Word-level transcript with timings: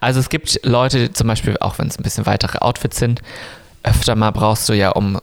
Also 0.00 0.20
es 0.20 0.28
gibt 0.28 0.60
Leute, 0.64 1.12
zum 1.12 1.26
Beispiel, 1.28 1.56
auch 1.60 1.78
wenn 1.78 1.88
es 1.88 1.98
ein 1.98 2.02
bisschen 2.02 2.26
weitere 2.26 2.58
Outfits 2.58 2.98
sind, 2.98 3.20
öfter 3.82 4.14
mal 4.16 4.30
brauchst 4.30 4.68
du 4.68 4.72
ja, 4.74 4.90
um 4.90 5.18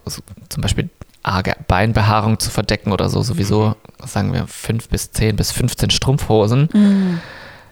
zum 0.50 0.62
Beispiel 0.62 0.90
arge 1.24 1.56
Beinbehaarung 1.68 2.40
zu 2.40 2.50
verdecken 2.50 2.92
oder 2.92 3.10
so, 3.10 3.22
sowieso, 3.22 3.76
sagen 4.06 4.34
wir, 4.34 4.48
5 4.48 4.88
bis 4.90 5.12
10 5.12 5.36
bis 5.36 5.52
15 5.52 5.90
Strumpfhosen. 5.90 6.70
Mhm. 6.74 7.20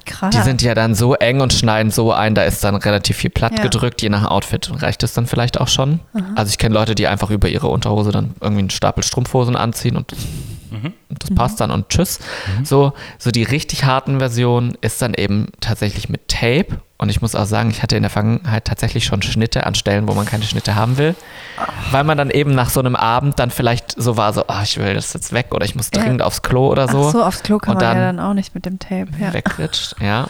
Krass. 0.05 0.35
Die 0.35 0.41
sind 0.43 0.61
ja 0.61 0.75
dann 0.75 0.93
so 0.93 1.15
eng 1.15 1.41
und 1.41 1.51
schneiden 1.51 1.89
so 1.91 2.11
ein, 2.13 2.35
da 2.35 2.43
ist 2.43 2.63
dann 2.63 2.75
relativ 2.75 3.17
viel 3.17 3.31
platt 3.31 3.53
Ja. 3.57 3.63
gedrückt, 3.63 4.03
je 4.03 4.09
nach 4.09 4.29
Outfit 4.29 4.69
reicht 4.83 5.01
es 5.01 5.13
dann 5.13 5.25
vielleicht 5.25 5.59
auch 5.59 5.67
schon. 5.67 5.99
Also 6.35 6.49
ich 6.51 6.59
kenne 6.59 6.75
Leute, 6.75 6.93
die 6.93 7.07
einfach 7.07 7.31
über 7.31 7.47
ihre 7.49 7.67
Unterhose 7.69 8.11
dann 8.11 8.35
irgendwie 8.39 8.59
einen 8.59 8.69
Stapel 8.69 9.03
Strumpfhosen 9.03 9.55
anziehen 9.55 9.97
und 9.97 10.13
das, 10.71 10.81
und 11.09 11.23
das 11.23 11.35
passt 11.35 11.59
dann 11.61 11.71
und 11.71 11.89
tschüss. 11.89 12.19
So, 12.63 12.93
so 13.17 13.31
die 13.31 13.43
richtig 13.43 13.85
harten 13.85 14.19
Versionen 14.19 14.77
ist 14.81 15.01
dann 15.01 15.13
eben 15.13 15.47
tatsächlich 15.61 16.09
mit 16.09 16.27
Tape 16.27 16.79
und 16.97 17.09
ich 17.09 17.21
muss 17.21 17.35
auch 17.35 17.45
sagen, 17.45 17.69
ich 17.69 17.83
hatte 17.83 17.97
in 17.97 18.03
der 18.03 18.09
Vergangenheit 18.09 18.65
tatsächlich 18.65 19.03
schon 19.05 19.21
Schnitte 19.21 19.65
an 19.65 19.75
Stellen, 19.75 20.07
wo 20.07 20.13
man 20.13 20.25
keine 20.25 20.43
Schnitte 20.45 20.75
haben 20.75 20.97
will, 20.97 21.15
weil 21.91 22.03
man 22.05 22.17
dann 22.17 22.29
eben 22.29 22.55
nach 22.55 22.69
so 22.69 22.79
einem 22.79 22.95
Abend 22.95 23.37
dann 23.39 23.51
vielleicht 23.51 23.95
so 24.01 24.15
war, 24.17 24.31
so, 24.33 24.45
ah, 24.47 24.61
ich 24.63 24.77
will 24.77 24.93
das 24.93 25.13
jetzt 25.13 25.33
weg 25.33 25.47
oder 25.53 25.65
ich 25.65 25.75
muss 25.75 25.89
Ja. 25.93 26.01
dringend 26.01 26.21
aufs 26.21 26.41
Klo 26.41 26.69
oder 26.69 26.87
so. 26.87 27.07
Ach 27.07 27.11
so, 27.11 27.23
aufs 27.23 27.43
Klo 27.43 27.57
kann 27.57 27.75
Und 27.75 27.83
man 27.83 27.95
ja 27.97 28.05
dann 28.05 28.17
dann 28.17 28.25
auch 28.25 28.33
nicht 28.33 28.55
mit 28.55 28.65
dem 28.65 28.79
Tape. 28.79 29.07
Ja. 29.19 29.33
wegritscht, 29.33 29.95
ja. 30.01 30.27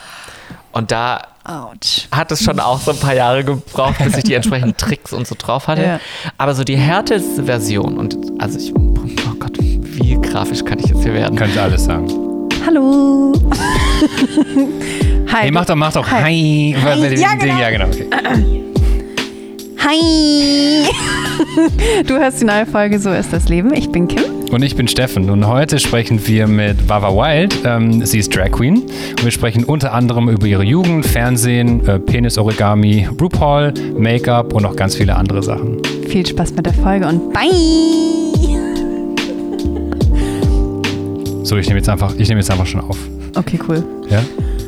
Und 0.72 0.90
da 0.92 1.22
Autsch. 1.44 2.08
hat 2.12 2.30
es 2.32 2.42
schon 2.42 2.60
auch 2.60 2.80
so 2.80 2.90
ein 2.90 2.98
paar 2.98 3.14
Jahre 3.14 3.44
gebraucht, 3.44 3.94
bis 4.04 4.16
ich 4.18 4.24
die 4.24 4.34
entsprechenden 4.34 4.76
Tricks 4.76 5.12
und 5.14 5.26
so 5.26 5.34
drauf 5.38 5.68
hatte. 5.68 5.82
Ja. 5.82 6.00
Aber 6.36 6.54
so 6.54 6.64
die 6.64 6.76
härteste 6.76 7.44
Version 7.44 7.96
und 7.96 8.16
also 8.38 8.58
ich, 8.58 8.74
oh 8.76 8.94
wie 10.06 10.20
grafisch 10.20 10.64
kann 10.64 10.78
ich 10.78 10.86
jetzt 10.86 11.02
hier 11.02 11.14
werden? 11.14 11.36
Könnt 11.36 11.56
ihr 11.56 11.62
alles 11.62 11.84
sagen. 11.84 12.06
Hallo. 12.64 13.32
Hi. 15.32 15.42
Hey, 15.42 15.50
mach 15.50 15.66
doch, 15.66 15.74
mach 15.74 15.92
doch. 15.92 16.08
Hi. 16.08 16.74
Hi. 16.80 17.08
Dem 17.08 17.20
Ja, 17.20 17.34
genau. 17.34 17.58
Ja, 17.58 17.70
genau. 17.70 17.86
Okay. 17.86 18.06
Hi. 19.78 20.84
Du 22.06 22.14
hörst 22.14 22.40
die 22.40 22.44
neue 22.44 22.66
Folge 22.66 22.98
So 22.98 23.10
ist 23.10 23.32
das 23.32 23.48
Leben. 23.48 23.72
Ich 23.74 23.90
bin 23.90 24.08
Kim. 24.08 24.22
Und 24.50 24.62
ich 24.62 24.76
bin 24.76 24.88
Steffen 24.88 25.28
und 25.28 25.46
heute 25.46 25.78
sprechen 25.78 26.26
wir 26.26 26.46
mit 26.46 26.88
Vava 26.88 27.10
Wild. 27.10 27.58
Ähm, 27.64 28.04
sie 28.04 28.20
ist 28.20 28.34
Drag 28.34 28.52
Queen 28.52 28.82
und 28.82 29.24
wir 29.24 29.30
sprechen 29.30 29.64
unter 29.64 29.92
anderem 29.92 30.28
über 30.28 30.46
ihre 30.46 30.64
Jugend, 30.64 31.04
Fernsehen, 31.04 31.86
äh, 31.86 31.98
Penis-Origami, 31.98 33.08
RuPaul, 33.20 33.74
Make-up 33.98 34.52
und 34.52 34.62
noch 34.62 34.76
ganz 34.76 34.94
viele 34.94 35.16
andere 35.16 35.42
Sachen. 35.42 35.82
Viel 36.08 36.26
Spaß 36.26 36.54
mit 36.54 36.66
der 36.66 36.74
Folge 36.74 37.06
und 37.06 37.32
bye. 37.32 38.25
So, 41.46 41.56
ich 41.56 41.68
nehme 41.68 41.78
jetzt 41.78 41.88
einfach, 41.88 42.12
ich 42.16 42.28
nehme 42.28 42.40
jetzt 42.40 42.50
einfach 42.50 42.66
schon 42.66 42.80
auf. 42.80 42.98
Okay, 43.36 43.60
cool. 43.68 43.84
Ja? 44.10 44.20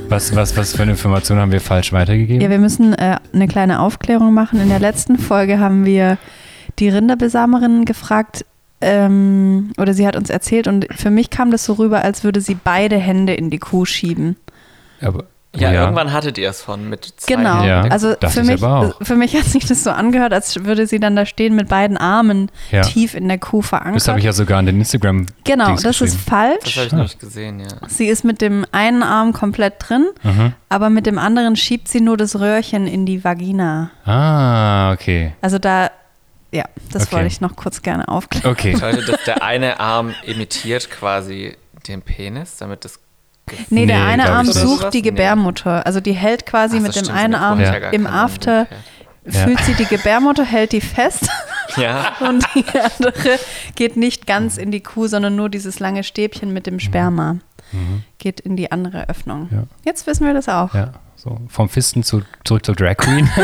Was, 0.08 0.36
was, 0.36 0.56
was 0.56 0.76
für 0.76 0.82
eine 0.82 0.92
Information 0.92 1.36
haben 1.38 1.50
wir 1.50 1.60
falsch 1.60 1.92
weitergegeben? 1.92 2.40
Ja, 2.40 2.50
wir 2.50 2.60
müssen 2.60 2.94
äh, 2.94 3.16
eine 3.32 3.48
kleine 3.48 3.80
Aufklärung 3.80 4.32
machen. 4.32 4.60
In 4.60 4.68
der 4.68 4.78
letzten 4.78 5.18
Folge 5.18 5.58
haben 5.58 5.84
wir 5.84 6.18
die 6.78 6.88
Rinderbesamerin 6.88 7.84
gefragt, 7.84 8.44
ähm, 8.80 9.72
oder 9.76 9.92
sie 9.92 10.06
hat 10.06 10.14
uns 10.14 10.30
erzählt, 10.30 10.68
und 10.68 10.86
für 10.94 11.10
mich 11.10 11.30
kam 11.30 11.50
das 11.50 11.64
so 11.64 11.72
rüber, 11.72 12.04
als 12.04 12.22
würde 12.22 12.40
sie 12.40 12.54
beide 12.54 12.96
Hände 12.96 13.34
in 13.34 13.50
die 13.50 13.58
Kuh 13.58 13.84
schieben. 13.84 14.36
Aber, 15.00 15.24
Ja, 15.60 15.72
irgendwann 15.72 16.12
hattet 16.12 16.38
ihr 16.38 16.48
es 16.50 16.62
von 16.62 16.88
mit 16.88 17.04
zwei 17.16 17.34
Genau. 17.36 17.62
Ja, 17.64 17.82
also 17.82 18.14
für 18.28 18.40
ich 18.40 18.46
mich, 18.46 18.60
für 19.02 19.14
mich 19.16 19.34
hat 19.36 19.44
sich 19.44 19.66
das 19.66 19.84
so 19.84 19.90
angehört, 19.90 20.32
als 20.32 20.64
würde 20.64 20.86
sie 20.86 21.00
dann 21.00 21.16
da 21.16 21.26
stehen 21.26 21.54
mit 21.54 21.68
beiden 21.68 21.96
Armen 21.96 22.50
Ja. 22.70 22.82
tief 22.82 23.14
in 23.14 23.28
der 23.28 23.38
Kuh 23.38 23.62
verankert. 23.62 23.96
Das 23.96 24.08
habe 24.08 24.18
ich 24.18 24.24
ja 24.24 24.32
sogar 24.32 24.58
an 24.58 24.66
den 24.66 24.78
Instagram. 24.78 25.26
genau, 25.44 25.70
das 25.70 25.84
ist 25.84 25.86
geschrieben. 26.00 26.12
Das 26.12 26.22
falsch. 26.24 26.76
habe 26.76 26.86
ich 26.86 26.92
noch 26.92 27.02
nicht 27.02 27.20
gesehen, 27.20 27.60
ja. 27.60 27.66
Sie 27.88 28.06
ist 28.06 28.24
mit 28.24 28.40
dem 28.40 28.64
einen 28.72 29.02
Arm 29.02 29.32
komplett 29.32 29.74
drin, 29.78 30.06
Mhm. 30.22 30.52
aber 30.68 30.90
mit 30.90 31.06
dem 31.06 31.18
anderen 31.18 31.56
schiebt 31.56 31.88
sie 31.88 32.00
nur 32.00 32.16
das 32.16 32.38
Röhrchen 32.38 32.86
in 32.86 33.06
die 33.06 33.24
Vagina. 33.24 33.90
Ah, 34.04 34.92
okay. 34.92 35.32
Also 35.40 35.58
da, 35.58 35.90
ja, 36.52 36.64
das 36.92 37.04
Okay. 37.04 37.12
wollte 37.12 37.26
ich 37.28 37.40
noch 37.40 37.56
kurz 37.56 37.82
gerne 37.82 38.08
aufklären. 38.08 38.50
Okay. 38.50 38.72
Bedeutet, 38.72 39.08
dass 39.08 39.24
der 39.24 39.42
eine 39.42 39.80
Arm 39.80 40.14
imitiert 40.24 40.90
quasi 40.90 41.56
den 41.86 42.02
Penis, 42.02 42.56
damit 42.58 42.84
das 42.84 42.98
Nee, 43.70 43.86
der 43.86 43.98
Nee, 43.98 44.04
eine 44.04 44.30
Arm 44.30 44.46
sucht 44.46 44.94
die. 44.94 45.02
Gebärmutter. 45.02 45.86
Also 45.86 46.00
die 46.00 46.12
hält 46.12 46.46
quasi 46.46 46.78
Ach 46.78 46.82
mit 46.82 46.96
dem 46.96 47.10
einen 47.10 47.34
Arm 47.34 47.60
ja 47.60 47.72
im 47.90 48.06
After, 48.06 48.66
Ja. 49.24 49.40
fühlt 49.44 49.60
sie 49.60 49.74
die 49.74 49.84
Gebärmutter, 49.96 50.44
hält 50.44 50.72
die 50.72 50.80
fest 50.80 51.28
Ja. 51.76 52.12
und 52.20 52.46
die 52.54 52.64
andere 52.78 53.38
geht 53.74 53.96
nicht 53.96 54.26
ganz 54.26 54.56
in 54.56 54.70
die 54.70 54.80
Kuh, 54.80 55.06
sondern 55.06 55.36
nur 55.36 55.48
dieses 55.48 55.78
lange 55.80 56.02
Stäbchen 56.04 56.52
mit 56.52 56.66
dem 56.66 56.80
Sperma 56.80 57.36
geht 58.18 58.40
in 58.40 58.56
die 58.56 58.72
andere 58.72 59.10
Öffnung. 59.10 59.48
Mhm. 59.50 59.56
Ja. 59.58 59.62
Jetzt 59.84 60.06
wissen 60.06 60.26
wir 60.26 60.32
das 60.32 60.48
auch. 60.48 60.72
Ja, 60.74 60.92
so 61.16 61.38
vom 61.48 61.68
Fisten 61.68 62.02
zu, 62.02 62.22
zurück 62.44 62.64
zur 62.64 62.74
Drag 62.74 62.96
Queen. 62.96 63.28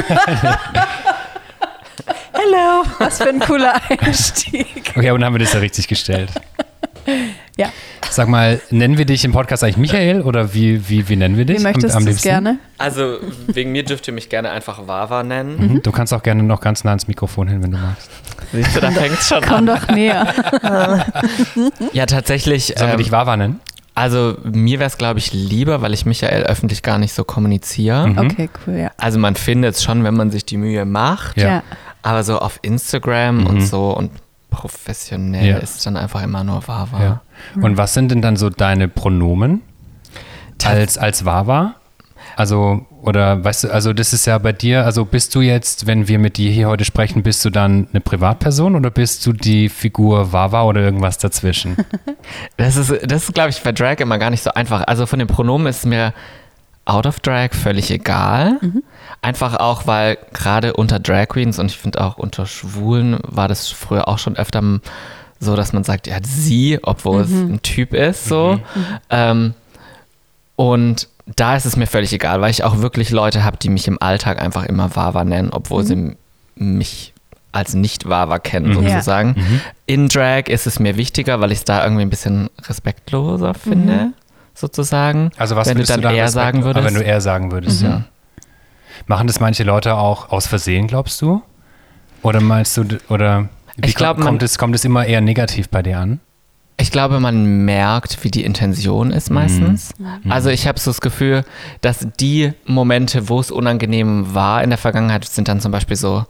Hello! 2.33 2.85
Was 2.99 3.19
für 3.19 3.29
ein 3.29 3.41
cooler 3.41 3.75
Einstieg. 3.89 4.93
Okay, 4.97 5.09
aber 5.09 5.19
dann 5.19 5.27
haben 5.27 5.35
wir 5.35 5.39
das 5.41 5.53
ja 5.53 5.61
richtig 5.61 5.89
gestellt. 5.89 6.31
Ja. 7.57 7.69
Sag 8.11 8.29
mal, 8.29 8.61
nennen 8.71 8.99
wir 8.99 9.05
dich 9.07 9.25
im 9.25 9.33
Podcast 9.33 9.63
eigentlich 9.65 9.77
Michael 9.77 10.23
oder 10.23 10.55
wie, 10.55 10.89
wie, 10.89 11.09
wie 11.09 11.17
nennen 11.17 11.37
wir 11.37 11.45
dich? 11.45 11.59
Wie 11.61 11.63
möchtest 11.63 11.95
am, 11.97 12.07
am 12.07 12.17
gerne? 12.17 12.59
Also 12.79 13.19
wegen 13.47 13.71
mir 13.73 13.85
dürft 13.85 14.07
ihr 14.09 14.15
mich 14.15 14.29
gerne 14.29 14.51
einfach 14.51 14.87
Wawa 14.87 15.23
nennen. 15.23 15.57
Mhm. 15.75 15.83
Du 15.83 15.93
kannst 15.93 16.13
auch 16.13 16.23
gerne 16.23 16.43
noch 16.43 16.61
ganz 16.61 16.85
nah 16.85 16.91
ans 16.91 17.07
Mikrofon 17.09 17.49
hin, 17.49 17.63
wenn 17.63 17.71
du 17.71 17.79
magst. 17.79 18.11
Siehst 18.53 18.75
du, 18.77 18.81
da 18.81 18.91
fängt 18.91 19.15
es 19.15 19.29
schon 19.29 19.41
Komm 19.43 19.55
an. 19.55 19.67
doch 19.67 19.89
näher. 19.89 20.27
Ja, 21.93 22.07
tatsächlich. 22.07 22.75
Sollen 22.77 22.91
wir 22.91 22.95
ähm, 22.95 22.99
dich 22.99 23.13
Wawa 23.13 23.37
nennen? 23.37 23.61
Also 23.97 24.37
mir 24.43 24.81
wäre 24.81 24.89
es, 24.89 24.99
glaube 24.99 25.21
ich, 25.21 25.33
lieber, 25.33 25.81
weil 25.81 25.95
ich 25.95 26.05
Michael 26.05 26.43
öffentlich 26.45 26.83
gar 26.83 26.99
nicht 26.99 27.13
so 27.15 27.23
kommuniziere. 27.23 28.09
Mhm. 28.09 28.19
Okay, 28.19 28.51
cool, 28.67 28.75
ja. 28.77 28.91
Also 28.97 29.19
man 29.21 29.37
findet 29.37 29.77
es 29.77 29.85
schon, 29.85 30.03
wenn 30.03 30.15
man 30.15 30.31
sich 30.33 30.45
die 30.45 30.57
Mühe 30.57 30.85
macht. 30.85 31.37
Ja. 31.37 31.49
Ja. 31.49 31.63
Aber 32.03 32.25
so 32.25 32.39
auf 32.39 32.59
Instagram 32.63 33.39
Mhm. 33.43 33.47
und 33.47 33.61
so 33.63 33.91
und 33.97 34.11
professionell 34.57 35.47
Ja. 35.47 35.57
ist 35.59 35.77
es 35.77 35.83
dann 35.85 35.97
einfach 35.97 36.23
immer 36.23 36.45
nur 36.45 36.67
Wawa. 36.67 37.03
Ja. 37.03 37.21
Und 37.61 37.77
was 37.77 37.95
sind 37.95 38.11
denn 38.11 38.23
dann 38.23 38.37
so 38.37 38.51
deine 38.51 38.89
Pronomen 38.89 39.63
als, 40.65 40.99
als 40.99 41.25
Wawa? 41.25 41.75
Also, 42.37 42.85
oder 43.03 43.45
weißt 43.45 43.65
du, 43.65 43.69
also 43.73 43.93
das 43.93 44.13
ist 44.13 44.27
ja 44.27 44.39
bei 44.39 44.53
dir, 44.53 44.85
also 44.85 45.05
bist 45.05 45.35
du 45.35 45.41
jetzt, 45.41 45.87
wenn 45.87 46.09
wir 46.09 46.19
mit 46.19 46.37
dir 46.37 46.51
hier 46.51 46.69
heute 46.69 46.85
sprechen, 46.85 47.23
bist 47.23 47.45
du 47.45 47.51
dann 47.51 47.87
eine 47.93 48.01
Privatperson 48.01 48.75
oder 48.75 48.91
bist 48.91 49.25
du 49.27 49.33
die 49.33 49.69
Figur 49.69 50.33
Wawa 50.33 50.63
oder 50.65 50.81
irgendwas 50.81 51.19
dazwischen? 51.19 51.77
Das 52.57 52.77
ist, 52.77 52.91
das 53.07 53.25
ist 53.25 53.35
glaube 53.35 53.51
ich, 53.51 53.63
bei 53.63 53.71
Drag 53.73 53.97
immer 53.99 54.19
gar 54.19 54.31
nicht 54.31 54.43
so 54.43 54.51
einfach. 54.53 54.85
Also 54.87 55.05
von 55.07 55.19
den 55.19 55.29
Pronomen 55.29 55.67
ist 55.67 55.85
mir 55.85 56.15
out 56.87 57.07
of 57.07 57.21
Drag 57.21 57.51
völlig 57.53 57.91
egal. 57.91 58.59
Einfach 59.25 59.57
auch, 59.57 59.87
weil 59.87 60.19
gerade 60.33 60.75
unter 60.75 60.99
Drag 61.01 61.29
Queens 61.29 61.59
und 61.59 61.67
ich 61.71 61.79
finde 61.79 62.01
auch 62.03 62.19
unter 62.19 62.47
Schwulen 62.47 63.19
war 63.23 63.49
das 63.49 63.69
früher 63.69 64.07
auch 64.09 64.19
schon 64.19 64.37
öfter 64.37 64.63
so, 65.41 65.57
dass 65.57 65.73
man 65.73 65.83
sagt, 65.85 66.07
ja, 66.07 66.17
sie, 66.23 66.79
obwohl 66.83 67.23
es 67.23 67.31
ein 67.31 67.61
Typ 67.63 67.93
ist, 67.95 68.27
so. 68.27 68.61
Ähm, 69.11 69.55
und 70.57 71.09
da 71.37 71.57
ist 71.57 71.65
es 71.65 71.77
mir 71.77 71.87
völlig 71.87 72.13
egal, 72.13 72.41
weil 72.41 72.51
ich 72.51 72.65
auch 72.65 72.79
wirklich 72.79 73.11
Leute 73.11 73.45
habe, 73.45 73.57
die 73.57 73.69
mich 73.71 73.89
im 73.89 74.01
Alltag 74.01 74.41
einfach 74.41 74.65
immer 74.65 74.95
Wawa 74.95 75.25
nennen, 75.25 75.51
obwohl 75.53 75.85
sie 75.85 75.95
m- 75.95 76.17
mich 76.57 77.13
als 77.53 77.75
nicht-Wawa 77.75 78.39
kennen, 78.41 78.69
Mhm. 78.71 78.89
Sozusagen. 78.89 79.37
In 79.87 80.09
Drag 80.09 80.49
ist 80.49 80.67
es 80.67 80.79
mir 80.81 80.97
wichtiger, 80.97 81.41
weil 81.41 81.53
ich 81.53 81.59
es 81.59 81.65
da 81.65 81.83
irgendwie 81.85 82.03
ein 82.03 82.11
bisschen 82.11 82.51
respektloser 82.69 83.55
finde, 83.55 84.13
sozusagen. 84.55 85.31
Also 85.37 85.57
was 85.57 85.69
wenn 85.69 85.79
du 85.79 85.85
dann 85.85 86.03
da 86.03 86.11
eher 86.11 86.25
Respekt- 86.25 86.33
sagen 86.35 86.59
Aber 86.59 86.67
würdest. 86.67 86.87
wenn 86.87 86.95
du 86.95 87.01
eher 87.03 87.21
sagen 87.21 87.53
würdest, 87.53 87.83
Mhm. 87.83 87.89
ja. 87.89 88.03
Machen 89.07 89.27
das 89.27 89.41
manche 89.41 89.65
Leute 89.65 89.95
auch 89.97 90.31
aus 90.31 90.47
Versehen, 90.47 90.87
glaubst 90.87 91.21
du? 91.23 91.43
Oder 92.23 92.41
meinst 92.41 92.77
du, 92.77 92.85
oder 93.09 93.49
wie 93.77 93.89
Ich 93.89 93.95
glaub, 93.95 94.17
kommt, 94.17 94.25
man- 94.25 94.45
es, 94.45 94.57
kommt 94.59 94.75
es 94.75 94.85
immer 94.85 95.05
eher 95.07 95.21
negativ 95.21 95.69
bei 95.69 95.83
dir 95.83 95.99
an? 95.99 96.21
Ich 96.77 96.91
glaube, 96.91 97.21
man 97.21 97.65
merkt, 97.65 98.25
wie 98.25 98.31
die 98.33 98.43
Intention 98.45 99.13
ist 99.13 99.31
meistens. 99.31 99.95
Also 100.29 100.51
ich 100.51 100.67
habe 100.67 100.81
so 100.81 100.91
das 100.91 101.01
Gefühl, 101.01 101.45
dass 101.83 102.07
die 102.19 102.53
Momente, 102.67 103.29
wo 103.29 103.39
es 103.39 103.53
unangenehm 103.53 104.35
war 104.35 104.63
in 104.65 104.71
der 104.71 104.79
Vergangenheit, 104.79 105.25
sind 105.25 105.47
dann 105.47 105.61
zum 105.61 105.71
Beispiel 105.71 105.97
so, 105.97 106.25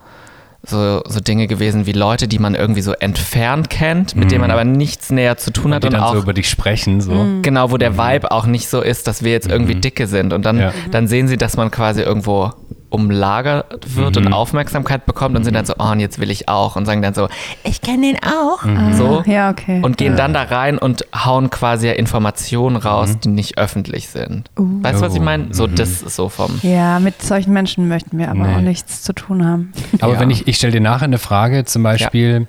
so, 0.62 1.02
so 1.06 1.20
Dinge 1.20 1.46
gewesen 1.46 1.86
wie 1.86 1.92
Leute, 1.92 2.28
die 2.28 2.38
man 2.38 2.54
irgendwie 2.54 2.82
so 2.82 2.92
entfernt 2.92 3.70
kennt, 3.70 4.16
mit 4.16 4.30
denen 4.32 4.42
man 4.42 4.50
aber 4.50 4.64
nichts 4.64 5.10
näher 5.10 5.38
zu 5.38 5.50
tun 5.50 5.66
Und 5.66 5.74
hat 5.76 5.82
die 5.84 5.86
und 5.88 5.92
dann 5.94 6.02
auch 6.02 6.12
so 6.14 6.20
über 6.20 6.34
dich 6.34 6.50
sprechen, 6.50 7.00
so. 7.00 7.24
genau, 7.40 7.70
wo 7.70 7.78
der 7.78 7.96
Vibe 7.96 8.30
auch 8.30 8.44
nicht 8.44 8.68
so 8.68 8.82
ist, 8.82 9.06
dass 9.06 9.22
wir 9.24 9.32
jetzt 9.32 9.48
irgendwie 9.50 9.76
dicke 9.76 10.06
sind. 10.06 10.34
Und 10.34 10.44
dann, 10.44 10.58
Ja. 10.58 10.72
dann 10.90 11.06
sehen 11.08 11.26
sie, 11.26 11.38
dass 11.38 11.56
man 11.56 11.70
quasi 11.70 12.02
irgendwo 12.02 12.52
umlagert 12.94 13.94
wird 13.96 14.16
und 14.16 14.32
Aufmerksamkeit 14.32 15.04
bekommt 15.06 15.36
und 15.36 15.44
sind 15.44 15.54
dann 15.54 15.66
so, 15.66 15.74
oh, 15.78 15.90
und 15.90 16.00
jetzt 16.00 16.18
will 16.20 16.30
ich 16.30 16.48
auch 16.48 16.76
und 16.76 16.86
sagen 16.86 17.02
dann 17.02 17.12
so, 17.14 17.28
ich 17.64 17.80
kenne 17.82 18.06
den 18.12 18.16
auch. 18.22 18.62
So. 18.92 19.22
Ja, 19.26 19.50
okay. 19.50 19.80
Und 19.82 19.98
gehen 19.98 20.16
dann 20.16 20.32
da 20.32 20.42
rein 20.44 20.78
und 20.78 21.04
hauen 21.14 21.50
quasi 21.50 21.88
Informationen 21.90 22.76
raus, 22.76 23.18
die 23.22 23.28
nicht 23.28 23.58
öffentlich 23.58 24.08
sind. 24.08 24.50
Weißt 24.56 25.00
du, 25.00 25.04
was 25.06 25.14
ich 25.14 25.20
meine? 25.20 25.52
So, 25.52 25.66
das 25.66 26.02
ist 26.02 26.14
so 26.16 26.28
vom. 26.28 26.58
ja, 26.62 26.98
mit 27.00 27.20
solchen 27.22 27.52
Menschen 27.52 27.88
möchten 27.88 28.16
wir 28.18 28.30
aber 28.30 28.46
Nee. 28.46 28.54
auch 28.56 28.60
nichts 28.60 29.02
zu 29.02 29.12
tun 29.12 29.44
haben. 29.46 29.72
Aber 30.00 30.14
Ja. 30.14 30.20
wenn 30.20 30.30
ich, 30.30 30.46
ich 30.48 30.56
stelle 30.56 30.72
dir 30.72 30.80
nachher 30.80 31.04
eine 31.04 31.18
Frage 31.18 31.64
zum 31.64 31.82
Beispiel 31.82 32.46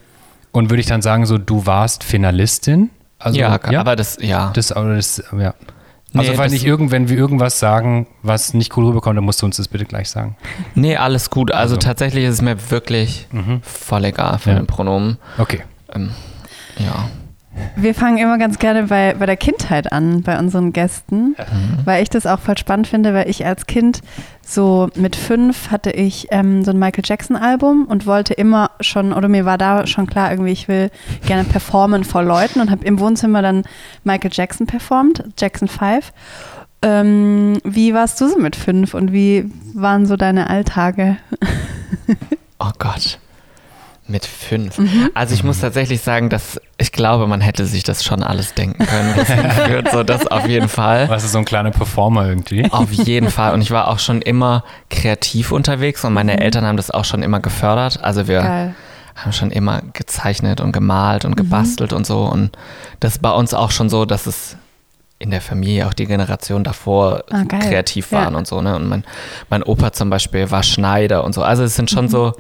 und 0.51 0.69
würde 0.69 0.81
ich 0.81 0.87
dann 0.87 1.01
sagen, 1.01 1.25
so, 1.25 1.37
du 1.37 1.65
warst 1.65 2.03
Finalistin? 2.03 2.89
Also, 3.17 3.39
ja, 3.39 3.49
aber 3.79 3.95
das, 3.95 4.17
ja. 4.21 4.51
das, 4.53 4.71
aber 4.71 4.95
das, 4.95 5.23
ja. 5.37 5.53
Also 6.19 6.31
Nee, 6.31 6.37
das- 6.37 6.51
nicht 6.51 6.65
irgend, 6.65 6.91
wenn 6.91 7.09
wir 7.09 7.17
irgendwas 7.17 7.59
sagen, 7.59 8.07
was 8.23 8.53
nicht 8.53 8.75
cool 8.77 8.85
rüberkommt, 8.85 9.17
dann 9.17 9.23
musst 9.25 9.41
du 9.41 9.45
uns 9.45 9.57
das 9.57 9.67
bitte 9.67 9.85
gleich 9.85 10.09
sagen. 10.09 10.35
Nee, 10.73 10.95
alles 10.97 11.29
gut. 11.29 11.51
Also, 11.51 11.75
Also. 11.75 11.87
tatsächlich 11.87 12.23
ist 12.25 12.35
es 12.35 12.41
mir 12.41 12.57
wirklich 12.71 13.27
voll 13.61 14.05
egal 14.05 14.37
von 14.39 14.53
Ja. 14.53 14.59
den 14.59 14.67
Pronomen. 14.67 15.17
Okay. 15.37 15.61
Ähm, 15.93 16.11
ja. 16.77 17.09
Wir 17.75 17.95
fangen 17.95 18.17
immer 18.17 18.37
ganz 18.37 18.59
gerne 18.59 18.83
bei, 18.83 19.15
bei 19.17 19.25
der 19.25 19.37
Kindheit 19.37 19.91
an, 19.91 20.21
bei 20.21 20.37
unseren 20.37 20.73
Gästen, 20.73 21.35
weil 21.85 22.03
ich 22.03 22.09
das 22.09 22.25
auch 22.25 22.39
voll 22.39 22.57
spannend 22.57 22.87
finde, 22.87 23.13
weil 23.13 23.29
ich 23.29 23.45
als 23.45 23.65
Kind 23.65 24.01
so 24.41 24.89
mit 24.95 25.15
fünf 25.15 25.71
hatte 25.71 25.91
ich 25.91 26.27
ähm, 26.31 26.63
so 26.63 26.71
ein 26.71 26.79
Michael 26.79 27.03
Jackson 27.05 27.35
Album 27.35 27.85
und 27.85 28.05
wollte 28.05 28.33
immer 28.33 28.71
schon, 28.79 29.13
oder 29.13 29.27
mir 29.27 29.45
war 29.45 29.57
da 29.57 29.87
schon 29.87 30.07
klar, 30.07 30.31
irgendwie, 30.31 30.51
ich 30.51 30.67
will 30.67 30.91
gerne 31.25 31.43
performen 31.43 32.03
vor 32.03 32.23
Leuten 32.23 32.61
und 32.61 32.71
habe 32.71 32.85
im 32.85 32.99
Wohnzimmer 32.99 33.41
dann 33.41 33.63
Michael 34.03 34.31
Jackson 34.33 34.67
performt, 34.67 35.23
Jackson 35.37 35.67
5. 35.67 36.13
Ähm, 36.81 37.59
wie 37.63 37.93
warst 37.93 38.21
du 38.21 38.29
so 38.29 38.37
mit 38.37 38.55
fünf 38.55 38.93
und 38.93 39.11
wie 39.11 39.49
waren 39.73 40.05
so 40.05 40.17
deine 40.17 40.49
Alltage? 40.49 41.17
Oh 42.59 42.71
Gott. 42.79 43.19
Mit 44.07 44.25
fünf. 44.27 44.77
Mhm. 44.77 45.09
Also 45.15 45.33
ich 45.33 45.43
muss 45.43 45.59
tatsächlich 45.61 46.01
sagen, 46.01 46.29
dass 46.29 46.61
ich 46.77 46.91
glaube, 46.91 47.25
man 47.25 47.41
hätte 47.41 47.65
sich 47.65 47.81
das 47.83 48.03
schon 48.03 48.21
alles 48.21 48.53
denken 48.53 48.85
können. 48.85 49.13
hinführt. 49.15 49.89
so 49.91 50.03
das 50.03 50.27
auf 50.27 50.47
jeden 50.47 50.69
Fall. 50.69 51.09
Was 51.09 51.23
ist 51.23 51.31
so 51.31 51.39
ein 51.39 51.45
kleiner 51.45 51.71
Performer 51.71 52.27
irgendwie? 52.27 52.69
Auf 52.71 52.91
jeden 52.91 53.31
Fall. 53.31 53.53
Und 53.55 53.61
ich 53.61 53.71
war 53.71 53.87
auch 53.87 53.97
schon 53.97 54.21
immer 54.21 54.63
kreativ 54.91 55.51
unterwegs 55.51 56.03
und 56.05 56.13
meine 56.13 56.33
Mhm. 56.33 56.37
Eltern 56.39 56.65
haben 56.65 56.77
das 56.77 56.91
auch 56.91 57.03
schon 57.05 57.23
immer 57.23 57.39
gefördert. 57.39 58.03
Also 58.03 58.27
wir 58.27 58.41
Geil. 58.41 58.75
haben 59.15 59.33
schon 59.33 59.49
immer 59.49 59.81
gezeichnet 59.93 60.61
und 60.61 60.71
gemalt 60.71 61.23
Mhm. 61.23 61.31
und 61.31 61.35
gebastelt 61.37 61.91
und 61.91 62.05
so. 62.05 62.25
Und 62.25 62.51
das 62.99 63.13
ist 63.13 63.21
bei 63.23 63.31
uns 63.31 63.55
auch 63.55 63.71
schon 63.71 63.89
so, 63.89 64.05
dass 64.05 64.27
es 64.27 64.55
in 65.17 65.31
der 65.31 65.41
Familie 65.41 65.87
auch 65.87 65.93
die 65.93 66.05
Generation 66.05 66.63
davor 66.63 67.23
Ah, 67.31 67.43
kreativ 67.45 68.11
Ja. 68.11 68.19
waren 68.25 68.35
und 68.35 68.45
so. 68.45 68.61
Ne? 68.61 68.75
Und 68.75 68.87
mein, 68.87 69.03
mein 69.49 69.63
Opa 69.63 69.93
zum 69.93 70.11
Beispiel 70.11 70.51
war 70.51 70.61
Schneider 70.61 71.23
und 71.23 71.33
so. 71.33 71.41
Also 71.41 71.63
es 71.63 71.75
sind 71.75 71.89
Mhm. 71.91 71.95
schon 71.95 72.07
so, 72.09 72.33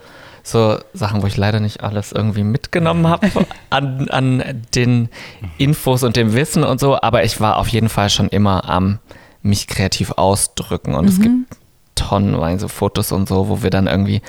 so 0.47 0.77
Sachen, 0.93 1.23
wo 1.23 1.27
ich 1.27 1.37
leider 1.37 1.59
nicht 1.59 1.81
alles 1.83 2.11
irgendwie 2.11 2.43
mitgenommen 2.43 3.07
habe 3.07 3.27
an, 3.71 4.07
an 4.09 4.61
den 4.75 5.09
Infos 5.57 6.03
und 6.03 6.15
dem 6.15 6.33
Wissen 6.33 6.63
und 6.63 6.79
so. 6.79 7.01
Aber 7.01 7.23
ich 7.23 7.41
war 7.41 7.57
auf 7.57 7.67
jeden 7.67 7.89
Fall 7.89 8.09
schon 8.11 8.29
immer 8.29 8.69
am 8.69 8.99
mich 9.41 9.65
kreativ 9.67 10.11
ausdrücken. 10.11 10.93
Und 10.93 11.09
es 11.09 11.17
Mhm. 11.17 11.21
gibt 11.23 11.57
tonnenweise 11.95 12.59
so 12.61 12.67
Fotos 12.67 13.11
und 13.11 13.27
so, 13.27 13.49
wo 13.49 13.63
wir 13.63 13.69
dann 13.71 13.87
irgendwie 13.87 14.21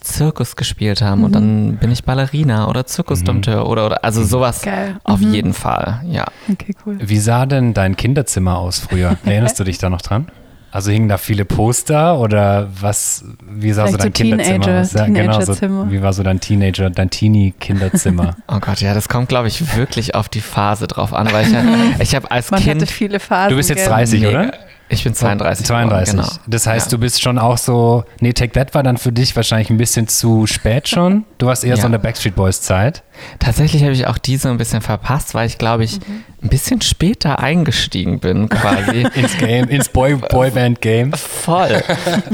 Zirkus 0.00 0.54
gespielt 0.56 1.00
haben 1.02 1.24
und 1.24 1.30
Mhm. 1.30 1.34
dann 1.34 1.76
bin 1.78 1.90
ich 1.90 2.04
Ballerina 2.04 2.68
oder 2.68 2.86
Zirkusdompteur 2.86 3.66
oder, 3.66 3.86
oder 3.86 4.04
also 4.04 4.22
sowas 4.22 4.62
Geil. 4.62 4.96
auf 5.02 5.20
Mhm. 5.20 5.32
jeden 5.32 5.52
Fall, 5.54 6.02
ja. 6.06 6.26
Okay, 6.52 6.74
cool. 6.84 6.98
Wie 7.00 7.18
sah 7.18 7.46
denn 7.46 7.72
dein 7.74 7.96
Kinderzimmer 7.96 8.58
aus 8.58 8.78
früher? 8.78 9.16
Erinnerst 9.24 9.58
du 9.58 9.64
dich 9.64 9.78
da 9.78 9.88
noch 9.90 10.02
dran? 10.02 10.28
Also 10.74 10.90
hingen 10.90 11.08
da 11.08 11.18
viele 11.18 11.44
Poster 11.44 12.18
oder 12.18 12.68
was? 12.80 13.24
Wie 13.48 13.70
sah 13.72 13.86
so 13.86 13.92
Vielleicht 13.96 14.04
dein 14.06 14.12
so 14.12 14.22
Kinderzimmer 14.30 14.64
Teenager- 14.64 14.80
aus? 14.80 14.92
Ja, 14.92 15.06
genau, 15.06 15.40
so, 15.40 15.90
wie 15.92 16.02
war 16.02 16.12
so 16.12 16.24
dein 16.24 16.40
Teenager, 16.40 16.90
dein 16.90 17.10
Teenie-Kinderzimmer? 17.10 18.34
Oh 18.48 18.58
Gott, 18.60 18.80
ja, 18.80 18.92
das 18.92 19.08
kommt, 19.08 19.28
glaube 19.28 19.46
ich, 19.46 19.76
wirklich 19.76 20.16
auf 20.16 20.28
die 20.28 20.40
Phase 20.40 20.88
drauf 20.88 21.14
an, 21.14 21.32
weil 21.32 21.46
ich, 21.46 21.52
ja- 21.52 21.62
ich 22.00 22.16
habe 22.16 22.28
als 22.28 22.50
Man 22.50 22.60
Kind... 22.60 22.82
hatte 22.82 22.92
viele 22.92 23.20
Phasen. 23.20 23.50
Du 23.50 23.56
bist 23.56 23.68
jetzt 23.70 23.84
gell? 23.84 23.88
30, 23.88 24.20
Nee, 24.20 24.26
oder? 24.26 24.52
Ich 24.90 25.02
bin 25.02 25.14
32. 25.14 25.66
32. 25.66 26.12
geworden, 26.14 26.28
Genau. 26.30 26.40
Das 26.46 26.66
heißt, 26.66 26.86
Ja. 26.86 26.96
du 26.96 26.98
bist 27.00 27.22
schon 27.22 27.38
auch 27.38 27.56
so. 27.58 28.04
Nee, 28.20 28.32
Take 28.34 28.52
That 28.52 28.74
war 28.74 28.82
dann 28.82 28.98
für 28.98 29.12
dich 29.12 29.34
wahrscheinlich 29.34 29.70
ein 29.70 29.78
bisschen 29.78 30.08
zu 30.08 30.46
spät 30.46 30.88
schon. 30.88 31.24
Du 31.38 31.46
warst 31.46 31.64
eher 31.64 31.76
so 31.76 31.80
Ja. 31.82 31.86
in 31.86 31.92
der 31.92 31.98
Backstreet 31.98 32.34
Boys 32.36 32.60
Zeit. 32.60 33.02
Tatsächlich 33.38 33.82
habe 33.82 33.92
ich 33.92 34.06
auch 34.06 34.18
diese 34.18 34.50
ein 34.50 34.58
bisschen 34.58 34.82
verpasst, 34.82 35.34
weil 35.34 35.46
ich, 35.46 35.56
glaube 35.56 35.84
ich, 35.84 35.98
ein 36.42 36.48
bisschen 36.48 36.82
später 36.82 37.38
eingestiegen 37.38 38.20
bin, 38.20 38.48
quasi. 38.50 39.06
Ins 39.14 39.38
Game, 39.38 39.68
ins 39.68 39.88
Boy, 39.88 40.16
Boyband 40.16 40.80
Game. 40.82 41.12
Voll. 41.14 41.82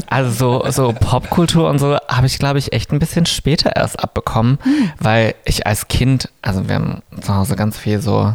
Also 0.08 0.30
so, 0.64 0.70
so 0.70 0.92
Popkultur 0.92 1.68
und 1.70 1.78
so 1.78 1.98
habe 2.08 2.26
ich, 2.26 2.38
glaube 2.40 2.58
ich, 2.58 2.72
echt 2.72 2.92
ein 2.92 2.98
bisschen 2.98 3.26
später 3.26 3.76
erst 3.76 4.02
abbekommen, 4.02 4.58
weil 4.98 5.34
ich 5.44 5.66
als 5.66 5.86
Kind, 5.88 6.28
also 6.42 6.68
wir 6.68 6.74
haben 6.74 7.02
zu 7.20 7.34
Hause 7.34 7.54
ganz 7.54 7.78
viel 7.78 8.00
so 8.02 8.34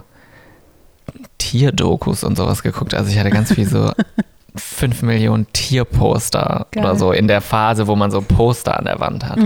Tierdokus 1.38 2.24
und 2.24 2.38
sowas 2.38 2.64
geguckt. 2.64 2.94
Also 2.94 3.10
ich 3.12 3.20
hatte 3.20 3.30
ganz 3.30 3.54
viel 3.54 3.68
so 3.68 3.92
5 4.56 5.02
Millionen 5.02 5.48
Tierposter 5.54 6.68
Geil. 6.72 6.84
oder 6.84 6.96
so 6.96 7.12
in 7.12 7.28
der 7.28 7.42
Phase, 7.42 7.88
wo 7.88 7.96
man 7.96 8.12
so 8.12 8.22
Poster 8.22 8.78
an 8.78 8.86
der 8.86 9.00
Wand 9.00 9.26
hat. 9.26 9.38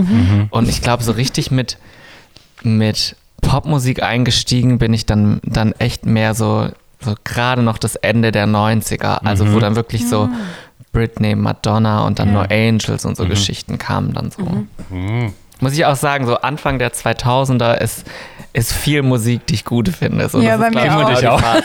Und 0.50 0.68
ich 0.68 0.82
glaube, 0.82 1.02
so 1.02 1.12
richtig 1.12 1.50
mit, 1.50 1.78
mit 2.62 3.16
Popmusik 3.42 4.02
eingestiegen 4.02 4.78
bin 4.78 4.92
ich 4.94 5.06
dann, 5.06 5.40
dann 5.44 5.72
echt 5.72 6.06
mehr 6.06 6.34
so, 6.34 6.68
so 7.00 7.14
gerade 7.24 7.62
noch 7.62 7.78
das 7.78 7.96
Ende 7.96 8.30
der 8.32 8.46
90er. 8.46 9.24
Also 9.24 9.52
wo 9.52 9.58
dann 9.58 9.74
wirklich 9.76 10.08
so 10.08 10.28
Britney, 10.92 11.34
Madonna 11.34 12.06
und 12.06 12.18
dann 12.18 12.28
Ja. 12.28 12.34
No 12.34 12.40
Angels 12.48 13.04
und 13.04 13.16
so 13.16 13.24
Geschichten 13.26 13.78
kamen 13.78 14.12
dann 14.12 14.30
so. 14.30 14.64
Mhm. 15.60 15.66
Muss 15.66 15.72
ich 15.74 15.84
auch 15.86 15.96
sagen, 15.96 16.26
so 16.26 16.36
Anfang 16.38 16.78
der 16.78 16.92
2000er 16.92 17.74
ist, 17.78 18.04
ist 18.52 18.72
viel 18.72 19.02
Musik, 19.02 19.46
die 19.46 19.54
ich 19.54 19.64
gut 19.64 19.88
finde. 19.88 20.28
So, 20.28 20.40
Ja, 20.40 20.56
bei 20.56 20.70
mir 20.70 20.84
ich, 20.84 20.90
auch. 20.90 21.06
genau 21.06 21.34
die 21.36 21.42
Phase. 21.42 21.62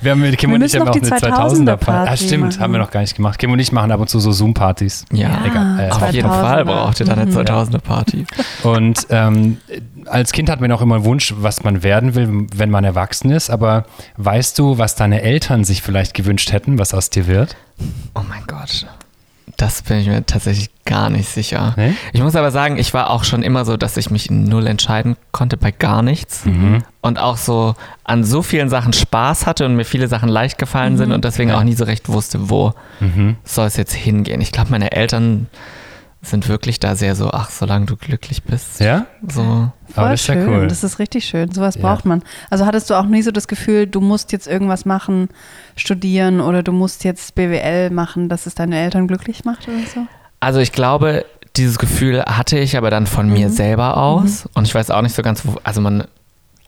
Wir 0.00 0.12
haben 0.12 0.20
mit 0.20 0.38
Kim 0.38 0.50
Wir 0.50 0.54
und 0.56 0.62
ich 0.62 0.74
haben 0.78 0.88
auch 0.88 0.94
eine 0.94 1.02
2000er 1.02 1.20
2000er 1.20 1.76
Party. 1.76 1.90
Ah, 1.90 2.04
Party 2.06 2.24
stimmt, 2.26 2.44
machen. 2.44 2.60
haben 2.60 2.72
wir 2.72 2.78
noch 2.78 2.90
gar 2.90 3.00
nicht 3.00 3.14
gemacht. 3.16 3.38
Kim 3.38 3.52
und 3.52 3.58
ich 3.58 3.70
machen 3.72 3.90
ab 3.92 4.00
und 4.00 4.08
zu 4.08 4.18
so 4.20 4.32
Zoom-Partys. 4.32 5.04
Ja, 5.12 5.42
Egal. 5.44 5.80
Äh, 5.80 5.90
auf 5.92 6.10
jeden 6.12 6.28
2000er. 6.28 6.40
Fall 6.40 6.64
braucht 6.64 7.00
ihr 7.00 7.06
dann 7.06 7.18
eine 7.18 7.30
Mhm. 7.30 7.36
2000er 7.36 7.78
Party. 7.80 8.24
Und 8.62 9.06
ähm, 9.10 9.58
als 10.06 10.32
Kind 10.32 10.48
hat 10.48 10.60
man 10.62 10.72
auch 10.72 10.80
immer 10.80 10.94
einen 10.96 11.04
Wunsch, 11.04 11.34
was 11.36 11.64
man 11.64 11.82
werden 11.82 12.14
will, 12.14 12.46
wenn 12.54 12.70
man 12.70 12.84
erwachsen 12.84 13.30
ist. 13.30 13.50
Aber 13.50 13.84
weißt 14.16 14.58
du, 14.58 14.78
was 14.78 14.94
deine 14.94 15.20
Eltern 15.20 15.64
sich 15.64 15.82
vielleicht 15.82 16.14
gewünscht 16.14 16.50
hätten, 16.52 16.78
was 16.78 16.94
aus 16.94 17.10
dir 17.10 17.26
wird? 17.26 17.56
Oh 18.14 18.20
mein 18.26 18.42
Gott. 18.46 18.86
Das 19.58 19.82
bin 19.82 19.98
ich 19.98 20.06
mir 20.06 20.24
tatsächlich 20.24 20.70
gar 20.84 21.10
nicht 21.10 21.28
sicher. 21.28 21.74
Nee? 21.76 21.92
Ich 22.12 22.22
muss 22.22 22.36
aber 22.36 22.50
sagen, 22.52 22.78
ich 22.78 22.94
war 22.94 23.10
auch 23.10 23.24
schon 23.24 23.42
immer 23.42 23.64
so, 23.64 23.76
dass 23.76 23.96
ich 23.96 24.08
mich 24.08 24.30
null 24.30 24.66
entscheiden 24.68 25.16
konnte 25.32 25.56
bei 25.56 25.72
gar 25.72 26.00
nichts. 26.02 26.44
Mhm. 26.46 26.84
Und 27.02 27.18
auch 27.18 27.36
so 27.36 27.74
an 28.04 28.22
so 28.22 28.42
vielen 28.42 28.68
Sachen 28.68 28.92
Spaß 28.92 29.46
hatte 29.46 29.66
und 29.66 29.74
mir 29.74 29.84
viele 29.84 30.06
Sachen 30.08 30.28
leicht 30.28 30.58
gefallen 30.58 30.96
sind 30.96 31.10
und 31.12 31.24
deswegen 31.24 31.50
auch 31.50 31.64
nie 31.64 31.74
so 31.74 31.84
recht 31.84 32.08
wusste, 32.08 32.48
wo 32.50 32.72
Mhm. 33.00 33.36
soll 33.44 33.66
es 33.66 33.76
jetzt 33.76 33.92
hingehen. 33.94 34.40
Ich 34.40 34.52
glaube, 34.52 34.70
meine 34.70 34.92
Eltern 34.92 35.48
sind 36.20 36.48
wirklich 36.48 36.80
da 36.80 36.96
sehr 36.96 37.14
so, 37.14 37.30
ach, 37.30 37.50
solange 37.50 37.86
du 37.86 37.96
glücklich 37.96 38.42
bist. 38.42 38.80
Ja? 38.80 39.06
So. 39.28 39.40
Aber 39.42 39.70
Voll 39.94 40.08
das 40.10 40.20
ist 40.22 40.26
ja 40.26 40.34
schön. 40.34 40.48
cool. 40.48 40.66
Das 40.68 40.82
ist 40.84 40.98
richtig 40.98 41.24
schön. 41.24 41.52
Sowas 41.52 41.76
Ja. 41.76 41.82
braucht 41.82 42.04
man. 42.04 42.22
Also 42.50 42.66
hattest 42.66 42.90
du 42.90 42.94
auch 42.94 43.04
nie 43.06 43.22
so 43.22 43.30
das 43.30 43.46
Gefühl, 43.48 43.86
du 43.86 44.00
musst 44.00 44.32
jetzt 44.32 44.46
irgendwas 44.48 44.84
machen, 44.84 45.28
studieren 45.76 46.40
oder 46.40 46.62
du 46.62 46.72
musst 46.72 47.04
jetzt 47.04 47.34
BWL 47.34 47.90
machen, 47.90 48.28
dass 48.28 48.46
es 48.46 48.54
deine 48.54 48.78
Eltern 48.78 49.06
glücklich 49.06 49.44
macht 49.44 49.68
oder 49.68 49.78
so? 49.86 50.06
Also 50.40 50.58
ich 50.60 50.72
glaube, 50.72 51.24
dieses 51.56 51.78
Gefühl 51.78 52.22
hatte 52.24 52.58
ich 52.58 52.76
aber 52.76 52.90
dann 52.90 53.06
von 53.06 53.26
Mhm. 53.28 53.32
mir 53.32 53.50
selber 53.50 53.96
aus. 53.96 54.48
Und 54.54 54.66
ich 54.66 54.74
weiß 54.74 54.90
auch 54.90 55.02
nicht 55.02 55.14
so 55.14 55.22
ganz, 55.22 55.46
wo, 55.46 55.56
also 55.64 55.80
man 55.80 56.04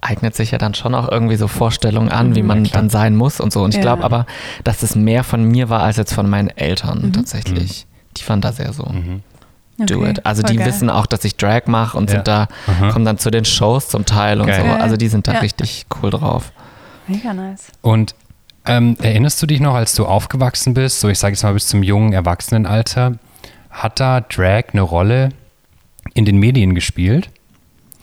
eignet 0.01 0.35
sich 0.35 0.53
ja 0.53 0.59
dann 0.59 0.75
schon 0.75 0.95
auch 0.95 1.11
irgendwie 1.11 1.37
so 1.37 1.47
Vorstellungen 1.49 2.09
an, 2.11 2.35
wie 2.35 2.43
Mhm. 2.43 2.49
man 2.49 2.65
Ja, 2.65 2.71
klar. 2.71 2.83
dann 2.83 2.91
sein 2.91 3.17
muss 3.17 3.41
und 3.41 3.53
so. 3.53 3.63
Und 3.63 3.71
ich 3.71 3.77
Ja. 3.77 3.83
glaube 3.83 4.05
aber, 4.05 4.27
dass 4.65 4.83
es 4.83 4.95
mehr 4.97 5.25
von 5.25 5.45
mir 5.45 5.69
war 5.69 5.83
als 5.83 5.97
jetzt 5.99 6.15
von 6.15 6.29
meinen 6.31 6.49
Eltern 6.49 7.03
Mhm. 7.07 7.13
tatsächlich. 7.13 7.87
Die 8.17 8.29
waren 8.29 8.41
da 8.41 8.53
sehr 8.53 8.73
so, 8.73 8.85
Mhm. 8.85 9.23
Do 9.87 10.01
Okay, 10.01 10.11
it. 10.11 10.27
Also 10.27 10.43
voll 10.43 10.51
die 10.51 10.57
geil. 10.59 10.67
wissen 10.67 10.91
auch, 10.91 11.07
dass 11.07 11.25
ich 11.25 11.37
Drag 11.37 11.67
mache 11.67 11.97
und 11.97 12.11
Ja. 12.11 12.17
sind 12.17 12.29
da, 12.29 12.49
Aha. 12.67 12.91
kommen 12.93 13.05
dann 13.05 13.19
zu 13.19 13.31
den 13.31 13.45
Shows 13.45 13.89
zum 13.89 14.05
Teil 14.07 14.41
und 14.41 14.47
Geil. 14.49 14.63
so. 14.65 14.71
Also 14.83 14.97
die 14.97 15.09
sind 15.09 15.27
da 15.29 15.35
Ja. 15.35 15.39
richtig 15.41 15.87
cool 16.03 16.11
drauf. 16.11 16.53
Mega 17.07 17.33
nice. 17.33 17.69
Und 17.83 18.15
ähm, 18.67 18.97
erinnerst 19.01 19.41
du 19.43 19.47
dich 19.47 19.61
noch, 19.61 19.75
als 19.75 19.95
du 19.95 20.05
aufgewachsen 20.07 20.75
bist, 20.75 21.01
so 21.01 21.09
ich 21.09 21.19
sage 21.19 21.33
jetzt 21.33 21.43
mal 21.43 21.55
bis 21.55 21.67
zum 21.69 21.83
jungen 21.83 22.13
Erwachsenenalter, 22.13 23.15
hat 23.71 24.01
da 24.01 24.21
Drag 24.21 24.65
eine 24.73 24.83
Rolle 24.83 25.31
in 26.15 26.25
den 26.25 26.37
Medien 26.39 26.75
gespielt? 26.75 27.31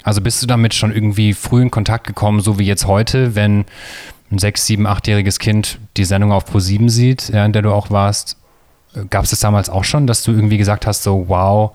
Also 0.03 0.21
bist 0.21 0.41
du 0.41 0.47
damit 0.47 0.73
schon 0.73 0.93
irgendwie 0.93 1.33
früh 1.33 1.61
in 1.61 1.69
Kontakt 1.71 2.07
gekommen, 2.07 2.39
so 2.39 2.57
wie 2.59 2.63
jetzt 2.65 2.87
heute, 2.87 3.35
wenn 3.35 3.65
ein 4.31 4.39
sechs-, 4.39 4.65
sieben-, 4.65 4.87
achtjähriges 4.87 5.39
Kind 5.39 5.79
die 5.97 6.05
Sendung 6.05 6.31
auf 6.31 6.49
Pro7 6.49 6.89
sieht, 6.89 7.29
ja, 7.29 7.45
in 7.45 7.51
der 7.53 7.61
du 7.61 7.71
auch 7.73 7.89
warst? 7.91 8.36
Gab 9.09 9.23
es 9.23 9.31
das 9.31 9.39
damals 9.39 9.69
auch 9.69 9.83
schon, 9.83 10.07
dass 10.07 10.23
du 10.23 10.31
irgendwie 10.31 10.57
gesagt 10.57 10.87
hast, 10.87 11.03
so 11.03 11.25
wow, 11.27 11.71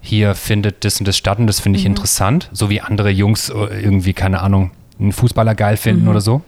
hier 0.00 0.34
findet 0.34 0.84
das 0.84 0.98
und 1.00 1.08
das 1.08 1.16
statt 1.16 1.38
und 1.38 1.46
das 1.46 1.60
finde 1.60 1.78
ich 1.78 1.84
interessant, 1.84 2.48
so 2.52 2.70
wie 2.70 2.80
andere 2.80 3.10
Jungs 3.10 3.48
äh, 3.48 3.82
irgendwie, 3.82 4.12
keine 4.12 4.40
Ahnung, 4.40 4.70
einen 4.98 5.12
Fußballer 5.12 5.54
geil 5.54 5.76
finden 5.76 6.08
oder 6.08 6.20
so? 6.20 6.42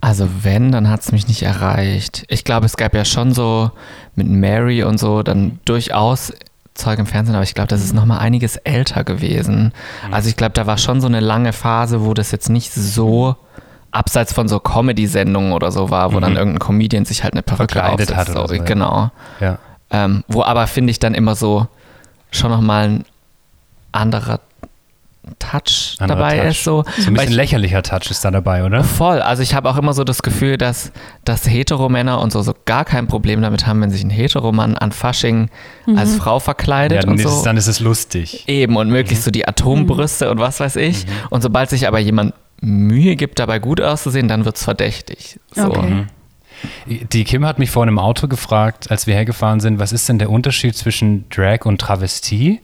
Also 0.00 0.28
wenn, 0.42 0.72
dann 0.72 0.88
hat 0.88 1.00
es 1.00 1.12
mich 1.12 1.28
nicht 1.28 1.42
erreicht. 1.42 2.24
Ich 2.28 2.44
glaube, 2.44 2.66
es 2.66 2.76
gab 2.76 2.94
ja 2.94 3.04
schon 3.04 3.32
so 3.32 3.70
mit 4.14 4.26
Mary 4.28 4.82
und 4.82 4.98
so 4.98 5.22
dann 5.22 5.60
durchaus 5.66 6.32
Zeug 6.74 6.98
im 6.98 7.06
Fernsehen, 7.06 7.34
aber 7.34 7.44
ich 7.44 7.54
glaube, 7.54 7.68
das 7.68 7.84
ist 7.84 7.92
noch 7.92 8.06
mal 8.06 8.18
einiges 8.18 8.56
älter 8.56 9.04
gewesen. 9.04 9.72
Also 10.10 10.30
ich 10.30 10.36
glaube, 10.36 10.52
da 10.52 10.66
war 10.66 10.78
schon 10.78 11.00
so 11.00 11.06
eine 11.06 11.20
lange 11.20 11.52
Phase, 11.52 12.04
wo 12.04 12.14
das 12.14 12.30
jetzt 12.30 12.48
nicht 12.48 12.72
so 12.72 13.36
abseits 13.92 14.32
von 14.32 14.48
so 14.48 14.60
Comedy-Sendungen 14.60 15.52
oder 15.52 15.72
so 15.72 15.90
war, 15.90 16.12
wo 16.14 16.20
dann 16.20 16.36
irgendein 16.36 16.58
Comedian 16.60 17.04
sich 17.04 17.24
halt 17.24 17.34
eine 17.34 17.42
Perücke 17.42 17.74
Verkleidet 17.78 18.10
aufsetzt. 18.12 18.16
hat 18.16 18.30
oder 18.30 18.40
so, 18.42 18.46
so, 18.48 18.54
ja. 18.54 18.62
Genau. 18.64 19.10
Ja. 19.40 19.58
Ähm, 19.90 20.22
wo 20.28 20.42
aber, 20.44 20.66
finde 20.66 20.90
ich, 20.92 20.98
dann 20.98 21.14
immer 21.14 21.34
so 21.34 21.66
schon 22.30 22.50
noch 22.50 22.60
mal 22.60 22.88
ein 22.88 23.04
anderer 23.92 24.38
Touch 25.38 25.96
Anderer 25.98 26.18
dabei 26.18 26.38
Touch. 26.38 26.48
ist. 26.50 26.64
So, 26.64 26.82
So 26.98 27.08
ein 27.08 27.14
bisschen 27.14 27.30
ich, 27.30 27.36
lächerlicher 27.36 27.82
Touch 27.82 28.10
ist 28.10 28.24
da 28.24 28.30
dabei, 28.30 28.64
oder? 28.64 28.82
voll. 28.82 29.20
Also 29.20 29.42
ich 29.42 29.54
habe 29.54 29.68
auch 29.68 29.76
immer 29.76 29.92
so 29.92 30.02
das 30.02 30.22
Gefühl, 30.22 30.56
dass, 30.56 30.92
dass 31.24 31.46
Heteromänner 31.48 32.20
und 32.20 32.32
so, 32.32 32.40
so 32.42 32.54
gar 32.64 32.84
kein 32.84 33.06
Problem 33.06 33.42
damit 33.42 33.66
haben, 33.66 33.80
wenn 33.82 33.90
sich 33.90 34.02
ein 34.02 34.10
Heteromann 34.10 34.76
an 34.78 34.92
Fasching 34.92 35.50
als 35.94 36.16
Frau 36.16 36.38
verkleidet 36.40 36.96
Ja, 36.96 37.02
dann, 37.02 37.10
und 37.10 37.20
ist, 37.20 37.24
so. 37.38 37.44
dann 37.44 37.56
ist 37.56 37.66
es 37.66 37.80
lustig. 37.80 38.44
Eben 38.48 38.76
und 38.76 38.88
möglichst 38.90 39.24
so 39.24 39.30
die 39.30 39.46
Atombrüste 39.46 40.30
und 40.30 40.38
was 40.38 40.58
weiß 40.58 40.76
ich. 40.76 41.06
Und 41.28 41.42
sobald 41.42 41.68
sich 41.70 41.86
aber 41.86 41.98
jemand 41.98 42.32
Mühe 42.60 43.16
gibt, 43.16 43.38
dabei 43.38 43.58
gut 43.58 43.80
auszusehen, 43.80 44.28
dann 44.28 44.44
wird 44.44 44.56
es 44.56 44.64
verdächtig. 44.64 45.40
So. 45.52 45.66
Okay. 45.66 46.06
Die 46.86 47.24
Kim 47.24 47.46
hat 47.46 47.58
mich 47.58 47.70
vorhin 47.70 47.88
im 47.88 47.98
Auto 47.98 48.28
gefragt, 48.28 48.90
als 48.90 49.06
wir 49.06 49.14
hergefahren 49.14 49.60
sind, 49.60 49.78
was 49.78 49.92
ist 49.92 50.08
denn 50.08 50.18
der 50.18 50.30
Unterschied 50.30 50.76
zwischen 50.76 51.28
Drag 51.30 51.64
und 51.64 51.80
Travestie? 51.80 52.60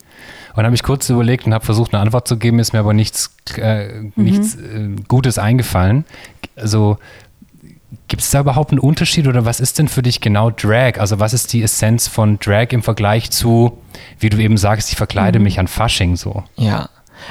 Und 0.54 0.64
habe 0.64 0.74
ich 0.74 0.82
kurz 0.82 1.08
überlegt 1.08 1.46
und 1.46 1.54
habe 1.54 1.64
versucht, 1.64 1.94
eine 1.94 2.02
Antwort 2.02 2.26
zu 2.28 2.38
geben, 2.38 2.58
ist 2.58 2.72
mir 2.72 2.78
aber 2.80 2.94
nichts, 2.94 3.34
äh, 3.56 4.10
nichts 4.16 4.56
äh, 4.56 4.88
Gutes 5.06 5.38
eingefallen. 5.38 6.04
Also 6.56 6.98
gibt 8.08 8.22
es 8.22 8.30
da 8.30 8.40
überhaupt 8.40 8.70
einen 8.70 8.78
Unterschied 8.78 9.26
oder 9.26 9.44
was 9.44 9.60
ist 9.60 9.78
denn 9.78 9.88
für 9.88 10.02
dich 10.02 10.20
genau 10.20 10.50
Drag? 10.50 10.98
Also 10.98 11.18
was 11.18 11.32
ist 11.32 11.52
die 11.52 11.62
Essenz 11.62 12.08
von 12.08 12.38
Drag 12.38 12.68
im 12.70 12.82
Vergleich 12.82 13.30
zu, 13.30 13.78
wie 14.18 14.30
du 14.30 14.38
eben 14.38 14.56
sagst, 14.56 14.90
ich 14.90 14.96
verkleide 14.96 15.38
mich 15.38 15.58
an 15.58 15.68
Fasching 15.68 16.16
so? 16.16 16.44
Ja. 16.56 16.88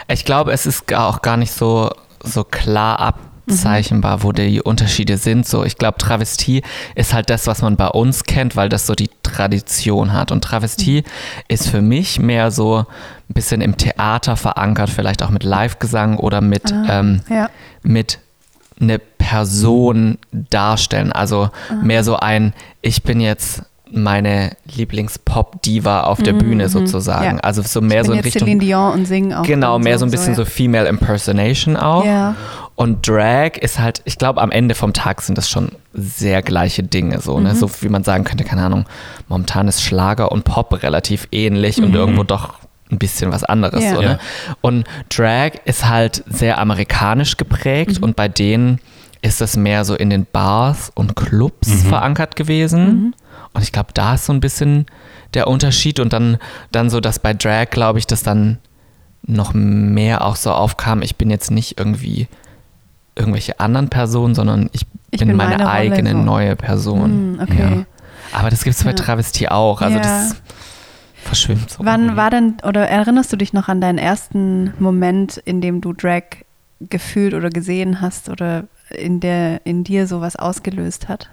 Ich 0.07 0.25
glaube, 0.25 0.51
es 0.51 0.65
ist 0.65 0.93
auch 0.93 1.21
gar 1.21 1.37
nicht 1.37 1.51
so, 1.51 1.89
so 2.25 2.43
klar 2.43 2.99
abzeichnbar, 3.47 4.23
wo 4.23 4.31
die 4.31 4.61
Unterschiede 4.61 5.17
sind. 5.17 5.47
So, 5.47 5.63
ich 5.63 5.77
glaube, 5.77 5.97
Travestie 5.97 6.63
ist 6.95 7.13
halt 7.13 7.29
das, 7.29 7.47
was 7.47 7.61
man 7.61 7.75
bei 7.75 7.87
uns 7.87 8.23
kennt, 8.23 8.55
weil 8.55 8.69
das 8.69 8.87
so 8.87 8.95
die 8.95 9.09
Tradition 9.23 10.13
hat. 10.13 10.31
Und 10.31 10.43
Travestie 10.43 11.03
ist 11.47 11.67
für 11.67 11.81
mich 11.81 12.19
mehr 12.19 12.51
so 12.51 12.79
ein 13.29 13.33
bisschen 13.33 13.61
im 13.61 13.77
Theater 13.77 14.35
verankert, 14.35 14.89
vielleicht 14.89 15.21
auch 15.23 15.29
mit 15.29 15.43
Live-Gesang 15.43 16.17
oder 16.17 16.41
mit, 16.41 16.73
ähm, 16.89 17.21
Ja. 17.29 17.49
mit 17.83 18.19
eine 18.79 18.99
Person 18.99 20.17
darstellen. 20.31 21.11
Also 21.11 21.49
mehr 21.81 22.03
so 22.03 22.17
ein, 22.17 22.53
ich 22.81 23.03
bin 23.03 23.19
jetzt 23.21 23.63
meine 23.95 24.51
Lieblings-Pop-Diva 24.75 26.01
auf 26.01 26.21
der 26.21 26.33
Bühne 26.33 26.69
sozusagen. 26.69 27.37
Ja. 27.37 27.41
Also 27.43 27.61
so 27.61 27.81
mehr 27.81 28.03
so 28.03 28.11
in 28.11 28.17
jetzt 28.17 28.25
Richtung 28.25 28.41
Celine 28.47 28.59
Dion 28.59 28.91
und 28.93 29.05
singe 29.07 29.39
auch. 29.39 29.43
Genau, 29.43 29.79
mehr 29.79 29.97
so 29.97 30.05
ein 30.05 30.11
bisschen 30.11 30.35
so, 30.35 30.41
ja. 30.43 30.47
Female 30.49 30.87
Impersonation 30.87 31.77
auch. 31.77 32.05
Ja. 32.05 32.35
Und 32.75 33.07
Drag 33.07 33.51
ist 33.61 33.79
halt, 33.79 34.01
ich 34.05 34.17
glaube, 34.17 34.41
am 34.41 34.51
Ende 34.51 34.75
vom 34.75 34.91
Tag 34.91 35.21
sind 35.21 35.37
das 35.37 35.49
schon 35.49 35.69
sehr 35.93 36.41
gleiche 36.41 36.83
Dinge, 36.83 37.21
so, 37.21 37.37
Mhm. 37.37 37.43
ne? 37.43 37.55
So 37.55 37.69
wie 37.81 37.89
man 37.89 38.03
sagen 38.03 38.25
könnte, 38.25 38.43
keine 38.43 38.63
Ahnung, 38.63 38.85
momentan 39.29 39.67
ist 39.69 39.81
Schlager 39.81 40.31
und 40.31 40.43
Pop 40.43 40.83
relativ 40.83 41.27
ähnlich 41.31 41.81
und 41.81 41.95
irgendwo 41.95 42.23
doch 42.23 42.55
ein 42.91 42.97
bisschen 42.99 43.31
was 43.31 43.43
anderes. 43.45 43.79
Mhm. 43.79 43.85
Ja. 43.85 43.95
So, 43.95 44.01
ne? 44.01 44.19
Und 44.61 44.83
Drag 45.09 45.51
ist 45.63 45.87
halt 45.87 46.23
sehr 46.27 46.59
amerikanisch 46.59 47.37
geprägt 47.37 47.99
Mhm. 47.99 48.03
und 48.03 48.15
bei 48.17 48.27
denen 48.27 48.79
ist 49.21 49.41
es 49.41 49.55
mehr 49.57 49.85
so 49.85 49.95
in 49.95 50.09
den 50.11 50.27
Bars 50.31 50.91
und 50.93 51.15
Clubs 51.15 51.81
verankert 51.83 52.35
gewesen. 52.35 53.15
Und 53.55 53.61
ich 53.63 53.71
glaube, 53.71 53.89
da 53.93 54.13
ist 54.15 54.25
so 54.25 54.33
ein 54.33 54.39
bisschen 54.39 54.85
der 55.33 55.47
Unterschied 55.47 55.99
und 55.99 56.13
dann, 56.13 56.37
dann 56.71 56.89
so, 56.89 56.99
dass 56.99 57.19
bei 57.19 57.33
Drag, 57.33 57.69
glaube 57.71 57.99
ich, 57.99 58.05
das 58.07 58.21
dann 58.23 58.59
noch 59.23 59.53
mehr 59.53 60.23
auch 60.23 60.35
so 60.35 60.51
aufkam, 60.51 61.01
ich 61.01 61.15
bin 61.15 61.29
jetzt 61.31 61.49
nicht 61.49 61.79
irgendwie 61.79 62.27
irgendwelche 63.15 63.59
anderen 63.59 63.89
Personen, 63.89 64.35
sondern 64.35 64.69
ich, 64.73 64.85
Ich 65.11 65.19
bin, 65.19 65.29
bin 65.29 65.37
meine, 65.37 65.57
meine 65.57 65.69
eigene 65.69 66.11
so. 66.11 66.17
neue 66.17 66.55
Person. 66.55 67.37
Mm, 67.37 67.39
okay. 67.41 67.57
Ja. 67.77 67.85
Aber 68.37 68.49
das 68.49 68.63
gibt 68.63 68.75
es 68.75 68.83
bei 68.83 68.89
Ja. 68.91 68.95
Travestie 68.95 69.47
auch. 69.49 69.81
Also 69.81 69.97
Ja. 69.97 70.03
das 70.03 70.35
verschwimmt 71.23 71.69
so. 71.71 71.83
Wann 71.85 72.15
war 72.17 72.29
denn, 72.29 72.57
oder 72.63 72.87
erinnerst 72.87 73.31
du 73.31 73.37
dich 73.37 73.53
noch 73.53 73.67
an 73.69 73.81
deinen 73.81 73.97
ersten 73.97 74.73
Moment, 74.79 75.37
in 75.37 75.61
dem 75.61 75.81
du 75.81 75.93
Drag 75.93 76.23
gefühlt 76.81 77.33
oder 77.33 77.49
gesehen 77.49 78.01
hast 78.01 78.29
oder 78.29 78.65
in, 78.89 79.21
der, 79.21 79.65
in 79.65 79.83
dir 79.83 80.07
sowas 80.07 80.35
ausgelöst 80.35 81.07
hat? 81.07 81.29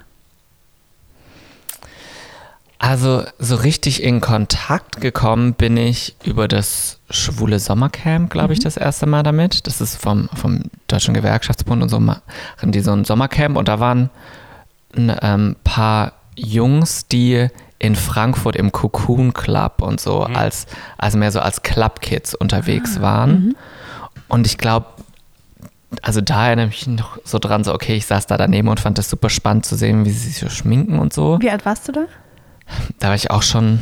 Also 2.83 3.23
so 3.39 3.55
richtig 3.55 4.03
in 4.03 4.19
Kontakt 4.19 4.99
gekommen 4.99 5.53
bin 5.53 5.77
ich 5.77 6.17
über 6.25 6.49
das 6.49 6.99
schwule 7.09 7.59
Sommercamp, 7.59 8.29
glaube 8.29 8.51
ich, 8.51 8.59
das 8.59 8.75
erste 8.75 9.05
Mal 9.05 9.23
damit. 9.23 9.67
Das 9.67 9.79
ist 9.79 9.95
vom, 9.95 10.27
vom 10.35 10.63
Deutschen 10.89 11.13
Gewerkschaftsbund 11.13 11.81
und 11.81 11.87
so 11.87 12.01
machen 12.01 12.21
die 12.61 12.81
so 12.81 12.91
ein 12.91 13.05
Sommercamp 13.05 13.55
und 13.55 13.69
da 13.69 13.79
waren 13.79 14.09
ein 14.97 15.15
ähm, 15.21 15.55
paar 15.63 16.11
Jungs, 16.35 17.07
die 17.07 17.47
in 17.79 17.95
Frankfurt 17.95 18.57
im 18.57 18.73
Cocoon 18.73 19.33
Club 19.33 19.81
und 19.81 20.01
so 20.01 20.23
als, 20.23 20.67
also 20.97 21.17
mehr 21.17 21.31
so 21.31 21.39
als 21.39 21.61
Club-Kids 21.61 22.35
unterwegs 22.35 22.99
waren. 22.99 23.55
Und 24.27 24.45
ich 24.45 24.57
glaube, 24.57 24.87
also 26.01 26.19
da 26.19 26.47
erinnere 26.47 26.67
ich 26.67 26.85
mich 26.85 26.99
noch 26.99 27.17
so 27.23 27.39
dran, 27.39 27.63
so 27.63 27.73
okay, 27.73 27.95
ich 27.95 28.07
saß 28.07 28.27
da 28.27 28.35
daneben 28.35 28.67
und 28.67 28.81
fand 28.81 28.97
das 28.97 29.09
super 29.09 29.29
spannend 29.29 29.65
zu 29.65 29.77
sehen, 29.77 30.03
wie 30.03 30.09
sie 30.11 30.31
sich 30.31 30.39
so 30.39 30.49
schminken 30.49 30.99
und 30.99 31.13
so. 31.13 31.39
Wie 31.39 31.49
alt 31.49 31.65
warst 31.65 31.87
du 31.87 31.93
da? 31.93 32.07
Da 32.99 33.09
war 33.09 33.15
ich 33.15 33.29
auch 33.31 33.43
schon 33.43 33.79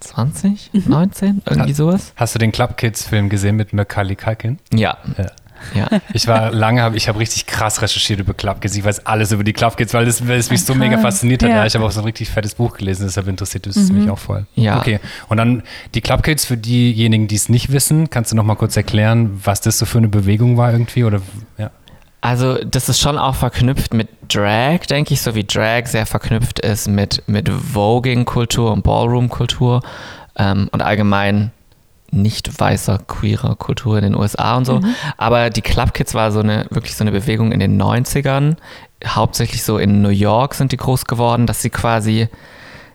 20, 0.00 0.70
Mhm. 0.72 0.82
19, 0.86 1.42
irgendwie 1.48 1.72
sowas. 1.74 2.12
Hast 2.16 2.34
du 2.34 2.38
den 2.38 2.52
Club 2.52 2.76
Kids 2.76 3.04
Film 3.06 3.28
gesehen 3.28 3.56
mit 3.56 3.72
Macaulay 3.72 4.16
Culkin? 4.16 4.58
Ja. 4.72 4.96
Ja. 5.18 5.26
Ja. 5.74 5.88
Ich 6.14 6.26
war 6.26 6.50
lange, 6.52 6.82
hab- 6.82 6.94
ich 6.94 7.06
habe 7.06 7.18
richtig 7.18 7.44
krass 7.44 7.82
recherchiert 7.82 8.18
über 8.18 8.32
Club 8.32 8.62
Kids. 8.62 8.74
Ich 8.76 8.82
weiß 8.84 9.04
alles 9.04 9.30
über 9.30 9.44
die 9.44 9.52
Club 9.52 9.76
Kids, 9.76 9.92
weil 9.92 10.06
es 10.08 10.50
mich 10.50 10.64
so 10.64 10.74
mega 10.74 10.96
fasziniert 10.96 11.42
hat. 11.42 11.50
Ja. 11.50 11.56
Ja, 11.56 11.66
ich 11.66 11.74
habe 11.74 11.84
auch 11.84 11.90
so 11.90 12.00
ein 12.00 12.04
richtig 12.06 12.30
fettes 12.30 12.54
Buch 12.54 12.78
gelesen, 12.78 13.04
deshalb 13.06 13.28
interessiert 13.28 13.66
es 13.66 13.92
mich 13.92 14.08
auch 14.08 14.18
voll. 14.18 14.46
Ja. 14.54 14.78
Okay. 14.78 15.00
Und 15.28 15.36
dann 15.36 15.62
die 15.94 16.00
Club 16.00 16.22
Kids, 16.22 16.46
für 16.46 16.56
diejenigen, 16.56 17.28
die 17.28 17.34
es 17.36 17.50
nicht 17.50 17.70
wissen, 17.72 18.08
kannst 18.08 18.32
du 18.32 18.36
noch 18.36 18.44
mal 18.44 18.54
kurz 18.56 18.74
erklären, 18.78 19.38
was 19.44 19.60
das 19.60 19.76
so 19.78 19.84
für 19.84 19.98
eine 19.98 20.08
Bewegung 20.08 20.56
war 20.56 20.72
irgendwie? 20.72 21.04
Oder 21.04 21.20
ja. 21.58 21.70
Also 22.20 22.58
das 22.64 22.88
ist 22.88 23.00
schon 23.00 23.16
auch 23.16 23.34
verknüpft 23.34 23.94
mit 23.94 24.08
Drag, 24.28 24.80
denke 24.88 25.14
ich, 25.14 25.22
so 25.22 25.34
wie 25.34 25.44
Drag 25.44 25.86
sehr 25.86 26.06
verknüpft 26.06 26.60
ist 26.60 26.88
mit, 26.88 27.22
mit 27.26 27.48
Voging-Kultur 27.48 28.72
und 28.72 28.82
Ballroom-Kultur 28.82 29.82
ähm, 30.36 30.68
und 30.70 30.82
allgemein 30.82 31.50
nicht 32.12 32.60
weißer 32.60 32.98
queerer 33.06 33.54
Kultur 33.54 33.96
in 33.96 34.02
den 34.02 34.16
USA 34.16 34.56
und 34.56 34.64
so. 34.64 34.80
Aber 35.16 35.48
die 35.50 35.62
Club 35.62 35.94
Kids 35.94 36.12
war 36.14 36.32
so 36.32 36.40
eine 36.40 36.66
wirklich 36.70 36.96
so 36.96 37.04
eine 37.04 37.12
Bewegung 37.12 37.52
in 37.52 37.60
den 37.60 37.80
90ern. 37.80 38.56
Hauptsächlich 39.06 39.62
so 39.62 39.78
in 39.78 40.02
New 40.02 40.08
York 40.08 40.54
sind 40.54 40.72
die 40.72 40.76
groß 40.76 41.04
geworden, 41.06 41.46
dass 41.46 41.62
sie 41.62 41.70
quasi 41.70 42.28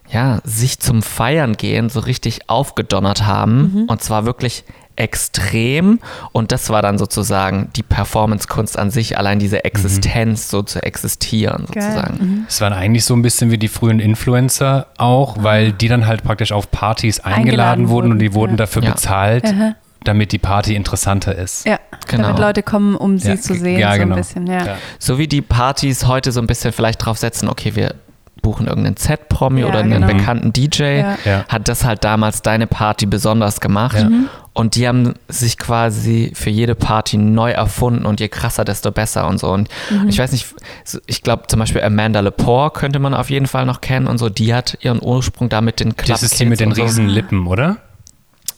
ja, 0.10 0.40
sich 0.44 0.80
zum 0.80 1.02
Feiern 1.02 1.54
gehen 1.54 1.90
so 1.90 2.02
richtig 2.02 2.50
aufgedonnert 2.50 3.26
haben. 3.26 3.86
Und 3.88 4.04
zwar 4.04 4.26
wirklich 4.26 4.64
extrem. 4.96 6.00
Und 6.32 6.52
das 6.52 6.70
war 6.70 6.82
dann 6.82 6.98
sozusagen 6.98 7.70
die 7.76 7.84
Performance-Kunst 7.84 8.78
an 8.78 8.92
sich, 8.92 9.18
allein 9.18 9.40
diese 9.40 9.64
Existenz 9.66 10.50
so 10.50 10.62
zu 10.62 10.82
existieren, 10.84 11.66
Geil. 11.72 11.84
sozusagen. 11.84 12.46
Es 12.48 12.62
waren 12.62 12.74
eigentlich 12.74 13.06
so 13.06 13.14
ein 13.16 13.22
bisschen 13.22 13.52
wie 13.52 13.58
die 13.58 13.68
frühen 13.68 14.00
Influencer 14.00 14.88
auch, 14.98 15.38
weil 15.42 15.72
die 15.72 15.88
dann 15.88 16.08
halt 16.08 16.24
praktisch 16.24 16.52
auf 16.52 16.72
Partys 16.72 17.20
eingeladen, 17.20 17.40
Eingeladen 17.46 17.90
wurden 17.90 18.12
und 18.12 18.20
die 18.20 18.34
wurden, 18.34 18.52
ja. 18.52 18.58
dafür 18.58 18.84
Ja. 18.84 18.92
bezahlt, 18.92 19.46
Aha. 19.46 19.76
damit 20.04 20.32
die 20.32 20.40
Party 20.40 20.76
interessanter 20.76 21.36
ist. 21.36 21.66
Ja, 21.66 21.80
Genau. 22.08 22.24
damit 22.28 22.40
Leute 22.40 22.64
kommen, 22.64 22.96
um 22.96 23.18
sie 23.18 23.30
Ja, 23.30 23.38
zu 23.38 23.56
sehen, 23.56 23.80
ja, 23.80 23.94
so 23.94 24.00
genau. 24.00 24.16
ein 24.16 24.22
bisschen. 24.22 24.48
Ja. 24.48 24.66
Ja. 24.66 24.78
So 25.00 25.18
wie 25.18 25.28
die 25.28 25.42
Partys 25.42 26.06
heute 26.08 26.32
so 26.32 26.40
ein 26.40 26.48
bisschen 26.48 26.72
vielleicht 26.72 27.04
drauf 27.04 27.18
setzen, 27.18 27.50
okay, 27.50 27.76
wir 27.76 27.96
buchen 28.44 28.68
irgendeinen 28.68 28.96
Z-Promi 28.98 29.62
Ja, 29.62 29.68
oder 29.68 29.80
einen 29.80 29.92
genau. 29.92 30.06
bekannten 30.08 30.54
DJ, 30.54 31.00
Ja. 31.00 31.18
Ja. 31.26 31.46
hat 31.48 31.68
das 31.68 31.84
halt 31.84 32.04
damals 32.04 32.44
deine 32.44 32.68
Party 32.68 33.08
besonders 33.08 33.60
gemacht. 33.60 33.98
Ja. 33.98 34.10
Und 34.58 34.76
die 34.76 34.88
haben 34.88 35.16
sich 35.28 35.58
quasi 35.58 36.32
für 36.34 36.50
jede 36.50 36.76
Party 36.76 37.18
neu 37.18 37.52
erfunden 37.52 38.06
und 38.06 38.22
je 38.22 38.30
krasser, 38.30 38.64
desto 38.64 38.90
besser 38.90 39.28
und 39.28 39.38
so. 39.38 39.52
Und 39.52 39.68
Mhm. 39.92 40.08
ich 40.08 40.18
weiß 40.18 40.32
nicht, 40.32 40.48
so- 40.86 41.00
ich 41.08 41.22
glaube 41.24 41.44
zum 41.48 41.60
Beispiel 41.60 41.84
Amanda 41.84 42.22
Lepore 42.22 42.72
könnte 42.72 43.00
man 43.00 43.14
auf 43.14 43.30
jeden 43.30 43.48
Fall 43.48 43.66
noch 43.66 43.82
kennen 43.82 44.08
und 44.08 44.18
so. 44.18 44.30
Die 44.30 44.54
hat 44.54 44.78
ihren 44.82 45.02
Ursprung 45.04 45.50
da 45.50 45.60
mit 45.60 45.82
den 45.82 45.98
Club 45.98 46.08
Das 46.08 46.24
ist 46.24 46.40
die 46.40 46.46
mit 46.46 46.62
den 46.62 46.74
so. 46.74 46.82
riesen 46.84 47.08
Lippen, 47.10 47.48
oder? 47.48 47.78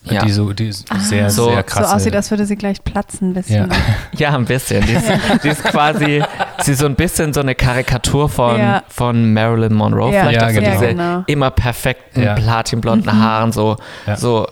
Ja. 0.03 0.23
Die 0.23 0.31
so, 0.31 0.53
die 0.53 0.67
ist 0.67 0.87
sehr, 0.99 1.29
So- 1.31 1.45
sehr 1.49 1.57
So 1.57 1.63
krass. 1.65 1.91
aussieht, 1.91 2.15
als 2.15 2.29
würde 2.31 2.45
sie 2.45 2.55
gleich 2.55 2.81
platzen 2.83 3.31
ein 3.31 3.33
bisschen. 3.33 3.67
Ja. 3.69 3.75
Ja, 4.31 4.35
ein 4.37 4.45
bisschen. 4.45 4.85
Die 4.85 4.93
ist, 4.93 5.11
die 5.43 5.49
ist 5.49 5.63
quasi, 5.63 6.23
sie 6.61 6.71
ist 6.73 6.79
so 6.79 6.85
ein 6.85 6.95
bisschen 6.95 7.33
so 7.33 7.41
eine 7.41 7.55
Karikatur 7.55 8.29
von, 8.29 8.57
Ja. 8.59 8.83
von 8.87 9.33
Marilyn 9.33 9.73
Monroe. 9.73 10.13
Ja, 10.13 10.21
Vielleicht 10.21 10.41
ja, 10.41 10.47
auch 10.47 10.51
so 10.53 10.59
genau. 10.59 10.71
diese 10.73 10.87
genau. 10.89 11.23
immer 11.25 11.49
perfekten 11.51 12.21
Ja. 12.23 12.35
platinblonden 12.35 13.11
Haaren, 13.21 13.51
so, 13.51 13.77
Ja. 14.05 14.15
so 14.15 14.47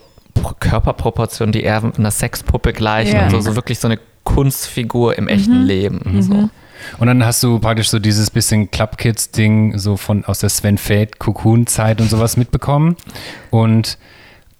Körperproportionen, 0.59 1.51
die 1.51 1.63
eher 1.63 1.83
einer 1.97 2.11
Sexpuppe 2.11 2.73
gleichen 2.73 3.19
und 3.19 3.29
so, 3.31 3.41
so 3.41 3.55
wirklich 3.55 3.79
so 3.79 3.87
eine 3.87 3.99
Kunstfigur 4.23 5.17
im 5.17 5.27
echten 5.27 5.63
Leben. 5.63 6.21
So. 6.21 6.49
Und 6.97 7.07
dann 7.07 7.25
hast 7.25 7.41
du 7.43 7.59
praktisch 7.59 7.89
so 7.89 7.99
dieses 7.99 8.29
bisschen 8.29 8.69
Club 8.71 8.97
Kids 8.97 9.31
Ding 9.31 9.77
so 9.77 9.97
von 9.97 10.25
aus 10.25 10.39
der 10.39 10.49
Sven 10.49 10.77
Fade 10.77 11.11
Cocoon 11.17 11.67
Zeit 11.67 12.01
und 12.01 12.09
sowas 12.09 12.37
mitbekommen 12.37 12.95
und 13.49 13.97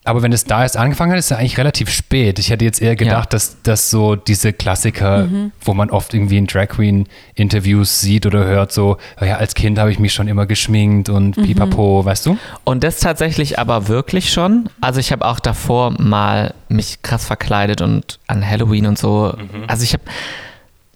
aber 0.05 0.21
wenn 0.21 0.31
es 0.31 0.45
da 0.45 0.62
erst 0.62 0.77
angefangen 0.77 1.12
hat, 1.12 1.19
ist 1.19 1.31
es 1.31 1.38
eigentlich 1.38 1.57
relativ 1.57 1.89
spät. 1.89 2.38
Ich 2.38 2.51
hätte 2.51 2.63
jetzt 2.63 2.79
eher 2.79 2.95
gedacht, 2.95 3.25
ja. 3.25 3.29
dass, 3.31 3.62
dass 3.63 3.89
so 3.89 4.15
diese 4.15 4.53
Klassiker, 4.53 5.25
mhm. 5.25 5.51
wo 5.62 5.74
man 5.74 5.89
oft 5.89 6.13
irgendwie 6.13 6.38
in 6.38 6.45
Drag 6.45 6.67
Queen 6.67 7.07
Interviews 7.33 8.01
sieht 8.01 8.27
oder 8.27 8.45
hört, 8.45 8.71
so, 8.71 8.97
oh 9.19 9.25
ja, 9.25 9.38
als 9.38 9.55
Kind 9.55 9.79
habe 9.79 9.91
ich 9.91 9.97
mich 9.97 10.13
schon 10.13 10.27
immer 10.27 10.45
geschminkt 10.45 11.09
und 11.09 11.35
mhm. 11.35 11.43
pipapo, 11.43 12.05
weißt 12.05 12.27
du? 12.27 12.38
Und 12.63 12.83
das 12.83 13.00
tatsächlich 13.00 13.57
aber 13.57 13.88
wirklich 13.88 14.31
schon. 14.31 14.69
Also 14.79 15.00
ich 15.00 15.12
habe 15.12 15.25
auch 15.25 15.39
davor 15.39 16.00
mal 16.00 16.53
mich 16.69 17.01
krass 17.01 17.25
verkleidet 17.25 17.81
und 17.81 18.19
an 18.27 18.47
Halloween 18.47 18.85
und 18.85 19.00
so. 19.00 19.33
Mhm. 19.35 19.63
Also 19.65 19.83
ich 19.83 19.93
habe, 19.93 20.03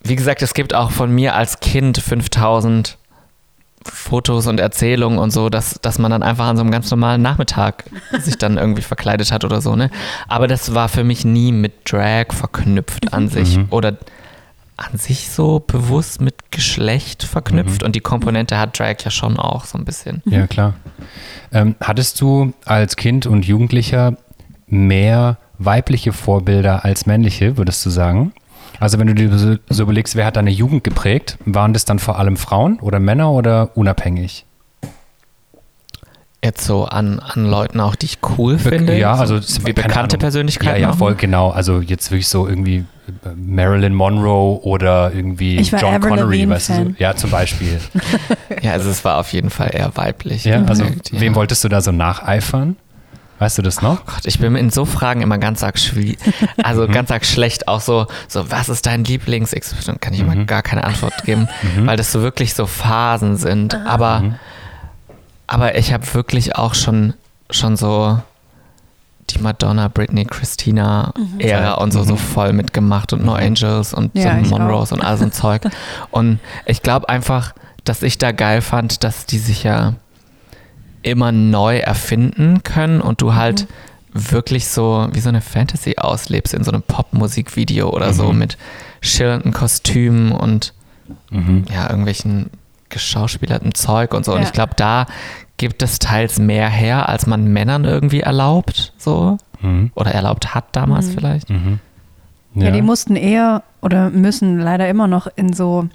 wie 0.03 0.15
gesagt, 0.15 0.43
es 0.43 0.53
gibt 0.53 0.75
auch 0.75 0.91
von 0.91 1.11
mir 1.11 1.33
als 1.33 1.59
Kind 1.61 1.97
5000 1.97 2.98
Fotos 3.85 4.47
und 4.47 4.59
Erzählungen 4.59 5.19
und 5.19 5.31
so, 5.31 5.49
dass, 5.49 5.79
dass 5.81 5.99
man 5.99 6.11
dann 6.11 6.23
einfach 6.23 6.47
an 6.47 6.57
so 6.57 6.61
einem 6.61 6.71
ganz 6.71 6.89
normalen 6.91 7.21
Nachmittag 7.21 7.85
sich 8.19 8.37
dann 8.37 8.57
irgendwie 8.57 8.81
verkleidet 8.81 9.31
hat 9.31 9.45
oder 9.45 9.61
so, 9.61 9.75
ne? 9.75 9.89
Aber 10.27 10.47
das 10.47 10.73
war 10.73 10.89
für 10.89 11.03
mich 11.03 11.25
nie 11.25 11.51
mit 11.51 11.91
Drag 11.91 12.27
verknüpft 12.31 13.13
an 13.13 13.23
mhm. 13.23 13.29
sich 13.29 13.57
mhm. 13.57 13.67
oder 13.69 13.97
an 14.77 14.97
sich 14.97 15.29
so 15.29 15.59
bewusst 15.59 16.21
mit 16.21 16.51
Geschlecht 16.51 17.23
verknüpft 17.23 17.81
mhm. 17.81 17.87
und 17.87 17.95
die 17.95 17.99
Komponente 17.99 18.57
hat 18.57 18.79
Drag 18.79 18.95
ja 19.03 19.11
schon 19.11 19.37
auch 19.37 19.65
so 19.65 19.77
ein 19.77 19.85
bisschen. 19.85 20.21
Ja, 20.25 20.47
klar. 20.47 20.73
Ähm, 21.51 21.75
hattest 21.81 22.21
du 22.21 22.53
als 22.65 22.95
Kind 22.95 23.25
und 23.25 23.45
Jugendlicher 23.45 24.17
mehr 24.67 25.37
weibliche 25.57 26.13
Vorbilder 26.13 26.85
als 26.85 27.05
männliche, 27.05 27.57
würdest 27.57 27.85
du 27.85 27.89
sagen? 27.89 28.33
Also 28.79 28.97
wenn 28.99 29.07
du 29.07 29.15
dir 29.15 29.59
so 29.69 29.83
überlegst, 29.83 30.15
wer 30.15 30.25
hat 30.25 30.37
deine 30.37 30.51
Jugend 30.51 30.83
geprägt, 30.83 31.37
waren 31.45 31.73
das 31.73 31.85
dann 31.85 31.99
vor 31.99 32.17
allem 32.17 32.37
Frauen 32.37 32.79
oder 32.79 32.99
Männer 32.99 33.31
oder 33.31 33.71
unabhängig? 33.75 34.45
Jetzt 36.41 36.63
so 36.65 36.85
an, 36.85 37.19
an 37.19 37.45
Leuten 37.45 37.81
auch, 37.81 37.95
die 37.95 38.05
ich 38.05 38.19
cool 38.37 38.57
finde. 38.57 38.97
Ja, 38.97 39.15
also 39.15 39.41
wie 39.65 39.73
bekannte 39.73 39.99
Ahnung. 39.99 40.19
Persönlichkeiten. 40.19 40.81
Ja, 40.81 40.89
ja, 40.89 40.93
voll 40.93 41.15
genau. 41.15 41.49
Also 41.49 41.81
jetzt 41.81 42.11
wirklich 42.11 42.29
so 42.29 42.47
irgendwie 42.47 42.77
äh, 42.77 43.29
Marilyn 43.35 43.93
Monroe 43.93 44.61
oder 44.63 45.11
irgendwie 45.13 45.57
John 45.57 45.95
Avril 45.95 46.11
Connery, 46.11 46.47
weißt 46.47 46.69
du? 46.69 46.73
So. 46.73 46.93
Ja, 46.97 47.13
zum 47.13 47.31
Beispiel. 47.31 47.77
ja, 48.61 48.71
also 48.71 48.89
es 48.89 49.03
war 49.03 49.17
auf 49.17 49.33
jeden 49.33 49.49
Fall 49.49 49.71
eher 49.73 49.91
weiblich. 49.95 50.45
Ja, 50.45 50.63
also 50.63 50.85
ja. 50.85 50.91
wem 51.11 51.35
wolltest 51.35 51.61
du 51.65 51.67
da 51.67 51.81
so 51.81 51.91
nacheifern? 51.91 52.77
Weißt 53.39 53.57
du 53.57 53.61
das 53.61 53.81
noch? 53.81 54.01
Oh 54.01 54.03
Gott, 54.05 54.25
ich 54.25 54.39
bin 54.39 54.55
in 54.55 54.69
so 54.69 54.83
Fragen 54.83 55.21
immer 55.21 55.37
ganz 55.37 55.63
arg 55.63 55.79
schwierig, 55.79 56.19
also 56.63 56.85
mhm. 56.87 56.91
ganz 56.91 57.09
arg 57.09 57.25
schlecht. 57.25 57.67
Auch 57.69 57.79
so, 57.79 58.07
so 58.27 58.51
was 58.51 58.67
ist 58.67 58.85
dein 58.85 59.05
Lieblings? 59.05 59.55
Kann 60.01 60.13
ich 60.13 60.19
immer 60.19 60.35
mhm. 60.35 60.45
gar 60.45 60.61
keine 60.61 60.83
Antwort 60.83 61.23
geben, 61.23 61.47
mhm. 61.61 61.87
weil 61.87 61.95
das 61.95 62.11
so 62.11 62.21
wirklich 62.21 62.53
so 62.53 62.65
Phasen 62.65 63.37
sind. 63.37 63.75
Aber, 63.75 64.19
mhm. 64.19 64.35
aber 65.47 65.75
ich 65.75 65.93
habe 65.93 66.13
wirklich 66.13 66.57
auch 66.57 66.75
schon, 66.75 67.13
schon 67.49 67.77
so 67.77 68.19
die 69.29 69.39
Madonna, 69.39 69.87
Britney, 69.87 70.25
Christina 70.25 71.13
mhm. 71.17 71.39
Ära 71.39 71.75
und 71.75 71.91
so, 71.91 72.03
so 72.03 72.17
voll 72.17 72.51
mitgemacht 72.51 73.13
und 73.13 73.23
No 73.23 73.33
Angels 73.33 73.93
und 73.93 74.15
ja, 74.17 74.43
so 74.43 74.49
Monroes 74.49 74.91
und 74.91 75.01
all 75.01 75.17
so 75.17 75.23
ein 75.23 75.31
Zeug. 75.31 75.61
Und 76.11 76.39
ich 76.65 76.81
glaube 76.81 77.07
einfach, 77.07 77.53
dass 77.83 78.01
ich 78.01 78.17
da 78.17 78.31
geil 78.31 78.61
fand, 78.61 79.03
dass 79.03 79.25
die 79.25 79.37
sich 79.37 79.63
ja 79.63 79.93
immer 81.01 81.31
neu 81.31 81.77
erfinden 81.77 82.63
können 82.63 83.01
und 83.01 83.21
du 83.21 83.35
halt 83.35 83.67
mhm. 84.13 84.31
wirklich 84.31 84.67
so 84.67 85.07
wie 85.11 85.19
so 85.19 85.29
eine 85.29 85.41
Fantasy 85.41 85.95
auslebst 85.97 86.53
in 86.53 86.63
so 86.63 86.71
einem 86.71 86.81
Popmusikvideo 86.81 87.89
oder 87.89 88.07
mhm. 88.07 88.13
so 88.13 88.33
mit 88.33 88.57
schillernden 89.01 89.53
Kostümen 89.53 90.31
und 90.31 90.73
mhm. 91.29 91.65
ja, 91.73 91.89
irgendwelchen 91.89 92.49
geschauspielerten 92.89 93.73
Zeug 93.73 94.13
und 94.13 94.25
so. 94.25 94.31
Ja. 94.31 94.37
Und 94.37 94.43
ich 94.43 94.51
glaube, 94.51 94.73
da 94.75 95.05
gibt 95.57 95.83
es 95.83 95.99
teils 95.99 96.39
mehr 96.39 96.69
her, 96.69 97.07
als 97.09 97.27
man 97.27 97.45
Männern 97.45 97.85
irgendwie 97.85 98.21
erlaubt, 98.21 98.93
so. 98.97 99.37
Mhm. 99.61 99.91
Oder 99.93 100.11
erlaubt 100.11 100.55
hat 100.55 100.65
damals 100.71 101.07
mhm. 101.07 101.11
vielleicht. 101.11 101.49
Mhm. 101.49 101.79
Ja. 102.55 102.65
ja, 102.65 102.71
die 102.71 102.81
mussten 102.81 103.15
eher 103.15 103.63
oder 103.81 104.09
müssen 104.09 104.59
leider 104.59 104.89
immer 104.89 105.07
noch 105.07 105.27
in 105.35 105.53
so 105.53 105.87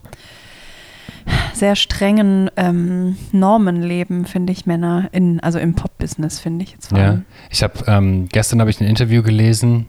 sehr 1.52 1.76
strengen 1.76 2.50
ähm, 2.56 3.16
Normen 3.32 3.82
leben, 3.82 4.26
finde 4.26 4.52
ich, 4.52 4.66
Männer, 4.66 5.08
in, 5.12 5.40
also 5.40 5.58
im 5.58 5.74
Pop-Business, 5.74 6.40
finde 6.40 6.64
ich 6.64 6.72
jetzt 6.72 6.88
vor 6.88 6.98
allem. 6.98 7.14
Ja, 7.16 7.22
ich 7.50 7.62
habe, 7.62 7.74
ähm, 7.86 8.28
gestern 8.30 8.60
habe 8.60 8.70
ich 8.70 8.80
ein 8.80 8.86
Interview 8.86 9.22
gelesen 9.22 9.86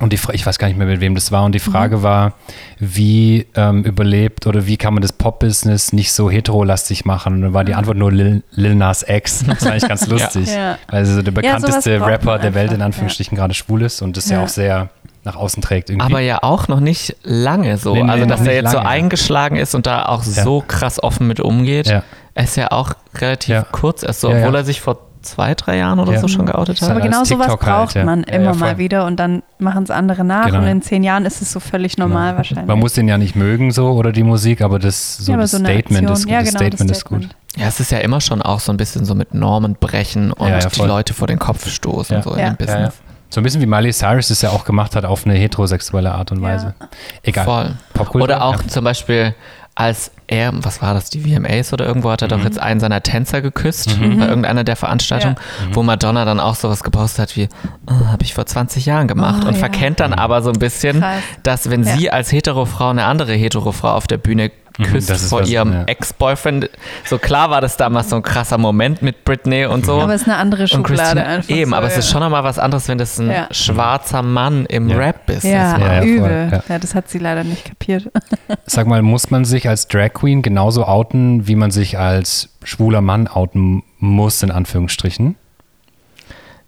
und 0.00 0.12
die, 0.12 0.18
ich 0.32 0.46
weiß 0.46 0.58
gar 0.58 0.68
nicht 0.68 0.76
mehr, 0.76 0.86
mit 0.86 1.00
wem 1.00 1.14
das 1.14 1.32
war. 1.32 1.44
Und 1.44 1.54
die 1.54 1.60
Frage 1.60 1.98
mhm. 1.98 2.02
war, 2.02 2.34
wie 2.78 3.46
ähm, 3.56 3.82
überlebt 3.82 4.46
oder 4.46 4.66
wie 4.66 4.76
kann 4.76 4.94
man 4.94 5.02
das 5.02 5.12
Pop-Business 5.12 5.92
nicht 5.92 6.12
so 6.12 6.30
heterolastig 6.30 7.04
machen? 7.04 7.34
Und 7.34 7.42
dann 7.42 7.54
war 7.54 7.64
die 7.64 7.74
Antwort 7.74 7.96
nur 7.96 8.12
Lil, 8.12 8.42
Lil 8.52 8.74
Nas 8.74 9.04
X. 9.08 9.44
Das 9.48 9.64
war 9.64 9.72
eigentlich 9.72 9.88
ganz 9.88 10.06
lustig. 10.06 10.48
ja. 10.48 10.78
Weil 10.88 11.00
also 11.00 11.22
der 11.22 11.32
bekannteste 11.32 11.92
ja, 11.94 12.04
Rapper 12.04 12.38
der 12.38 12.54
Welt 12.54 12.72
in 12.72 12.82
Anführungsstrichen 12.82 13.36
ja. 13.36 13.42
gerade 13.42 13.54
schwul 13.54 13.82
ist 13.82 14.02
und 14.02 14.16
das 14.16 14.28
ja 14.28 14.42
auch 14.42 14.48
sehr 14.48 14.90
nach 15.28 15.36
außen 15.36 15.62
trägt. 15.62 15.90
Irgendwie. 15.90 16.06
Aber 16.06 16.20
ja 16.20 16.42
auch 16.42 16.68
noch 16.68 16.80
nicht 16.80 17.16
lange 17.22 17.76
so. 17.76 17.94
Nee, 17.94 18.02
nee, 18.02 18.10
also, 18.10 18.26
dass 18.26 18.40
er 18.40 18.54
jetzt 18.54 18.72
lange, 18.72 18.78
so 18.78 18.88
eingeschlagen 18.88 19.56
ist 19.56 19.74
und 19.74 19.86
da 19.86 20.06
auch 20.06 20.24
ja. 20.24 20.42
so 20.42 20.64
krass 20.66 21.02
offen 21.02 21.26
mit 21.26 21.40
umgeht. 21.40 21.86
Ja. 21.86 22.02
Er 22.34 22.44
ist 22.44 22.56
ja 22.56 22.70
auch 22.70 22.92
relativ 23.16 23.48
ja. 23.50 23.62
kurz 23.70 24.02
erst 24.02 24.20
so, 24.20 24.30
obwohl 24.30 24.54
er 24.54 24.64
sich 24.64 24.80
vor 24.80 24.98
zwei, 25.22 25.54
drei 25.54 25.76
Jahren 25.76 25.98
oder 25.98 26.18
so 26.18 26.28
schon 26.28 26.46
geoutet 26.46 26.80
hat. 26.80 26.90
Aber 26.90 27.00
genau 27.00 27.24
sowas 27.24 27.48
halt, 27.48 27.60
braucht 27.60 27.94
halt, 27.96 28.06
man 28.06 28.22
immer 28.22 28.54
mal 28.54 28.78
wieder 28.78 29.04
und 29.04 29.16
dann 29.16 29.42
machen 29.58 29.82
es 29.82 29.90
andere 29.90 30.24
nach 30.24 30.46
genau. 30.46 30.60
und 30.60 30.66
in 30.66 30.82
zehn 30.82 31.02
Jahren 31.02 31.26
ist 31.26 31.42
es 31.42 31.52
so 31.52 31.60
völlig 31.60 31.98
normal 31.98 32.28
genau. 32.28 32.36
wahrscheinlich. 32.38 32.66
Man 32.66 32.78
muss 32.78 32.94
den 32.94 33.08
ja 33.08 33.18
nicht 33.18 33.36
mögen 33.36 33.70
so 33.70 33.90
oder 33.90 34.12
die 34.12 34.22
Musik, 34.22 34.62
aber 34.62 34.78
das, 34.78 35.18
so 35.18 35.36
das 35.36 35.50
so 35.50 35.58
Statement, 35.58 36.08
ist, 36.10 36.26
genau, 36.26 36.40
das 36.40 36.50
Statement 36.50 36.90
ist 36.90 37.04
gut. 37.04 37.28
Ja, 37.56 37.66
es 37.66 37.80
ist 37.80 37.90
ja 37.90 37.98
immer 37.98 38.20
schon 38.20 38.40
auch 38.40 38.60
so 38.60 38.72
ein 38.72 38.76
bisschen 38.76 39.04
so 39.04 39.14
mit 39.14 39.34
Normen 39.34 39.74
brechen 39.74 40.32
und 40.32 40.76
die 40.76 40.82
Leute 40.82 41.12
vor 41.12 41.26
den 41.26 41.38
Kopf 41.38 41.68
stoßen 41.68 42.22
so 42.22 42.30
in 42.32 42.38
dem 42.38 42.56
Business. 42.56 42.94
So 43.30 43.40
ein 43.40 43.44
bisschen 43.44 43.60
wie 43.60 43.66
Miley 43.66 43.92
Cyrus 43.92 44.30
es 44.30 44.42
ja 44.42 44.50
auch 44.50 44.64
gemacht 44.64 44.96
hat 44.96 45.04
auf 45.04 45.26
eine 45.26 45.34
heterosexuelle 45.34 46.12
Art 46.12 46.32
und 46.32 46.40
Weise. 46.40 46.74
Ja. 46.80 46.88
Egal. 47.22 47.44
Voll. 47.44 47.74
Popkultur, 47.92 48.22
oder 48.22 48.44
auch 48.44 48.62
ja. 48.62 48.68
zum 48.68 48.84
Beispiel, 48.84 49.34
als 49.74 50.10
er, 50.26 50.52
was 50.54 50.80
war 50.80 50.94
das, 50.94 51.10
die 51.10 51.20
VMAs 51.20 51.72
oder 51.72 51.86
irgendwo, 51.86 52.10
hat 52.10 52.22
er 52.22 52.28
mhm. 52.28 52.32
doch 52.32 52.44
jetzt 52.44 52.58
einen 52.58 52.80
seiner 52.80 53.02
Tänzer 53.02 53.42
geküsst 53.42 53.98
mhm. 53.98 54.18
bei 54.18 54.26
irgendeiner 54.26 54.64
der 54.64 54.76
Veranstaltungen, 54.76 55.36
ja. 55.36 55.74
wo 55.74 55.82
Madonna 55.82 56.24
dann 56.24 56.40
auch 56.40 56.54
sowas 56.54 56.82
gepostet 56.82 57.20
hat 57.20 57.36
wie, 57.36 57.48
oh, 57.86 58.06
habe 58.06 58.24
ich 58.24 58.34
vor 58.34 58.46
20 58.46 58.86
Jahren 58.86 59.08
gemacht 59.08 59.42
oh, 59.44 59.48
und 59.48 59.56
verkennt 59.56 60.00
dann 60.00 60.12
aber 60.14 60.42
so 60.42 60.50
ein 60.50 60.58
bisschen, 60.58 61.00
Krass. 61.00 61.22
dass 61.42 61.70
wenn 61.70 61.84
sie 61.84 62.10
als 62.10 62.32
Hetero-Frau 62.32 62.90
eine 62.90 63.04
andere 63.04 63.34
Hetero-Frau 63.34 63.92
auf 63.92 64.06
der 64.06 64.18
Bühne 64.18 64.50
küsst 64.84 65.10
vor 65.28 65.40
was, 65.40 65.50
ihrem 65.50 65.72
ja. 65.72 65.84
Ex-Boyfriend. 65.84 66.70
So 67.04 67.18
klar 67.18 67.50
war 67.50 67.60
das 67.60 67.76
damals 67.76 68.10
so 68.10 68.16
ein 68.16 68.22
krasser 68.22 68.58
Moment 68.58 69.02
mit 69.02 69.24
Britney 69.24 69.66
und 69.66 69.84
so. 69.84 70.00
Aber 70.00 70.14
es 70.14 70.22
ist 70.22 70.28
eine 70.28 70.36
andere 70.36 70.68
Schublade 70.68 71.24
einfach. 71.24 71.50
Eben, 71.50 71.70
so, 71.70 71.76
aber 71.76 71.86
ja. 71.86 71.92
es 71.92 71.98
ist 71.98 72.10
schon 72.10 72.20
nochmal 72.20 72.44
was 72.44 72.58
anderes, 72.58 72.88
wenn 72.88 72.98
das 72.98 73.18
ein 73.18 73.30
ja. 73.30 73.48
schwarzer 73.50 74.22
Mann 74.22 74.66
im 74.66 74.90
Rap-Business 74.90 75.44
ja, 75.52 75.78
ja, 75.78 76.02
übel. 76.02 76.62
Ja. 76.68 76.78
das 76.78 76.94
hat 76.94 77.08
sie 77.08 77.18
leider 77.18 77.44
nicht 77.44 77.64
kapiert. 77.64 78.10
Sag 78.66 78.86
mal, 78.86 79.02
muss 79.02 79.30
man 79.30 79.44
sich 79.44 79.68
als 79.68 79.88
Drag 79.88 80.12
Queen 80.14 80.42
genauso 80.42 80.84
outen, 80.84 81.46
wie 81.48 81.56
man 81.56 81.70
sich 81.70 81.98
als 81.98 82.50
schwuler 82.62 83.00
Mann 83.00 83.28
outen 83.28 83.82
muss, 83.98 84.42
in 84.42 84.50
Anführungsstrichen? 84.50 85.36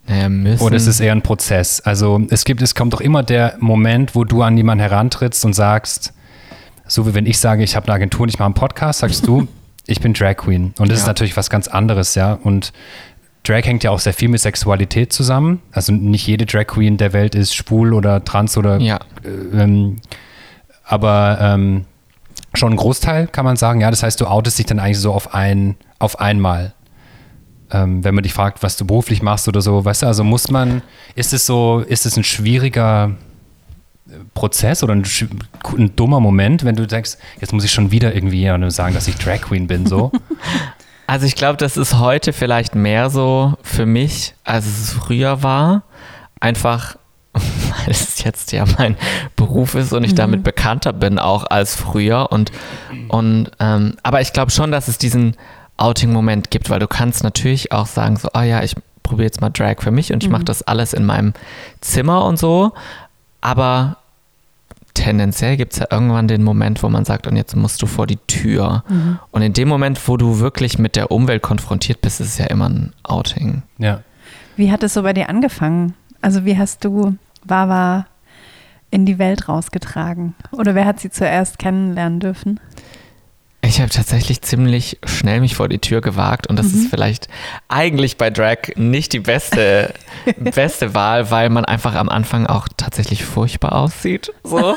Naja, 0.06 0.28
müssen. 0.28 0.62
Oder 0.62 0.76
ist 0.76 0.86
es 0.86 0.98
eher 0.98 1.12
ein 1.12 1.22
Prozess? 1.22 1.80
Also 1.80 2.20
es 2.30 2.44
gibt, 2.44 2.62
es 2.62 2.74
kommt 2.74 2.92
doch 2.92 3.00
immer 3.00 3.22
der 3.22 3.54
Moment, 3.60 4.14
wo 4.14 4.24
du 4.24 4.42
an 4.42 4.56
jemanden 4.56 4.80
herantrittst 4.80 5.44
und 5.44 5.52
sagst, 5.52 6.12
so 6.90 7.06
wie 7.06 7.14
wenn 7.14 7.26
ich 7.26 7.38
sage, 7.38 7.62
ich 7.62 7.76
habe 7.76 7.86
eine 7.86 7.94
Agentur 7.94 8.22
und 8.22 8.28
ich 8.30 8.38
mache 8.38 8.46
einen 8.46 8.54
Podcast, 8.54 9.00
sagst 9.00 9.26
du, 9.26 9.46
ich 9.86 10.00
bin 10.00 10.12
Drag 10.12 10.36
Queen. 10.36 10.74
Und 10.78 10.90
das 10.90 10.98
ja. 10.98 11.04
ist 11.04 11.06
natürlich 11.06 11.36
was 11.36 11.48
ganz 11.48 11.68
anderes, 11.68 12.14
ja. 12.16 12.34
Und 12.34 12.72
Drag 13.44 13.64
hängt 13.64 13.84
ja 13.84 13.90
auch 13.90 14.00
sehr 14.00 14.12
viel 14.12 14.28
mit 14.28 14.40
Sexualität 14.40 15.12
zusammen. 15.12 15.62
Also 15.72 15.92
nicht 15.92 16.26
jede 16.26 16.46
Drag 16.46 16.66
Queen 16.66 16.96
der 16.96 17.12
Welt 17.12 17.34
ist 17.34 17.54
schwul 17.54 17.94
oder 17.94 18.24
trans 18.24 18.56
oder 18.56 18.78
ja. 18.80 18.98
Äh, 19.24 19.62
ähm, 19.62 19.96
aber 20.84 21.38
ähm, 21.40 21.84
schon 22.54 22.72
ein 22.72 22.76
Großteil 22.76 23.28
kann 23.28 23.44
man 23.44 23.56
sagen, 23.56 23.80
ja. 23.80 23.90
Das 23.90 24.02
heißt, 24.02 24.20
du 24.20 24.26
outest 24.26 24.58
dich 24.58 24.66
dann 24.66 24.80
eigentlich 24.80 24.98
so 24.98 25.12
auf 25.12 25.32
ein, 25.32 25.76
auf 26.00 26.18
einmal. 26.20 26.74
Ähm, 27.70 28.02
wenn 28.02 28.16
man 28.16 28.24
dich 28.24 28.32
fragt, 28.32 28.64
was 28.64 28.76
du 28.76 28.84
beruflich 28.84 29.22
machst 29.22 29.46
oder 29.46 29.60
so, 29.60 29.84
weißt 29.84 30.02
du, 30.02 30.06
also 30.06 30.24
muss 30.24 30.50
man, 30.50 30.82
ist 31.14 31.32
es 31.32 31.46
so, 31.46 31.84
ist 31.86 32.04
es 32.04 32.16
ein 32.16 32.24
schwieriger 32.24 33.12
Prozess 34.34 34.82
oder 34.82 34.94
ein, 34.94 35.04
ein, 35.76 35.96
dummer 35.96 36.20
Moment, 36.20 36.64
wenn 36.64 36.76
du 36.76 36.86
denkst, 36.86 37.16
jetzt 37.40 37.52
muss 37.52 37.64
ich 37.64 37.72
schon 37.72 37.90
wieder 37.90 38.14
irgendwie 38.14 38.46
sagen, 38.70 38.94
dass 38.94 39.08
ich 39.08 39.16
Drag 39.16 39.40
Queen 39.42 39.66
bin, 39.66 39.86
so? 39.86 40.12
Also 41.10 41.26
ich 41.26 41.34
glaube, 41.34 41.56
das 41.56 41.76
ist 41.76 41.98
heute 41.98 42.32
vielleicht 42.32 42.76
mehr 42.76 43.10
so 43.10 43.54
für 43.62 43.84
mich, 43.84 44.34
als 44.44 44.64
es 44.66 44.92
früher 44.92 45.42
war. 45.42 45.82
Einfach, 46.38 46.94
weil 47.32 47.88
es 47.88 48.22
jetzt 48.22 48.52
ja 48.52 48.64
mein 48.78 48.96
Beruf 49.34 49.74
ist 49.74 49.92
und 49.92 50.04
ich 50.04 50.12
mhm. 50.12 50.16
damit 50.16 50.44
bekannter 50.44 50.92
bin 50.92 51.18
auch 51.18 51.46
als 51.50 51.74
früher. 51.74 52.30
Und, 52.30 52.52
und 53.08 53.50
ähm, 53.58 53.96
aber 54.04 54.20
ich 54.20 54.32
glaube 54.32 54.52
schon, 54.52 54.70
dass 54.70 54.86
es 54.86 54.98
diesen 54.98 55.36
Outing-Moment 55.78 56.52
gibt, 56.52 56.70
weil 56.70 56.78
du 56.78 56.86
kannst 56.86 57.24
natürlich 57.24 57.72
auch 57.72 57.86
sagen, 57.86 58.16
so, 58.16 58.28
oh 58.32 58.42
ja, 58.42 58.62
ich 58.62 58.76
probiere 59.02 59.26
jetzt 59.26 59.40
mal 59.40 59.50
Drag 59.50 59.80
für 59.80 59.90
mich 59.90 60.12
und 60.12 60.22
ich 60.22 60.28
mhm. 60.28 60.34
mache 60.34 60.44
das 60.44 60.62
alles 60.62 60.92
in 60.92 61.04
meinem 61.04 61.34
Zimmer 61.80 62.24
und 62.24 62.38
so. 62.38 62.72
Aber 63.40 63.96
tendenziell 64.94 65.56
gibt 65.56 65.72
es 65.72 65.78
ja 65.78 65.86
irgendwann 65.90 66.28
den 66.28 66.42
Moment, 66.42 66.82
wo 66.82 66.88
man 66.88 67.04
sagt, 67.04 67.26
und 67.26 67.36
jetzt 67.36 67.56
musst 67.56 67.80
du 67.82 67.86
vor 67.86 68.06
die 68.06 68.18
Tür. 68.26 68.84
Mhm. 68.88 69.18
Und 69.30 69.42
in 69.42 69.52
dem 69.52 69.68
Moment, 69.68 70.06
wo 70.08 70.16
du 70.16 70.40
wirklich 70.40 70.78
mit 70.78 70.96
der 70.96 71.10
Umwelt 71.10 71.42
konfrontiert 71.42 72.00
bist, 72.00 72.20
ist 72.20 72.28
es 72.28 72.38
ja 72.38 72.46
immer 72.46 72.68
ein 72.68 72.92
Outing. 73.02 73.62
Ja. 73.78 74.00
Wie 74.56 74.70
hat 74.70 74.82
es 74.82 74.94
so 74.94 75.02
bei 75.02 75.12
dir 75.12 75.28
angefangen? 75.28 75.94
Also 76.20 76.44
wie 76.44 76.58
hast 76.58 76.84
du 76.84 77.16
Wawa 77.44 78.06
in 78.90 79.06
die 79.06 79.18
Welt 79.18 79.48
rausgetragen? 79.48 80.34
Oder 80.52 80.74
wer 80.74 80.84
hat 80.84 81.00
sie 81.00 81.10
zuerst 81.10 81.58
kennenlernen 81.58 82.20
dürfen? 82.20 82.60
Ich 83.70 83.80
habe 83.80 83.88
tatsächlich 83.88 84.42
ziemlich 84.42 84.98
schnell 85.06 85.38
mich 85.38 85.54
vor 85.54 85.68
die 85.68 85.78
Tür 85.78 86.00
gewagt 86.00 86.48
und 86.48 86.58
das 86.58 86.72
mhm. 86.72 86.80
ist 86.80 86.90
vielleicht 86.90 87.28
eigentlich 87.68 88.16
bei 88.16 88.28
Drag 88.28 88.74
nicht 88.74 89.12
die 89.12 89.20
beste, 89.20 89.94
beste 90.38 90.92
Wahl, 90.92 91.30
weil 91.30 91.50
man 91.50 91.64
einfach 91.64 91.94
am 91.94 92.08
Anfang 92.08 92.48
auch 92.48 92.66
tatsächlich 92.76 93.24
furchtbar 93.24 93.76
aussieht. 93.76 94.32
So. 94.42 94.74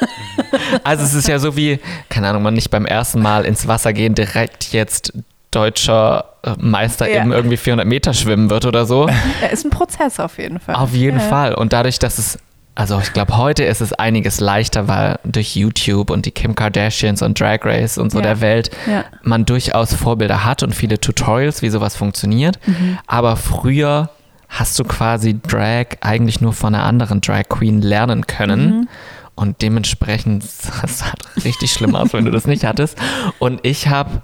Also 0.84 1.04
es 1.04 1.16
ist 1.16 1.28
ja 1.28 1.40
so 1.40 1.58
wie, 1.58 1.80
keine 2.10 2.28
Ahnung, 2.28 2.44
man 2.44 2.54
nicht 2.54 2.70
beim 2.70 2.86
ersten 2.86 3.20
Mal 3.20 3.46
ins 3.46 3.68
Wasser 3.68 3.94
gehen 3.94 4.14
direkt 4.14 4.74
jetzt 4.74 5.12
deutscher 5.50 6.26
äh, 6.44 6.54
Meister 6.60 7.10
ja. 7.10 7.24
im 7.24 7.32
irgendwie 7.32 7.58
400 7.58 7.88
Meter 7.88 8.14
schwimmen 8.14 8.52
wird 8.52 8.66
oder 8.66 8.86
so. 8.86 9.10
Ja, 9.42 9.48
ist 9.48 9.66
ein 9.66 9.72
Prozess 9.72 10.20
auf 10.20 10.38
jeden 10.38 10.60
Fall. 10.60 10.76
Auf 10.76 10.94
jeden 10.94 11.20
ja. 11.20 11.28
Fall. 11.28 11.56
Und 11.56 11.74
dadurch, 11.74 11.98
dass 11.98 12.20
es 12.20 12.38
also 12.76 13.00
ich 13.00 13.14
glaube, 13.14 13.38
heute 13.38 13.64
ist 13.64 13.82
es 13.82 13.94
einiges 13.94 14.40
leichter, 14.40 14.88
weil 14.88 15.20
durch 15.24 15.56
YouTube 15.56 16.10
und 16.10 16.26
die 16.26 16.32
Kim 16.32 16.56
Kardashians 16.56 17.22
und 17.22 17.40
Drag 17.40 17.60
Race 17.64 17.98
und 17.98 18.12
so 18.12 18.18
ja. 18.18 18.24
der 18.24 18.42
Welt 18.42 18.72
ja. 18.88 19.06
man 19.22 19.46
durchaus 19.46 19.94
Vorbilder 19.94 20.44
hat 20.44 20.64
und 20.64 20.74
viele 20.74 21.00
Tutorials, 21.00 21.62
wie 21.62 21.70
sowas 21.70 21.96
funktioniert. 21.96 22.60
Mhm. 22.66 22.98
Aber 23.06 23.36
früher 23.36 24.10
hast 24.50 24.78
du 24.80 24.84
quasi 24.84 25.40
Drag 25.40 25.98
eigentlich 26.02 26.42
nur 26.42 26.54
von 26.54 26.74
einer 26.74 26.84
anderen 26.84 27.22
Drag 27.22 27.44
Queen 27.50 27.82
lernen 27.82 28.26
können. 28.26 28.66
Mhm. 28.66 28.88
Und 29.36 29.62
dementsprechend, 29.62 30.44
sah 30.88 31.14
richtig 31.44 31.74
schlimm 31.74 31.96
aus, 31.96 32.14
wenn 32.14 32.26
du 32.26 32.32
das 32.32 32.46
nicht 32.46 32.64
hattest. 32.64 32.98
Und 33.40 33.60
ich 33.64 33.88
habe 33.88 34.22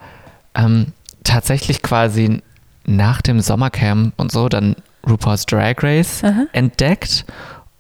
ähm, 0.56 0.88
tatsächlich 1.24 1.82
quasi 1.82 2.42
nach 2.86 3.22
dem 3.22 3.40
Sommercamp 3.40 4.14
und 4.18 4.32
so 4.32 4.50
dann 4.50 4.76
RuPaul's 5.08 5.46
Drag 5.46 5.76
Race 5.82 6.24
Aha. 6.24 6.46
entdeckt 6.52 7.26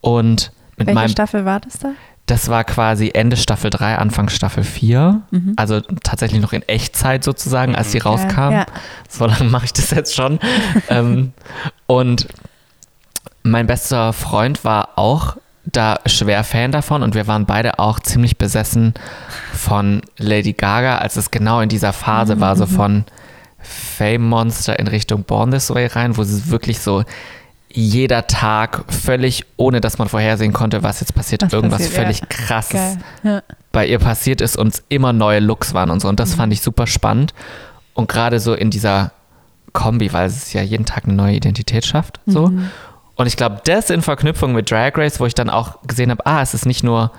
und 0.01 0.51
mit 0.79 0.87
Welche 0.87 0.95
meinem, 0.95 1.09
Staffel 1.09 1.45
war 1.45 1.59
das 1.59 1.77
da? 1.77 1.91
Das 2.25 2.47
war 2.47 2.63
quasi 2.63 3.11
Ende 3.13 3.37
Staffel 3.37 3.69
3, 3.69 3.97
Anfang 3.97 4.29
Staffel 4.29 4.63
4. 4.63 5.21
Mhm. 5.31 5.53
Also 5.55 5.81
tatsächlich 5.81 6.41
noch 6.41 6.53
in 6.53 6.61
Echtzeit 6.63 7.23
sozusagen, 7.23 7.75
als 7.75 7.91
sie 7.91 7.97
rauskam. 7.99 8.51
Ja. 8.51 8.65
So 9.07 9.25
lange 9.25 9.45
mache 9.45 9.65
ich 9.65 9.73
das 9.73 9.91
jetzt 9.91 10.15
schon. 10.15 10.39
ähm, 10.89 11.33
und 11.87 12.27
mein 13.43 13.67
bester 13.67 14.13
Freund 14.13 14.63
war 14.63 14.97
auch 14.97 15.37
da 15.65 15.99
schwer 16.05 16.43
Fan 16.43 16.71
davon 16.71 17.03
und 17.03 17.15
wir 17.15 17.27
waren 17.27 17.45
beide 17.45 17.79
auch 17.79 17.99
ziemlich 17.99 18.37
besessen 18.37 18.93
von 19.53 20.01
Lady 20.17 20.53
Gaga, 20.53 20.97
als 20.97 21.15
es 21.15 21.31
genau 21.31 21.61
in 21.61 21.69
dieser 21.69 21.93
Phase 21.93 22.35
mhm. 22.35 22.39
war, 22.41 22.55
so 22.55 22.65
mhm. 22.65 22.69
von 22.69 23.05
Fame 23.59 24.27
Monster 24.27 24.79
in 24.79 24.87
Richtung 24.87 25.23
Born 25.23 25.51
This 25.51 25.73
Way 25.73 25.87
rein, 25.87 26.17
wo 26.17 26.23
sie 26.23 26.49
wirklich 26.49 26.79
so 26.79 27.03
jeder 27.71 28.27
Tag 28.27 28.83
völlig, 28.91 29.45
ohne 29.57 29.79
dass 29.81 29.97
man 29.97 30.09
vorhersehen 30.09 30.53
konnte, 30.53 30.81
was 30.81 30.99
jetzt 31.01 31.13
passiert, 31.13 31.43
was 31.43 31.53
irgendwas 31.53 31.81
passiert, 31.83 31.95
völlig 31.95 32.19
ja. 32.21 32.25
krasses 32.27 32.97
ja. 33.23 33.43
bei 33.71 33.85
ihr 33.85 33.99
passiert 33.99 34.41
ist 34.41 34.57
und 34.57 34.81
immer 34.89 35.13
neue 35.13 35.39
Looks 35.39 35.73
waren 35.73 35.91
und 35.91 35.99
so. 35.99 36.07
Und 36.07 36.19
das 36.19 36.31
mhm. 36.31 36.37
fand 36.37 36.53
ich 36.53 36.61
super 36.61 36.87
spannend. 36.87 37.33
Und 37.93 38.09
gerade 38.09 38.39
so 38.39 38.53
in 38.53 38.71
dieser 38.71 39.11
Kombi, 39.73 40.11
weil 40.13 40.27
es 40.27 40.51
ja 40.53 40.61
jeden 40.61 40.85
Tag 40.85 41.05
eine 41.05 41.13
neue 41.13 41.35
Identität 41.35 41.85
schafft. 41.85 42.19
So. 42.25 42.47
Mhm. 42.47 42.71
Und 43.15 43.27
ich 43.27 43.37
glaube, 43.37 43.61
das 43.65 43.89
in 43.89 44.01
Verknüpfung 44.01 44.53
mit 44.53 44.71
Drag 44.71 44.93
Race, 44.95 45.19
wo 45.19 45.25
ich 45.25 45.35
dann 45.35 45.49
auch 45.49 45.81
gesehen 45.83 46.09
habe, 46.09 46.25
ah, 46.25 46.41
es 46.41 46.53
ist 46.53 46.65
nicht 46.65 46.83
nur 46.83 47.11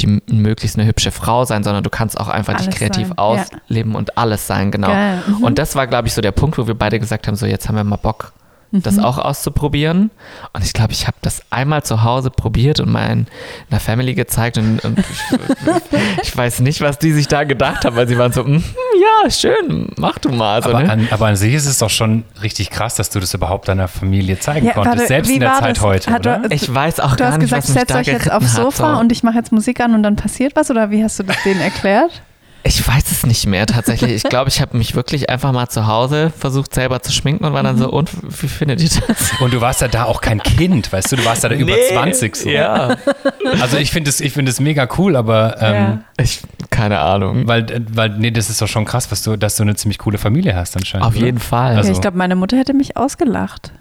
die 0.00 0.20
möglichst 0.30 0.78
eine 0.78 0.86
hübsche 0.86 1.10
Frau 1.10 1.44
sein, 1.44 1.64
sondern 1.64 1.82
du 1.82 1.90
kannst 1.90 2.20
auch 2.20 2.28
einfach 2.28 2.54
alles 2.54 2.66
dich 2.66 2.76
kreativ 2.76 3.08
sein. 3.08 3.18
ausleben 3.18 3.92
ja. 3.92 3.98
und 3.98 4.16
alles 4.16 4.46
sein, 4.46 4.70
genau. 4.70 4.92
Mhm. 4.92 5.42
Und 5.42 5.58
das 5.58 5.74
war, 5.74 5.86
glaube 5.88 6.06
ich, 6.06 6.14
so 6.14 6.20
der 6.20 6.30
Punkt, 6.30 6.56
wo 6.56 6.68
wir 6.68 6.74
beide 6.74 7.00
gesagt 7.00 7.26
haben, 7.26 7.34
so 7.34 7.46
jetzt 7.46 7.68
haben 7.68 7.74
wir 7.74 7.82
mal 7.82 7.96
Bock, 7.96 8.32
das 8.70 8.96
mhm. 8.96 9.04
auch 9.04 9.18
auszuprobieren. 9.18 10.10
Und 10.52 10.64
ich 10.64 10.74
glaube, 10.74 10.92
ich 10.92 11.06
habe 11.06 11.16
das 11.22 11.40
einmal 11.50 11.84
zu 11.84 12.02
Hause 12.02 12.30
probiert 12.30 12.80
und 12.80 12.90
meiner 12.90 13.26
Family 13.78 14.14
gezeigt 14.14 14.58
und, 14.58 14.84
und 14.84 14.98
ich, 14.98 15.06
ich, 16.22 16.36
weiß 16.36 16.60
nicht, 16.60 16.82
was 16.82 16.98
die 16.98 17.12
sich 17.12 17.28
da 17.28 17.44
gedacht 17.44 17.84
haben, 17.84 17.96
weil 17.96 18.06
sie 18.06 18.18
waren 18.18 18.32
so, 18.32 18.44
mm, 18.44 18.62
ja, 19.24 19.30
schön, 19.30 19.90
mach 19.96 20.18
du 20.18 20.30
mal. 20.30 20.62
So, 20.62 20.70
aber, 20.70 20.82
ne? 20.82 20.90
an, 20.90 21.08
aber, 21.10 21.26
an, 21.28 21.36
sich 21.36 21.54
ist 21.54 21.66
es 21.66 21.78
doch 21.78 21.88
schon 21.88 22.24
richtig 22.42 22.68
krass, 22.68 22.94
dass 22.96 23.08
du 23.08 23.20
das 23.20 23.32
überhaupt 23.32 23.68
deiner 23.68 23.88
Familie 23.88 24.38
zeigen 24.38 24.66
ja, 24.66 24.74
konntest, 24.74 24.98
warte, 24.98 25.08
selbst 25.08 25.30
in 25.30 25.40
der 25.40 25.54
Zeit 25.54 25.76
das? 25.78 25.82
heute. 25.82 26.10
Hat, 26.10 26.26
du, 26.26 26.48
ich 26.50 26.72
weiß 26.72 27.00
auch 27.00 27.16
gar 27.16 27.30
nicht, 27.30 27.40
gesagt, 27.40 27.62
was 27.62 27.68
mich 27.70 27.78
setzt 27.78 27.94
euch 27.94 28.06
jetzt 28.06 28.30
aufs 28.30 28.54
Sofa 28.54 28.94
so. 28.94 29.00
und 29.00 29.12
ich 29.12 29.22
mache 29.22 29.36
jetzt 29.36 29.50
Musik 29.50 29.80
an 29.80 29.94
und 29.94 30.02
dann 30.02 30.16
passiert 30.16 30.56
was 30.56 30.70
oder 30.70 30.90
wie 30.90 31.02
hast 31.02 31.18
du 31.18 31.22
das 31.22 31.42
denen 31.42 31.60
erklärt? 31.60 32.22
Ich 32.64 32.86
weiß 32.86 33.10
es 33.12 33.24
nicht 33.24 33.46
mehr 33.46 33.66
tatsächlich. 33.66 34.12
Ich 34.12 34.22
glaube, 34.24 34.48
ich 34.48 34.60
habe 34.60 34.76
mich 34.76 34.94
wirklich 34.94 35.30
einfach 35.30 35.52
mal 35.52 35.68
zu 35.68 35.86
Hause 35.86 36.30
versucht 36.36 36.74
selber 36.74 37.00
zu 37.00 37.12
schminken 37.12 37.44
und 37.44 37.52
war 37.52 37.62
dann 37.62 37.78
so, 37.78 37.86
mhm. 37.86 37.92
und 37.92 38.10
wie 38.42 38.48
findet 38.48 38.82
ihr 38.82 38.90
das? 39.06 39.32
Und 39.40 39.52
du 39.52 39.60
warst 39.60 39.80
ja 39.80 39.88
da 39.88 40.04
auch 40.04 40.20
kein 40.20 40.42
Kind, 40.42 40.92
weißt 40.92 41.12
du, 41.12 41.16
du 41.16 41.24
warst 41.24 41.44
ja 41.44 41.48
da 41.48 41.54
nee, 41.54 41.62
über 41.62 41.74
20 41.92 42.36
so. 42.36 42.48
Ja. 42.48 42.96
Also 43.60 43.78
ich 43.78 43.90
finde 43.90 44.10
es 44.10 44.18
find 44.20 44.60
mega 44.60 44.88
cool, 44.98 45.16
aber 45.16 45.56
ähm, 45.60 45.74
ja. 45.74 45.98
ich, 46.22 46.40
keine 46.70 46.98
Ahnung. 46.98 47.46
Weil, 47.46 47.84
weil, 47.90 48.10
nee, 48.10 48.30
das 48.30 48.50
ist 48.50 48.60
doch 48.60 48.68
schon 48.68 48.84
krass, 48.84 49.10
was 49.10 49.22
du, 49.22 49.36
dass 49.36 49.56
du 49.56 49.62
eine 49.62 49.76
ziemlich 49.76 49.98
coole 49.98 50.18
Familie 50.18 50.54
hast 50.54 50.76
anscheinend. 50.76 51.06
Auf 51.06 51.16
oder? 51.16 51.24
jeden 51.24 51.38
Fall. 51.38 51.76
Also, 51.76 51.92
ich 51.92 52.00
glaube, 52.00 52.18
meine 52.18 52.36
Mutter 52.36 52.56
hätte 52.56 52.74
mich 52.74 52.96
ausgelacht 52.96 53.72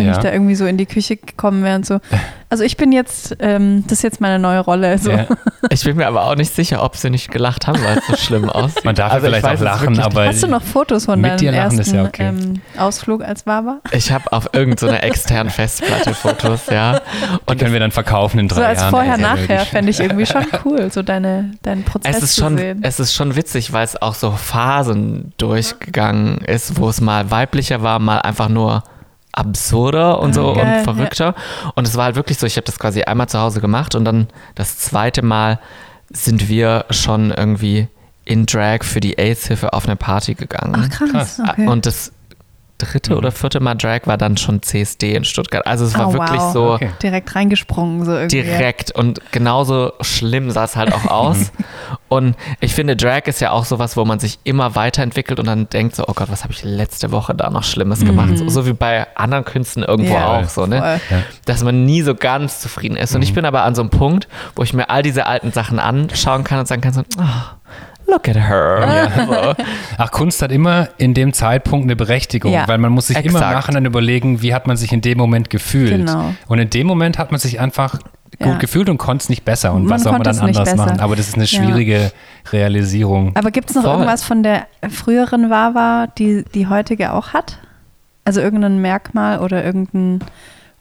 wenn 0.00 0.06
ja. 0.08 0.12
ich 0.12 0.18
da 0.18 0.32
irgendwie 0.32 0.54
so 0.54 0.66
in 0.66 0.76
die 0.76 0.86
Küche 0.86 1.16
gekommen 1.16 1.62
wäre 1.62 1.76
und 1.76 1.86
so. 1.86 2.00
Also 2.48 2.64
ich 2.64 2.76
bin 2.76 2.90
jetzt, 2.90 3.36
ähm, 3.38 3.84
das 3.86 3.98
ist 3.98 4.02
jetzt 4.02 4.20
meine 4.20 4.40
neue 4.40 4.58
Rolle. 4.58 4.98
So. 4.98 5.12
Ja. 5.12 5.26
Ich 5.70 5.84
bin 5.84 5.96
mir 5.96 6.08
aber 6.08 6.24
auch 6.24 6.34
nicht 6.34 6.52
sicher, 6.52 6.82
ob 6.82 6.96
sie 6.96 7.08
nicht 7.10 7.30
gelacht 7.30 7.68
haben, 7.68 7.80
weil 7.84 7.98
es 7.98 8.06
so 8.08 8.16
schlimm 8.16 8.48
aussieht. 8.50 8.84
Man 8.84 8.96
darf 8.96 9.12
also 9.12 9.26
vielleicht 9.26 9.44
weiß, 9.44 9.60
auch 9.60 9.64
lachen, 9.64 10.00
aber... 10.00 10.26
Hast 10.26 10.42
du 10.42 10.48
noch 10.48 10.62
Fotos 10.62 11.04
von 11.04 11.22
deinem 11.22 11.54
ersten 11.54 11.94
ja 11.94 12.04
okay. 12.04 12.28
ähm, 12.28 12.60
Ausflug 12.76 13.22
als 13.22 13.44
Baba? 13.44 13.78
Ich 13.92 14.10
habe 14.10 14.32
auf 14.32 14.50
irgendeiner 14.52 14.94
so 14.94 14.98
externen 15.02 15.52
Festplatte 15.52 16.12
Fotos, 16.12 16.66
ja. 16.66 17.00
Und 17.46 17.50
Die 17.50 17.56
können 17.56 17.72
wir 17.72 17.78
dann 17.78 17.92
verkaufen 17.92 18.40
in 18.40 18.48
drei 18.48 18.56
so 18.56 18.62
als 18.62 18.80
Jahren. 18.80 18.90
vorher, 18.90 19.18
nachher 19.18 19.60
fände 19.60 19.90
ich 19.90 20.00
irgendwie 20.00 20.26
schon 20.26 20.44
cool, 20.64 20.90
so 20.90 21.02
deine, 21.02 21.52
deinen 21.62 21.84
Prozess 21.84 22.16
es 22.16 22.22
ist 22.22 22.36
schon, 22.36 22.56
zu 22.56 22.62
sehen. 22.64 22.80
Es 22.82 22.98
ist 22.98 23.14
schon 23.14 23.36
witzig, 23.36 23.72
weil 23.72 23.84
es 23.84 24.00
auch 24.00 24.14
so 24.14 24.32
Phasen 24.32 25.34
durchgegangen 25.36 26.38
ist, 26.38 26.78
wo 26.78 26.88
es 26.88 27.00
mal 27.00 27.30
weiblicher 27.30 27.82
war, 27.82 28.00
mal 28.00 28.18
einfach 28.18 28.48
nur 28.48 28.82
absurder 29.32 30.20
und 30.20 30.34
so 30.34 30.54
Geil, 30.54 30.78
und 30.78 30.84
verrückter. 30.84 31.34
Ja. 31.36 31.72
Und 31.74 31.86
es 31.86 31.96
war 31.96 32.04
halt 32.04 32.16
wirklich 32.16 32.38
so, 32.38 32.46
ich 32.46 32.56
habe 32.56 32.64
das 32.64 32.78
quasi 32.78 33.02
einmal 33.02 33.28
zu 33.28 33.38
Hause 33.38 33.60
gemacht 33.60 33.94
und 33.94 34.04
dann 34.04 34.28
das 34.54 34.78
zweite 34.78 35.22
Mal 35.22 35.60
sind 36.10 36.48
wir 36.48 36.86
schon 36.90 37.30
irgendwie 37.30 37.88
in 38.24 38.46
Drag 38.46 38.84
für 38.84 39.00
die 39.00 39.18
AIDS-Hilfe 39.18 39.72
auf 39.72 39.86
eine 39.86 39.96
Party 39.96 40.34
gegangen. 40.34 40.90
Ach 40.92 41.08
krass. 41.08 41.40
Okay. 41.40 41.66
Und 41.66 41.86
das 41.86 42.12
dritte 42.80 43.12
mhm. 43.12 43.18
oder 43.18 43.32
vierte 43.32 43.60
Mal 43.60 43.74
Drag 43.74 44.00
war 44.06 44.16
dann 44.16 44.36
schon 44.36 44.62
CSD 44.62 45.14
in 45.14 45.24
Stuttgart. 45.24 45.66
Also 45.66 45.84
es 45.84 45.96
war 45.96 46.08
oh, 46.08 46.12
wirklich 46.12 46.40
wow. 46.40 46.52
so. 46.52 46.72
Okay. 46.74 46.90
Direkt 47.02 47.34
reingesprungen, 47.34 48.04
so 48.04 48.12
irgendwie. 48.12 48.42
Direkt. 48.42 48.92
Und 48.92 49.20
genauso 49.32 49.92
schlimm 50.00 50.50
sah 50.50 50.64
es 50.64 50.76
halt 50.76 50.92
auch 50.92 51.04
aus. 51.06 51.52
und 52.08 52.36
ich 52.60 52.74
finde, 52.74 52.96
Drag 52.96 53.26
ist 53.26 53.40
ja 53.40 53.50
auch 53.50 53.64
sowas, 53.64 53.96
wo 53.96 54.04
man 54.04 54.18
sich 54.18 54.38
immer 54.44 54.74
weiterentwickelt 54.74 55.38
und 55.38 55.46
dann 55.46 55.68
denkt 55.68 55.96
so, 55.96 56.04
oh 56.06 56.12
Gott, 56.14 56.30
was 56.30 56.42
habe 56.42 56.52
ich 56.52 56.62
letzte 56.62 57.12
Woche 57.12 57.34
da 57.34 57.50
noch 57.50 57.64
Schlimmes 57.64 58.00
mhm. 58.00 58.06
gemacht? 58.06 58.38
So, 58.38 58.48
so, 58.48 58.66
wie 58.66 58.72
bei 58.72 59.06
anderen 59.16 59.44
Künsten 59.44 59.82
irgendwo 59.82 60.14
ja, 60.14 60.40
auch 60.40 60.48
so, 60.48 60.66
ne? 60.66 61.00
Ja. 61.10 61.22
Dass 61.44 61.62
man 61.62 61.84
nie 61.84 62.02
so 62.02 62.14
ganz 62.14 62.60
zufrieden 62.60 62.96
ist. 62.96 63.14
Und 63.14 63.22
ich 63.22 63.30
mhm. 63.30 63.36
bin 63.36 63.44
aber 63.44 63.64
an 63.64 63.74
so 63.74 63.82
einem 63.82 63.90
Punkt, 63.90 64.28
wo 64.56 64.62
ich 64.62 64.72
mir 64.72 64.90
all 64.90 65.02
diese 65.02 65.26
alten 65.26 65.52
Sachen 65.52 65.78
anschauen 65.78 66.44
kann 66.44 66.58
und 66.58 66.66
sagen 66.66 66.80
kann 66.80 66.92
so, 66.92 67.02
oh, 67.18 67.60
look 68.10 68.28
at 68.28 68.36
her. 68.36 69.10
Ja, 69.16 69.26
so. 69.56 69.64
Ach, 69.98 70.10
Kunst 70.10 70.42
hat 70.42 70.52
immer 70.52 70.88
in 70.98 71.14
dem 71.14 71.32
Zeitpunkt 71.32 71.84
eine 71.84 71.96
Berechtigung, 71.96 72.52
ja, 72.52 72.66
weil 72.68 72.78
man 72.78 72.92
muss 72.92 73.06
sich 73.06 73.16
exakt. 73.16 73.34
immer 73.34 73.46
im 73.46 73.54
Nachhinein 73.54 73.84
überlegen, 73.86 74.42
wie 74.42 74.54
hat 74.54 74.66
man 74.66 74.76
sich 74.76 74.92
in 74.92 75.00
dem 75.00 75.18
Moment 75.18 75.50
gefühlt. 75.50 75.90
Genau. 75.90 76.34
Und 76.48 76.58
in 76.58 76.70
dem 76.70 76.86
Moment 76.86 77.18
hat 77.18 77.30
man 77.30 77.40
sich 77.40 77.60
einfach 77.60 77.98
gut 78.38 78.46
ja. 78.46 78.58
gefühlt 78.58 78.88
und 78.88 78.98
konnte 78.98 79.22
es 79.22 79.28
nicht 79.28 79.44
besser. 79.44 79.72
Und 79.72 79.84
man 79.84 79.94
was 79.94 80.02
soll 80.02 80.12
man 80.12 80.22
dann 80.22 80.38
anders 80.38 80.76
machen? 80.76 81.00
Aber 81.00 81.16
das 81.16 81.28
ist 81.28 81.34
eine 81.36 81.46
schwierige. 81.46 82.12
Realisierung. 82.52 83.32
Aber 83.36 83.50
gibt 83.50 83.70
es 83.70 83.76
noch 83.76 83.82
Voll. 83.82 83.92
irgendwas 83.92 84.24
von 84.24 84.42
der 84.42 84.66
früheren 84.88 85.50
Wawa, 85.50 86.06
die 86.18 86.44
die 86.54 86.66
heutige 86.66 87.12
auch 87.12 87.32
hat? 87.32 87.58
Also 88.24 88.40
irgendein 88.40 88.80
Merkmal 88.80 89.38
oder 89.38 89.64
irgendein 89.64 90.20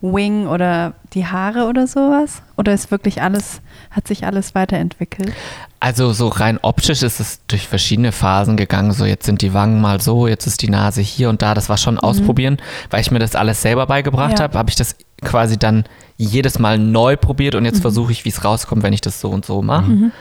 Wing 0.01 0.47
oder 0.47 0.93
die 1.13 1.25
Haare 1.25 1.67
oder 1.67 1.85
sowas? 1.85 2.41
Oder 2.55 2.73
ist 2.73 2.91
wirklich 2.91 3.21
alles, 3.21 3.61
hat 3.91 4.07
sich 4.07 4.25
alles 4.25 4.55
weiterentwickelt? 4.55 5.33
Also 5.81 6.13
so 6.13 6.27
rein 6.27 6.57
optisch 6.61 7.03
ist 7.03 7.19
es 7.19 7.41
durch 7.47 7.67
verschiedene 7.67 8.11
Phasen 8.11 8.55
gegangen. 8.55 8.91
So 8.91 9.05
jetzt 9.05 9.25
sind 9.25 9.41
die 9.41 9.53
Wangen 9.53 9.81
mal 9.81 10.01
so, 10.01 10.27
jetzt 10.27 10.45
ist 10.47 10.61
die 10.61 10.69
Nase 10.69 11.01
hier 11.01 11.29
und 11.29 11.41
da. 11.41 11.53
Das 11.53 11.69
war 11.69 11.77
schon 11.77 11.95
mhm. 11.95 12.01
ausprobieren, 12.01 12.57
weil 12.89 13.01
ich 13.01 13.11
mir 13.11 13.19
das 13.19 13.35
alles 13.35 13.61
selber 13.61 13.87
beigebracht 13.87 14.39
ja. 14.39 14.43
habe. 14.43 14.57
Habe 14.57 14.69
ich 14.69 14.75
das 14.75 14.95
quasi 15.21 15.57
dann 15.57 15.83
jedes 16.17 16.59
Mal 16.59 16.77
neu 16.77 17.17
probiert 17.17 17.55
und 17.55 17.65
jetzt 17.65 17.77
mhm. 17.77 17.83
versuche 17.83 18.11
ich, 18.11 18.23
wie 18.23 18.29
es 18.29 18.43
rauskommt, 18.45 18.83
wenn 18.83 18.93
ich 18.93 19.01
das 19.01 19.19
so 19.19 19.29
und 19.29 19.45
so 19.45 19.61
mache. 19.61 19.89
Mhm. 19.89 20.11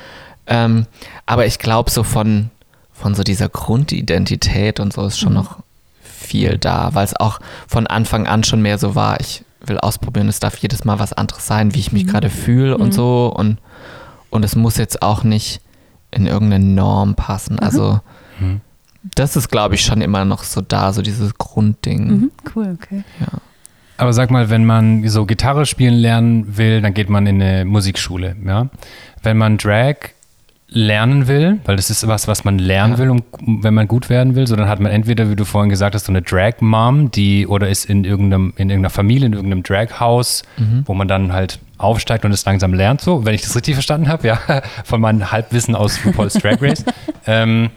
Ähm, 0.49 0.87
aber 1.27 1.47
ich 1.47 1.59
glaube 1.59 1.91
so 1.91 2.03
von, 2.03 2.51
von 2.93 3.15
so 3.15 3.23
dieser 3.23 3.49
Grundidentität 3.49 4.81
und 4.81 4.93
so 4.93 5.07
ist 5.07 5.19
schon 5.19 5.31
mhm. 5.31 5.39
noch 5.39 5.59
viel 6.03 6.59
da, 6.59 6.91
weil 6.95 7.05
es 7.05 7.15
auch 7.15 7.39
von 7.69 7.87
Anfang 7.87 8.27
an 8.27 8.43
schon 8.43 8.61
mehr 8.61 8.79
so 8.79 8.95
war. 8.95 9.21
Ich 9.21 9.45
will 9.65 9.79
ausprobieren, 9.79 10.29
es 10.29 10.41
darf 10.41 10.57
jedes 10.57 10.85
Mal 10.85 10.99
was 10.99 11.13
anderes 11.13 11.47
sein, 11.47 11.75
wie 11.75 11.81
ich 11.81 11.93
mich 11.93 12.05
mhm. 12.05 12.11
gerade 12.11 12.31
fühle 12.31 12.77
und 12.77 12.89
mhm. 12.89 12.93
so. 12.93 13.33
Und, 13.35 13.59
und 14.31 14.45
es 14.45 14.57
muss 14.57 14.77
jetzt 14.77 15.03
auch 15.03 15.25
nicht 15.25 15.61
in 16.11 16.27
irgendeine 16.27 16.65
Norm 16.65 17.15
passen. 17.15 17.55
Mhm. 17.55 17.61
Also 17.61 18.01
mhm. 18.41 18.61
das 19.15 19.37
ist, 19.37 19.51
glaube 19.51 19.75
ich, 19.75 19.83
schon 19.83 20.01
immer 20.01 20.25
noch 20.25 20.45
so 20.45 20.61
da, 20.61 20.93
so 20.93 21.03
dieses 21.03 21.35
Grundding. 21.37 22.07
Mhm. 22.07 22.31
Cool, 22.55 22.77
okay. 22.81 23.05
Ja. 23.21 23.39
Aber 23.97 24.13
sag 24.13 24.31
mal, 24.31 24.49
wenn 24.49 24.65
man 24.65 25.09
so 25.09 25.27
Gitarre 25.27 25.67
spielen 25.67 25.95
lernen 25.95 26.57
will, 26.57 26.81
dann 26.81 26.95
geht 26.95 27.11
man 27.11 27.27
in 27.27 27.43
eine 27.43 27.65
Musikschule, 27.65 28.37
ja. 28.47 28.69
Wenn 29.23 29.37
man 29.37 29.59
Drag 29.59 29.97
lernen 30.71 31.29
will, 31.29 31.61
weil 31.65 31.77
das 31.77 31.89
ist 31.89 32.07
was, 32.07 32.29
was 32.29 32.45
man 32.45 32.59
lernen 32.59 32.95
Ja. 32.95 32.99
will, 32.99 33.11
um, 33.11 33.23
wenn 33.63 33.73
man 33.73 33.89
gut 33.89 34.11
werden 34.11 34.35
will, 34.35 34.47
so 34.47 34.55
dann 34.55 34.69
hat 34.69 34.81
man 34.81 34.93
entweder, 34.93 35.31
wie 35.31 35.37
du 35.37 35.45
vorhin 35.47 35.71
gesagt 35.71 35.95
hast, 35.95 36.05
so 36.07 36.13
eine 36.13 36.21
Drag-Mom, 36.21 37.11
die 37.11 37.47
oder 37.47 37.69
ist 37.69 37.87
in 37.87 38.05
irgendeinem, 38.05 38.53
in 38.57 38.69
irgendeiner 38.69 38.91
Familie, 38.91 39.27
in 39.27 39.33
irgendeinem 39.33 39.63
Drag-Haus, 39.63 40.43
wo 40.85 40.93
man 40.95 41.09
dann 41.09 41.33
halt 41.33 41.59
aufsteigt 41.79 42.25
und 42.27 42.33
es 42.33 42.45
langsam 42.45 42.75
lernt, 42.75 43.01
so, 43.01 43.25
wenn 43.25 43.35
ich 43.35 43.41
das 43.43 43.55
richtig 43.57 43.75
verstanden 43.75 44.09
habe, 44.09 44.27
ja, 44.29 44.39
von 44.85 45.01
meinem 45.01 45.31
Halbwissen 45.33 45.75
aus 45.75 45.99
RuPaul's 46.05 46.35
Drag 46.35 46.61
Race. 46.61 46.85
ähm, 47.27 47.71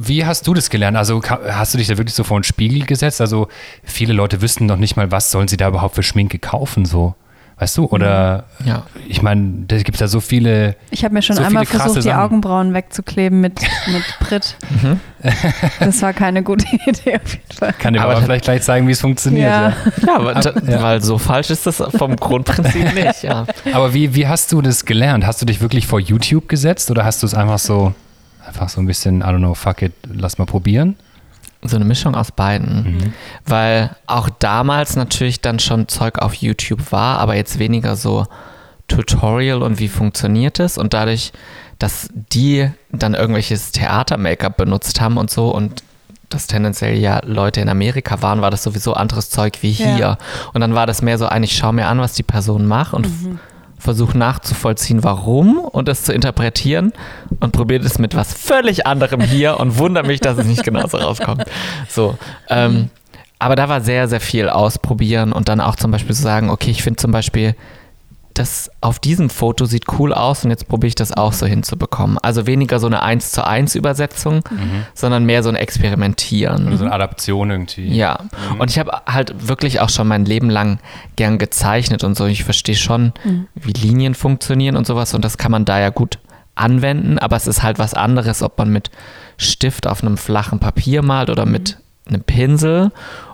wie 0.00 0.24
hast 0.26 0.46
du 0.46 0.54
das 0.54 0.68
gelernt? 0.70 0.96
Also 0.96 1.22
hast 1.22 1.74
du 1.74 1.78
dich 1.78 1.88
da 1.88 1.96
wirklich 1.96 2.14
so 2.14 2.22
vor 2.22 2.38
den 2.38 2.44
Spiegel 2.44 2.84
gesetzt? 2.86 3.20
Also 3.20 3.48
viele 3.82 4.12
Leute 4.12 4.42
wüssten 4.42 4.66
noch 4.66 4.76
nicht 4.76 4.96
mal, 4.96 5.10
was 5.10 5.30
sollen 5.30 5.48
sie 5.48 5.56
da 5.56 5.68
überhaupt 5.68 5.94
für 5.94 6.02
Schminke 6.02 6.38
kaufen, 6.38 6.84
so. 6.84 7.14
Weißt 7.60 7.76
du? 7.76 7.86
Oder 7.86 8.44
Ja. 8.64 8.84
ich 9.08 9.20
meine, 9.20 9.64
da 9.66 9.76
gibt 9.78 9.94
es 9.96 10.00
ja 10.00 10.06
so 10.06 10.20
viele. 10.20 10.76
Ich 10.90 11.04
habe 11.04 11.12
mir 11.14 11.22
schon 11.22 11.34
So 11.36 11.42
einmal 11.42 11.66
versucht, 11.66 11.96
die 11.96 12.02
Sachen. 12.02 12.20
Augenbrauen 12.20 12.72
wegzukleben 12.72 13.40
mit, 13.40 13.60
mit 13.88 14.02
Brit. 14.20 14.54
Mhm. 14.82 15.00
Das 15.80 16.00
war 16.02 16.12
keine 16.12 16.44
gute 16.44 16.64
Idee 16.86 17.16
auf 17.16 17.32
jeden 17.32 17.52
Fall. 17.58 17.72
Kann 17.80 17.94
dir 17.94 18.02
Aber 18.02 18.12
aber 18.12 18.22
vielleicht 18.22 18.44
gleich 18.44 18.62
zeigen, 18.62 18.86
wie 18.86 18.92
es 18.92 19.00
funktioniert. 19.00 19.50
Ja. 19.50 19.70
Ja. 19.70 19.74
Ja, 20.06 20.14
aber, 20.16 20.82
weil 20.82 21.02
so 21.02 21.18
falsch 21.18 21.50
ist 21.50 21.66
das 21.66 21.82
vom 21.96 22.14
Grundprinzip 22.14 22.94
nicht, 22.94 23.24
ja. 23.24 23.44
Aber 23.72 23.92
wie, 23.92 24.14
wie 24.14 24.28
hast 24.28 24.52
du 24.52 24.62
das 24.62 24.84
gelernt? 24.84 25.26
Hast 25.26 25.42
du 25.42 25.46
dich 25.46 25.60
wirklich 25.60 25.86
vor 25.88 25.98
YouTube 25.98 26.48
gesetzt 26.48 26.90
oder 26.92 27.04
hast 27.04 27.22
du 27.24 27.26
es 27.26 27.34
einfach 27.34 27.58
so, 27.58 27.92
einfach 28.46 28.68
so 28.68 28.80
ein 28.80 28.86
bisschen, 28.86 29.20
I 29.20 29.24
don't 29.24 29.38
know, 29.38 29.54
fuck 29.54 29.82
it, 29.82 29.92
lass 30.12 30.38
mal 30.38 30.44
probieren? 30.46 30.94
So 31.62 31.76
eine 31.76 31.84
Mischung 31.84 32.14
aus 32.14 32.30
beiden. 32.32 33.12
Weil 33.46 33.96
auch 34.06 34.30
damals 34.30 34.96
natürlich 34.96 35.40
dann 35.40 35.58
schon 35.58 35.88
Zeug 35.88 36.18
auf 36.18 36.34
YouTube 36.34 36.92
war, 36.92 37.18
aber 37.18 37.34
jetzt 37.34 37.58
weniger 37.58 37.96
so 37.96 38.26
Tutorial 38.86 39.62
und 39.62 39.78
wie 39.78 39.88
funktioniert 39.88 40.60
es. 40.60 40.78
Und 40.78 40.94
dadurch, 40.94 41.32
dass 41.78 42.08
die 42.32 42.70
dann 42.90 43.14
irgendwelches 43.14 43.72
Theater-Make-up 43.72 44.56
benutzt 44.56 45.00
haben 45.00 45.16
und 45.16 45.30
so 45.30 45.54
und 45.54 45.82
das 46.28 46.46
tendenziell 46.46 46.96
ja 46.96 47.20
Leute 47.24 47.60
in 47.60 47.68
Amerika 47.68 48.20
waren, 48.22 48.40
war 48.40 48.50
das 48.50 48.62
sowieso 48.62 48.94
anderes 48.94 49.30
Zeug 49.30 49.58
wie 49.62 49.72
hier. 49.72 49.96
Ja. 49.96 50.18
Und 50.52 50.60
dann 50.60 50.74
war 50.74 50.86
das 50.86 51.02
mehr 51.02 51.18
so 51.18 51.26
ein, 51.26 51.42
ich 51.42 51.56
schaue 51.56 51.72
mir 51.72 51.86
an, 51.86 52.00
was 52.00 52.14
die 52.14 52.22
Person 52.22 52.66
macht 52.66 52.92
und 52.92 53.08
versuche 53.78 54.16
nachzuvollziehen, 54.18 55.04
warum 55.04 55.58
und 55.58 55.88
das 55.88 56.02
zu 56.04 56.12
interpretieren 56.12 56.92
und 57.40 57.52
probiere 57.52 57.82
das 57.82 57.98
mit 57.98 58.14
was 58.14 58.32
völlig 58.32 58.86
anderem 58.86 59.20
hier 59.20 59.60
und 59.60 59.78
wundere 59.78 60.06
mich, 60.06 60.20
dass 60.20 60.38
es 60.38 60.46
nicht 60.46 60.64
genauso 60.64 60.96
rauskommt. 60.96 61.44
So, 61.88 62.18
ähm, 62.48 62.90
aber 63.38 63.54
da 63.54 63.68
war 63.68 63.80
sehr, 63.80 64.08
sehr 64.08 64.20
viel 64.20 64.48
ausprobieren 64.48 65.32
und 65.32 65.48
dann 65.48 65.60
auch 65.60 65.76
zum 65.76 65.90
Beispiel 65.90 66.14
so 66.14 66.22
sagen, 66.22 66.50
okay, 66.50 66.70
ich 66.70 66.82
finde 66.82 66.96
zum 66.96 67.12
Beispiel, 67.12 67.54
das 68.38 68.70
auf 68.80 68.98
diesem 68.98 69.30
Foto 69.30 69.64
sieht 69.64 69.84
cool 69.98 70.14
aus 70.14 70.44
und 70.44 70.50
jetzt 70.50 70.68
probiere 70.68 70.88
ich 70.88 70.94
das 70.94 71.12
auch 71.12 71.32
so 71.32 71.46
hinzubekommen. 71.46 72.18
Also 72.18 72.46
weniger 72.46 72.78
so 72.78 72.86
eine 72.86 73.02
1 73.02 73.32
zu 73.32 73.46
1 73.46 73.74
Übersetzung, 73.74 74.42
sondern 74.94 75.24
mehr 75.24 75.42
so 75.42 75.48
ein 75.48 75.56
Experimentieren. 75.56 76.68
Oder 76.68 76.76
so 76.76 76.84
eine 76.84 76.94
Adaption 76.94 77.50
irgendwie. 77.50 77.88
Ja, 77.88 78.20
und 78.58 78.70
ich 78.70 78.78
habe 78.78 78.92
halt 79.06 79.48
wirklich 79.48 79.80
auch 79.80 79.88
schon 79.88 80.08
mein 80.08 80.24
Leben 80.24 80.50
lang 80.50 80.78
gern 81.16 81.38
gezeichnet 81.38 82.04
und 82.04 82.16
so. 82.16 82.26
Ich 82.26 82.44
verstehe 82.44 82.76
schon, 82.76 83.12
wie 83.54 83.72
Linien 83.72 84.14
funktionieren 84.14 84.76
und 84.76 84.86
sowas 84.86 85.14
und 85.14 85.24
das 85.24 85.38
kann 85.38 85.52
man 85.52 85.64
da 85.64 85.80
ja 85.80 85.90
gut 85.90 86.18
anwenden, 86.54 87.18
aber 87.18 87.36
es 87.36 87.46
ist 87.46 87.62
halt 87.62 87.78
was 87.78 87.94
anderes, 87.94 88.42
ob 88.42 88.58
man 88.58 88.70
mit 88.70 88.90
Stift 89.36 89.86
auf 89.86 90.02
einem 90.02 90.16
flachen 90.16 90.58
Papier 90.58 91.02
malt 91.02 91.30
oder 91.30 91.46
mit 91.46 91.78
einem 92.08 92.22
Pinsel 92.22 92.90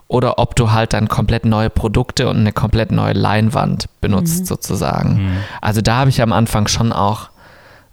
oder 0.08 0.38
ob 0.38 0.54
du 0.56 0.70
halt 0.70 0.92
dann 0.92 1.08
komplett 1.08 1.44
neue 1.44 1.70
Produkte 1.70 2.28
und 2.28 2.38
eine 2.38 2.52
komplett 2.52 2.92
neue 2.92 3.14
Leinwand 3.14 3.86
benutzt 4.00 4.46
sozusagen. 4.46 5.38
Also 5.60 5.80
da 5.80 5.96
habe 5.96 6.10
ich 6.10 6.20
am 6.22 6.32
Anfang 6.32 6.68
schon 6.68 6.92
auch 6.92 7.30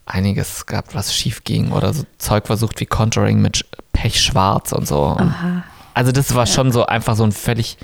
einiges 0.06 0.66
gehabt, 0.66 0.94
was 0.94 1.14
schief 1.14 1.44
ging 1.44 1.72
oder 1.72 1.94
so 1.94 2.04
Zeug 2.18 2.48
versucht 2.48 2.80
wie 2.80 2.86
Contouring 2.86 3.42
mit 3.42 3.66
Pechschwarz 3.94 4.72
und 4.72 4.88
so. 4.88 5.04
Und 5.04 5.30
Aha. 5.30 5.64
also 5.94 6.12
das 6.12 6.36
war 6.36 6.46
schon 6.46 6.72
so 6.72 6.86
einfach 6.86 7.16
so 7.16 7.24
ein 7.24 7.32
völliges 7.32 7.78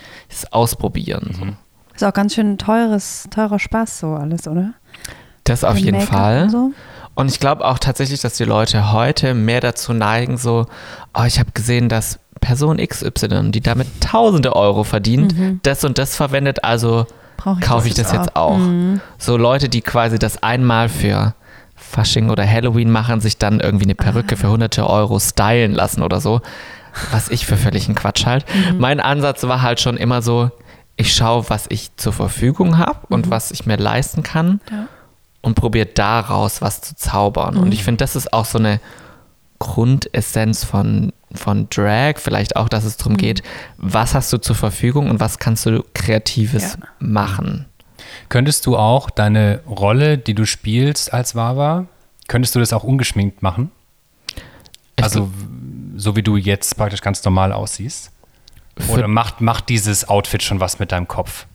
Ausprobieren. 0.52 1.36
So. 1.38 1.48
Ist 1.96 2.04
auch 2.04 2.14
ganz 2.14 2.36
schön 2.36 2.58
teures, 2.58 3.28
teurer 3.32 3.60
Spaß 3.60 4.00
so 4.00 4.14
alles, 4.14 4.48
oder? 4.48 4.74
Das 5.46 5.64
auf 5.64 5.78
jeden 5.78 6.02
Fall. 6.02 6.44
Und 6.44 6.50
so. 6.50 6.72
Und 7.16 7.32
ich 7.32 7.40
glaube 7.40 7.66
auch 7.66 7.80
tatsächlich, 7.80 8.22
dass 8.22 8.34
die 8.34 8.44
Leute 8.44 8.92
heute 8.92 9.34
mehr 9.34 9.62
dazu 9.62 9.94
neigen, 9.94 10.38
so, 10.38 10.68
oh, 11.16 11.24
ich 11.24 11.40
habe 11.40 11.52
gesehen, 11.52 11.90
dass 11.90 12.20
Person 12.40 12.78
XY, 12.78 13.52
die 13.52 13.62
damit 13.62 13.88
tausende 14.02 14.56
Euro 14.56 14.84
verdient, 14.84 15.36
das 15.64 15.84
und 15.84 15.98
das 15.98 16.16
verwendet, 16.16 16.64
also 16.64 17.06
ich 17.60 17.62
kaufe 17.62 17.88
ich 17.88 17.94
das 17.94 18.12
jetzt 18.12 18.36
auch. 18.36 18.58
Mhm. 18.58 19.00
So 19.18 19.38
Leute, 19.38 19.70
die 19.70 19.82
quasi 19.82 20.20
das 20.20 20.42
einmal 20.44 20.90
für 20.90 21.34
Fasching 21.76 22.30
oder 22.30 22.46
Halloween 22.50 22.90
machen, 22.92 23.22
sich 23.22 23.38
dann 23.38 23.60
irgendwie 23.60 23.86
eine 23.86 23.96
Perücke 23.96 24.36
für 24.36 24.50
hunderte 24.50 24.90
Euro 24.90 25.20
stylen 25.20 25.74
lassen 25.74 26.02
oder 26.02 26.20
so. 26.20 26.42
Was 27.12 27.30
ich 27.30 27.46
für 27.46 27.56
völligen 27.58 27.94
Quatsch 27.94 28.26
halt. 28.26 28.44
Mein 28.80 29.00
Ansatz 29.00 29.44
war 29.44 29.62
halt 29.62 29.80
schon 29.80 29.98
immer 29.98 30.24
so, 30.24 30.50
ich 30.96 31.14
schaue, 31.14 31.46
was 31.50 31.68
ich 31.70 31.96
zur 31.96 32.12
Verfügung 32.12 32.80
habe 32.80 33.00
und 33.10 33.30
was 33.30 33.52
ich 33.52 33.68
mir 33.68 33.78
leisten 33.78 34.24
kann 34.24 34.60
Ja. 34.72 34.88
und 35.42 35.54
probiere 35.54 35.86
daraus 35.86 36.60
was 36.64 36.82
zu 36.82 36.96
zaubern. 36.96 37.56
Und 37.56 37.72
ich 37.72 37.84
finde, 37.84 37.98
das 37.98 38.16
ist 38.16 38.34
auch 38.34 38.46
so 38.46 38.58
eine 38.58 38.80
Grundessenz 39.60 40.64
von, 40.64 41.14
von 41.34 41.70
Drag, 41.70 42.16
vielleicht 42.18 42.56
auch, 42.56 42.70
dass 42.70 42.84
es 42.84 42.98
darum 42.98 43.18
geht, 43.18 43.44
was 43.78 44.14
hast 44.16 44.32
du 44.32 44.38
zur 44.38 44.56
Verfügung 44.56 45.10
und 45.10 45.20
was 45.20 45.40
kannst 45.40 45.66
du 45.66 45.84
Kreatives 45.94 46.78
Ja. 46.80 46.88
machen. 47.00 47.66
Könntest 48.30 48.66
du 48.66 48.78
auch 48.78 49.10
deine 49.10 49.62
Rolle, 49.68 50.18
die 50.18 50.34
du 50.34 50.46
spielst 50.46 51.14
als 51.14 51.36
Wawa, 51.36 51.86
könntest 52.28 52.56
du 52.56 52.60
das 52.60 52.74
auch 52.74 52.84
ungeschminkt 52.84 53.44
machen? 53.44 53.72
Ich 54.96 55.04
also 55.04 55.30
so 55.96 56.16
wie 56.16 56.24
du 56.24 56.38
jetzt 56.38 56.78
praktisch 56.78 57.02
ganz 57.02 57.24
normal 57.24 57.52
aussiehst? 57.52 58.12
Oder 58.90 59.08
macht, 59.08 59.42
macht 59.42 59.70
dieses 59.70 60.08
Outfit 60.08 60.44
schon 60.44 60.60
was 60.60 60.80
mit 60.80 60.92
deinem 60.92 61.08
Kopf? 61.08 61.48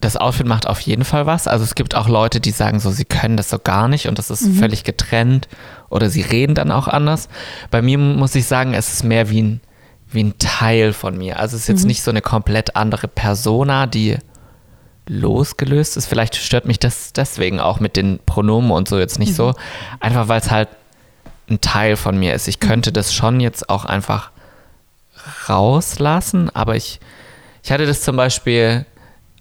das 0.00 0.16
Outfit 0.16 0.46
macht 0.46 0.66
auf 0.66 0.80
jeden 0.80 1.04
Fall 1.04 1.26
was. 1.26 1.48
Also 1.48 1.64
es 1.64 1.74
gibt 1.74 1.94
auch 1.94 2.08
Leute, 2.08 2.40
die 2.40 2.50
sagen 2.50 2.80
so, 2.80 2.90
sie 2.90 3.04
können 3.06 3.36
das 3.36 3.48
so 3.48 3.58
gar 3.58 3.88
nicht 3.88 4.08
und 4.08 4.18
das 4.18 4.30
ist 4.30 4.46
völlig 4.58 4.84
getrennt 4.84 5.48
oder 5.88 6.10
sie 6.10 6.22
reden 6.22 6.54
dann 6.54 6.70
auch 6.70 6.88
anders. 6.88 7.28
Bei 7.70 7.82
mir 7.82 7.98
muss 7.98 8.34
ich 8.34 8.46
sagen, 8.46 8.74
es 8.74 8.92
ist 8.92 9.04
mehr 9.04 9.30
wie 9.30 9.42
ein, 9.42 9.60
wie 10.10 10.24
ein 10.24 10.38
Teil 10.38 10.92
von 10.92 11.16
mir. 11.16 11.38
Also 11.38 11.56
es 11.56 11.62
ist 11.62 11.68
jetzt 11.68 11.84
nicht 11.84 12.02
so 12.02 12.10
eine 12.10 12.22
komplett 12.22 12.76
andere 12.76 13.08
Persona, 13.08 13.86
die 13.86 14.18
losgelöst 15.08 15.96
ist. 15.96 16.06
Vielleicht 16.06 16.36
stört 16.36 16.66
mich 16.66 16.78
das 16.78 17.12
deswegen 17.12 17.60
auch 17.60 17.80
mit 17.80 17.96
den 17.96 18.18
Pronomen 18.26 18.70
und 18.70 18.88
so 18.88 18.98
jetzt 18.98 19.18
nicht 19.18 19.34
so. 19.34 19.54
Einfach 20.00 20.28
weil 20.28 20.40
es 20.40 20.50
halt 20.50 20.68
ein 21.48 21.60
Teil 21.60 21.96
von 21.96 22.18
mir 22.18 22.34
ist. 22.34 22.48
Ich 22.48 22.60
könnte 22.60 22.92
das 22.92 23.14
schon 23.14 23.40
jetzt 23.40 23.70
auch 23.70 23.84
einfach 23.84 24.30
rauslassen, 25.48 26.50
aber 26.54 26.76
ich, 26.76 27.00
ich 27.62 27.72
hatte 27.72 27.86
das 27.86 28.02
zum 28.02 28.16
Beispiel, 28.16 28.84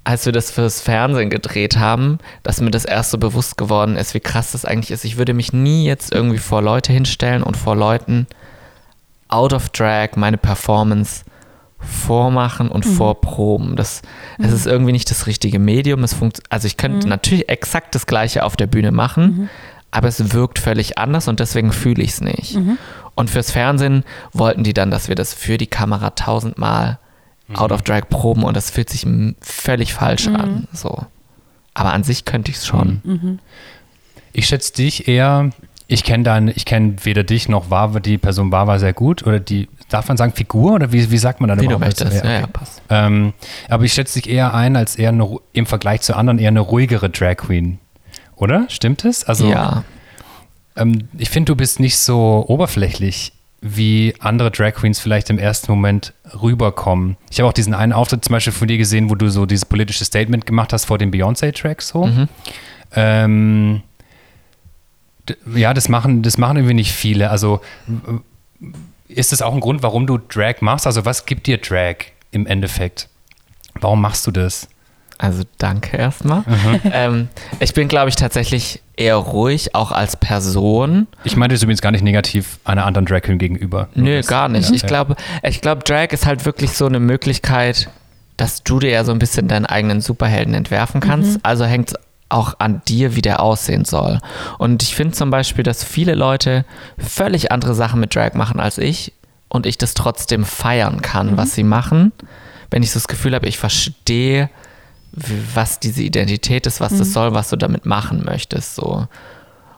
als 0.06 0.26
wir 0.26 0.32
das 0.32 0.52
fürs 0.52 0.82
Fernsehen 0.82 1.30
gedreht 1.30 1.78
haben, 1.78 2.20
dass 2.44 2.62
mir 2.62 2.72
das 2.72 2.86
erst 2.86 3.12
so 3.12 3.18
bewusst 3.18 3.58
geworden 3.58 3.98
ist, 3.98 4.14
wie 4.14 4.20
krass 4.20 4.54
das 4.54 4.64
eigentlich 4.64 4.92
ist. 4.92 5.04
Ich 5.04 5.18
würde 5.18 5.34
mich 5.34 5.52
nie 5.52 5.86
jetzt 5.86 6.14
irgendwie 6.14 6.38
vor 6.38 6.62
Leute 6.62 6.94
hinstellen 6.94 7.44
und 7.44 7.58
vor 7.58 7.76
Leuten 7.76 8.28
out 9.28 9.52
of 9.52 9.70
drag 9.70 10.10
meine 10.16 10.38
Performance 10.38 11.26
vormachen 11.80 12.70
und 12.70 12.86
vorproben. 12.86 13.76
Das, 13.76 14.04
das 14.38 14.52
ist 14.52 14.68
irgendwie 14.68 14.92
nicht 14.92 15.10
das 15.10 15.26
richtige 15.28 15.58
Medium. 15.60 16.04
Es 16.04 16.14
funkt, 16.14 16.42
also 16.50 16.68
ich 16.68 16.78
könnte 16.78 17.08
natürlich 17.08 17.50
exakt 17.50 17.96
das 17.96 18.06
Gleiche 18.06 18.44
auf 18.44 18.56
der 18.56 18.68
Bühne 18.68 18.92
machen, 18.92 19.50
aber 19.92 20.08
es 20.08 20.34
wirkt 20.34 20.60
völlig 20.60 20.98
anders 21.00 21.28
und 21.28 21.40
deswegen 21.40 21.72
fühle 21.72 22.04
ich 22.04 22.12
es 22.12 22.22
nicht. 22.22 22.56
Und 23.16 23.30
fürs 23.32 23.52
Fernsehen 23.52 24.04
wollten 24.34 24.64
die 24.64 24.74
dann, 24.74 24.92
dass 24.92 25.08
wir 25.10 25.16
das 25.16 25.34
für 25.34 25.58
die 25.58 25.68
Kamera 25.68 26.12
tausendmal 26.12 27.00
out 27.54 27.72
of 27.72 27.82
drag 27.82 28.10
proben 28.10 28.44
und 28.44 28.56
das 28.58 28.70
fühlt 28.70 28.90
sich 28.90 29.06
völlig 29.42 29.94
falsch 29.94 30.28
an. 30.28 30.68
So. 30.74 31.06
Aber 31.74 31.94
an 31.94 32.04
sich 32.04 32.26
könnte 32.26 32.52
ich 32.52 32.58
es 32.58 32.66
schon. 32.66 33.40
Ich 34.34 34.48
schätze 34.48 34.74
dich 34.74 35.08
eher, 35.08 35.52
ich 35.88 36.04
kenne 36.04 36.24
deine, 36.24 36.52
ich 36.52 36.66
kenne 36.66 36.96
weder 37.04 37.24
dich 37.24 37.48
noch 37.48 37.70
Wawa, 37.70 38.00
die 38.00 38.18
Person 38.18 38.52
Wawa 38.52 38.80
sehr 38.80 38.94
gut 38.94 39.26
oder 39.26 39.40
die, 39.40 39.70
darf 39.90 40.08
man 40.08 40.18
sagen 40.18 40.34
Figur 40.34 40.74
oder 40.74 40.92
wie, 40.92 41.12
wie 41.12 41.18
sagt 41.18 41.42
man 41.42 41.48
dann 41.48 41.60
Wie 41.60 41.68
du 41.68 41.76
überhaupt? 41.76 41.86
möchtest. 41.86 42.14
Ja, 42.14 42.20
okay. 42.20 42.40
ja, 42.42 42.48
passt. 42.48 42.82
Ähm, 42.90 43.34
aber 43.70 43.84
ich 43.84 43.94
schätze 43.94 44.20
dich 44.20 44.32
eher 44.32 44.54
ein 44.54 44.76
als 44.76 44.96
eher 44.96 45.10
eine, 45.10 45.38
im 45.54 45.66
Vergleich 45.66 46.02
zu 46.02 46.16
anderen 46.16 46.40
eher 46.40 46.48
eine 46.48 46.62
ruhigere 46.62 47.10
Drag 47.10 47.38
Queen. 47.38 47.80
Oder? 48.36 48.66
Stimmt 48.70 49.06
es? 49.06 49.24
Also 49.24 49.48
ja. 49.48 49.84
ähm, 50.76 51.08
ich 51.18 51.30
finde, 51.30 51.52
du 51.52 51.56
bist 51.56 51.80
nicht 51.80 51.98
so 51.98 52.44
oberflächlich, 52.48 53.34
wie 53.68 54.14
andere 54.20 54.52
Drag 54.52 54.74
Queens 54.76 55.00
vielleicht 55.00 55.32
im 55.32 55.40
ersten 55.40 55.72
Moment 55.72 56.14
rüberkommen. 56.40 57.18
Ich 57.32 57.40
habe 57.40 57.50
auch 57.50 57.54
diesen 57.54 57.74
einen 57.74 57.94
Auftritt 57.94 58.24
zum 58.24 58.34
Beispiel 58.34 58.54
von 58.54 58.68
dir 58.68 58.78
gesehen, 58.78 59.10
wo 59.10 59.16
du 59.16 59.28
so 59.30 59.48
dieses 59.48 59.66
politische 59.66 60.06
Statement 60.06 60.46
gemacht 60.46 60.72
hast 60.72 60.86
vor 60.86 61.00
dem 61.00 61.10
Beyoncé-Track 61.10 61.82
so. 61.82 62.06
Ähm, 62.96 63.82
d- 65.28 65.36
ja, 65.56 65.74
das 65.74 65.90
machen, 65.90 66.22
das 66.22 66.38
machen 66.38 66.58
irgendwie 66.58 66.76
nicht 66.76 66.92
viele. 66.92 67.32
Also 67.32 67.60
ist 69.08 69.32
das 69.32 69.42
auch 69.42 69.54
ein 69.56 69.62
Grund, 69.62 69.82
warum 69.82 70.06
du 70.06 70.20
Drag 70.20 70.62
machst? 70.62 70.86
Also 70.86 71.04
was 71.06 71.26
gibt 71.26 71.48
dir 71.48 71.58
Drag 71.58 71.96
im 72.30 72.46
Endeffekt? 72.46 73.10
Warum 73.82 74.00
machst 74.00 74.28
du 74.28 74.32
das? 74.32 74.68
Also 75.18 75.44
danke 75.58 75.98
erstmal. 75.98 76.44
Ähm, 76.92 77.30
ich 77.60 77.74
bin, 77.74 77.88
glaube 77.88 78.10
ich, 78.10 78.16
tatsächlich 78.16 78.82
eher 78.98 79.16
ruhig, 79.16 79.74
auch 79.76 79.92
als 79.92 80.18
Person. 80.18 81.08
Ich 81.24 81.36
meinte 81.36 81.56
es 81.56 81.64
übrigens 81.64 81.82
gar 81.82 81.92
nicht 81.92 82.04
negativ 82.04 82.60
einer 82.66 82.86
anderen 82.86 83.06
Drag 83.06 83.22
Queen 83.22 83.38
gegenüber. 83.38 83.88
Nö, 83.96 84.18
das- 84.18 84.28
gar 84.28 84.50
nicht. 84.50 84.70
ja, 84.70 84.76
ich 84.76 84.82
ja. 84.82 84.88
glaube, 84.88 85.16
ich 85.44 85.62
glaube, 85.62 85.84
Drag 85.84 86.08
ist 86.12 86.26
halt 86.26 86.46
wirklich 86.46 86.72
so 86.74 86.86
eine 86.86 87.00
Möglichkeit, 87.00 87.90
dass 88.38 88.64
du 88.64 88.80
dir 88.80 88.90
ja 88.92 89.04
so 89.04 89.12
ein 89.12 89.20
bisschen 89.20 89.48
deinen 89.48 89.66
eigenen 89.66 90.02
Superhelden 90.02 90.54
entwerfen 90.54 91.00
kannst. 91.02 91.40
Also 91.44 91.66
hängt 91.66 91.92
es 91.92 91.96
auch 92.28 92.56
an 92.60 92.82
dir, 92.88 93.16
wie 93.16 93.22
der 93.22 93.42
aussehen 93.42 93.86
soll. 93.86 94.20
Und 94.58 94.84
ich 94.84 94.96
finde 94.96 95.14
zum 95.14 95.30
Beispiel, 95.30 95.64
dass 95.64 95.84
viele 95.84 96.16
Leute 96.16 96.66
völlig 96.98 97.52
andere 97.52 97.76
Sachen 97.76 98.00
mit 98.00 98.14
Drag 98.16 98.34
machen 98.34 98.60
als 98.60 98.78
ich 98.78 99.14
und 99.48 99.66
ich 99.66 99.78
das 99.78 99.94
trotzdem 99.94 100.44
feiern 100.44 101.02
kann, 101.02 101.38
was 101.38 101.54
sie 101.56 101.64
machen. 101.64 102.12
Wenn 102.72 102.84
ich 102.84 102.92
so 102.92 102.96
das 103.00 103.08
Gefühl 103.08 103.36
habe, 103.36 103.48
ich 103.48 103.58
verstehe, 103.58 104.50
was 105.54 105.80
diese 105.80 106.04
Identität 106.04 106.68
ist, 106.68 106.82
was 106.82 106.98
das 106.98 107.14
soll, 107.14 107.34
was 107.34 107.50
du 107.50 107.56
damit 107.56 107.86
machen 107.86 108.24
möchtest. 108.26 108.76
So. 108.76 109.08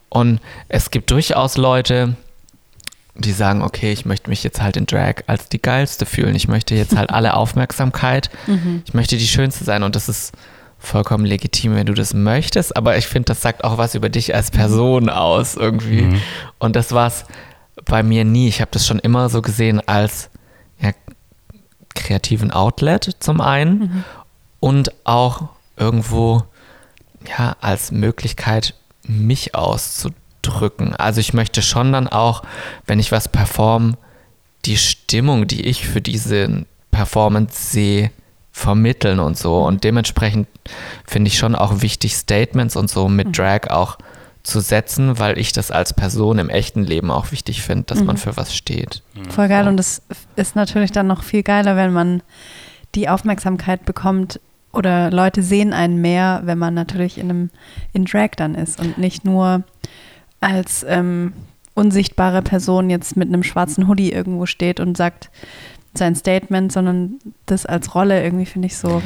Und 0.09 0.39
es 0.69 0.91
gibt 0.91 1.11
durchaus 1.11 1.57
Leute, 1.57 2.15
die 3.15 3.31
sagen, 3.31 3.61
okay, 3.61 3.91
ich 3.91 4.05
möchte 4.05 4.29
mich 4.29 4.43
jetzt 4.43 4.61
halt 4.61 4.77
in 4.77 4.85
Drag 4.85 5.23
als 5.27 5.49
die 5.49 5.61
geilste 5.61 6.05
fühlen. 6.05 6.35
Ich 6.35 6.47
möchte 6.47 6.75
jetzt 6.75 6.95
halt 6.95 7.09
alle 7.13 7.35
Aufmerksamkeit. 7.35 8.29
Ich 8.85 8.93
möchte 8.93 9.17
die 9.17 9.27
schönste 9.27 9.63
sein 9.63 9.83
und 9.83 9.95
das 9.95 10.09
ist 10.09 10.33
vollkommen 10.79 11.25
legitim, 11.25 11.75
wenn 11.75 11.87
du 11.87 11.93
das 11.93 12.13
möchtest. 12.13 12.75
Aber 12.77 12.97
ich 12.97 13.07
finde, 13.07 13.25
das 13.27 13.41
sagt 13.41 13.63
auch 13.63 13.77
was 13.77 13.95
über 13.95 14.09
dich 14.09 14.35
als 14.35 14.51
Person 14.51 15.09
aus 15.09 15.55
irgendwie. 15.55 16.01
Und 16.59 16.75
das 16.75 16.91
war 16.91 17.07
es 17.07 17.25
bei 17.85 18.03
mir 18.03 18.23
nie. 18.25 18.47
Ich 18.47 18.61
habe 18.61 18.71
das 18.71 18.85
schon 18.85 18.99
immer 18.99 19.29
so 19.29 19.41
gesehen 19.41 19.81
als 19.87 20.29
ja, 20.79 20.91
kreativen 21.95 22.51
Outlet 22.51 23.15
zum 23.19 23.41
einen 23.41 24.03
und 24.67 24.91
auch 25.05 25.47
irgendwo 25.77 26.43
ja 27.37 27.55
als 27.61 27.91
Möglichkeit 27.91 28.73
mich 29.03 29.55
auszudrücken. 29.55 30.93
Also 30.93 31.21
ich 31.21 31.33
möchte 31.33 31.61
schon 31.61 31.93
dann 31.93 32.09
auch, 32.09 32.43
wenn 32.85 32.99
ich 32.99 33.13
was 33.13 33.29
perform, 33.29 33.95
die 34.65 34.75
Stimmung, 34.75 35.47
die 35.47 35.61
ich 35.61 35.87
für 35.87 36.01
diese 36.01 36.65
Performance 36.91 37.71
sehe, 37.71 38.11
vermitteln 38.51 39.21
und 39.21 39.37
so. 39.37 39.63
Und 39.63 39.85
dementsprechend 39.85 40.49
finde 41.05 41.29
ich 41.29 41.37
schon 41.37 41.55
auch 41.55 41.81
wichtig, 41.81 42.17
Statements 42.17 42.75
und 42.75 42.89
so 42.89 43.07
mit 43.07 43.37
Drag 43.37 43.69
auch 43.69 43.97
zu 44.43 44.59
setzen, 44.59 45.17
weil 45.17 45.37
ich 45.37 45.53
das 45.53 45.71
als 45.71 45.93
Person 45.93 46.39
im 46.39 46.49
echten 46.49 46.83
Leben 46.83 47.09
auch 47.09 47.31
wichtig 47.31 47.61
finde, 47.61 47.85
dass 47.85 48.03
man 48.03 48.17
für 48.17 48.35
was 48.35 48.53
steht. 48.53 49.01
Voll 49.29 49.47
geil. 49.47 49.69
Und 49.69 49.79
es 49.79 50.01
ist 50.35 50.57
natürlich 50.57 50.91
dann 50.91 51.07
noch 51.07 51.23
viel 51.23 51.43
geiler, 51.43 51.77
wenn 51.77 51.93
man 51.93 52.21
die 52.95 53.07
Aufmerksamkeit 53.07 53.85
bekommt 53.85 54.41
oder 54.77 55.09
Leute 55.11 55.41
sehen 55.41 55.73
einen 55.73 55.99
mehr, 55.99 56.41
wenn 56.43 56.59
man 56.59 56.73
natürlich 56.75 57.17
in 57.17 57.29
einem 57.29 57.49
in 57.93 58.05
Drag 58.05 58.29
dann 58.37 58.55
ist 58.55 58.79
und 58.79 58.97
nicht 58.97 59.25
nur 59.25 59.63
als 60.39 60.85
ähm, 60.87 61.33
unsichtbare 61.73 62.43
Person 62.43 62.89
jetzt 62.89 63.17
mit 63.17 63.27
einem 63.27 63.43
schwarzen 63.43 63.87
Hoodie 63.87 64.11
irgendwo 64.11 64.45
steht 64.45 64.79
und 64.79 64.95
sagt 64.95 65.31
sein 65.95 66.15
Statement, 66.15 66.71
sondern 66.71 67.15
das 67.47 67.65
als 67.65 67.95
Rolle 67.95 68.23
irgendwie 68.23 68.45
finde 68.45 68.67
ich 68.67 68.77
so 68.77 69.01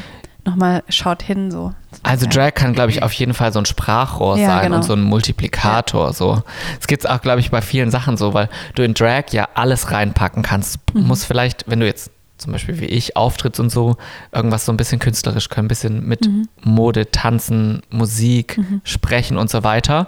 nochmal 0.45 0.83
schaut 0.89 1.21
hin 1.21 1.51
so. 1.51 1.73
Also 2.03 2.27
Drag 2.27 2.53
kann, 2.53 2.73
glaube 2.73 2.91
ich, 2.91 3.03
auf 3.03 3.13
jeden 3.13 3.33
Fall 3.33 3.53
so 3.53 3.59
ein 3.59 3.65
Sprachrohr 3.65 4.37
Ja, 4.37 4.47
sein 4.47 4.63
genau. 4.63 4.77
und 4.77 4.83
so 4.83 4.93
ein 4.93 5.01
Multiplikator. 5.01 6.13
So. 6.13 6.41
Es 6.79 6.87
auch, 7.07 7.21
glaube 7.21 7.39
ich, 7.39 7.51
bei 7.51 7.61
vielen 7.61 7.91
Sachen 7.91 8.17
so, 8.17 8.33
weil 8.33 8.49
du 8.75 8.83
in 8.83 8.93
Drag 8.93 9.25
ja 9.31 9.47
alles 9.53 9.91
reinpacken 9.91 10.43
kannst. 10.43 10.79
Mhm. 10.93 11.07
musst 11.07 11.25
vielleicht, 11.25 11.69
wenn 11.69 11.79
du 11.79 11.85
jetzt 11.85 12.11
zum 12.41 12.51
Beispiel 12.51 12.79
wie 12.79 12.85
ich 12.85 13.15
auftrittst 13.15 13.59
und 13.59 13.69
so, 13.69 13.97
irgendwas 14.31 14.65
so 14.65 14.73
ein 14.73 14.77
bisschen 14.77 14.99
künstlerisch 14.99 15.49
können, 15.49 15.65
ein 15.65 15.69
bisschen 15.69 16.05
mit 16.07 16.25
Mhm. 16.25 16.47
Mode, 16.63 17.11
Tanzen, 17.11 17.81
Musik, 17.89 18.59
Sprechen 18.83 19.37
und 19.37 19.49
so 19.49 19.63
weiter. 19.63 20.07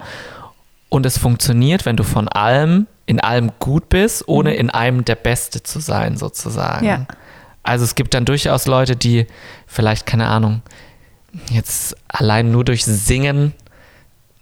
Und 0.89 1.05
es 1.05 1.17
funktioniert, 1.17 1.85
wenn 1.85 1.95
du 1.95 2.03
von 2.03 2.27
allem 2.27 2.87
in 3.05 3.19
allem 3.19 3.51
gut 3.59 3.89
bist, 3.89 4.27
ohne 4.27 4.53
in 4.55 4.69
einem 4.69 5.03
der 5.05 5.15
Beste 5.15 5.61
zu 5.63 5.79
sein, 5.79 6.17
sozusagen. 6.17 6.85
Mhm. 6.85 6.91
Ja. 6.91 7.07
Also 7.61 7.85
es 7.85 7.95
gibt 7.95 8.13
dann 8.13 8.25
durchaus 8.25 8.65
Leute, 8.67 8.95
die 8.95 9.27
vielleicht, 9.67 10.05
keine 10.05 10.27
Ahnung, 10.27 10.61
jetzt 11.49 11.95
allein 12.07 12.51
nur 12.51 12.65
durch 12.65 12.83
Singen 12.85 13.53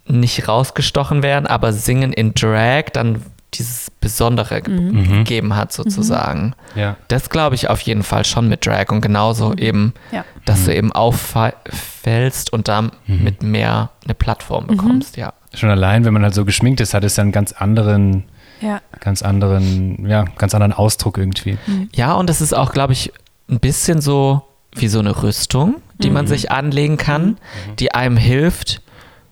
nicht 0.08 0.48
rausgestochen 0.48 1.24
werden, 1.24 1.48
aber 1.48 1.72
Singen 1.74 2.14
in 2.14 2.34
Drag 2.34 2.86
dann 2.94 3.24
dieses 3.54 3.92
Besondere 4.00 4.62
ge 4.62 4.74
Mhm. 4.80 5.04
gegeben 5.26 5.56
hat, 5.56 5.74
sozusagen. 5.74 6.54
Ja. 6.76 6.96
Das 7.10 7.30
glaube 7.30 7.56
ich 7.56 7.70
auf 7.70 7.82
jeden 7.82 8.04
Fall 8.04 8.24
schon 8.26 8.48
mit 8.48 8.66
Drag 8.66 8.90
und 8.90 9.02
genauso 9.02 9.54
eben, 9.56 9.94
Ja. 10.12 10.24
dass 10.46 10.66
du 10.66 10.74
eben 10.76 10.92
auffällst 10.94 12.54
und 12.54 12.68
damit 12.68 12.94
mit 13.08 13.44
mehr 13.44 13.90
eine 14.06 14.14
Plattform 14.14 14.68
bekommst, 14.68 15.18
ja. 15.18 15.34
Schon 15.54 15.70
allein, 15.70 16.06
wenn 16.06 16.14
man 16.14 16.24
halt 16.24 16.34
so 16.34 16.46
geschminkt 16.46 16.80
ist, 16.80 16.94
hat 16.94 17.04
es 17.04 17.18
ja 17.18 17.24
einen 17.24 17.34
ganz 17.34 17.52
anderen, 17.52 18.24
Ja. 18.62 18.80
ganz 19.02 19.22
anderen, 19.22 20.08
ja, 20.08 20.24
ganz 20.38 20.54
anderen 20.54 20.72
Ausdruck 20.74 21.18
irgendwie. 21.18 21.58
Ja, 21.94 22.14
und 22.14 22.30
es 22.30 22.40
ist 22.42 22.54
auch, 22.54 22.72
glaube 22.72 22.94
ich, 22.94 23.12
ein 23.50 23.60
bisschen 23.60 24.00
so 24.02 24.44
wie 24.76 24.88
so 24.88 25.00
eine 25.00 25.24
Rüstung, 25.24 25.82
die 25.98 26.10
man 26.10 26.26
sich 26.26 26.52
anlegen 26.52 26.96
kann, 26.96 27.38
die 27.80 27.94
einem 27.94 28.16
hilft, 28.16 28.82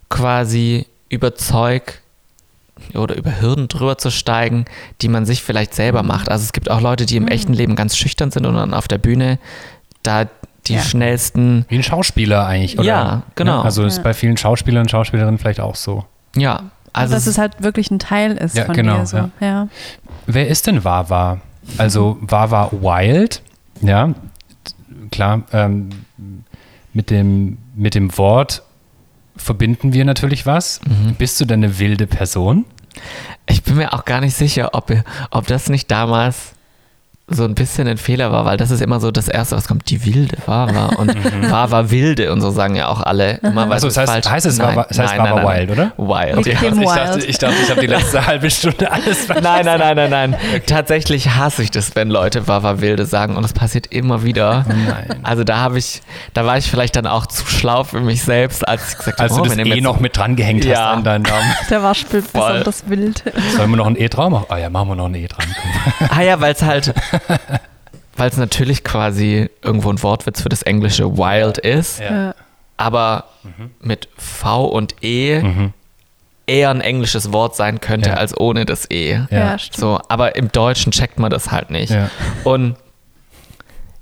quasi 0.09 0.87
über 1.07 1.35
Zeug 1.35 2.01
oder 2.95 3.15
über 3.15 3.41
Hürden 3.41 3.67
drüber 3.67 3.97
zu 3.97 4.11
steigen, 4.11 4.65
die 5.01 5.07
man 5.07 5.25
sich 5.25 5.41
vielleicht 5.43 5.73
selber 5.75 6.03
macht. 6.03 6.29
Also 6.29 6.43
es 6.43 6.53
gibt 6.53 6.69
auch 6.71 6.81
Leute, 6.81 7.05
die 7.05 7.17
im 7.17 7.27
echten 7.27 7.53
Leben 7.53 7.75
ganz 7.75 7.95
schüchtern 7.97 8.31
sind 8.31 8.45
und 8.45 8.55
dann 8.55 8.73
auf 8.73 8.87
der 8.87 8.97
Bühne 8.97 9.39
da 10.03 10.25
die 10.67 10.73
Ja. 10.75 10.81
schnellsten, 10.81 11.65
Wie 11.69 11.75
ein 11.77 11.83
Schauspieler 11.83 12.45
eigentlich, 12.45 12.77
oder? 12.77 12.87
Ja, 12.87 13.23
genau. 13.35 13.61
Also 13.61 13.85
ist 13.85 13.97
Ja. 13.97 14.03
bei 14.03 14.13
vielen 14.13 14.37
Schauspielern 14.37 14.81
und 14.83 14.91
Schauspielerinnen 14.91 15.37
vielleicht 15.39 15.59
auch 15.61 15.75
so. 15.75 16.05
ja, 16.35 16.55
Also 16.57 16.69
also 16.93 17.15
dass 17.15 17.27
es 17.27 17.37
halt 17.37 17.61
wirklich 17.63 17.89
ein 17.91 17.99
Teil 17.99 18.33
ist 18.37 18.55
Ja, 18.55 18.65
von 18.65 18.75
genau, 18.75 18.99
dir 18.99 19.05
so. 19.05 19.17
ja. 19.17 19.29
ja. 19.41 19.67
Wer 20.27 20.47
ist 20.47 20.67
denn 20.67 20.83
Wawa? 20.83 21.39
Also 21.77 22.17
Wawa 22.21 22.69
Wild, 22.71 23.41
ja, 23.81 24.13
klar, 25.11 25.43
ähm, 25.53 25.89
mit, 26.93 27.09
dem, 27.09 27.57
mit 27.75 27.95
dem 27.95 28.15
Wort 28.17 28.63
verbinden 29.39 29.93
wir 29.93 30.05
natürlich 30.05 30.45
was. 30.45 30.81
Mhm. 30.87 31.15
Bist 31.15 31.39
du 31.39 31.45
denn 31.45 31.63
eine 31.63 31.79
wilde 31.79 32.07
Person? 32.07 32.65
Ich 33.47 33.63
bin 33.63 33.75
mir 33.75 33.93
auch 33.93 34.05
gar 34.05 34.21
nicht 34.21 34.35
sicher, 34.35 34.69
ob, 34.73 34.91
ob 35.31 35.47
das 35.47 35.69
nicht 35.69 35.89
damals 35.89 36.53
so 37.31 37.43
ein 37.45 37.55
bisschen 37.55 37.87
ein 37.87 37.97
Fehler 37.97 38.31
war, 38.31 38.45
weil 38.45 38.57
das 38.57 38.71
ist 38.71 38.81
immer 38.81 38.99
so 38.99 39.11
das 39.11 39.27
Erste, 39.27 39.55
was 39.55 39.67
kommt, 39.67 39.89
die 39.89 40.05
Wilde, 40.05 40.37
Wawa 40.45 40.87
und 40.97 41.13
Wawa 41.51 41.89
Wilde 41.91 42.31
und 42.31 42.41
so 42.41 42.49
sagen 42.51 42.75
ja 42.75 42.87
auch 42.87 43.01
alle 43.01 43.37
immer, 43.37 43.65
weil 43.67 43.73
Also 43.73 43.87
es 43.87 43.93
das 43.95 44.01
heißt, 44.09 44.11
falsch 44.25 44.29
heißt 44.29 44.45
es 44.47 44.57
Nein, 44.57 44.75
Wawa, 44.75 44.85
das 44.89 44.99
heißt 44.99 45.15
nein, 45.15 45.23
nein, 45.23 45.33
Wawa 45.33 45.43
nein, 45.53 45.59
Wild, 45.67 45.71
oder? 45.71 45.91
Wild, 45.97 46.37
Okay. 46.37 46.51
ja. 46.53 46.59
Kim 46.59 46.73
ich, 46.73 46.79
Wild. 46.87 46.97
dachte, 46.97 47.25
ich 47.25 47.37
dachte, 47.37 47.55
ich 47.63 47.69
habe 47.69 47.81
die 47.81 47.87
letzte 47.87 48.25
halbe 48.27 48.49
Stunde 48.49 48.91
alles 48.91 49.25
verstanden. 49.25 49.43
Nein, 49.43 49.65
nein, 49.79 49.95
nein, 49.95 50.09
nein, 50.09 50.29
nein. 50.31 50.61
Tatsächlich 50.65 51.29
hasse 51.35 51.63
ich 51.63 51.71
das, 51.71 51.95
wenn 51.95 52.09
Leute 52.09 52.47
Wawa 52.47 52.81
Wilde 52.81 53.05
sagen 53.05 53.35
und 53.35 53.43
das 53.43 53.53
passiert 53.53 53.87
immer 53.87 54.23
wieder. 54.23 54.65
Nein. 54.67 55.19
Also 55.23 55.43
da 55.43 55.57
habe 55.57 55.77
ich, 55.79 56.01
da 56.33 56.45
war 56.45 56.57
ich 56.57 56.69
vielleicht 56.69 56.95
dann 56.95 57.07
auch 57.07 57.25
zu 57.25 57.45
schlau 57.45 57.83
für 57.83 57.99
mich 58.01 58.23
selbst, 58.23 58.67
als 58.67 58.89
ich 58.91 58.97
gesagt 58.97 59.19
habe, 59.19 59.23
Als 59.29 59.35
du 59.35 59.41
oh, 59.41 59.45
das 59.45 59.55
nehmen 59.55 59.71
eh 59.71 59.75
jetzt- 59.75 59.83
noch 59.83 59.99
mit 59.99 60.17
dran 60.17 60.35
gehängt 60.35 60.63
hast 60.65 60.71
Ja. 60.71 60.91
an 60.93 61.03
deinen 61.03 61.23
Namen. 61.23 61.53
Der 61.69 61.83
Waschbild 61.83 62.25
Voll. 62.25 62.41
besonders 62.49 62.89
wild. 62.89 63.23
Sollen 63.55 63.69
wir 63.69 63.77
noch 63.77 63.87
ein 63.87 63.95
E 63.95 64.07
dran 64.07 64.31
machen? 64.31 64.45
Ah 64.49 64.57
ja, 64.57 64.69
machen 64.69 64.89
wir 64.89 64.95
noch 64.95 65.05
ein 65.05 65.15
E 65.15 65.27
dran. 65.27 65.45
Ah 66.09 66.21
ja, 66.21 66.39
weil 66.41 66.53
es 66.53 66.61
halt, 66.61 66.93
weil 68.17 68.29
es 68.29 68.37
natürlich 68.37 68.83
quasi 68.83 69.49
irgendwo 69.63 69.89
ein 69.91 70.01
Wortwitz 70.03 70.41
für 70.41 70.49
das 70.49 70.61
englische 70.63 71.17
Wild 71.17 71.57
ist, 71.57 71.99
Ja. 71.99 72.11
Ja. 72.27 72.35
aber 72.77 73.25
mit 73.81 74.09
V 74.17 74.65
und 74.65 74.95
E 75.03 75.41
eher 76.47 76.69
ein 76.71 76.81
englisches 76.81 77.31
Wort 77.31 77.55
sein 77.55 77.79
könnte 77.79 78.09
Ja. 78.09 78.15
als 78.15 78.35
ohne 78.37 78.65
das 78.65 78.89
E. 78.89 79.19
Ja. 79.29 79.57
So, 79.71 79.99
aber 80.09 80.35
im 80.35 80.51
Deutschen 80.51 80.91
checkt 80.91 81.19
man 81.19 81.29
das 81.29 81.51
halt 81.51 81.69
nicht. 81.69 81.91
Ja. 81.91 82.09
Und 82.43 82.75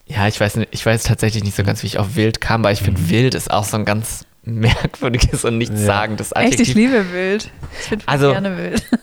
ja, 0.06 0.26
ich 0.28 0.40
weiß, 0.40 0.56
nicht, 0.56 0.70
ich 0.72 0.86
weiß 0.86 1.04
tatsächlich 1.04 1.44
nicht 1.44 1.56
so 1.58 1.64
ganz, 1.64 1.84
wie 1.84 1.88
ich 1.88 2.00
auf 2.00 2.16
wild 2.16 2.40
kam, 2.40 2.64
weil 2.64 2.72
ich 2.74 2.80
finde, 2.82 3.10
wild 3.10 3.36
ist 3.36 3.52
auch 3.52 3.66
so 3.66 3.76
ein 3.76 3.84
ganz 3.84 4.26
merkwürdiges 4.44 5.44
und 5.44 5.58
nichtssagendes 5.58 6.32
Echt, 6.32 6.46
ich 6.46 6.52
Adjektiv. 6.72 6.76
liebe 6.76 7.12
wild. 7.12 7.52
Ich 7.82 7.88
finde 7.90 8.06
Also- 8.08 8.32
gerne 8.32 8.58
wild. 8.58 8.84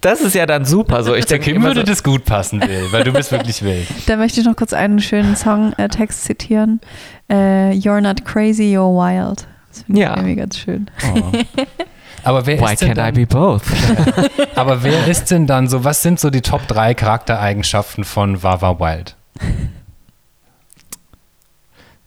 Das 0.00 0.20
ist 0.20 0.34
ja 0.34 0.46
dann 0.46 0.64
super. 0.64 1.02
So, 1.02 1.14
ich 1.14 1.24
Der 1.26 1.38
denke 1.38 1.52
Kim 1.52 1.56
immer 1.56 1.68
würde 1.68 1.80
so, 1.80 1.86
das 1.86 2.02
gut 2.02 2.24
passen, 2.24 2.60
Will, 2.60 2.86
weil 2.92 3.02
du 3.04 3.12
bist 3.12 3.32
wirklich 3.32 3.62
wild. 3.62 3.86
Da 4.06 4.16
möchte 4.16 4.40
ich 4.40 4.46
noch 4.46 4.54
kurz 4.56 4.72
einen 4.72 5.00
schönen 5.00 5.36
Songtext 5.36 6.24
zitieren. 6.24 6.80
Äh, 7.28 7.72
You're 7.72 8.00
not 8.00 8.24
crazy, 8.24 8.76
you're 8.76 8.92
wild. 8.94 9.46
Das 9.70 9.82
finde 9.82 10.00
ich 10.00 10.06
Ja. 10.06 10.16
irgendwie 10.16 10.36
ganz 10.36 10.58
schön. 10.58 10.90
Oh. 11.14 11.32
Aber 12.22 12.44
wer 12.46 12.60
Why 12.60 12.72
ist 12.74 12.82
denn 12.82 12.90
can't 12.90 12.92
I 12.92 13.12
dann, 13.12 13.14
be 13.14 13.26
both? 13.26 13.62
Aber 14.56 14.82
wer 14.82 15.06
ist 15.06 15.30
denn 15.30 15.46
dann 15.46 15.68
so, 15.68 15.84
was 15.84 16.02
sind 16.02 16.18
so 16.20 16.30
die 16.30 16.40
Top 16.42 16.66
3 16.68 16.94
Charaktereigenschaften 16.94 18.04
von 18.04 18.42
Wawa 18.42 18.78
Wild? 18.80 19.16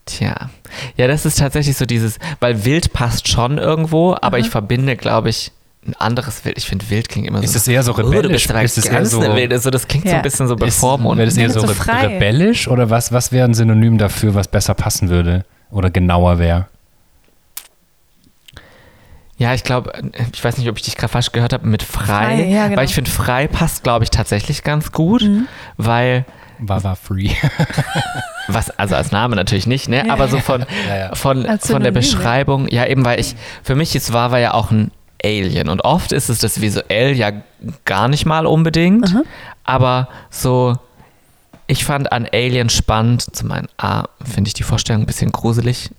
Tja, 0.06 0.50
ja, 0.96 1.06
das 1.06 1.24
ist 1.24 1.38
tatsächlich 1.38 1.76
so 1.76 1.86
dieses, 1.86 2.18
weil 2.40 2.64
wild 2.64 2.92
passt 2.92 3.28
schon 3.28 3.58
irgendwo, 3.58 4.16
aber 4.20 4.38
ich 4.38 4.48
verbinde, 4.50 4.96
glaube 4.96 5.28
ich, 5.28 5.52
ein 5.86 5.94
anderes 5.98 6.44
Wild. 6.44 6.58
Ich 6.58 6.66
finde 6.66 6.88
Wild 6.90 7.08
klingt 7.08 7.26
immer 7.26 7.38
so. 7.38 7.44
Ist 7.44 7.56
es 7.56 7.66
eher 7.66 7.82
so 7.82 7.92
Oh, 7.92 7.96
du 7.96 8.02
rebellisch? 8.08 8.32
bist 8.32 8.50
aber 8.50 8.62
ist 8.62 8.76
es 8.76 8.84
eher 8.86 9.06
so, 9.06 9.20
eine 9.20 9.34
Wilde. 9.34 9.58
So, 9.58 9.70
das 9.70 9.88
klingt 9.88 10.04
so 10.04 10.10
Ja. 10.10 10.16
ein 10.18 10.22
bisschen 10.22 10.46
so 10.46 10.54
ist, 10.54 10.60
wäre 10.60 10.66
bevormundend. 10.70 11.26
das 11.28 11.36
eher 11.38 11.50
so, 11.50 11.60
so 11.60 11.66
re 11.68 12.02
rebellisch 12.08 12.68
oder 12.68 12.90
was, 12.90 13.12
was 13.12 13.32
wäre 13.32 13.48
ein 13.48 13.54
Synonym 13.54 13.96
dafür, 13.96 14.34
was 14.34 14.48
besser 14.48 14.74
passen 14.74 15.08
würde 15.08 15.44
oder 15.70 15.90
genauer 15.90 16.38
wäre? 16.38 16.66
Ja, 19.38 19.54
ich 19.54 19.64
glaube, 19.64 19.90
ich 20.34 20.44
weiß 20.44 20.58
nicht, 20.58 20.68
ob 20.68 20.76
ich 20.76 20.82
dich 20.82 20.96
gerade 20.98 21.10
falsch 21.10 21.32
gehört 21.32 21.54
habe 21.54 21.66
mit 21.66 21.82
frei, 21.82 22.04
Frei, 22.04 22.44
ja, 22.44 22.64
genau. 22.66 22.76
weil 22.76 22.84
ich 22.84 22.94
finde 22.94 23.10
frei 23.10 23.48
passt, 23.48 23.82
glaube 23.82 24.04
ich, 24.04 24.10
tatsächlich 24.10 24.62
ganz 24.64 24.92
gut, 24.92 25.22
Mhm. 25.22 25.48
weil 25.78 26.26
Wawa 26.58 26.94
Free. 26.94 27.30
was 28.48 28.68
also 28.78 28.96
als 28.96 29.12
Name 29.12 29.36
natürlich 29.36 29.66
nicht, 29.66 29.88
ne, 29.88 30.04
Ja, 30.06 30.12
aber 30.12 30.28
so 30.28 30.40
von 30.40 30.66
Ja, 30.88 30.96
ja. 30.98 31.14
von 31.14 31.46
von 31.58 31.82
der 31.82 31.90
ja. 31.92 31.98
Beschreibung, 31.98 32.68
ja 32.68 32.84
eben, 32.84 33.02
weil 33.06 33.18
ich 33.18 33.34
für 33.62 33.74
mich 33.76 33.96
ist 33.96 34.12
Wawa 34.12 34.38
ja 34.38 34.52
auch 34.52 34.70
ein 34.70 34.90
Alien 35.24 35.68
und 35.68 35.82
oft 35.84 36.12
ist 36.12 36.28
es 36.30 36.38
das 36.38 36.60
visuell 36.60 37.14
ja 37.16 37.32
gar 37.84 38.08
nicht 38.08 38.26
mal 38.26 38.46
unbedingt, 38.46 39.04
Aha. 39.06 39.22
aber 39.64 40.08
so 40.30 40.76
ich 41.66 41.84
fand 41.84 42.10
an 42.10 42.26
Alien 42.32 42.68
spannend, 42.68 43.34
zum 43.36 43.52
einen 43.52 43.68
A, 43.76 44.04
finde 44.24 44.48
ich 44.48 44.54
die 44.54 44.64
Vorstellung 44.64 45.02
ein 45.02 45.06
bisschen 45.06 45.30
gruselig, 45.30 45.90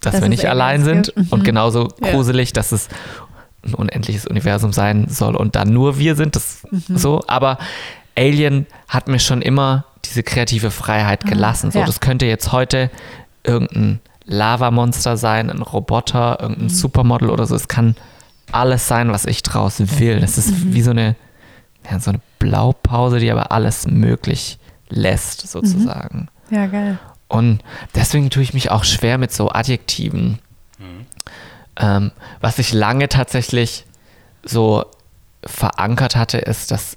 dass 0.00 0.12
Dass 0.12 0.22
wir 0.22 0.28
nicht 0.28 0.46
allein 0.46 0.84
sind. 0.84 1.16
Mhm. 1.16 1.28
und 1.30 1.44
genauso 1.44 1.88
Ja. 2.02 2.10
gruselig, 2.10 2.52
dass 2.52 2.72
es 2.72 2.88
ein 3.64 3.72
unendliches 3.72 4.26
Universum 4.26 4.74
sein 4.74 5.06
soll 5.08 5.34
und 5.34 5.56
dann 5.56 5.72
nur 5.72 5.98
wir 5.98 6.14
sind, 6.16 6.36
das 6.36 6.58
Mhm. 6.70 6.98
so, 6.98 7.22
aber 7.26 7.56
Alien 8.16 8.66
hat 8.86 9.08
mir 9.08 9.18
schon 9.18 9.40
immer 9.40 9.86
diese 10.04 10.22
kreative 10.22 10.70
Freiheit 10.70 11.24
gelassen. 11.24 11.70
So, 11.70 11.78
Ah, 11.78 11.82
ja. 11.82 11.86
das 11.86 12.00
könnte 12.00 12.26
jetzt 12.26 12.52
heute 12.52 12.90
irgendein 13.44 14.00
Lavamonster 14.26 15.16
sein, 15.16 15.48
ein 15.50 15.62
Roboter, 15.62 16.36
Mhm. 16.38 16.44
irgendein 16.48 16.68
Supermodel 16.68 17.30
oder 17.30 17.46
so. 17.46 17.54
Es 17.54 17.66
kann 17.68 17.96
alles 18.52 18.86
sein, 18.88 19.10
was 19.12 19.24
ich 19.26 19.42
draus 19.42 19.76
will. 19.98 20.20
Das 20.20 20.38
ist 20.38 20.50
Mhm. 20.50 20.74
wie 20.74 20.82
so 20.82 20.90
eine, 20.90 21.16
ja, 21.90 21.98
so 22.00 22.10
eine 22.10 22.20
Blaupause, 22.38 23.18
die 23.18 23.30
aber 23.30 23.52
alles 23.52 23.86
möglich 23.86 24.58
lässt, 24.88 25.46
sozusagen. 25.48 26.28
Ja, 26.50 26.66
geil. 26.66 26.98
Und 27.28 27.62
deswegen 27.94 28.30
tue 28.30 28.42
ich 28.42 28.54
mich 28.54 28.70
auch 28.70 28.84
schwer 28.84 29.18
mit 29.18 29.32
so 29.32 29.50
Adjektiven. 29.50 30.38
Ähm, 31.76 32.12
was 32.40 32.58
ich 32.58 32.72
lange 32.72 33.08
tatsächlich 33.08 33.84
so 34.44 34.84
verankert 35.44 36.14
hatte, 36.16 36.38
ist, 36.38 36.70
dass 36.70 36.96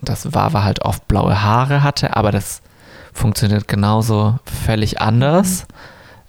das 0.00 0.32
Wawa 0.32 0.62
halt 0.64 0.82
oft 0.82 1.06
blaue 1.08 1.42
Haare 1.42 1.82
hatte, 1.82 2.16
aber 2.16 2.32
das 2.32 2.62
funktioniert 3.12 3.68
genauso 3.68 4.38
völlig 4.66 5.00
anders. 5.00 5.66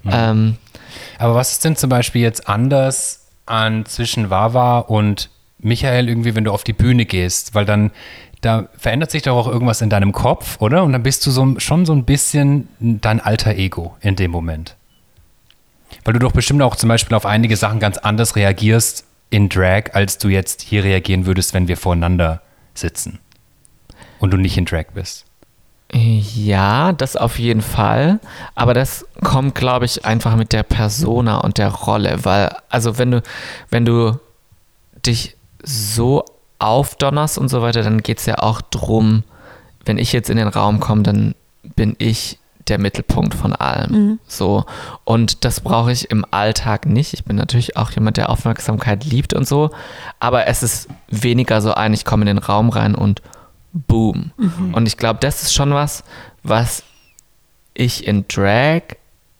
Ähm, 0.06 0.58
Aber 1.18 1.36
was 1.36 1.54
ist 1.54 1.64
denn 1.66 1.76
zum 1.76 1.90
Beispiel 1.90 2.22
jetzt 2.22 2.48
anders 2.48 3.25
an 3.46 3.86
zwischen 3.86 4.30
Wawa 4.30 4.80
und 4.80 5.30
Michael 5.60 6.10
irgendwie, 6.10 6.36
wenn 6.36 6.44
du 6.44 6.52
auf 6.52 6.64
die 6.64 6.74
Bühne 6.74 7.06
gehst? 7.06 7.56
Weil 7.56 7.66
dann, 7.66 7.92
da 8.42 8.68
verändert 8.78 9.12
sich 9.12 9.24
doch 9.24 9.36
auch 9.36 9.48
irgendwas 9.48 9.82
in 9.82 9.90
deinem 9.90 10.12
Kopf, 10.12 10.62
oder? 10.62 10.84
Und 10.84 10.94
dann 10.94 11.04
bist 11.04 11.26
du 11.26 11.32
so, 11.32 11.60
schon 11.60 11.86
so 11.86 11.94
ein 11.94 12.06
bisschen 12.06 12.68
dein 12.80 13.20
alter 13.20 13.56
Ego 13.56 13.96
in 14.02 14.16
dem 14.16 14.32
Moment. 14.32 14.76
Weil 16.04 16.14
du 16.14 16.20
doch 16.20 16.32
bestimmt 16.32 16.62
auch 16.62 16.76
zum 16.76 16.90
Beispiel 16.90 17.16
auf 17.16 17.26
einige 17.26 17.58
Sachen 17.58 17.80
ganz 17.80 17.98
anders 17.98 18.36
reagierst 18.36 19.06
in 19.30 19.50
Drag, 19.50 19.94
als 19.94 20.18
du 20.18 20.30
jetzt 20.30 20.62
hier 20.62 20.84
reagieren 20.84 21.26
würdest, 21.26 21.54
wenn 21.54 21.68
wir 21.68 21.78
voreinander 21.78 22.42
sitzen. 22.74 23.20
Und 24.20 24.32
du 24.32 24.38
nicht 24.38 24.58
in 24.58 24.66
Drag 24.66 24.86
bist. 24.94 25.26
Ja, 25.98 26.92
das 26.92 27.16
auf 27.16 27.40
jeden 27.40 27.62
Fall. 27.62 28.20
Aber 28.54 28.74
das 28.74 29.06
kommt, 29.24 29.56
glaube 29.56 29.86
ich, 29.86 30.04
einfach 30.04 30.36
mit 30.36 30.52
der 30.52 30.64
Persona 30.64 31.38
und 31.38 31.58
der 31.58 31.70
Rolle. 31.70 32.26
Weil, 32.26 32.54
also 32.68 32.98
wenn 32.98 33.12
du, 33.12 33.22
wenn 33.70 33.86
du 33.86 34.20
dich 35.06 35.38
so 35.64 36.26
aufdonnerst 36.60 37.38
und 37.38 37.48
so 37.48 37.62
weiter, 37.62 37.82
dann 37.82 38.04
geht 38.04 38.20
es 38.20 38.26
ja 38.26 38.40
auch 38.40 38.60
drum, 38.60 39.24
wenn 39.86 39.98
ich 39.98 40.12
jetzt 40.12 40.30
in 40.30 40.36
den 40.36 40.50
Raum 40.50 40.82
komme, 40.82 41.04
dann 41.04 41.34
bin 41.76 41.96
ich 41.98 42.40
der 42.68 42.80
Mittelpunkt 42.80 43.34
von 43.34 43.54
allem. 43.54 44.20
So. 44.28 44.66
Und 45.06 45.46
das 45.46 45.62
brauche 45.62 45.94
ich 45.94 46.12
im 46.12 46.26
Alltag 46.30 46.88
nicht. 46.88 47.14
Ich 47.14 47.24
bin 47.24 47.38
natürlich 47.38 47.78
auch 47.78 47.92
jemand, 47.92 48.18
der 48.18 48.30
Aufmerksamkeit 48.30 49.06
liebt 49.06 49.34
und 49.34 49.48
so. 49.48 49.70
Aber 50.20 50.48
es 50.48 50.62
ist 50.62 50.90
weniger 51.08 51.62
so 51.62 51.74
ein, 51.74 51.94
ich 51.94 52.04
komme 52.04 52.24
in 52.24 52.36
den 52.36 52.38
Raum 52.40 52.70
rein 52.70 52.96
und 52.96 53.22
boom. 53.76 54.32
Und 54.74 54.88
ich 54.88 54.98
glaube, 54.98 55.20
das 55.20 55.42
ist 55.44 55.54
schon 55.54 55.74
was, 55.74 56.04
was 56.44 56.84
ich 57.74 58.08
in 58.08 58.26
Drag 58.28 58.82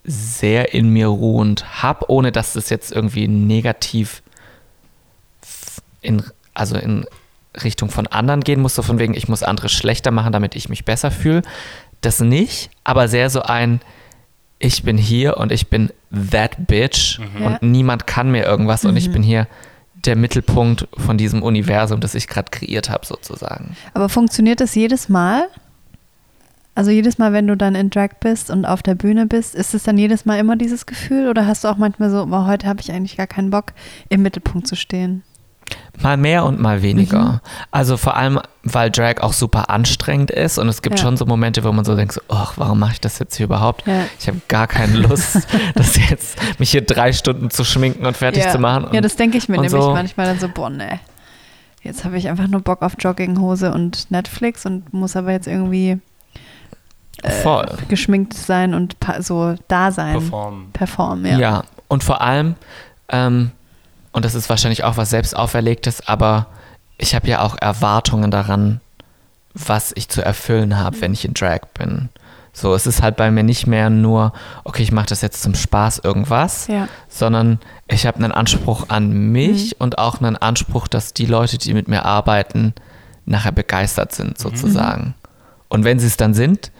sehr 0.04 0.74
in 0.74 0.90
mir 0.90 1.08
ruhend 1.08 1.82
habe, 1.82 2.10
ohne 2.10 2.32
dass 2.32 2.54
das 2.54 2.70
jetzt 2.70 2.92
irgendwie 2.92 3.28
negativ 3.28 4.22
in, 6.02 6.22
also 6.54 6.78
in 6.78 7.06
Richtung 7.64 7.90
von 7.90 8.06
anderen 8.08 8.42
gehen 8.42 8.62
muss, 8.62 8.76
so 8.76 8.82
von 8.82 9.00
wegen, 9.00 9.14
ich 9.16 9.28
muss 9.30 9.42
andere 9.42 9.70
schlechter 9.70 10.12
machen, 10.12 10.34
damit 10.34 10.56
ich 10.56 10.70
mich 10.70 10.86
besser 10.86 11.10
fühle. 11.12 11.42
Das 12.02 12.20
nicht, 12.20 12.70
aber 12.84 13.08
sehr 13.08 13.30
so 13.30 13.42
ein, 13.42 13.80
ich 14.60 14.84
bin 14.84 14.98
hier 14.98 15.38
und 15.38 15.52
ich 15.52 15.68
bin 15.70 15.92
that 16.32 16.68
bitch 16.68 17.20
Ja. 17.40 17.48
und 17.48 17.62
niemand 17.64 18.06
kann 18.06 18.32
mir 18.32 18.44
irgendwas 18.44 18.86
und 18.86 18.96
ich 18.98 19.12
bin 19.12 19.24
hier 19.24 19.48
der 20.06 20.16
Mittelpunkt 20.16 20.88
von 20.98 21.18
diesem 21.18 21.44
Universum, 21.44 22.00
das 22.00 22.16
ich 22.16 22.28
gerade 22.28 22.52
kreiert 22.52 22.90
habe, 22.90 23.06
sozusagen. 23.06 23.76
Aber 23.94 24.10
funktioniert 24.10 24.60
das 24.62 24.76
jedes 24.76 25.10
Mal? 25.10 25.48
Also 26.76 26.92
jedes 26.92 27.18
Mal, 27.18 27.32
wenn 27.32 27.48
du 27.48 27.56
dann 27.56 27.74
in 27.74 27.90
Drag 27.90 28.10
bist 28.20 28.50
und 28.50 28.66
auf 28.66 28.84
der 28.84 28.96
Bühne 28.96 29.26
bist, 29.26 29.56
ist 29.56 29.74
es 29.74 29.84
dann 29.84 29.98
jedes 29.98 30.26
Mal 30.26 30.40
immer 30.40 30.58
dieses 30.58 30.86
Gefühl 30.86 31.30
oder 31.30 31.48
hast 31.48 31.64
du 31.64 31.70
auch 31.70 31.78
manchmal 31.78 32.10
so, 32.10 32.26
boah, 32.26 32.48
heute 32.48 32.68
habe 32.68 32.82
ich 32.82 32.92
eigentlich 32.92 33.16
gar 33.16 33.28
keinen 33.28 33.50
Bock, 33.50 33.72
im 34.10 34.22
Mittelpunkt 34.22 34.68
zu 34.68 34.76
stehen? 34.76 35.24
Mal 36.02 36.18
mehr 36.18 36.44
und 36.46 36.60
mal 36.60 36.82
weniger. 36.82 37.20
Mhm. 37.24 37.40
Also 37.72 37.96
vor 37.98 38.18
allem, 38.18 38.40
weil 38.64 38.92
Drag 38.92 39.22
auch 39.22 39.34
super 39.34 39.70
anstrengend 39.70 40.30
ist 40.30 40.58
und 40.58 40.68
es 40.68 40.82
gibt 40.82 41.00
Ja. 41.00 41.06
schon 41.06 41.18
so 41.18 41.26
Momente, 41.26 41.64
wo 41.64 41.72
man 41.72 41.86
so 41.86 41.96
denkt, 41.96 42.14
so, 42.14 42.22
ach, 42.30 42.54
warum 42.58 42.80
mache 42.80 42.94
ich 42.94 43.02
das 43.02 43.18
jetzt 43.20 43.36
hier 43.38 43.46
überhaupt? 43.46 43.88
Ja. 43.88 44.02
Ich 44.20 44.28
habe 44.28 44.42
gar 44.48 44.68
keine 44.68 44.98
Lust, 44.98 45.48
das 45.76 45.98
jetzt 46.10 46.38
mich 46.60 46.72
hier 46.72 46.82
drei 46.86 47.14
Stunden 47.14 47.50
zu 47.50 47.64
schminken 47.64 48.06
und 48.06 48.18
fertig 48.18 48.44
ja. 48.44 48.52
zu 48.52 48.60
machen. 48.60 48.86
Und 48.86 48.94
ja, 48.94 49.02
das 49.02 49.16
denke 49.16 49.38
ich 49.38 49.48
mir 49.48 49.56
nämlich 49.56 49.72
so. 49.72 49.94
manchmal 49.94 50.26
dann 50.28 50.40
so, 50.40 50.50
boah, 50.50 50.70
ne. 50.70 51.00
Jetzt 51.82 52.04
habe 52.04 52.18
ich 52.18 52.28
einfach 52.30 52.48
nur 52.48 52.62
Bock 52.62 52.82
auf 52.82 52.94
Jogginghose 53.00 53.72
und 53.72 54.10
Netflix 54.12 54.66
und 54.66 54.92
muss 54.94 55.16
aber 55.16 55.32
jetzt 55.32 55.48
irgendwie 55.48 56.00
äh, 57.22 57.30
voll. 57.30 57.68
geschminkt 57.88 58.34
sein 58.34 58.74
und 58.74 58.98
so 59.20 59.56
da 59.68 59.92
sein. 59.92 60.14
Performen. 60.14 60.72
Performen, 60.74 61.26
Ja. 61.26 61.40
ja. 61.40 61.64
und 61.88 62.04
vor 62.04 62.22
allem, 62.22 62.56
ähm, 63.10 63.52
und 64.16 64.24
das 64.24 64.34
ist 64.34 64.50
wahrscheinlich 64.50 64.86
auch 64.86 64.96
was 64.96 65.10
selbst 65.10 65.36
auferlegtes, 65.36 66.08
aber 66.08 66.48
ich 66.98 67.14
habe 67.16 67.28
ja 67.28 67.42
auch 67.42 67.58
Erwartungen 67.60 68.32
daran, 68.32 68.80
was 69.54 69.92
ich 69.94 70.08
zu 70.08 70.22
erfüllen 70.24 70.78
habe, 70.80 71.02
wenn 71.02 71.12
ich 71.12 71.26
in 71.26 71.34
Drag 71.34 71.60
bin. 71.78 72.08
So, 72.54 72.74
es 72.74 72.88
ist 72.88 73.02
halt 73.02 73.18
bei 73.18 73.30
mir 73.30 73.44
nicht 73.44 73.68
mehr 73.68 73.90
nur, 73.90 74.32
okay, 74.64 74.84
ich 74.84 74.94
mache 74.94 75.08
das 75.08 75.20
jetzt 75.22 75.44
zum 75.44 75.54
Spaß 75.54 76.00
irgendwas, 76.00 76.68
Ja. 76.68 76.88
sondern 77.10 77.60
ich 77.90 78.06
habe 78.08 78.18
einen 78.20 78.32
Anspruch 78.32 78.86
an 78.88 79.12
mich 79.12 79.82
und 79.82 79.98
auch 79.98 80.22
einen 80.22 80.38
Anspruch, 80.38 80.88
dass 80.88 81.14
die 81.14 81.26
Leute, 81.26 81.58
die 81.58 81.74
mit 81.74 81.90
mir 81.90 82.06
arbeiten, 82.06 82.74
nachher 83.26 83.52
begeistert 83.52 84.14
sind, 84.14 84.38
sozusagen. 84.38 85.14
Und 85.68 85.84
wenn 85.84 86.00
sie 86.00 86.08
es 86.08 86.16
dann 86.16 86.34
sind, 86.34 86.72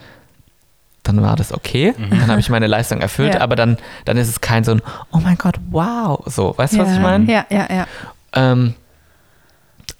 dann 1.06 1.22
war 1.22 1.36
das 1.36 1.52
okay, 1.52 1.94
dann 2.10 2.26
habe 2.28 2.40
ich 2.40 2.48
meine 2.50 2.66
Leistung 2.66 3.00
erfüllt, 3.00 3.34
Ja. 3.34 3.40
aber 3.40 3.56
dann, 3.56 3.76
dann 4.04 4.16
ist 4.16 4.28
es 4.28 4.40
kein 4.40 4.64
so 4.64 4.72
ein, 4.72 4.82
oh 5.12 5.18
mein 5.18 5.36
Gott, 5.38 5.56
wow, 5.70 6.20
so, 6.26 6.54
weißt 6.56 6.74
du, 6.74 6.78
ja. 6.78 6.84
was 6.84 6.92
ich 6.92 7.00
meine? 7.00 7.30
Ja, 7.32 7.46
ja, 7.50 7.66
ja. 7.72 7.86
Ähm, 8.34 8.74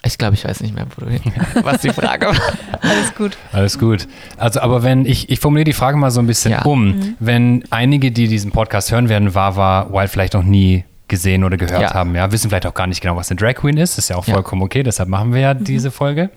ich 0.04 0.18
glaube, 0.18 0.34
ich 0.34 0.44
weiß 0.44 0.60
nicht 0.60 0.74
mehr, 0.74 0.86
wo 0.96 1.04
du 1.04 1.10
hin, 1.10 1.32
was 1.62 1.80
die 1.80 1.90
Frage 1.90 2.26
war. 2.26 2.36
Alles 2.80 3.14
gut. 3.16 3.36
Alles 3.52 3.78
gut. 3.78 4.06
Also, 4.36 4.60
aber 4.60 4.82
wenn 4.84 5.04
ich, 5.04 5.30
ich 5.30 5.40
formuliere 5.40 5.64
die 5.64 5.72
Frage 5.72 5.96
mal 5.96 6.10
so 6.10 6.20
ein 6.20 6.26
bisschen 6.28 6.52
Ja. 6.52 6.62
um. 6.62 7.16
Wenn 7.18 7.64
einige, 7.70 8.12
die 8.12 8.28
diesen 8.28 8.52
Podcast 8.52 8.92
hören 8.92 9.08
werden, 9.08 9.34
Wawa 9.34 9.88
Wild 9.90 10.10
vielleicht 10.10 10.34
noch 10.34 10.44
nie 10.44 10.84
gesehen 11.08 11.42
oder 11.44 11.56
gehört 11.56 11.82
Ja. 11.82 11.94
haben, 11.94 12.14
ja, 12.14 12.30
wissen 12.30 12.50
vielleicht 12.50 12.66
auch 12.66 12.74
gar 12.74 12.86
nicht 12.86 13.00
genau, 13.00 13.16
was 13.16 13.30
eine 13.30 13.38
Drag 13.38 13.54
Queen 13.54 13.76
ist. 13.78 13.98
Ist 13.98 14.08
ja 14.10 14.16
auch 14.16 14.26
Ja. 14.26 14.34
vollkommen 14.34 14.62
okay, 14.62 14.82
deshalb 14.84 15.08
machen 15.08 15.32
wir 15.34 15.40
ja 15.40 15.54
diese 15.54 15.90
Folge 15.90 16.30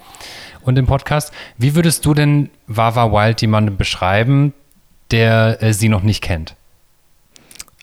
und 0.62 0.76
den 0.76 0.86
Podcast. 0.88 1.32
Wie 1.58 1.76
würdest 1.76 2.06
du 2.06 2.14
denn 2.16 2.50
Wawa 2.68 3.12
Wild 3.12 3.42
jemandem 3.42 3.78
beschreiben, 3.78 4.54
der 5.12 5.62
äh, 5.64 5.74
sie 5.74 5.90
noch 5.90 6.04
nicht 6.04 6.22
kennt? 6.22 6.56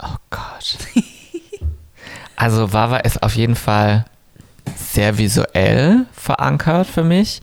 Oh 0.03 0.17
Gott. 0.31 0.79
Also 2.39 2.73
Wawa 2.75 2.99
ist 2.99 3.23
auf 3.23 3.35
jeden 3.35 3.55
Fall 3.57 4.05
sehr 4.77 5.17
visuell 5.17 6.05
verankert 6.13 6.87
für 6.87 7.03
mich. 7.03 7.41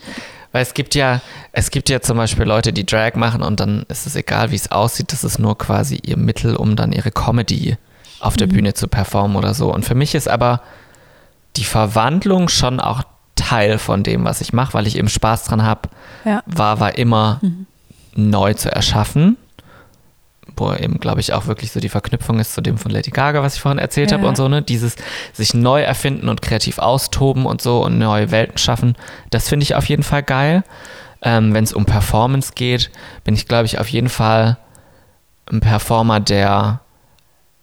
Weil 0.51 0.61
es 0.61 0.75
gibt 0.75 0.93
ja, 0.93 1.19
es 1.51 1.71
gibt 1.71 1.89
ja 1.89 1.99
zum 1.99 2.17
Beispiel 2.17 2.45
Leute, 2.45 2.71
die 2.73 2.85
Drag 2.85 3.15
machen 3.15 3.41
und 3.41 3.59
dann 3.59 3.85
ist 3.89 4.05
es 4.05 4.15
egal, 4.15 4.51
wie 4.51 4.55
es 4.55 4.71
aussieht, 4.71 5.11
das 5.11 5.23
ist 5.23 5.39
nur 5.39 5.57
quasi 5.57 5.95
ihr 6.05 6.15
Mittel, 6.15 6.55
um 6.55 6.75
dann 6.75 6.91
ihre 6.91 7.09
Comedy 7.11 7.75
auf 8.19 8.37
der 8.37 8.45
Bühne 8.45 8.75
zu 8.75 8.87
performen 8.87 9.35
oder 9.35 9.55
so. 9.55 9.73
Und 9.73 9.83
für 9.83 9.95
mich 9.95 10.13
ist 10.13 10.29
aber 10.29 10.61
die 11.55 11.65
Verwandlung 11.65 12.47
schon 12.49 12.79
auch 12.79 13.01
Teil 13.35 13.79
von 13.79 14.03
dem, 14.03 14.25
was 14.25 14.41
ich 14.41 14.53
mache, 14.53 14.75
weil 14.75 14.85
ich 14.85 14.95
eben 14.95 15.09
Spaß 15.09 15.45
dran 15.45 15.63
habe, 15.63 15.89
Ja. 16.23 16.43
war, 16.45 16.79
war 16.79 16.99
immer 16.99 17.41
neu 18.15 18.53
zu 18.53 18.71
erschaffen, 18.71 19.37
wo 20.55 20.73
eben, 20.73 20.99
glaube 20.99 21.19
ich, 21.19 21.33
auch 21.33 21.47
wirklich 21.47 21.71
so 21.71 21.79
die 21.79 21.89
Verknüpfung 21.89 22.39
ist 22.39 22.53
zu 22.53 22.61
dem 22.61 22.77
von 22.77 22.91
Lady 22.91 23.11
Gaga, 23.11 23.41
was 23.43 23.55
ich 23.55 23.61
vorhin 23.61 23.79
erzählt 23.79 24.11
Ja. 24.11 24.17
habe 24.17 24.27
und 24.27 24.37
so, 24.37 24.47
ne? 24.47 24.61
Dieses 24.61 24.95
sich 25.33 25.53
neu 25.53 25.81
erfinden 25.81 26.29
und 26.29 26.41
kreativ 26.41 26.77
austoben 26.79 27.45
und 27.45 27.61
so 27.61 27.83
und 27.83 27.97
neue 27.97 28.31
Welten 28.31 28.57
schaffen, 28.57 28.95
das 29.31 29.49
finde 29.49 29.63
ich 29.63 29.75
auf 29.75 29.85
jeden 29.89 30.03
Fall 30.03 30.23
geil. 30.23 30.63
Ähm, 31.21 31.53
Wenn 31.53 31.63
es 31.63 31.73
um 31.73 31.85
Performance 31.85 32.51
geht, 32.55 32.91
bin 33.23 33.33
ich, 33.33 33.47
glaube 33.47 33.65
ich, 33.65 33.79
auf 33.79 33.87
jeden 33.87 34.09
Fall 34.09 34.57
ein 35.51 35.59
Performer, 35.61 36.19
der 36.19 36.81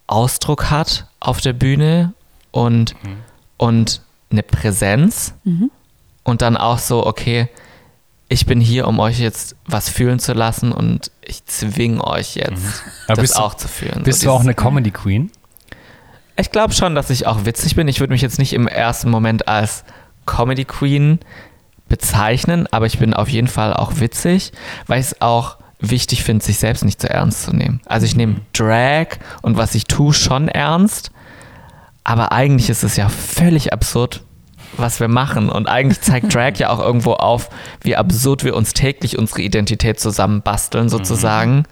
Ausdruck 0.07 0.69
hat 0.69 1.05
auf 1.19 1.41
der 1.41 1.53
Bühne 1.53 2.13
und, 2.51 2.95
und 3.57 4.01
eine 4.31 4.43
Präsenz 4.43 5.33
und 6.23 6.41
dann 6.41 6.57
auch 6.57 6.77
so, 6.79 7.05
okay, 7.05 7.47
ich 8.31 8.45
bin 8.45 8.61
hier, 8.61 8.87
um 8.87 8.99
euch 8.99 9.19
jetzt 9.19 9.55
was 9.65 9.89
fühlen 9.89 10.17
zu 10.19 10.31
lassen 10.33 10.71
und 10.71 11.11
ich 11.21 11.45
zwinge 11.45 12.01
euch 12.05 12.35
jetzt, 12.35 12.83
Aber 13.07 13.15
das 13.15 13.19
bist 13.23 13.35
du- 13.37 13.41
auch 13.41 13.53
zu 13.55 13.67
fühlen. 13.67 14.03
Bist 14.03 14.21
so 14.21 14.27
du 14.27 14.33
auch 14.33 14.39
eine 14.41 14.53
Comedy 14.53 14.91
Queen? 14.91 15.31
ich 16.37 16.49
glaube 16.51 16.73
schon, 16.73 16.95
dass 16.95 17.09
ich 17.09 17.27
auch 17.27 17.45
witzig 17.45 17.75
bin. 17.75 17.87
Ich 17.87 17.99
würde 17.99 18.13
mich 18.13 18.21
jetzt 18.21 18.39
nicht 18.39 18.53
im 18.53 18.67
ersten 18.67 19.09
Moment 19.11 19.47
als 19.47 19.83
Comedy 20.25 20.65
Queen 20.65 21.19
bezeichnen, 21.89 22.67
aber 22.71 22.85
ich 22.85 22.99
bin 22.99 23.13
auf 23.13 23.27
jeden 23.27 23.47
Fall 23.49 23.73
auch 23.73 23.99
witzig, 23.99 24.51
weil 24.87 24.99
ich 25.01 25.07
es 25.07 25.21
auch 25.21 25.57
wichtig 25.79 26.23
finde, 26.23 26.43
sich 26.43 26.57
selbst 26.57 26.85
nicht 26.85 27.01
zu 27.01 27.09
ernst 27.09 27.43
zu 27.43 27.51
nehmen. 27.55 27.81
Also 27.85 28.05
ich 28.05 28.15
nehme 28.15 28.37
Drag 28.53 29.07
und 29.41 29.57
was 29.57 29.75
ich 29.75 29.85
tue 29.85 30.13
schon 30.13 30.47
ernst, 30.47 31.11
aber 32.03 32.31
eigentlich 32.31 32.69
ist 32.69 32.83
es 32.83 32.95
ja 32.95 33.09
völlig 33.09 33.73
absurd, 33.73 34.23
was 34.77 34.99
wir 34.99 35.07
machen. 35.07 35.49
Und 35.49 35.67
eigentlich 35.67 36.01
zeigt 36.01 36.33
Drag 36.33 36.57
ja 36.57 36.69
auch 36.69 36.79
irgendwo 36.79 37.13
auf, 37.13 37.49
wie 37.81 37.95
absurd 37.95 38.43
wir 38.43 38.55
uns 38.55 38.73
täglich 38.73 39.17
unsere 39.17 39.41
Identität 39.41 39.99
zusammenbasteln, 39.99 40.89
sozusagen. 40.89 41.65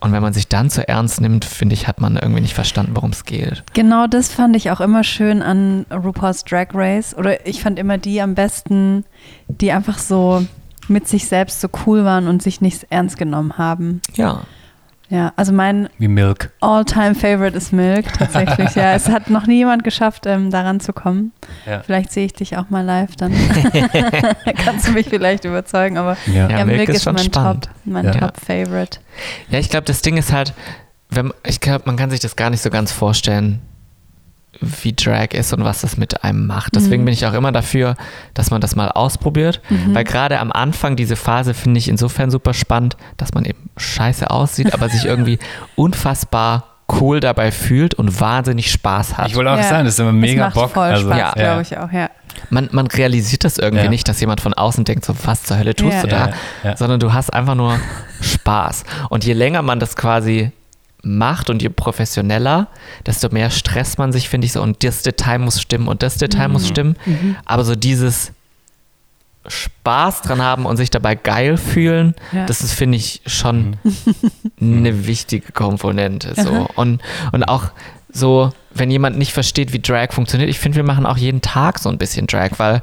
Und 0.00 0.12
wenn 0.12 0.22
man 0.22 0.32
sich 0.32 0.46
dann 0.46 0.70
zu 0.70 0.86
ernst 0.86 1.20
nimmt, 1.20 1.44
finde 1.44 1.74
ich, 1.74 1.88
hat 1.88 2.00
man 2.00 2.16
irgendwie 2.16 2.40
nicht 2.40 2.54
verstanden, 2.54 2.92
worum 2.94 3.10
es 3.10 3.24
geht. 3.24 3.64
Genau 3.74 4.06
das 4.06 4.28
fand 4.28 4.54
ich 4.54 4.70
auch 4.70 4.80
immer 4.80 5.02
schön 5.02 5.42
an 5.42 5.86
RuPaul's 5.90 6.44
Drag 6.44 6.68
Race. 6.72 7.16
Oder 7.16 7.46
ich 7.46 7.62
fand 7.62 7.78
immer 7.78 7.98
die 7.98 8.20
am 8.20 8.34
besten, 8.34 9.04
die 9.48 9.72
einfach 9.72 9.98
so 9.98 10.44
mit 10.86 11.08
sich 11.08 11.26
selbst 11.26 11.60
so 11.60 11.68
cool 11.84 12.04
waren 12.04 12.28
und 12.28 12.42
sich 12.42 12.60
nicht 12.60 12.86
ernst 12.90 13.18
genommen 13.18 13.58
haben. 13.58 14.00
Ja. 14.14 14.42
Ja, 15.10 15.32
also 15.36 15.52
mein 15.52 15.88
Wie 15.98 16.06
Milk. 16.08 16.50
All-Time-Favorite 16.60 17.56
ist 17.56 17.72
Milk, 17.72 18.12
tatsächlich. 18.12 18.74
ja, 18.74 18.92
es 18.92 19.08
hat 19.08 19.30
noch 19.30 19.46
nie 19.46 19.56
jemand 19.56 19.82
geschafft, 19.82 20.26
ähm, 20.26 20.50
daran 20.50 20.80
zu 20.80 20.92
kommen. 20.92 21.32
Ja. 21.66 21.80
Vielleicht 21.82 22.12
sehe 22.12 22.26
ich 22.26 22.34
dich 22.34 22.58
auch 22.58 22.68
mal 22.68 22.82
live, 22.84 23.16
dann 23.16 23.32
kannst 24.64 24.86
du 24.88 24.92
mich 24.92 25.08
vielleicht 25.08 25.44
überzeugen. 25.44 25.96
Aber 25.98 26.16
Ja. 26.26 26.48
ja, 26.48 26.58
Ja, 26.58 26.64
Milk, 26.64 26.78
Milk 26.78 26.88
ist, 26.90 26.96
ist 26.96 27.04
schon 27.04 27.14
mein 27.14 27.24
spannend. 27.24 27.64
Top, 27.64 27.74
mein 27.84 28.04
Ja. 28.04 28.12
Top-Favorite. 28.12 28.98
Ja, 29.48 29.58
ich 29.58 29.70
glaube, 29.70 29.84
das 29.86 30.02
Ding 30.02 30.16
ist 30.18 30.32
halt, 30.32 30.52
wenn, 31.10 31.32
ich 31.46 31.60
glaube, 31.60 31.84
man 31.86 31.96
kann 31.96 32.10
sich 32.10 32.20
das 32.20 32.36
gar 32.36 32.50
nicht 32.50 32.60
so 32.62 32.68
ganz 32.70 32.92
vorstellen, 32.92 33.60
wie 34.60 34.92
Drag 34.92 35.28
ist 35.34 35.52
und 35.52 35.64
was 35.64 35.80
das 35.82 35.96
mit 35.96 36.24
einem 36.24 36.46
macht. 36.46 36.74
Deswegen 36.74 37.02
Mhm. 37.02 37.06
bin 37.06 37.14
ich 37.14 37.26
auch 37.26 37.32
immer 37.34 37.52
dafür, 37.52 37.94
dass 38.34 38.50
man 38.50 38.60
das 38.60 38.74
mal 38.76 38.88
ausprobiert, 38.90 39.60
weil 39.92 40.04
gerade 40.04 40.38
am 40.40 40.50
Anfang 40.52 40.96
diese 40.96 41.16
Phase 41.16 41.54
finde 41.54 41.78
ich 41.78 41.88
insofern 41.88 42.30
super 42.30 42.54
spannend, 42.54 42.96
dass 43.16 43.34
man 43.34 43.44
eben 43.44 43.70
scheiße 43.76 44.30
aussieht, 44.30 44.74
aber 44.74 44.88
sich 44.88 45.04
irgendwie 45.04 45.38
unfassbar 45.76 46.64
cool 47.00 47.20
dabei 47.20 47.52
fühlt 47.52 47.94
und 47.94 48.18
wahnsinnig 48.20 48.70
Spaß 48.72 49.18
hat. 49.18 49.28
Ich 49.28 49.36
wollte 49.36 49.50
auch 49.50 49.56
Ja. 49.58 49.62
sagen, 49.62 49.84
das 49.84 49.94
ist 49.94 50.00
immer 50.00 50.12
mega 50.12 50.46
das 50.46 50.54
macht 50.54 50.64
Bock. 50.64 50.72
voll 50.74 50.86
also, 50.88 51.06
Spaß, 51.06 51.18
ja. 51.18 51.32
glaube 51.32 51.62
ich 51.62 51.76
auch, 51.78 51.92
ja. 51.92 52.08
Man, 52.50 52.68
man 52.72 52.86
realisiert 52.86 53.44
das 53.44 53.58
irgendwie 53.58 53.84
Ja. 53.84 53.90
nicht, 53.90 54.08
dass 54.08 54.20
jemand 54.20 54.40
von 54.40 54.54
außen 54.54 54.84
denkt, 54.84 55.04
so 55.04 55.14
was 55.24 55.42
zur 55.42 55.58
Hölle 55.58 55.74
tust 55.74 55.96
Ja. 55.96 56.02
du 56.02 56.08
da, 56.08 56.26
Ja, 56.28 56.32
ja. 56.70 56.76
sondern 56.76 56.98
du 57.00 57.12
hast 57.12 57.32
einfach 57.32 57.54
nur 57.56 57.78
Spaß. 58.20 58.84
Und 59.10 59.24
je 59.24 59.32
länger 59.34 59.62
man 59.62 59.80
das 59.80 59.96
quasi 59.96 60.50
macht 61.02 61.48
und 61.50 61.62
je 61.62 61.68
professioneller, 61.68 62.66
desto 63.06 63.28
mehr 63.30 63.50
stresst 63.50 63.98
man 63.98 64.12
sich, 64.12 64.28
finde 64.28 64.46
ich 64.46 64.52
so, 64.52 64.62
und 64.62 64.82
das 64.84 65.02
Detail 65.02 65.38
muss 65.38 65.60
stimmen 65.60 65.88
und 65.88 66.02
das 66.02 66.16
Detail 66.16 66.48
Mhm. 66.48 66.52
muss 66.54 66.66
stimmen. 66.68 66.96
Aber 67.44 67.64
so 67.64 67.76
dieses 67.76 68.32
Spaß 69.46 70.22
dran 70.22 70.42
haben 70.42 70.66
und 70.66 70.76
sich 70.76 70.90
dabei 70.90 71.14
geil 71.14 71.56
fühlen, 71.56 72.14
Ja. 72.32 72.44
das 72.46 72.60
ist, 72.60 72.74
finde 72.74 72.98
ich, 72.98 73.22
schon 73.26 73.76
Mhm. 73.82 74.78
eine 74.78 75.06
wichtige 75.06 75.52
Komponente. 75.52 76.34
So. 76.36 76.68
Und, 76.74 77.00
und 77.32 77.44
auch 77.44 77.70
so, 78.12 78.52
wenn 78.74 78.90
jemand 78.90 79.16
nicht 79.16 79.32
versteht, 79.32 79.72
wie 79.72 79.80
Drag 79.80 80.12
funktioniert, 80.12 80.50
ich 80.50 80.58
finde, 80.58 80.76
wir 80.76 80.84
machen 80.84 81.06
auch 81.06 81.16
jeden 81.16 81.40
Tag 81.40 81.78
so 81.78 81.88
ein 81.88 81.98
bisschen 81.98 82.26
Drag, 82.26 82.50
weil 82.58 82.80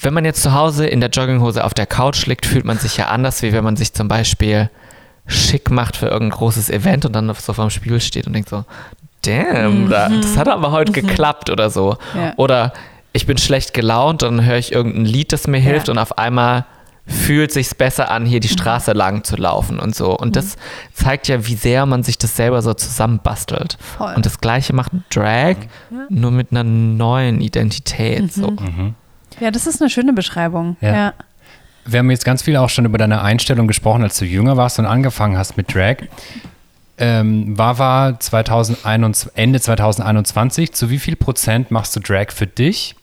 wenn 0.00 0.12
man 0.14 0.24
jetzt 0.24 0.42
zu 0.42 0.52
Hause 0.54 0.86
in 0.86 1.00
der 1.00 1.10
Jogginghose 1.10 1.62
auf 1.64 1.74
der 1.74 1.86
Couch 1.86 2.26
liegt, 2.26 2.46
fühlt 2.46 2.64
man 2.64 2.78
sich 2.78 2.96
ja 2.96 3.06
anders, 3.08 3.42
wie 3.42 3.52
wenn 3.52 3.64
man 3.64 3.76
sich 3.76 3.92
zum 3.94 4.08
Beispiel 4.08 4.70
schick 5.26 5.70
macht 5.70 5.96
für 5.96 6.06
irgendein 6.06 6.38
großes 6.38 6.70
Event 6.70 7.04
und 7.04 7.12
dann 7.14 7.32
so 7.34 7.52
vorm 7.52 7.70
Spiegel 7.70 8.00
steht 8.00 8.26
und 8.26 8.32
denkt 8.32 8.48
so, 8.48 8.64
damn, 9.22 9.88
da, 9.88 10.08
das 10.08 10.36
hat 10.36 10.48
aber 10.48 10.70
heute 10.70 10.92
geklappt 10.92 11.50
oder 11.50 11.70
so. 11.70 11.96
Ja. 12.16 12.32
Oder 12.36 12.72
ich 13.12 13.26
bin 13.26 13.38
schlecht 13.38 13.74
gelaunt, 13.74 14.22
dann 14.22 14.44
höre 14.44 14.58
ich 14.58 14.72
irgendein 14.72 15.04
Lied, 15.04 15.32
das 15.32 15.46
mir 15.46 15.58
hilft 15.58 15.88
Ja. 15.88 15.92
und 15.92 15.98
auf 15.98 16.18
einmal 16.18 16.64
fühlt 17.08 17.52
sich's 17.52 17.74
besser 17.74 18.10
an, 18.10 18.26
hier 18.26 18.40
die 18.40 18.48
Straße 18.48 18.92
lang 18.92 19.22
zu 19.22 19.36
laufen 19.36 19.78
und 19.78 19.94
so. 19.94 20.16
Und 20.16 20.34
das 20.36 20.56
zeigt 20.92 21.28
ja, 21.28 21.46
wie 21.46 21.54
sehr 21.54 21.86
man 21.86 22.02
sich 22.02 22.18
das 22.18 22.34
selber 22.36 22.62
so 22.62 22.74
zusammenbastelt. 22.74 23.78
Voll. 23.80 24.12
Und 24.14 24.26
das 24.26 24.40
gleiche 24.40 24.72
macht 24.72 24.90
Drag, 25.10 25.54
nur 26.08 26.32
mit 26.32 26.50
einer 26.50 26.64
neuen 26.64 27.40
Identität. 27.40 28.32
So. 28.32 28.56
Ja, 29.38 29.50
das 29.52 29.66
ist 29.68 29.80
eine 29.80 29.88
schöne 29.88 30.14
Beschreibung. 30.14 30.76
Ja. 30.80 31.14
Wir 31.86 32.00
haben 32.00 32.10
jetzt 32.10 32.24
ganz 32.24 32.42
viel 32.42 32.56
auch 32.56 32.68
schon 32.68 32.84
über 32.84 32.98
deine 32.98 33.22
Einstellung 33.22 33.68
gesprochen, 33.68 34.02
als 34.02 34.18
du 34.18 34.24
jünger 34.24 34.56
warst 34.56 34.78
und 34.78 34.86
angefangen 34.86 35.38
hast 35.38 35.56
mit 35.56 35.72
Drag. 35.72 35.96
Ähm, 36.98 37.56
Wawa 37.56 38.18
2021, 38.18 39.32
Ende 39.34 39.60
2021, 39.60 40.72
zu 40.72 40.90
wie 40.90 40.98
viel 40.98 41.14
Prozent 41.14 41.70
machst 41.70 41.94
du 41.94 42.00
Drag 42.00 42.32
für 42.32 42.46
dich 42.46 42.96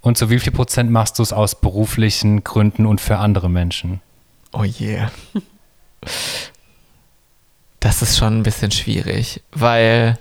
und 0.00 0.18
zu 0.18 0.30
wie 0.30 0.38
viel 0.38 0.52
Prozent 0.52 0.90
machst 0.90 1.18
du 1.18 1.22
es 1.22 1.32
aus 1.32 1.54
beruflichen 1.54 2.44
Gründen 2.44 2.86
und 2.86 3.00
für 3.00 3.18
andere 3.18 3.48
Menschen? 3.48 4.00
Oh 4.52 4.64
je. 4.64 5.00
Das 7.80 8.02
ist 8.02 8.18
schon 8.18 8.38
ein 8.38 8.42
bisschen 8.42 8.72
schwierig, 8.72 9.42
weil 9.52 10.18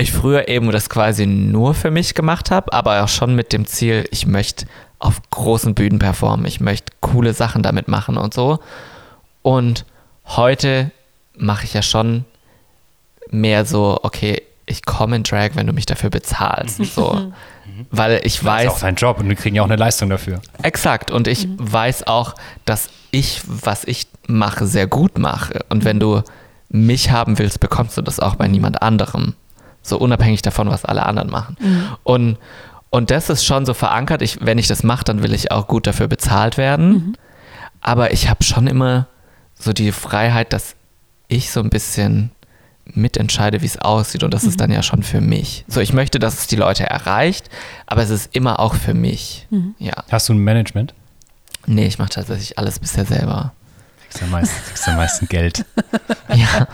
ich 0.00 0.12
früher 0.12 0.48
eben 0.48 0.70
das 0.70 0.88
quasi 0.88 1.26
nur 1.26 1.74
für 1.74 1.90
mich 1.90 2.14
gemacht 2.14 2.50
habe, 2.50 2.72
aber 2.72 3.02
auch 3.02 3.08
schon 3.08 3.34
mit 3.34 3.52
dem 3.52 3.66
Ziel, 3.66 4.06
ich 4.10 4.26
möchte 4.26 4.66
auf 4.98 5.20
großen 5.30 5.74
Bühnen 5.74 5.98
performen, 5.98 6.46
ich 6.46 6.60
möchte 6.60 6.92
coole 7.00 7.32
Sachen 7.32 7.62
damit 7.62 7.88
machen 7.88 8.16
und 8.16 8.34
so. 8.34 8.58
Und 9.42 9.86
heute 10.26 10.90
mache 11.36 11.64
ich 11.64 11.74
ja 11.74 11.82
schon 11.82 12.24
mehr 13.30 13.64
so, 13.64 13.98
okay, 14.02 14.42
ich 14.66 14.84
komme 14.84 15.16
in 15.16 15.22
Drag, 15.22 15.50
wenn 15.54 15.66
du 15.66 15.72
mich 15.72 15.86
dafür 15.86 16.10
bezahlst. 16.10 16.80
So. 16.94 17.32
Weil 17.90 18.20
ich 18.24 18.36
Das 18.38 18.44
weiß, 18.44 18.66
ist 18.66 18.72
auch 18.72 18.80
dein 18.80 18.96
Job 18.96 19.20
und 19.20 19.28
wir 19.28 19.36
kriegen 19.36 19.56
ja 19.56 19.62
auch 19.62 19.66
eine 19.66 19.76
Leistung 19.76 20.10
dafür. 20.10 20.40
Exakt. 20.62 21.10
Und 21.10 21.28
ich 21.28 21.48
weiß 21.56 22.06
auch, 22.06 22.34
dass 22.66 22.90
ich, 23.10 23.40
was 23.46 23.84
ich 23.84 24.06
mache, 24.26 24.66
sehr 24.66 24.86
gut 24.86 25.18
mache. 25.18 25.60
Und 25.70 25.84
wenn 25.84 25.98
du 25.98 26.22
mich 26.68 27.10
haben 27.10 27.38
willst, 27.38 27.60
bekommst 27.60 27.96
du 27.96 28.02
das 28.02 28.20
auch 28.20 28.34
bei 28.34 28.48
niemand 28.48 28.82
anderem. 28.82 29.34
So 29.82 29.98
unabhängig 29.98 30.42
davon, 30.42 30.68
was 30.68 30.84
alle 30.84 31.04
anderen 31.06 31.30
machen. 31.30 31.56
Und, 32.02 32.36
und 32.90 33.10
das 33.10 33.30
ist 33.30 33.44
schon 33.44 33.64
so 33.66 33.74
verankert. 33.74 34.22
Ich, 34.22 34.38
wenn 34.44 34.58
ich 34.58 34.66
das 34.68 34.82
mache, 34.82 35.04
dann 35.04 35.22
will 35.22 35.32
ich 35.32 35.50
auch 35.50 35.66
gut 35.66 35.86
dafür 35.86 36.08
bezahlt 36.08 36.58
werden. 36.58 37.16
Aber 37.80 38.12
ich 38.12 38.28
habe 38.28 38.44
schon 38.44 38.66
immer 38.66 39.06
so 39.54 39.72
die 39.72 39.92
Freiheit, 39.92 40.52
dass 40.52 40.76
ich 41.28 41.50
so 41.50 41.60
ein 41.60 41.70
bisschen 41.70 42.30
mitentscheide, 42.94 43.62
wie 43.62 43.66
es 43.66 43.78
aussieht. 43.78 44.22
Und 44.22 44.34
das 44.34 44.44
ist 44.44 44.60
dann 44.60 44.70
ja 44.70 44.82
schon 44.82 45.02
für 45.02 45.20
mich. 45.20 45.64
So, 45.68 45.80
ich 45.80 45.92
möchte, 45.92 46.18
dass 46.18 46.40
es 46.40 46.46
die 46.46 46.56
Leute 46.56 46.84
erreicht, 46.84 47.48
aber 47.86 48.02
es 48.02 48.10
ist 48.10 48.34
immer 48.34 48.60
auch 48.60 48.74
für 48.74 48.94
mich. 48.94 49.46
Ja. 49.78 50.04
Hast 50.10 50.28
du 50.28 50.34
ein 50.34 50.38
Management? 50.38 50.94
Nee, 51.66 51.86
ich 51.86 51.98
mache 51.98 52.10
tatsächlich 52.10 52.58
alles 52.58 52.78
bisher 52.78 53.04
selber. 53.04 53.52
Kriegst 54.08 54.22
am 54.22 54.30
meisten, 54.30 54.64
kriegst 54.66 54.88
am 54.88 54.96
meisten 54.96 55.28
Geld. 55.28 55.64
Ja. 56.32 56.68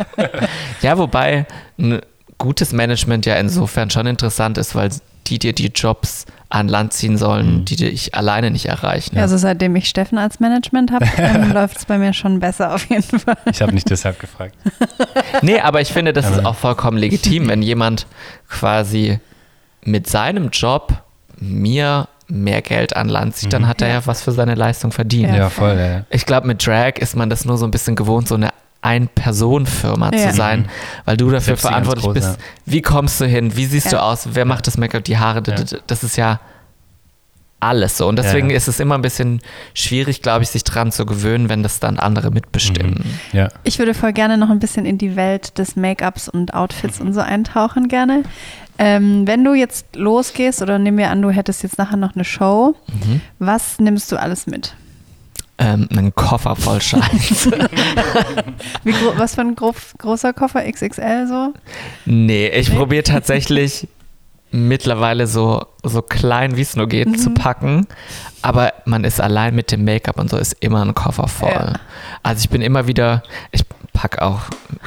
ja, 0.82 0.98
wobei 0.98 1.46
ein 1.78 2.02
gutes 2.38 2.72
Management 2.72 3.26
ja 3.26 3.34
insofern 3.36 3.90
schon 3.90 4.06
interessant 4.06 4.58
ist, 4.58 4.74
weil 4.74 4.90
die 5.26 5.38
dir 5.38 5.52
die 5.52 5.72
Jobs 5.74 6.24
an 6.48 6.68
Land 6.68 6.92
ziehen 6.92 7.18
sollen, 7.18 7.64
die 7.64 7.74
dir 7.74 7.90
ich 7.90 8.14
alleine 8.14 8.52
nicht 8.52 8.66
erreichen. 8.66 9.18
Also 9.18 9.36
seitdem 9.36 9.74
ich 9.74 9.88
Steffen 9.88 10.18
als 10.18 10.38
Management 10.38 10.92
habe, 10.92 11.04
ähm, 11.16 11.52
läuft 11.52 11.78
es 11.78 11.84
bei 11.84 11.98
mir 11.98 12.12
schon 12.12 12.38
besser 12.38 12.72
auf 12.74 12.88
jeden 12.88 13.18
Fall. 13.18 13.36
Ich 13.50 13.60
habe 13.60 13.72
nicht 13.72 13.90
deshalb 13.90 14.20
gefragt. 14.20 14.54
Nee, 15.42 15.58
aber 15.60 15.80
ich 15.80 15.92
finde, 15.92 16.12
das 16.12 16.26
ist 16.30 16.38
Aber- 16.38 16.50
auch 16.50 16.54
vollkommen 16.54 16.96
legitim, 16.96 17.48
wenn 17.48 17.60
jemand 17.62 18.06
quasi 18.48 19.18
mit 19.84 20.06
seinem 20.08 20.48
Job 20.50 21.02
mir 21.38 22.08
mehr 22.28 22.62
Geld 22.62 22.96
an 22.96 23.08
Land 23.08 23.36
zieht, 23.36 23.52
dann 23.52 23.66
hat 23.68 23.82
er 23.82 23.88
ja 23.88 24.06
was 24.06 24.22
für 24.22 24.32
seine 24.32 24.54
Leistung 24.54 24.92
verdient. 24.92 25.34
Ja, 25.34 25.50
voll. 25.50 25.76
Ja. 25.78 26.04
Ich 26.10 26.26
glaube, 26.26 26.46
mit 26.46 26.66
Drag 26.66 26.94
ist 26.98 27.14
man 27.16 27.28
das 27.30 27.44
nur 27.44 27.58
so 27.58 27.66
ein 27.66 27.70
bisschen 27.70 27.96
gewohnt, 27.96 28.26
so 28.28 28.34
eine 28.34 28.50
Ein-Personen-Firma 28.86 30.10
Ja. 30.14 30.30
zu 30.30 30.36
sein, 30.36 30.68
weil 31.04 31.16
du 31.16 31.30
dafür 31.30 31.56
verantwortlich 31.56 32.04
großen, 32.04 32.22
bist. 32.22 32.38
Wie 32.64 32.82
kommst 32.82 33.20
du 33.20 33.26
hin? 33.26 33.56
Wie 33.56 33.66
siehst 33.66 33.90
du 33.92 33.96
Ja. 33.96 34.02
aus? 34.02 34.28
Wer 34.32 34.44
macht 34.44 34.66
das 34.66 34.78
Make-up, 34.78 35.04
die 35.04 35.18
Haare? 35.18 35.42
Ja. 35.46 35.56
Das 35.86 36.04
ist 36.04 36.16
ja 36.16 36.40
alles 37.58 37.96
so. 37.96 38.06
Und 38.06 38.16
deswegen 38.16 38.48
Ja, 38.48 38.52
ja. 38.52 38.56
ist 38.58 38.68
es 38.68 38.78
immer 38.80 38.94
ein 38.96 39.02
bisschen 39.02 39.40
schwierig, 39.74 40.22
glaube 40.22 40.44
ich, 40.44 40.50
sich 40.50 40.62
dran 40.62 40.92
zu 40.92 41.06
gewöhnen, 41.06 41.48
wenn 41.48 41.62
das 41.62 41.80
dann 41.80 41.98
andere 41.98 42.30
mitbestimmen. 42.30 43.02
Ja. 43.32 43.48
Ich 43.64 43.78
würde 43.78 43.94
voll 43.94 44.12
gerne 44.12 44.36
noch 44.36 44.50
ein 44.50 44.58
bisschen 44.58 44.84
in 44.86 44.98
die 44.98 45.16
Welt 45.16 45.58
des 45.58 45.74
Make-ups 45.74 46.28
und 46.28 46.54
Outfits 46.54 47.00
und 47.00 47.12
so 47.14 47.20
eintauchen 47.20 47.88
gerne. 47.88 48.22
Ähm, 48.78 49.26
wenn 49.26 49.42
du 49.42 49.54
jetzt 49.54 49.96
losgehst 49.96 50.60
oder 50.60 50.78
nehmen 50.78 50.98
wir 50.98 51.10
an, 51.10 51.22
du 51.22 51.30
hättest 51.30 51.62
jetzt 51.62 51.78
nachher 51.78 51.96
noch 51.96 52.14
eine 52.14 52.24
Show, 52.24 52.76
Mhm. 52.88 53.22
was 53.38 53.78
nimmst 53.80 54.12
du 54.12 54.16
alles 54.20 54.46
mit? 54.46 54.74
Ähm, 55.58 55.88
einen 55.90 56.14
Koffer 56.14 56.54
voll 56.54 56.82
Scheiß. 56.82 57.50
Wie 58.84 58.94
was 59.16 59.34
für 59.36 59.40
ein 59.40 59.54
großer 59.56 60.32
Koffer? 60.34 60.70
XXL 60.70 61.26
so? 61.26 61.54
nee, 62.04 62.48
ich 62.48 62.68
Nee? 62.70 62.76
probiere 62.76 63.02
tatsächlich 63.04 63.88
mittlerweile 64.50 65.26
so, 65.26 65.66
so 65.82 66.02
klein, 66.02 66.56
wie 66.56 66.62
es 66.62 66.76
nur 66.76 66.88
geht, 66.88 67.08
Mhm. 67.08 67.16
zu 67.18 67.30
packen. 67.30 67.86
Aber 68.42 68.72
man 68.84 69.04
ist 69.04 69.20
allein 69.20 69.54
mit 69.54 69.72
dem 69.72 69.84
Make-up 69.84 70.18
und 70.18 70.30
so, 70.30 70.36
ist 70.36 70.56
immer 70.60 70.84
ein 70.84 70.94
Koffer 70.94 71.26
voll. 71.28 71.50
Ja. 71.50 71.72
Also 72.22 72.40
ich 72.44 72.50
bin 72.50 72.62
immer 72.62 72.86
wieder, 72.86 73.22
ich 73.50 73.64
packe 73.96 74.20
auch, 74.22 74.42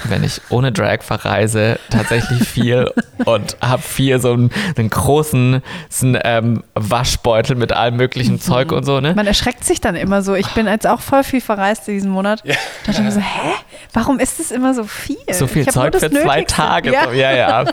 wenn 0.06 0.24
ich 0.24 0.40
ohne 0.50 0.72
Drag 0.72 1.02
verreise, 1.02 1.80
tatsächlich 1.90 2.48
viel 2.48 2.92
und 3.26 3.58
habe 3.62 3.82
viel 3.82 4.20
so 4.20 4.32
einen, 4.34 4.52
einen 4.78 4.90
großen 4.90 5.62
so 5.90 6.06
einen, 6.06 6.20
ähm, 6.24 6.64
Waschbeutel 6.76 7.56
mit 7.56 7.74
allem 7.74 7.98
möglichen 7.98 8.40
Zeug 8.40 8.72
und 8.72 8.86
so, 8.86 9.00
ne? 9.02 9.14
Man 9.16 9.26
erschreckt 9.28 9.66
sich 9.66 9.82
dann 9.82 9.96
immer 9.96 10.22
so. 10.22 10.36
Ich 10.36 10.48
bin 10.54 10.68
jetzt 10.68 10.86
auch 10.88 11.02
voll 11.02 11.24
viel 11.24 11.42
verreist 11.42 11.88
diesen 11.88 12.12
Monat. 12.12 12.44
Da 12.46 12.54
dachte 12.86 12.92
ich 12.92 13.00
mir 13.00 13.12
so, 13.12 13.20
hä? 13.20 13.52
Warum 13.94 14.20
ist 14.20 14.40
das 14.40 14.52
immer 14.52 14.74
so 14.74 14.84
viel? 14.84 15.18
So 15.32 15.48
viel 15.48 15.64
Ich 15.64 15.70
Zeug 15.70 15.96
für 15.96 16.12
zwei. 16.12 16.44
Tage. 16.44 16.92
Ja. 16.94 17.06
So, 17.06 17.12
ja, 17.12 17.32
ja. 17.32 17.66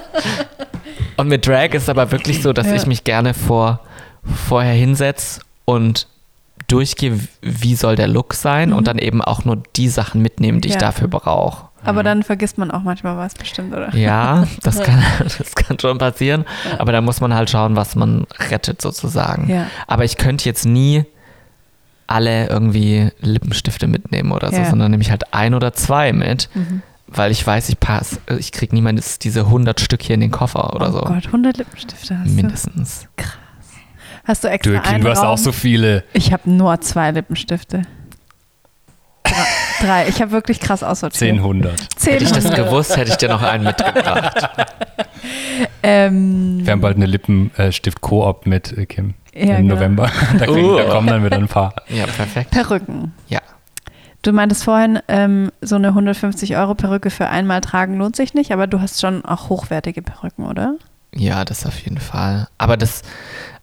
Und 1.19 1.29
mit 1.29 1.47
Drag 1.47 1.73
ist 1.75 1.89
aber 1.89 2.11
wirklich 2.13 2.43
so, 2.43 2.53
dass 2.53 2.67
Ja. 2.67 2.75
ich 2.75 2.87
mich 2.87 3.05
gerne 3.05 3.35
vor, 3.35 3.81
vorher 4.49 4.75
hinsetze 4.75 5.41
und 5.65 6.07
durchgehe, 6.69 7.19
wie 7.43 7.75
soll 7.77 7.97
der 7.97 8.09
Look 8.09 8.35
sein 8.35 8.73
und 8.73 8.89
dann 8.89 8.99
eben 8.99 9.23
auch 9.23 9.45
nur 9.45 9.63
die 9.77 9.89
Sachen 9.89 10.21
mitnehmen, 10.23 10.61
die 10.61 10.69
ich 10.69 10.75
Mhm. 10.75 10.81
Ja. 10.81 10.87
dafür 10.87 11.09
brauche. 11.09 11.67
Aber 11.85 12.03
dann 12.03 12.25
vergisst 12.25 12.59
man 12.59 12.73
auch 12.73 12.83
manchmal 12.83 13.17
was 13.17 13.35
bestimmt, 13.35 13.73
oder? 13.73 13.95
Ja, 13.95 14.47
das 14.63 14.83
kann, 14.83 15.01
das 15.21 15.55
kann 15.55 15.79
schon 15.79 15.99
passieren, 15.99 16.45
aber 16.79 16.91
da 16.91 17.01
muss 17.01 17.21
man 17.21 17.33
halt 17.35 17.49
schauen, 17.51 17.77
was 17.77 17.95
man 17.95 18.27
rettet 18.51 18.83
sozusagen. 18.83 19.49
Ja. 19.49 19.67
Aber 19.87 20.05
ich 20.05 20.17
könnte 20.17 20.45
jetzt 20.47 20.65
nie 20.67 21.05
alle 22.09 22.49
irgendwie 22.49 23.11
Lippenstifte 23.21 23.87
mitnehmen 23.87 24.33
oder 24.33 24.51
so, 24.51 24.57
Ja. 24.59 24.65
sondern 24.71 24.91
nehme 24.91 25.03
ich 25.03 25.11
halt 25.11 25.33
ein 25.35 25.55
oder 25.55 25.73
zwei 25.73 26.13
mit, 26.13 26.49
Mhm. 26.55 26.83
weil 27.09 27.31
ich 27.31 27.45
weiß, 27.47 27.69
ich 27.69 27.79
passe, 27.81 28.19
ich 28.39 28.51
kriege 28.53 28.75
niemals 28.75 29.19
diese 29.19 29.47
100 29.49 29.81
Stück 29.81 30.03
hier 30.03 30.15
in 30.15 30.21
den 30.21 30.31
Koffer 30.31 30.75
oder 30.75 30.89
oh 30.89 30.93
so. 30.93 31.01
Gott, 31.01 31.27
100 31.33 31.57
Lippenstifte 31.59 32.19
hast 32.19 32.31
Mindestens. 32.31 33.07
du. 33.17 33.25
Hast 34.27 34.45
du 34.45 34.49
extra 34.49 34.73
Du, 34.73 34.81
Kim, 34.81 34.95
einen 34.95 35.05
du 35.05 35.11
hast 35.11 35.19
Raum? 35.19 35.27
auch 35.29 35.39
so 35.39 35.53
viele. 35.53 36.05
Ich 36.13 36.33
habe 36.33 36.51
nur 36.51 36.81
zwei 36.81 37.11
Lippenstifte. 37.13 37.83
Drei. 39.23 39.35
Drei. 39.81 40.09
Ich 40.09 40.21
habe 40.23 40.31
wirklich 40.33 40.61
krass 40.61 40.83
aussortiert. 40.83 41.19
10, 41.19 41.37
100. 41.39 41.87
Zehn. 41.97 42.13
Hätte 42.15 42.25
ich 42.25 42.33
das 42.33 42.51
gewusst, 42.51 42.97
hätte 42.97 43.11
ich 43.11 43.17
dir 43.17 43.29
noch 43.29 43.43
einen 43.43 43.65
mitgebracht. 43.65 44.49
Ähm, 45.83 46.61
Wir 46.65 46.73
haben 46.73 46.81
bald 46.81 46.97
eine 46.97 47.07
Lippenstift-Koop 47.07 48.47
mit 48.47 48.77
äh, 48.77 48.87
Kim 48.87 49.15
Ja, 49.35 49.57
im 49.57 49.69
genau. 49.69 49.75
November. 49.75 50.11
Da, 50.39 50.47
kriegen, 50.47 50.65
Uh. 50.71 50.77
da 50.77 50.85
kommen 50.85 51.07
dann 51.09 51.25
wieder 51.25 51.37
ein 51.37 51.49
paar. 51.49 51.75
Ja, 51.89 52.07
perfekt. 52.07 52.51
Perücken. 52.51 53.13
Ja. 53.29 53.41
Du 54.23 54.33
meintest 54.33 54.65
vorhin, 54.65 54.99
ähm, 55.09 55.53
so 55.61 55.77
eine 55.77 55.89
150 55.89 56.57
Euro 56.57 56.75
Perücke 56.75 57.11
für 57.11 57.29
einmal 57.29 57.61
tragen 57.61 57.97
lohnt 57.99 58.17
sich 58.17 58.35
nicht, 58.35 58.51
aber 58.53 58.67
du 58.67 58.81
hast 58.81 59.01
schon 59.01 59.25
auch 59.25 59.49
hochwertige 59.49 60.03
Perücken, 60.03 60.47
oder? 60.47 60.75
Ja, 61.15 61.45
das 61.45 61.65
auf 61.65 61.79
jeden 61.81 61.99
Fall. 61.99 62.49
Aber 62.59 62.77
das, 62.77 63.03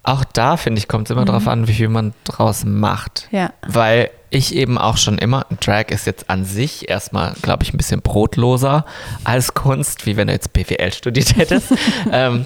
auch 0.04 0.24
da 0.26 0.58
finde 0.58 0.80
ich, 0.80 0.88
kommt 0.88 1.08
es 1.08 1.12
immer 1.12 1.22
Mhm. 1.22 1.28
drauf 1.28 1.48
an, 1.48 1.68
wie 1.68 1.74
viel 1.74 1.90
man 1.90 2.14
draus 2.26 2.66
macht. 2.66 3.28
Ja. 3.32 3.52
Weil 3.66 4.10
ich 4.30 4.56
eben 4.56 4.78
auch 4.78 4.98
schon 4.98 5.18
immer, 5.18 5.46
Drag 5.62 5.86
ist 5.90 6.06
jetzt 6.08 6.30
an 6.30 6.44
sich 6.44 6.90
erstmal, 6.90 7.34
glaube 7.42 7.64
ich, 7.64 7.74
ein 7.74 7.78
bisschen 7.78 8.02
brotloser 8.02 8.86
als 9.24 9.54
Kunst, 9.54 10.06
wie 10.06 10.18
wenn 10.18 10.28
du 10.28 10.34
jetzt 10.34 10.52
BWL 10.54 10.92
studiert 10.92 11.36
hättest. 11.38 11.74
ähm, 12.12 12.46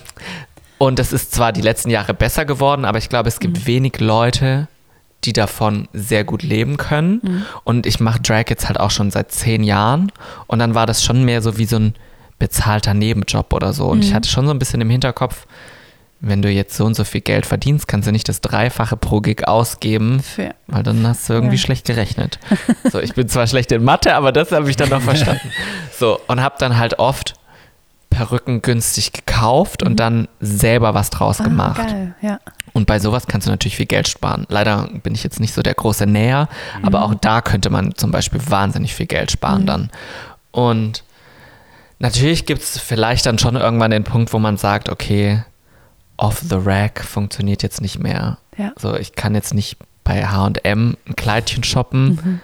und 0.78 1.00
das 1.00 1.14
ist 1.14 1.34
zwar 1.34 1.52
die 1.54 1.62
letzten 1.62 1.90
Jahre 1.90 2.14
besser 2.14 2.46
geworden, 2.46 2.86
aber 2.86 2.98
ich 3.00 3.10
glaube, 3.10 3.30
es 3.30 3.40
gibt 3.40 3.66
wenig 3.66 4.00
Leute, 4.00 4.68
die 5.24 5.34
davon 5.34 5.88
sehr 5.94 6.24
gut 6.24 6.44
leben 6.44 6.78
können. 6.78 7.46
Und 7.64 7.88
ich 7.88 8.00
mache 8.00 8.20
Drag 8.22 8.44
jetzt 8.50 8.68
halt 8.68 8.80
auch 8.80 8.92
schon 8.92 9.10
seit 9.10 9.32
zehn 9.32 9.64
Jahren. 9.64 10.12
Und 10.46 10.60
dann 10.60 10.76
war 10.76 10.86
das 10.86 11.04
schon 11.04 11.24
mehr 11.26 11.42
so 11.42 11.58
wie 11.58 11.66
so 11.66 11.78
ein 11.78 11.96
bezahlter 12.38 12.94
Nebenjob 12.94 13.52
oder 13.54 13.74
so. 13.74 13.88
Und 13.88 14.04
ich 14.06 14.14
hatte 14.14 14.30
schon 14.30 14.46
so 14.46 14.52
ein 14.52 14.60
bisschen 14.60 14.80
im 14.80 14.92
Hinterkopf, 14.92 15.48
wenn 16.20 16.42
du 16.42 16.50
jetzt 16.50 16.76
so 16.76 16.86
und 16.86 16.96
so 16.96 17.04
viel 17.04 17.22
Geld 17.22 17.46
verdienst, 17.46 17.88
kannst 17.88 18.08
du 18.08 18.12
nicht 18.12 18.28
das 18.28 18.42
Dreifache 18.42 18.98
pro 18.98 19.22
Gig 19.22 19.48
ausgeben, 19.48 20.22
Für, 20.22 20.56
weil 20.68 20.84
dann 20.84 21.06
hast 21.06 21.30
du 21.30 21.34
irgendwie 21.34 21.56
Ja. 21.58 21.62
schlecht 21.62 21.86
gerechnet. 21.86 22.40
So, 22.92 23.00
ich 23.00 23.14
bin 23.14 23.28
zwar 23.30 23.46
schlecht 23.48 23.72
in 23.72 23.84
Mathe, 23.84 24.16
aber 24.16 24.32
das 24.32 24.52
habe 24.52 24.70
ich 24.70 24.76
dann 24.76 24.90
noch 24.90 25.02
verstanden. 25.02 25.52
So, 25.98 26.20
und 26.28 26.42
habe 26.42 26.56
dann 26.60 26.78
halt 26.78 27.00
oft 27.00 27.34
Perücken 28.10 28.62
günstig 28.62 29.12
gekauft 29.14 29.84
und 29.84 30.00
dann 30.00 30.28
selber 30.40 30.94
was 30.94 31.10
draus 31.10 31.40
ah, 31.40 31.44
gemacht. 31.44 31.78
geil, 31.88 32.16
ja. 32.22 32.40
Und 32.74 32.86
bei 32.88 33.00
sowas 33.00 33.28
kannst 33.28 33.48
du 33.48 33.52
natürlich 33.52 33.76
viel 33.76 33.86
Geld 33.86 34.08
sparen. 34.08 34.46
Leider 34.50 34.90
bin 35.04 35.14
ich 35.14 35.24
jetzt 35.24 35.40
nicht 35.40 35.54
so 35.54 35.62
der 35.62 35.74
große 35.74 36.06
Näher, 36.06 36.48
aber 36.84 37.04
auch 37.04 37.14
da 37.16 37.42
könnte 37.42 37.70
man 37.70 37.96
zum 37.96 38.12
Beispiel 38.12 38.40
wahnsinnig 38.50 38.94
viel 38.96 39.08
Geld 39.08 39.32
sparen 39.32 39.66
dann. 39.66 39.90
Und 40.52 41.04
natürlich 42.00 42.46
gibt 42.46 42.62
es 42.62 42.80
vielleicht 42.80 43.26
dann 43.26 43.40
schon 43.40 43.56
irgendwann 43.56 43.92
den 43.92 44.04
Punkt, 44.04 44.32
wo 44.34 44.40
man 44.40 44.58
sagt, 44.58 44.90
okay, 44.90 45.44
off 46.18 46.40
the 46.40 46.56
rack 46.58 47.04
funktioniert 47.04 47.64
jetzt 47.64 47.82
nicht 47.82 48.00
mehr. 48.00 48.38
Ja. 48.58 48.72
So, 48.78 48.96
ich 48.96 49.14
kann 49.14 49.36
jetzt 49.36 49.54
nicht 49.54 49.78
bei 50.04 50.26
H&M 50.26 50.98
ein 51.08 51.16
Kleidchen 51.16 51.64
shoppen. 51.64 52.42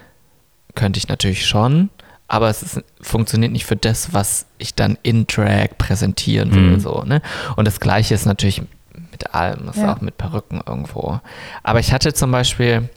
Könnte 0.76 0.98
ich 0.98 1.08
natürlich 1.08 1.46
schon, 1.46 1.90
aber 2.28 2.50
es 2.50 2.64
ist, 2.64 2.84
funktioniert 3.02 3.52
nicht 3.52 3.66
für 3.66 3.76
das, 3.76 4.14
was 4.14 4.48
ich 4.58 4.74
dann 4.74 4.98
in 5.04 5.28
Drag 5.28 5.78
präsentieren 5.78 6.54
will. 6.54 6.72
Mhm. 6.72 6.80
So, 6.80 7.04
ne? 7.06 7.22
Und 7.56 7.66
das 7.68 7.80
Gleiche 7.80 8.16
ist 8.16 8.26
natürlich 8.26 8.64
mit 9.12 9.34
allem, 9.36 9.70
ist 9.70 9.78
Ja. 9.78 9.94
auch 9.94 10.02
mit 10.02 10.18
Perücken 10.18 10.62
irgendwo. 10.66 11.20
Aber 11.62 11.80
ich 11.80 11.94
hatte 11.94 12.14
zum 12.14 12.32
Beispiel 12.32 12.90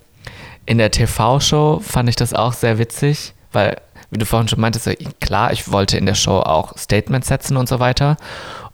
in 0.65 0.79
der 0.79 0.91
TV-Show, 0.91 1.81
fand 1.81 2.09
ich 2.09 2.17
das 2.17 2.33
auch 2.33 2.55
sehr 2.55 2.79
witzig, 2.79 3.35
weil, 3.53 3.77
wie 4.11 4.19
du 4.19 4.25
vorhin 4.27 4.49
schon 4.49 4.61
meintest, 4.61 4.89
klar, 5.21 5.53
ich 5.53 5.71
wollte 5.71 5.99
in 5.99 6.07
der 6.07 6.15
Show 6.15 6.39
auch 6.41 6.77
Statements 6.79 7.29
setzen 7.29 7.57
und 7.59 7.69
so 7.69 7.79
weiter 7.79 8.17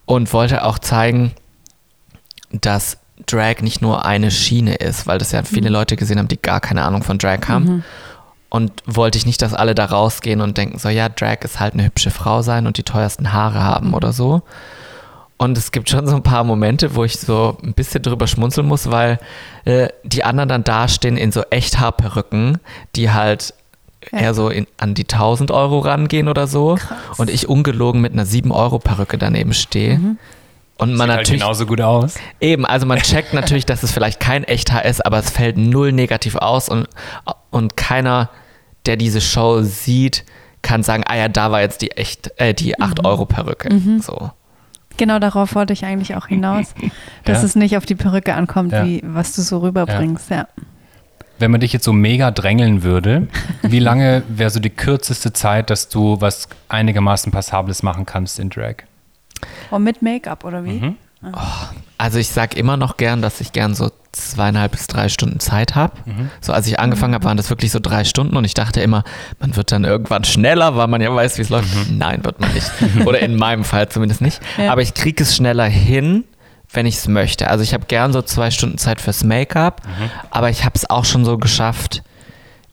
und 0.06 0.32
wollte 0.32 0.64
auch 0.64 0.78
zeigen, 0.78 1.32
dass 2.60 2.98
Drag 3.26 3.60
nicht 3.60 3.82
nur 3.82 4.04
eine 4.04 4.30
Schiene 4.30 4.74
ist, 4.76 5.06
weil 5.06 5.18
das 5.18 5.32
ja 5.32 5.42
viele 5.44 5.68
Leute 5.68 5.96
gesehen 5.96 6.18
haben, 6.18 6.28
die 6.28 6.40
gar 6.40 6.60
keine 6.60 6.82
Ahnung 6.82 7.02
von 7.02 7.18
Drag 7.18 7.40
haben. 7.48 7.84
Und 8.48 8.72
wollte 8.84 9.16
ich 9.16 9.24
nicht, 9.24 9.40
dass 9.40 9.54
alle 9.54 9.74
da 9.74 9.86
rausgehen 9.86 10.40
und 10.42 10.58
denken, 10.58 10.78
so 10.78 10.88
ja, 10.90 11.08
Drag 11.08 11.38
ist 11.42 11.58
halt 11.60 11.72
eine 11.74 11.84
hübsche 11.84 12.10
Frau 12.10 12.42
sein 12.42 12.66
und 12.66 12.76
die 12.76 12.82
teuersten 12.82 13.32
Haare 13.32 13.62
haben 13.62 13.94
oder 13.94 14.12
so. 14.12 14.42
Und 15.38 15.56
es 15.58 15.72
gibt 15.72 15.88
schon 15.88 16.06
so 16.06 16.14
ein 16.14 16.22
paar 16.22 16.44
Momente, 16.44 16.94
wo 16.94 17.02
ich 17.02 17.18
so 17.18 17.56
ein 17.64 17.72
bisschen 17.72 18.02
drüber 18.02 18.26
schmunzeln 18.26 18.66
muss, 18.66 18.90
weil 18.90 19.18
äh, 19.64 19.88
die 20.04 20.22
anderen 20.22 20.48
dann 20.48 20.64
dastehen 20.64 21.16
in 21.16 21.32
so 21.32 21.42
Echthaarperücken, 21.50 22.58
die 22.94 23.10
halt 23.10 23.54
Ja. 24.12 24.18
eher 24.18 24.34
so 24.34 24.48
in, 24.50 24.66
an 24.78 24.94
die 24.94 25.04
1000 25.04 25.50
Euro 25.50 25.78
rangehen 25.78 26.28
oder 26.28 26.46
so. 26.46 26.74
Krass. 26.74 27.18
Und 27.18 27.30
ich 27.30 27.48
ungelogen 27.48 28.00
mit 28.00 28.12
einer 28.12 28.26
7-Euro-Perücke 28.26 29.16
daneben 29.18 29.54
stehe. 29.54 29.98
Und 30.82 30.94
man 30.94 31.06
Sieht 31.08 31.10
halt 31.10 31.18
natürlich 31.20 31.40
genauso 31.40 31.66
gut 31.66 31.80
aus. 31.80 32.14
Eben, 32.40 32.66
also 32.66 32.86
man 32.86 32.98
checkt 32.98 33.32
natürlich, 33.34 33.66
dass 33.66 33.82
es 33.82 33.92
vielleicht 33.92 34.20
kein 34.20 34.44
Echthaar 34.44 34.84
ist, 34.84 35.04
aber 35.04 35.18
es 35.18 35.30
fällt 35.30 35.56
null 35.56 35.92
negativ 35.92 36.36
aus 36.36 36.68
und, 36.68 36.86
und 37.50 37.76
keiner, 37.76 38.30
der 38.86 38.96
diese 38.96 39.20
Show 39.20 39.62
sieht, 39.62 40.24
kann 40.62 40.82
sagen, 40.82 41.04
ah 41.06 41.16
ja, 41.16 41.28
da 41.28 41.50
war 41.50 41.60
jetzt 41.60 41.82
die 41.82 41.90
echt, 41.92 42.30
äh, 42.36 42.54
die 42.54 42.76
8-Euro-Perücke. 42.76 43.68
So. 44.00 44.30
Genau 44.96 45.18
darauf 45.18 45.54
wollte 45.54 45.72
ich 45.72 45.84
eigentlich 45.84 46.14
auch 46.16 46.26
hinaus, 46.26 46.74
dass 47.24 47.38
Ja. 47.40 47.44
es 47.46 47.56
nicht 47.56 47.76
auf 47.76 47.86
die 47.86 47.94
Perücke 47.94 48.34
ankommt, 48.34 48.72
Ja. 48.72 48.84
wie 48.84 49.02
was 49.04 49.32
du 49.34 49.42
so 49.42 49.58
rüberbringst. 49.58 50.30
Ja. 50.30 50.46
Wenn 51.38 51.50
man 51.50 51.60
dich 51.60 51.72
jetzt 51.72 51.84
so 51.84 51.92
mega 51.92 52.30
drängeln 52.30 52.82
würde, 52.82 53.26
wie 53.62 53.80
lange 53.80 54.22
wäre 54.28 54.50
so 54.50 54.60
die 54.60 54.70
kürzeste 54.70 55.32
Zeit, 55.32 55.70
dass 55.70 55.88
du 55.88 56.20
was 56.20 56.48
einigermaßen 56.68 57.32
Passables 57.32 57.82
machen 57.82 58.06
kannst 58.06 58.38
in 58.38 58.50
Drag? 58.50 58.84
Und 59.70 59.76
Oh, 59.76 59.78
mit 59.78 60.02
Make-up 60.02 60.44
oder 60.44 60.64
wie? 60.64 60.80
Mhm. 60.80 60.96
Also 61.98 62.18
ich 62.18 62.28
sag 62.28 62.56
immer 62.56 62.76
noch 62.76 62.96
gern, 62.96 63.22
dass 63.22 63.40
ich 63.40 63.52
gern 63.52 63.74
so 63.74 63.90
zweieinhalb 64.10 64.72
bis 64.72 64.88
drei 64.88 65.08
Stunden 65.08 65.38
Zeit 65.40 65.74
habe. 65.76 65.94
So 66.40 66.52
als 66.52 66.66
ich 66.66 66.80
angefangen 66.80 67.14
habe, 67.14 67.24
waren 67.24 67.36
das 67.36 67.48
wirklich 67.48 67.70
so 67.70 67.78
drei 67.80 68.04
Stunden 68.04 68.36
und 68.36 68.44
ich 68.44 68.54
dachte 68.54 68.80
immer, 68.80 69.04
man 69.38 69.54
wird 69.56 69.70
dann 69.72 69.84
irgendwann 69.84 70.24
schneller, 70.24 70.76
weil 70.76 70.88
man 70.88 71.00
ja 71.00 71.14
weiß, 71.14 71.38
wie 71.38 71.42
es 71.42 71.48
läuft. 71.48 71.68
Nein, 71.90 72.24
wird 72.24 72.40
man 72.40 72.52
nicht. 72.52 72.70
Oder 73.06 73.20
in 73.20 73.36
meinem 73.36 73.62
Fall 73.64 73.88
zumindest 73.88 74.20
nicht. 74.20 74.40
Ja. 74.58 74.72
Aber 74.72 74.82
ich 74.82 74.94
kriege 74.94 75.22
es 75.22 75.36
schneller 75.36 75.64
hin, 75.66 76.24
wenn 76.72 76.86
ich 76.86 76.96
es 76.96 77.06
möchte. 77.08 77.48
Also 77.48 77.62
ich 77.62 77.72
habe 77.72 77.86
gern 77.86 78.12
so 78.12 78.20
zwei 78.22 78.50
Stunden 78.50 78.78
Zeit 78.78 79.00
fürs 79.00 79.22
Make-up, 79.24 79.80
aber 80.30 80.50
ich 80.50 80.64
habe 80.64 80.74
es 80.74 80.90
auch 80.90 81.04
schon 81.04 81.24
so 81.24 81.38
geschafft, 81.38 82.02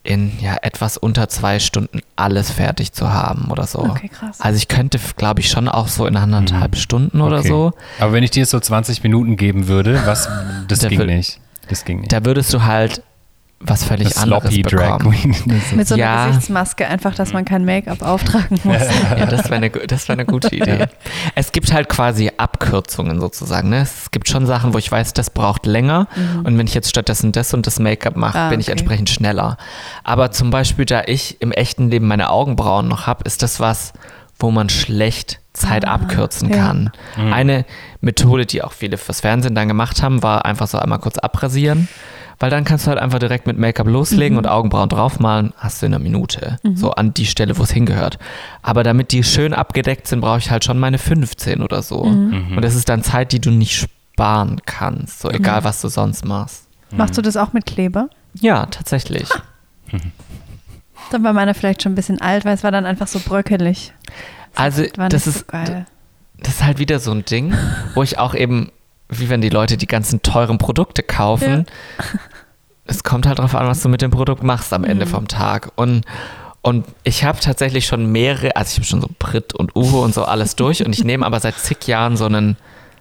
in 0.09 0.31
ja 0.41 0.57
etwas 0.63 0.97
unter 0.97 1.29
zwei 1.29 1.59
Stunden 1.59 2.01
alles 2.15 2.49
fertig 2.49 2.93
zu 2.93 3.13
haben 3.13 3.51
oder 3.51 3.67
so. 3.67 3.79
Okay, 3.79 4.09
krass. 4.09 4.41
Also 4.41 4.57
ich 4.57 4.67
könnte, 4.67 4.99
glaube 5.17 5.39
ich, 5.41 5.49
schon 5.49 5.69
auch 5.69 5.87
so 5.87 6.07
in 6.07 6.17
anderthalb 6.17 6.75
Stunden 6.77 7.21
oder 7.21 7.39
Okay. 7.39 7.47
so. 7.47 7.73
Aber 7.99 8.11
wenn 8.13 8.23
ich 8.23 8.31
dir 8.31 8.39
jetzt 8.39 8.49
so 8.49 8.59
20 8.59 9.03
Minuten 9.03 9.37
geben 9.37 9.67
würde, 9.67 10.01
was, 10.05 10.27
das 10.67 10.79
ging 10.79 11.05
nicht. 11.05 11.39
Das 11.69 11.85
ging 11.85 11.99
nicht. 11.99 12.11
Da 12.11 12.25
würdest 12.25 12.51
du 12.53 12.63
halt 12.63 13.03
was 13.61 13.83
völlig 13.83 14.17
anderes 14.17 14.55
bekommen. 14.55 15.11
Queen. 15.11 15.35
Mit 15.75 15.87
so 15.87 15.95
einer 15.95 16.03
Ja. 16.03 16.27
Gesichtsmaske, 16.27 16.87
einfach, 16.87 17.13
dass 17.13 17.33
man 17.33 17.43
kein 17.43 17.65
Make-up 17.65 18.01
auftragen 18.01 18.57
muss. 18.63 18.77
Ja, 19.17 19.25
das 19.25 19.45
wäre 19.49 19.55
eine, 19.55 19.69
das 19.69 20.07
wär 20.07 20.13
eine 20.13 20.25
gute 20.25 20.55
Idee. 20.55 20.87
Es 21.35 21.51
gibt 21.51 21.73
halt 21.73 21.89
quasi 21.89 22.31
Abkürzungen 22.37 23.19
sozusagen. 23.19 23.69
Ne? 23.69 23.81
Es 23.81 24.11
gibt 24.11 24.29
schon 24.29 24.45
Sachen, 24.45 24.73
wo 24.73 24.77
ich 24.77 24.89
weiß, 24.89 25.13
das 25.13 25.29
braucht 25.29 25.65
länger. 25.65 26.07
Und 26.43 26.57
wenn 26.57 26.67
ich 26.67 26.73
jetzt 26.73 26.89
stattdessen 26.89 27.31
das 27.33 27.53
und 27.53 27.67
das 27.67 27.79
Make-up 27.79 28.15
mache, 28.15 28.37
Mhm. 28.37 28.43
Ah, 28.43 28.49
bin 28.49 28.59
ich 28.61 28.67
okay. 28.67 28.71
entsprechend 28.73 29.09
schneller. 29.09 29.57
Aber 30.05 30.31
zum 30.31 30.51
Beispiel, 30.51 30.85
da 30.85 31.01
ich 31.05 31.41
im 31.41 31.51
echten 31.51 31.89
Leben 31.89 32.07
meine 32.07 32.29
Augenbrauen 32.29 32.87
noch 32.87 33.07
habe, 33.07 33.23
ist 33.25 33.43
das 33.43 33.59
was, 33.59 33.91
wo 34.39 34.51
man 34.51 34.69
schlecht 34.69 35.41
Zeit 35.51 35.83
abkürzen 35.85 36.53
Ah, 36.53 36.55
ja. 36.55 36.63
kann. 36.65 36.91
Eine 37.17 37.65
Methode, 37.99 38.45
die 38.45 38.63
auch 38.63 38.71
viele 38.71 38.97
fürs 38.97 39.19
Fernsehen 39.19 39.55
dann 39.55 39.67
gemacht 39.67 40.01
haben, 40.01 40.23
war 40.23 40.45
einfach 40.45 40.67
so 40.67 40.77
einmal 40.79 40.99
kurz 40.99 41.17
abrasieren. 41.17 41.89
Weil 42.39 42.49
dann 42.49 42.63
kannst 42.63 42.85
du 42.85 42.89
halt 42.89 42.99
einfach 42.99 43.19
direkt 43.19 43.47
mit 43.47 43.57
Make-up 43.57 43.85
loslegen 43.87 44.37
und 44.37 44.47
Augenbrauen 44.47 44.87
draufmalen, 44.87 45.53
hast 45.57 45.81
du 45.81 45.87
in 45.87 45.93
einer 45.93 46.01
Minute. 46.01 46.57
So 46.75 46.91
an 46.91 47.13
die 47.13 47.25
Stelle, 47.25 47.57
wo 47.57 47.63
es 47.63 47.71
hingehört. 47.71 48.17
Aber 48.61 48.83
damit 48.83 49.11
die 49.11 49.23
schön 49.23 49.53
abgedeckt 49.53 50.07
sind, 50.07 50.21
brauche 50.21 50.37
ich 50.39 50.49
halt 50.49 50.63
schon 50.63 50.79
meine 50.79 50.97
15 50.99 51.61
oder 51.61 51.81
so. 51.81 51.99
Und 51.99 52.61
das 52.61 52.75
ist 52.75 52.87
dann 52.87 53.03
Zeit, 53.03 53.33
die 53.33 53.41
du 53.41 53.51
nicht 53.51 53.75
sparen 53.75 54.61
kannst. 54.65 55.19
So 55.19 55.29
egal, 55.29 55.63
was 55.65 55.81
du 55.81 55.89
sonst 55.89 56.23
machst. 56.25 56.67
Machst 56.91 57.17
du 57.17 57.21
das 57.21 57.35
auch 57.37 57.51
mit 57.53 57.65
Kleber? 57.65 58.09
Ja, 58.35 58.65
tatsächlich. 58.67 59.27
Dann 61.11 61.23
war 61.23 61.33
meiner 61.33 61.53
vielleicht 61.53 61.81
schon 61.83 61.93
ein 61.93 61.95
bisschen 61.95 62.21
alt, 62.21 62.45
weil 62.45 62.53
es 62.53 62.63
war 62.63 62.71
dann 62.71 62.85
einfach 62.85 63.07
so 63.07 63.19
bröckelig. 63.19 63.93
Also 64.55 64.83
War 64.95 65.09
das 65.09 65.25
ist, 65.27 65.39
so 65.39 65.45
geil. 65.47 65.85
das 66.37 66.55
ist 66.55 66.63
halt 66.63 66.77
wieder 66.79 66.99
so 66.99 67.11
ein 67.11 67.25
Ding, 67.25 67.53
wo 67.95 68.03
ich 68.03 68.19
auch 68.19 68.35
eben, 68.35 68.71
wie 69.09 69.29
wenn 69.29 69.41
die 69.41 69.49
Leute 69.49 69.75
die 69.77 69.87
ganzen 69.87 70.21
teuren 70.21 70.57
Produkte 70.57 71.03
kaufen, 71.03 71.65
es 72.85 73.03
kommt 73.03 73.27
halt 73.27 73.39
drauf 73.39 73.55
an, 73.55 73.67
was 73.67 73.81
du 73.81 73.89
mit 73.89 74.01
dem 74.01 74.11
Produkt 74.11 74.43
machst 74.43 74.73
am 74.73 74.83
Ende 74.83 75.05
vom 75.05 75.27
Tag. 75.27 75.71
Und, 75.75 76.05
und 76.61 76.85
ich 77.03 77.23
habe 77.23 77.39
tatsächlich 77.39 77.85
schon 77.85 78.11
mehrere, 78.11 78.55
also 78.55 78.69
ich 78.71 78.77
habe 78.77 78.85
schon 78.85 79.01
so 79.01 79.09
Brit 79.19 79.53
und 79.53 79.75
Uwe 79.75 79.97
und 79.99 80.13
so 80.13 80.23
alles 80.23 80.55
durch 80.57 80.85
und 80.85 80.93
ich 80.93 81.03
nehme 81.03 81.25
aber 81.25 81.39
seit 81.39 81.55
zig 81.57 81.85
Jahren 81.87 82.17
so 82.17 82.25
einen, 82.25 82.57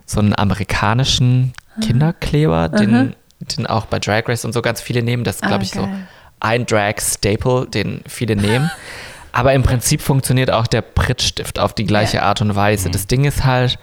so 0.06 0.20
einen 0.20 0.34
amerikanischen 0.38 1.52
Kinderkleber, 1.80 2.68
den, 2.68 3.14
den 3.40 3.66
auch 3.66 3.86
bei 3.86 3.98
Drag 3.98 4.26
Race 4.26 4.44
und 4.44 4.52
so 4.52 4.62
ganz 4.62 4.80
viele 4.80 5.02
nehmen. 5.02 5.24
Das 5.24 5.36
ist, 5.36 5.44
Ah, 5.44 5.48
glaube 5.48 5.62
ich, 5.64 5.70
so 5.70 5.82
geil. 5.82 6.08
ein 6.40 6.66
Drag-Staple, 6.66 7.66
den 7.66 8.02
viele 8.06 8.34
nehmen. 8.36 8.70
Aber 9.32 9.52
im 9.52 9.62
Prinzip 9.62 10.00
funktioniert 10.00 10.50
auch 10.50 10.66
der 10.66 10.80
Prittstift 10.82 11.58
auf 11.58 11.72
die 11.74 11.84
gleiche 11.84 12.16
Ja. 12.16 12.22
Art 12.24 12.40
und 12.40 12.56
Weise. 12.56 12.90
Das 12.90 13.06
Ding 13.06 13.24
ist 13.26 13.44
halt, 13.44 13.78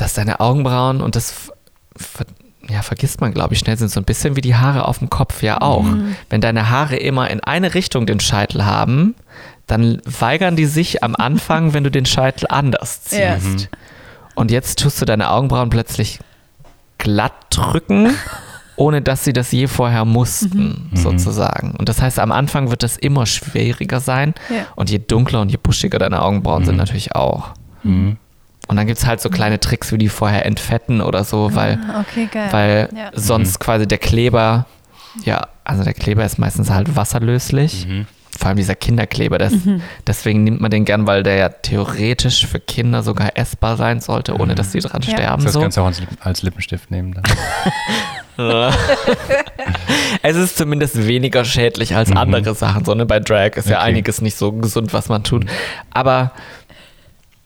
dass 0.00 0.14
deine 0.14 0.40
Augenbrauen 0.40 1.00
und 1.00 1.16
das 1.16 1.50
ver- 1.96 2.26
ja, 2.68 2.82
vergisst 2.82 3.20
man, 3.20 3.32
glaube 3.34 3.54
ich, 3.54 3.60
schnell, 3.60 3.76
sind 3.76 3.90
so 3.90 3.98
ein 4.00 4.04
bisschen 4.04 4.36
wie 4.36 4.42
die 4.42 4.54
Haare 4.54 4.86
auf 4.86 4.98
dem 4.98 5.10
Kopf 5.10 5.42
ja 5.42 5.60
auch. 5.60 5.84
Wenn 6.28 6.40
deine 6.40 6.70
Haare 6.70 6.96
immer 6.96 7.28
in 7.30 7.40
eine 7.40 7.74
Richtung 7.74 8.06
den 8.06 8.20
Scheitel 8.20 8.64
haben, 8.64 9.14
dann 9.66 10.00
weigern 10.04 10.54
die 10.56 10.66
sich 10.66 11.02
am 11.02 11.16
Anfang, 11.16 11.72
wenn 11.74 11.82
du 11.84 11.90
den 11.90 12.06
Scheitel 12.06 12.46
anders 12.48 13.02
ziehst. 13.02 13.68
Und 14.36 14.50
jetzt 14.50 14.78
tust 14.78 15.00
du 15.00 15.04
deine 15.04 15.30
Augenbrauen 15.30 15.70
plötzlich 15.70 16.20
glatt 16.98 17.32
drücken, 17.50 18.14
ohne 18.76 19.02
dass 19.02 19.24
sie 19.24 19.32
das 19.32 19.50
je 19.52 19.66
vorher 19.66 20.04
mussten, 20.04 20.90
sozusagen. 20.94 21.72
Und 21.72 21.88
das 21.88 22.00
heißt, 22.00 22.18
am 22.18 22.30
Anfang 22.32 22.70
wird 22.70 22.82
das 22.82 22.96
immer 22.96 23.26
schwieriger 23.26 24.00
sein. 24.00 24.34
Ja. 24.48 24.66
Und 24.76 24.90
je 24.90 24.98
dunkler 24.98 25.40
und 25.40 25.50
je 25.50 25.58
buschiger 25.62 25.98
deine 25.98 26.22
Augenbrauen 26.22 26.64
sind 26.64 26.76
natürlich 26.76 27.14
auch. 27.14 27.50
Mhm. 27.82 28.16
Und 28.70 28.76
dann 28.76 28.86
gibt 28.86 28.98
es 29.00 29.06
halt 29.06 29.20
so 29.20 29.30
kleine 29.30 29.58
Tricks, 29.58 29.90
wie 29.90 29.98
die 29.98 30.08
vorher 30.08 30.46
entfetten 30.46 31.00
oder 31.00 31.24
so, 31.24 31.54
weil, 31.54 31.78
Ah, 31.92 32.00
okay, 32.02 32.28
geil. 32.30 32.48
weil 32.52 32.88
Ja. 32.96 33.10
sonst 33.14 33.58
quasi 33.58 33.88
der 33.88 33.98
Kleber, 33.98 34.66
ja, 35.24 35.48
also 35.64 35.82
der 35.82 35.92
Kleber 35.94 36.24
ist 36.24 36.38
meistens 36.38 36.70
halt 36.70 36.94
wasserlöslich. 36.94 37.88
Vor 38.38 38.46
allem 38.46 38.56
dieser 38.56 38.76
Kinderkleber, 38.76 39.38
das, 39.38 39.52
deswegen 40.06 40.44
nimmt 40.44 40.60
man 40.60 40.70
den 40.70 40.84
gern, 40.84 41.06
weil 41.08 41.24
der 41.24 41.34
ja 41.34 41.48
theoretisch 41.48 42.46
für 42.46 42.60
Kinder 42.60 43.02
sogar 43.02 43.36
essbar 43.36 43.76
sein 43.76 44.00
sollte, 44.00 44.36
ohne 44.38 44.54
dass 44.54 44.70
sie 44.70 44.78
dran 44.78 45.02
Ja. 45.02 45.10
sterben. 45.14 45.42
Das 45.44 45.52
so. 45.52 45.60
kannst 45.60 45.76
du 45.76 45.80
auch 45.80 45.86
als, 45.86 46.00
als 46.20 46.42
Lippenstift 46.42 46.90
nehmen. 46.92 47.12
Dann. 47.14 47.24
Es 50.22 50.36
ist 50.36 50.56
zumindest 50.56 51.06
weniger 51.06 51.44
schädlich 51.44 51.94
als 51.94 52.10
andere 52.12 52.54
Sachen. 52.54 52.84
So, 52.86 52.94
ne? 52.94 53.04
Bei 53.04 53.20
Drag 53.20 53.56
ist 53.56 53.68
ja 53.68 53.78
Okay. 53.78 53.88
einiges 53.88 54.20
nicht 54.22 54.36
so 54.36 54.52
gesund, 54.52 54.92
was 54.94 55.08
man 55.10 55.24
tut. 55.24 55.44
Aber 55.92 56.32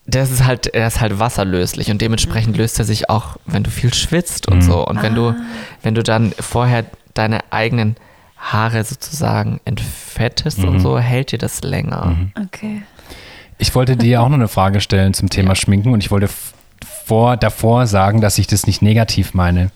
das 0.06 0.30
ist 0.30 0.44
halt, 0.44 0.66
er 0.66 0.86
ist 0.86 1.00
halt 1.00 1.18
wasserlöslich 1.18 1.90
und 1.90 2.00
dementsprechend 2.00 2.56
löst 2.56 2.78
er 2.78 2.84
sich 2.84 3.08
auch, 3.08 3.36
wenn 3.46 3.62
du 3.62 3.70
viel 3.70 3.92
schwitzt 3.94 4.48
und 4.48 4.62
so. 4.62 4.86
Und 4.86 5.02
wenn 5.02 5.14
du, 5.14 5.34
wenn 5.82 5.94
du 5.94 6.02
dann 6.02 6.32
vorher 6.38 6.84
deine 7.14 7.40
eigenen 7.50 7.96
Haare 8.36 8.84
sozusagen 8.84 9.60
entfettest 9.64 10.58
und 10.64 10.80
so, 10.80 10.98
hält 10.98 11.32
dir 11.32 11.38
das 11.38 11.62
länger. 11.62 12.16
okay. 12.44 12.82
Ich 13.56 13.74
wollte 13.74 13.96
dir 13.96 14.20
auch 14.20 14.28
noch 14.28 14.34
eine 14.34 14.48
Frage 14.48 14.80
stellen 14.80 15.14
zum 15.14 15.30
Thema 15.30 15.54
Schminken 15.54 15.92
und 15.92 16.02
ich 16.02 16.10
wollte 16.10 16.28
vor, 17.04 17.36
davor 17.36 17.86
sagen, 17.86 18.20
dass 18.20 18.38
ich 18.38 18.46
das 18.46 18.66
nicht 18.66 18.82
negativ 18.82 19.34
meine. 19.34 19.70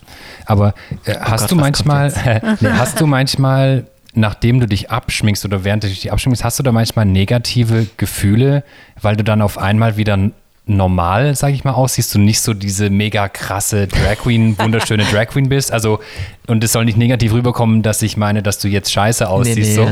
Aber 0.47 0.75
äh, 1.05 1.15
hast 1.21 1.43
Gott, 1.43 1.51
du 1.53 1.57
manchmal, 1.57 2.13
nee, 2.61 2.69
hast 2.71 3.01
du 3.01 3.07
manchmal, 3.07 3.87
nachdem 4.15 4.61
du 4.61 4.67
dich 4.67 4.91
abschminkst 4.91 5.45
oder 5.45 5.65
während 5.65 5.85
du 5.85 5.89
dich 5.89 6.11
abschminkst, 6.13 6.43
hast 6.45 6.59
du 6.59 6.63
da 6.63 6.73
manchmal 6.73 7.05
negative 7.05 7.87
Gefühle, 7.97 8.65
weil 9.01 9.17
du 9.17 9.25
dann 9.25 9.43
auf 9.43 9.59
einmal 9.59 9.97
wieder 9.97 10.19
normal, 10.67 11.35
sag 11.35 11.53
ich 11.55 11.65
mal, 11.65 11.73
aussiehst 11.73 12.15
und 12.17 12.25
nicht 12.25 12.41
so 12.43 12.53
diese 12.53 12.91
mega 12.91 13.29
krasse 13.29 13.87
Drag 13.87 14.17
Queen, 14.19 14.59
wunderschöne 14.59 15.05
Drag 15.05 15.27
Queen 15.29 15.49
bist? 15.49 15.73
Also, 15.73 16.01
und 16.47 16.63
es 16.63 16.73
soll 16.73 16.85
nicht 16.85 16.99
negativ 16.99 17.33
rüberkommen, 17.33 17.83
dass 17.83 18.03
ich 18.03 18.17
meine, 18.17 18.43
dass 18.43 18.59
du 18.59 18.69
jetzt 18.69 18.93
scheiße 18.93 19.29
aussiehst. 19.29 19.57
nee. 19.59 19.75
So. 19.75 19.89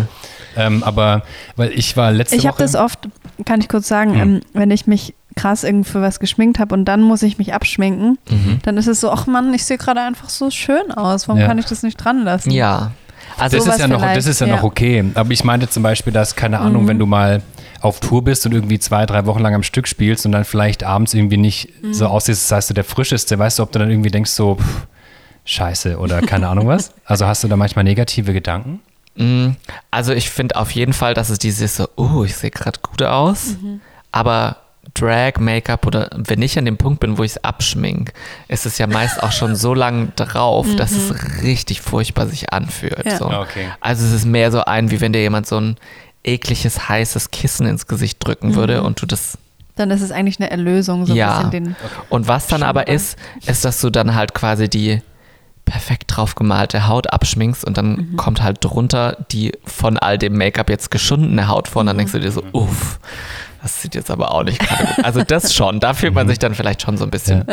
Ähm, 0.58 0.82
aber, 0.84 1.22
weil 1.56 1.70
ich 1.72 1.96
war 1.96 2.12
letzte 2.12 2.36
Ich 2.36 2.46
habe 2.46 2.58
das 2.58 2.74
oft, 2.74 3.08
kann 3.44 3.60
ich 3.60 3.68
kurz 3.68 3.88
sagen, 3.88 4.14
Ja. 4.14 4.22
ähm, 4.22 4.40
wenn 4.54 4.70
ich 4.70 4.86
mich 4.86 5.14
krass 5.34 5.64
irgendwie 5.64 5.88
für 5.90 6.00
was 6.00 6.18
geschminkt 6.18 6.58
habe 6.58 6.74
und 6.74 6.86
dann 6.86 7.02
muss 7.02 7.22
ich 7.22 7.36
mich 7.36 7.52
abschminken, 7.52 8.18
Mhm. 8.30 8.58
dann 8.62 8.76
ist 8.78 8.86
es 8.86 9.00
so, 9.00 9.10
ach 9.10 9.26
Mann, 9.26 9.52
ich 9.52 9.64
sehe 9.64 9.76
gerade 9.76 10.00
einfach 10.00 10.30
so 10.30 10.50
schön 10.50 10.90
aus. 10.92 11.28
Warum 11.28 11.40
Ja. 11.42 11.46
kann 11.46 11.58
ich 11.58 11.66
das 11.66 11.82
nicht 11.82 11.96
dran 11.96 12.24
lassen? 12.24 12.50
Ja. 12.50 12.92
Also, 13.38 13.56
Das 13.58 13.66
ist, 13.66 13.78
ja 13.80 13.86
noch, 13.88 14.00
das 14.02 14.26
ist 14.26 14.40
ja, 14.40 14.46
ja. 14.46 14.56
noch 14.56 14.62
okay. 14.62 15.04
Aber 15.14 15.30
ich 15.30 15.44
meinte 15.44 15.68
zum 15.68 15.82
Beispiel, 15.82 16.12
dass, 16.12 16.34
keine 16.36 16.58
Ahnung, 16.60 16.84
Mhm. 16.84 16.88
wenn 16.88 16.98
du 16.98 17.06
mal 17.06 17.42
auf 17.82 18.00
Tour 18.00 18.24
bist 18.24 18.46
und 18.46 18.52
irgendwie 18.52 18.78
zwei, 18.78 19.04
drei 19.06 19.26
Wochen 19.26 19.40
lang 19.40 19.54
am 19.54 19.62
Stück 19.62 19.86
spielst 19.86 20.24
und 20.26 20.32
dann 20.32 20.44
vielleicht 20.44 20.82
abends 20.84 21.12
irgendwie 21.14 21.36
nicht 21.36 21.68
Mhm. 21.82 21.92
so 21.94 22.06
aussiehst, 22.06 22.44
das 22.50 22.56
heißt 22.56 22.70
du 22.70 22.74
der 22.74 22.84
frischeste, 22.84 23.38
weißt 23.38 23.58
du, 23.58 23.62
ob 23.62 23.72
du 23.72 23.78
dann 23.78 23.90
irgendwie 23.90 24.10
denkst 24.10 24.30
so, 24.30 24.56
pff, 24.56 24.86
scheiße 25.44 25.98
oder 25.98 26.22
keine 26.22 26.48
Ahnung 26.48 26.66
was? 26.66 26.92
Also 27.04 27.26
hast 27.26 27.44
du 27.44 27.48
da 27.48 27.56
manchmal 27.56 27.84
negative 27.84 28.32
Gedanken? 28.32 28.80
Mm, 29.16 29.50
Also 29.90 30.12
ich 30.12 30.30
finde 30.30 30.56
auf 30.56 30.70
jeden 30.72 30.92
Fall, 30.92 31.14
dass 31.14 31.28
es 31.30 31.38
dieses 31.38 31.76
so, 31.76 31.88
oh, 31.96 32.24
ich 32.24 32.36
sehe 32.36 32.50
gerade 32.50 32.80
gut 32.80 33.02
aus, 33.02 33.54
aber 34.12 34.56
Drag, 34.98 35.38
Make-up 35.38 35.86
oder 35.86 36.08
wenn 36.14 36.40
ich 36.42 36.58
an 36.58 36.64
dem 36.64 36.76
Punkt 36.78 37.00
bin, 37.00 37.18
wo 37.18 37.22
ich 37.22 37.32
es 37.32 37.44
abschmink, 37.44 38.12
ist 38.48 38.64
es 38.66 38.78
ja 38.78 38.86
meist 38.86 39.22
auch 39.22 39.32
schon 39.32 39.54
so 39.54 39.74
lang 39.74 40.12
drauf, 40.16 40.66
dass 40.76 40.92
es 40.92 41.42
richtig 41.42 41.82
furchtbar 41.82 42.26
sich 42.26 42.52
anfühlt. 42.52 43.04
Ja. 43.04 43.16
So. 43.18 43.26
Okay. 43.30 43.68
Also 43.80 44.06
es 44.06 44.12
ist 44.12 44.24
mehr 44.24 44.50
so 44.50 44.64
ein, 44.64 44.90
wie 44.90 45.00
wenn 45.00 45.12
dir 45.12 45.20
jemand 45.20 45.46
so 45.46 45.60
ein 45.60 45.76
ekliges, 46.24 46.88
heißes 46.88 47.30
Kissen 47.30 47.66
ins 47.66 47.86
Gesicht 47.86 48.18
drücken 48.24 48.54
würde 48.54 48.82
und 48.82 49.00
du 49.00 49.06
das 49.06 49.38
Dann 49.76 49.90
ist 49.90 50.00
es 50.00 50.10
eigentlich 50.10 50.40
eine 50.40 50.50
Erlösung, 50.50 51.04
so 51.06 51.12
ein 51.12 51.16
Ja. 51.16 51.36
bisschen 51.36 51.50
den. 51.50 51.76
und 52.08 52.26
was 52.28 52.46
dann 52.46 52.62
aber 52.62 52.88
ist, 52.88 53.18
ist, 53.46 53.64
dass 53.64 53.80
du 53.80 53.90
dann 53.90 54.14
halt 54.14 54.32
quasi 54.34 54.68
die 54.68 55.02
perfekt 55.66 56.04
drauf 56.16 56.34
gemalte 56.36 56.86
Haut 56.86 57.12
abschminkst 57.12 57.64
und 57.64 57.76
dann 57.76 57.90
Mhm. 58.12 58.16
kommt 58.16 58.40
halt 58.42 58.58
drunter 58.64 59.16
die 59.32 59.52
von 59.64 59.98
all 59.98 60.16
dem 60.16 60.36
Make-up 60.38 60.70
jetzt 60.70 60.90
geschundene 60.92 61.48
Haut 61.48 61.66
vor 61.68 61.80
und 61.80 61.86
dann 61.86 61.98
denkst 61.98 62.12
du 62.12 62.20
dir 62.20 62.30
so, 62.30 62.40
Mhm. 62.42 62.48
uff, 62.52 62.98
das 63.66 63.82
sieht 63.82 63.94
jetzt 63.96 64.10
aber 64.10 64.30
auch 64.32 64.44
nicht 64.44 64.60
gerade 64.60 64.84
gut. 64.94 65.04
Also 65.04 65.22
das 65.22 65.52
schon, 65.54 65.80
da 65.80 65.92
fühlt 65.92 66.12
Mhm. 66.12 66.16
man 66.16 66.28
sich 66.28 66.38
dann 66.38 66.54
vielleicht 66.54 66.82
schon 66.82 66.96
so 66.96 67.04
ein 67.04 67.10
bisschen 67.10 67.44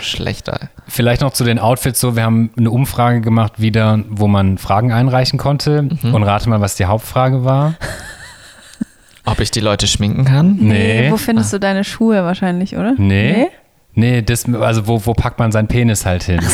schlechter. 0.00 0.58
Vielleicht 0.88 1.20
noch 1.22 1.32
zu 1.32 1.44
den 1.44 1.58
Outfits 1.58 2.00
so, 2.00 2.16
wir 2.16 2.24
haben 2.24 2.50
eine 2.58 2.70
Umfrage 2.70 3.20
gemacht 3.20 3.54
wieder, 3.60 4.00
wo 4.08 4.26
man 4.26 4.58
Fragen 4.58 4.92
einreichen 4.92 5.38
konnte 5.38 5.82
Mhm. 5.82 6.14
und 6.14 6.22
rate 6.24 6.48
mal, 6.48 6.60
was 6.60 6.74
die 6.74 6.86
Hauptfrage 6.86 7.44
war. 7.44 7.74
Ob 9.24 9.38
ich 9.38 9.52
die 9.52 9.60
Leute 9.60 9.86
schminken 9.86 10.24
kann? 10.24 10.56
Nee. 10.60 11.08
Wo 11.10 11.16
findest 11.16 11.52
du 11.52 11.60
deine 11.60 11.84
Schuhe 11.84 12.24
wahrscheinlich, 12.24 12.76
oder? 12.76 12.94
Nee. 12.96 13.46
Nee, 13.94 14.22
das, 14.22 14.46
also 14.54 14.86
wo, 14.88 15.04
wo 15.04 15.12
packt 15.12 15.38
man 15.38 15.52
seinen 15.52 15.68
Penis 15.68 16.04
halt 16.06 16.24
hin? 16.24 16.40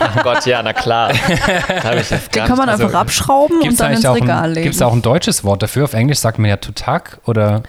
Oh 0.00 0.22
Gott, 0.22 0.46
ja, 0.46 0.62
na 0.62 0.72
klar. 0.72 1.10
Den 1.12 2.44
kann 2.44 2.56
man 2.58 2.68
einfach 2.68 2.92
abschrauben 2.94 3.56
und 3.56 3.62
Gibt 3.62 3.72
es 3.74 3.78
dann 3.78 3.92
ins 3.92 4.04
Regal 4.04 4.44
ein, 4.44 4.50
legen. 4.52 4.64
gibt's 4.64 4.82
auch 4.82 4.92
ein 4.92 5.02
deutsches 5.02 5.44
Wort 5.44 5.62
dafür? 5.62 5.84
Auf 5.84 5.92
Englisch 5.94 6.18
sagt 6.18 6.38
man 6.38 6.48
ja 6.50 6.56
Tutak 6.56 7.18
oder 7.24 7.62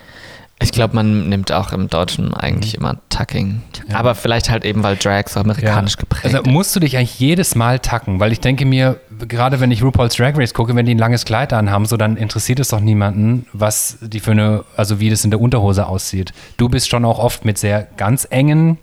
Ich 0.64 0.72
glaube, 0.72 0.96
man 0.96 1.30
nimmt 1.30 1.52
auch 1.52 1.72
im 1.74 1.90
Deutschen 1.90 2.34
eigentlich 2.34 2.76
immer 2.76 2.98
Tucking. 3.10 3.62
Aber 3.94 4.16
vielleicht 4.16 4.50
halt 4.50 4.66
eben, 4.66 4.82
weil 4.84 4.96
Drag 4.96 5.28
so 5.28 5.40
amerikanisch 5.40 5.98
geprägt 5.98 6.26
Also 6.34 6.50
musst 6.50 6.76
du 6.76 6.80
dich 6.80 6.98
eigentlich 6.98 7.20
jedes 7.20 7.56
Mal 7.56 7.80
tacken, 7.80 8.20
weil 8.20 8.32
ich 8.32 8.40
denke 8.40 8.66
mir, 8.66 9.00
gerade 9.28 9.60
wenn 9.60 9.72
ich 9.72 9.84
RuPaul's 9.84 10.16
Drag 10.16 10.38
Race 10.38 10.54
gucke, 10.54 10.76
wenn 10.76 10.86
die 10.86 10.96
ein 10.96 11.00
langes 11.00 11.26
Kleid 11.26 11.54
anhaben, 11.54 11.86
so 11.86 11.98
dann 11.98 12.18
interessiert 12.18 12.60
es 12.60 12.70
doch 12.70 12.80
niemanden, 12.80 13.46
was 13.54 13.98
die 14.02 14.20
für 14.20 14.32
eine, 14.32 14.64
also 14.78 15.00
wie 15.00 15.10
das 15.10 15.24
in 15.24 15.32
der 15.32 15.40
Unterhose 15.42 15.86
aussieht. 15.88 16.34
Du 16.58 16.70
bist 16.70 16.90
schon 16.90 17.06
auch 17.06 17.20
oft 17.20 17.46
mit 17.46 17.58
sehr 17.58 17.88
ganz 17.98 18.26
engen 18.30 18.78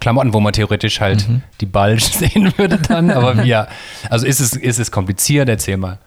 Klamotten, 0.00 0.34
wo 0.34 0.40
man 0.40 0.52
theoretisch 0.52 1.00
halt 1.00 1.26
Mhm. 1.28 1.42
die 1.60 1.66
Bulge 1.66 2.02
sehen 2.02 2.52
würde 2.58 2.78
dann, 2.78 3.10
aber 3.10 3.42
ja. 3.44 3.66
Also 4.10 4.26
ist 4.26 4.40
es, 4.40 4.54
ist 4.54 4.78
es 4.78 4.90
kompliziert? 4.90 5.48
Erzähl 5.48 5.76
mal. 5.78 5.98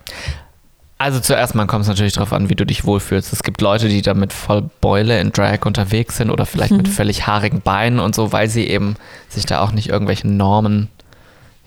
Also 1.00 1.22
zuerst 1.22 1.56
mal 1.56 1.66
kommt 1.66 1.84
es 1.84 1.88
natürlich 1.88 2.14
darauf 2.14 2.34
an, 2.34 2.50
wie 2.50 2.56
du 2.56 2.66
dich 2.66 2.84
wohlfühlst. 2.84 3.32
Es 3.32 3.41
gibt 3.41 3.62
Leute, 3.62 3.88
die 3.88 4.02
da 4.02 4.14
mit 4.14 4.34
voll 4.34 4.70
Beule 4.82 5.20
in 5.22 5.32
Drag 5.32 5.66
unterwegs 5.66 6.18
sind 6.18 6.30
oder 6.30 6.45
vielleicht 6.45 6.74
mit 6.74 6.89
völlig 6.89 7.26
haarigen 7.26 7.62
Beinen 7.62 8.00
und 8.02 8.14
so, 8.14 8.34
weil 8.34 8.50
sie 8.50 8.68
eben 8.68 8.95
sich 9.30 9.45
da 9.45 9.62
auch 9.62 9.72
nicht 9.72 9.88
irgendwelchen 9.88 10.36
Normen 10.36 10.89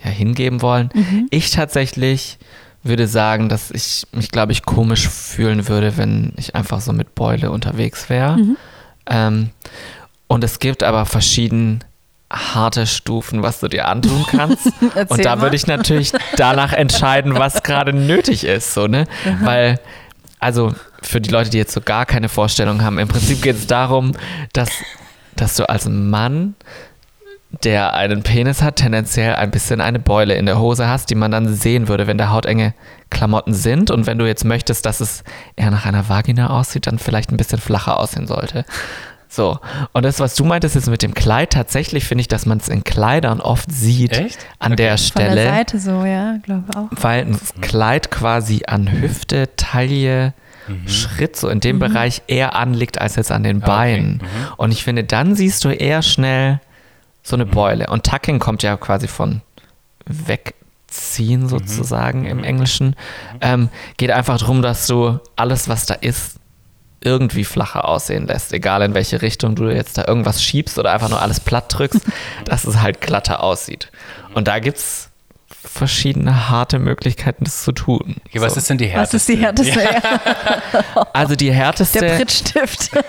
ja, 0.04 0.10
hingeben 0.10 0.60
wollen. 0.60 0.90
Ich 1.30 1.50
tatsächlich 1.50 2.38
würde 2.82 3.06
sagen, 3.06 3.48
dass 3.48 3.70
ich 3.70 4.06
mich, 4.12 4.30
glaube 4.30 4.52
ich, 4.52 4.64
komisch 4.64 5.08
fühlen 5.08 5.66
würde, 5.66 5.96
wenn 5.96 6.34
ich 6.36 6.54
einfach 6.54 6.82
so 6.82 6.92
mit 6.92 7.14
Beule 7.14 7.50
unterwegs 7.50 8.10
wäre. 8.10 8.36
Ähm, 9.06 9.48
und 10.26 10.44
es 10.44 10.58
gibt 10.58 10.82
aber 10.82 11.06
verschieden 11.06 11.84
harte 12.32 12.86
Stufen, 12.86 13.42
was 13.42 13.60
du 13.60 13.68
dir 13.68 13.88
antun 13.88 14.24
kannst. 14.30 14.66
Und 15.08 15.24
da 15.24 15.40
würde 15.40 15.56
ich 15.56 15.66
natürlich 15.66 16.12
danach 16.36 16.72
entscheiden, 16.72 17.34
was 17.34 17.62
gerade 17.62 17.92
nötig 17.92 18.44
ist, 18.44 18.74
so, 18.74 18.86
ne? 18.86 19.06
Weil, 19.42 19.78
also 20.38 20.74
für 21.02 21.20
die 21.20 21.30
Leute, 21.30 21.50
die 21.50 21.58
jetzt 21.58 21.72
so 21.72 21.80
gar 21.80 22.06
keine 22.06 22.28
Vorstellung 22.28 22.82
haben, 22.82 22.98
im 22.98 23.08
Prinzip 23.08 23.42
geht 23.42 23.56
es 23.56 23.66
darum, 23.66 24.12
dass, 24.52 24.70
dass 25.36 25.56
du 25.56 25.68
als 25.68 25.88
Mann, 25.88 26.54
der 27.64 27.92
einen 27.92 28.22
Penis 28.22 28.62
hat, 28.62 28.76
tendenziell 28.76 29.34
ein 29.34 29.50
bisschen 29.50 29.80
eine 29.80 29.98
Beule 29.98 30.34
in 30.34 30.46
der 30.46 30.58
Hose 30.58 30.88
hast, 30.88 31.10
die 31.10 31.14
man 31.14 31.30
dann 31.30 31.54
sehen 31.54 31.86
würde, 31.86 32.06
wenn 32.06 32.16
da 32.16 32.30
hautenge 32.30 32.72
Klamotten 33.10 33.52
sind. 33.52 33.90
Und 33.90 34.06
wenn 34.06 34.18
du 34.18 34.26
jetzt 34.26 34.44
möchtest, 34.44 34.86
dass 34.86 35.00
es 35.00 35.22
eher 35.54 35.70
nach 35.70 35.84
einer 35.84 36.08
Vagina 36.08 36.48
aussieht, 36.48 36.86
dann 36.86 36.98
vielleicht 36.98 37.30
ein 37.30 37.36
bisschen 37.36 37.58
flacher 37.58 37.98
aussehen 37.98 38.26
sollte. 38.26 38.64
So, 39.34 39.58
und 39.92 40.04
das, 40.04 40.20
was 40.20 40.34
du 40.34 40.44
meintest 40.44 40.74
jetzt 40.74 40.90
mit 40.90 41.00
dem 41.00 41.14
Kleid, 41.14 41.54
tatsächlich 41.54 42.04
finde 42.04 42.20
ich, 42.20 42.28
dass 42.28 42.44
man 42.44 42.58
es 42.58 42.68
in 42.68 42.84
Kleidern 42.84 43.40
oft 43.40 43.72
sieht 43.72 44.12
Echt? 44.18 44.38
an 44.58 44.76
der 44.76 44.98
Von 44.98 45.06
Stelle, 45.06 45.34
der 45.36 45.54
Seite 45.54 45.78
so, 45.78 46.04
ja, 46.04 46.36
glaube 46.42 46.64
auch. 46.76 46.88
weil 46.90 47.22
ein 47.24 47.38
Kleid 47.62 48.10
quasi 48.10 48.64
an 48.66 48.92
Hüfte, 48.92 49.48
Taille, 49.56 50.34
Schritt 50.86 51.36
so 51.36 51.48
in 51.48 51.60
dem 51.60 51.78
Bereich 51.78 52.20
eher 52.26 52.54
anliegt 52.56 53.00
als 53.00 53.16
jetzt 53.16 53.32
an 53.32 53.42
den 53.42 53.62
Ah, 53.62 53.64
okay. 53.64 53.66
Beinen. 53.70 54.22
Und 54.58 54.70
ich 54.70 54.84
finde, 54.84 55.02
dann 55.02 55.34
siehst 55.34 55.64
du 55.64 55.70
eher 55.70 56.02
schnell 56.02 56.60
so 57.22 57.34
eine 57.34 57.46
Beule. 57.46 57.86
Und 57.86 58.04
Tucking 58.04 58.38
kommt 58.38 58.62
ja 58.62 58.76
quasi 58.76 59.08
von 59.08 59.40
wegziehen 60.06 61.48
sozusagen 61.48 62.26
im 62.26 62.44
Englischen. 62.44 62.96
Ähm, 63.40 63.70
geht 63.96 64.10
einfach 64.10 64.38
darum, 64.38 64.62
dass 64.62 64.86
du 64.86 65.18
alles, 65.36 65.68
was 65.68 65.86
da 65.86 65.94
ist, 65.94 66.38
irgendwie 67.04 67.44
flacher 67.44 67.86
aussehen 67.86 68.26
lässt, 68.26 68.52
egal 68.52 68.82
in 68.82 68.94
welche 68.94 69.22
Richtung 69.22 69.54
du 69.54 69.64
jetzt 69.68 69.98
da 69.98 70.04
irgendwas 70.06 70.42
schiebst 70.42 70.78
oder 70.78 70.92
einfach 70.92 71.08
nur 71.08 71.20
alles 71.20 71.40
platt 71.40 71.66
drückst, 71.68 72.00
dass 72.44 72.64
es 72.64 72.80
halt 72.80 73.00
glatter 73.00 73.42
aussieht. 73.42 73.90
Und 74.34 74.48
da 74.48 74.58
gibt 74.58 74.78
es 74.78 75.08
verschiedene 75.64 76.48
harte 76.48 76.78
Möglichkeiten, 76.78 77.44
das 77.44 77.62
zu 77.62 77.72
tun. 77.72 78.16
Okay, 78.28 78.40
was 78.40 78.54
So. 78.54 78.58
ist 78.58 78.70
denn 78.70 78.78
die 78.78 78.86
Was 78.86 79.12
härteste? 79.12 79.16
ist 79.16 79.28
die 79.28 79.36
härteste? 79.44 79.80
Ja. 79.82 81.06
Also 81.12 81.36
die 81.36 81.52
härteste, 81.52 82.00
Der 82.00 82.16
Prittstift. 82.16 82.90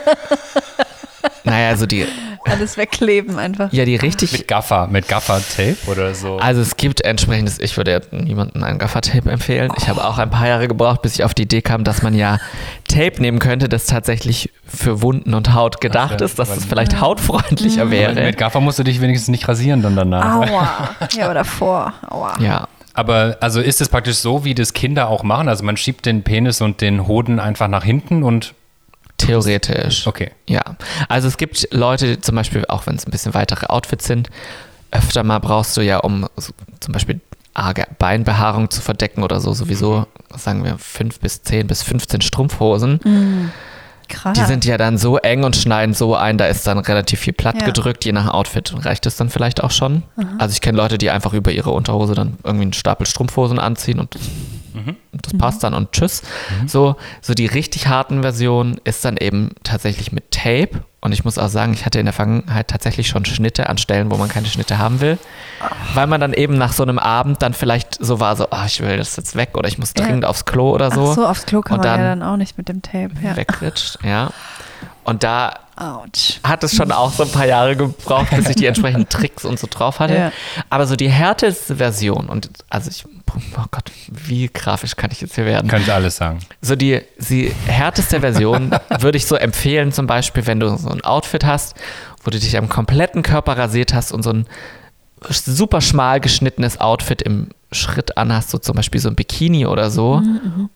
naja, 1.43 1.69
also 1.69 1.85
die, 1.85 2.05
Alles 2.45 2.77
wegkleben 2.77 3.37
einfach. 3.39 3.71
ja, 3.71 3.85
die 3.85 3.95
richtig, 3.95 4.31
Mit 4.33 4.47
Gaffer, 4.47 4.87
mit 4.87 5.07
Gaffer-Tape 5.07 5.77
oder 5.87 6.13
so? 6.13 6.37
also 6.37 6.61
es 6.61 6.77
gibt 6.77 7.01
entsprechendes, 7.01 7.59
ich 7.59 7.77
würde 7.77 7.91
ja 7.91 7.99
niemandem 8.11 8.63
ein 8.63 8.77
Gaffer-Tape 8.79 9.29
empfehlen. 9.31 9.71
Ich 9.77 9.87
habe 9.89 10.03
auch 10.05 10.17
ein 10.17 10.29
paar 10.29 10.47
Jahre 10.47 10.67
gebraucht, 10.67 11.01
bis 11.01 11.15
ich 11.15 11.23
auf 11.23 11.33
die 11.33 11.43
Idee 11.43 11.61
kam, 11.61 11.83
dass 11.83 12.01
man 12.01 12.13
ja 12.13 12.39
Tape 12.87 13.21
nehmen 13.21 13.39
könnte, 13.39 13.69
das 13.69 13.85
tatsächlich 13.85 14.51
für 14.65 15.01
Wunden 15.01 15.33
und 15.33 15.53
Haut 15.53 15.81
gedacht 15.81 16.19
ja, 16.21 16.25
ist, 16.25 16.37
dass 16.39 16.49
es 16.55 16.65
vielleicht 16.65 16.99
hautfreundlicher 17.01 17.91
wäre. 17.91 18.13
Mit 18.15 18.37
Gaffer 18.37 18.59
musst 18.59 18.79
du 18.79 18.83
dich 18.83 19.01
wenigstens 19.01 19.29
nicht 19.29 19.47
rasieren 19.47 19.81
dann 19.81 19.95
danach. 19.95 20.35
Aua. 20.49 20.89
Ja, 21.17 21.25
aber 21.25 21.33
davor. 21.35 21.93
Aua. 22.09 22.33
Ja, 22.39 22.67
Aber 22.93 23.37
also 23.39 23.59
ist 23.61 23.81
es 23.81 23.89
praktisch 23.89 24.17
so, 24.17 24.43
wie 24.45 24.53
das 24.55 24.73
Kinder 24.73 25.07
auch 25.09 25.23
machen? 25.23 25.47
Also 25.47 25.63
man 25.63 25.77
schiebt 25.77 26.05
den 26.05 26.23
Penis 26.23 26.61
und 26.61 26.81
den 26.81 27.07
Hoden 27.07 27.39
einfach 27.39 27.67
nach 27.67 27.83
hinten 27.83 28.23
und 28.23 28.53
theoretisch. 29.17 30.07
okay. 30.07 30.31
Ja, 30.47 30.61
also 31.09 31.27
es 31.27 31.37
gibt 31.37 31.67
Leute, 31.71 32.19
zum 32.21 32.35
Beispiel, 32.35 32.65
auch 32.67 32.87
wenn 32.87 32.95
es 32.95 33.07
ein 33.07 33.11
bisschen 33.11 33.33
weitere 33.33 33.67
Outfits 33.67 34.05
sind, 34.05 34.29
öfter 34.91 35.23
mal 35.23 35.39
brauchst 35.39 35.75
du 35.77 35.81
ja, 35.81 35.97
um 35.99 36.27
zum 36.79 36.91
Beispiel 36.91 37.19
arge 37.53 37.85
Beinbehaarung 37.99 38.69
zu 38.69 38.81
verdecken 38.81 39.23
oder 39.23 39.39
so, 39.39 39.53
sowieso, 39.53 40.07
sagen 40.35 40.63
wir, 40.63 40.77
5 40.77 41.19
bis 41.19 41.43
10 41.43 41.67
bis 41.67 41.83
15 41.83 42.21
Strumpfhosen. 42.21 43.51
Krass. 44.13 44.37
Die 44.37 44.45
sind 44.45 44.63
ja 44.65 44.77
dann 44.77 44.97
so 44.97 45.17
eng 45.17 45.43
und 45.43 45.55
schneiden 45.55 45.93
so 45.93 46.15
ein, 46.15 46.37
da 46.37 46.45
ist 46.45 46.65
dann 46.67 46.77
relativ 46.77 47.19
viel 47.19 47.33
platt 47.33 47.55
Ja. 47.59 47.65
gedrückt, 47.65 48.05
je 48.05 48.11
nach 48.11 48.31
Outfit 48.33 48.73
reicht 48.85 49.05
es 49.05 49.15
dann 49.17 49.29
vielleicht 49.29 49.63
auch 49.63 49.71
schon. 49.71 50.03
Also 50.37 50.53
ich 50.53 50.61
kenne 50.61 50.77
Leute, 50.77 50.97
die 50.97 51.09
einfach 51.09 51.33
über 51.33 51.51
ihre 51.51 51.71
Unterhose 51.71 52.13
dann 52.15 52.37
irgendwie 52.43 52.63
einen 52.63 52.73
Stapel 52.73 53.05
Strumpfhosen 53.07 53.59
anziehen 53.59 53.99
und 53.99 54.13
das, 54.15 54.21
und 55.11 55.25
das 55.25 55.33
passt 55.37 55.63
dann 55.63 55.73
und 55.73 55.91
tschüss. 55.91 56.21
So, 56.67 56.95
so 57.21 57.33
die 57.33 57.45
richtig 57.47 57.87
harten 57.87 58.21
Versionen 58.21 58.79
ist 58.83 59.03
dann 59.05 59.17
eben 59.17 59.49
tatsächlich 59.63 60.11
mit 60.11 60.31
Tape. 60.31 60.83
Und 61.03 61.11
ich 61.11 61.25
muss 61.25 61.37
auch 61.37 61.49
sagen, 61.49 61.73
ich 61.73 61.85
hatte 61.85 61.99
in 61.99 62.05
der 62.05 62.13
Vergangenheit 62.13 62.69
tatsächlich 62.69 63.09
schon 63.09 63.25
Schnitte 63.25 63.67
an 63.69 63.77
Stellen, 63.77 64.09
wo 64.09 64.15
man 64.15 64.29
keine 64.29 64.47
Schnitte 64.47 64.77
haben 64.77 65.01
will. 65.01 65.17
Weil 65.95 66.07
man 66.07 66.21
dann 66.21 66.31
eben 66.31 66.57
nach 66.57 66.71
so 66.71 66.81
einem 66.81 66.97
Abend 66.97 67.41
dann 67.41 67.53
vielleicht 67.53 67.97
so 67.99 68.21
war, 68.21 68.37
so, 68.37 68.47
ah, 68.51 68.63
ich 68.65 68.79
will 68.79 68.95
das 68.95 69.17
jetzt 69.17 69.35
weg 69.35 69.49
oder 69.55 69.67
ich 69.67 69.77
muss 69.77 69.91
Ja. 69.97 70.05
dringend 70.05 70.23
aufs 70.23 70.45
Klo 70.45 70.71
oder 70.71 70.91
so. 70.91 71.09
Ach 71.11 71.15
so, 71.15 71.27
aufs 71.27 71.45
Klo 71.45 71.59
kann 71.61 71.79
Und 71.79 71.85
man 71.85 71.99
ja 71.99 72.07
dann 72.07 72.19
dann 72.21 72.29
auch 72.29 72.37
nicht 72.37 72.57
mit 72.57 72.69
dem 72.69 72.81
Tape. 72.81 73.11
Ja. 73.21 73.35
Wegritscht, 73.35 73.99
ja. 74.01 74.29
Und 75.03 75.23
da 75.23 75.55
Autsch. 75.75 76.39
hat 76.43 76.63
es 76.63 76.75
schon 76.75 76.91
auch 76.91 77.11
so 77.11 77.23
ein 77.23 77.31
paar 77.31 77.47
Jahre 77.47 77.75
gebraucht, 77.75 78.29
bis 78.31 78.49
ich 78.49 78.55
die 78.55 78.65
entsprechenden 78.65 79.09
Tricks 79.09 79.43
und 79.45 79.59
so 79.59 79.67
drauf 79.69 79.99
hatte. 79.99 80.15
Ja. 80.15 80.31
Aber 80.69 80.85
so 80.85 80.95
die 80.95 81.09
härteste 81.09 81.77
Version, 81.77 82.29
und 82.29 82.49
also 82.69 82.89
ich, 82.89 83.05
oh 83.05 83.65
Gott, 83.71 83.91
wie 84.09 84.49
grafisch 84.53 84.95
kann 84.95 85.11
ich 85.11 85.21
jetzt 85.21 85.35
hier 85.35 85.45
werden? 85.45 85.67
Kann 85.67 85.81
ich 85.81 85.91
alles 85.91 86.17
sagen. 86.17 86.39
So 86.61 86.75
die, 86.75 87.01
die 87.17 87.53
härteste 87.65 88.19
Version 88.19 88.71
würde 88.99 89.17
ich 89.17 89.25
so 89.25 89.35
empfehlen, 89.35 89.91
zum 89.91 90.07
Beispiel, 90.07 90.45
wenn 90.45 90.59
du 90.59 90.77
so 90.77 90.89
ein 90.89 91.03
Outfit 91.03 91.43
hast, 91.43 91.75
wo 92.23 92.29
du 92.29 92.39
dich 92.39 92.57
am 92.57 92.69
kompletten 92.69 93.23
Körper 93.23 93.57
rasiert 93.57 93.93
hast 93.93 94.11
und 94.11 94.23
so 94.23 94.31
ein 94.31 94.45
super 95.29 95.81
schmal 95.81 96.19
geschnittenes 96.19 96.79
Outfit 96.79 97.21
im 97.21 97.49
Schritt 97.71 98.17
anhast, 98.17 98.51
so 98.51 98.57
zum 98.57 98.75
Beispiel 98.75 99.01
so 99.01 99.09
ein 99.09 99.15
Bikini 99.15 99.65
oder 99.65 99.89
so, 99.89 100.21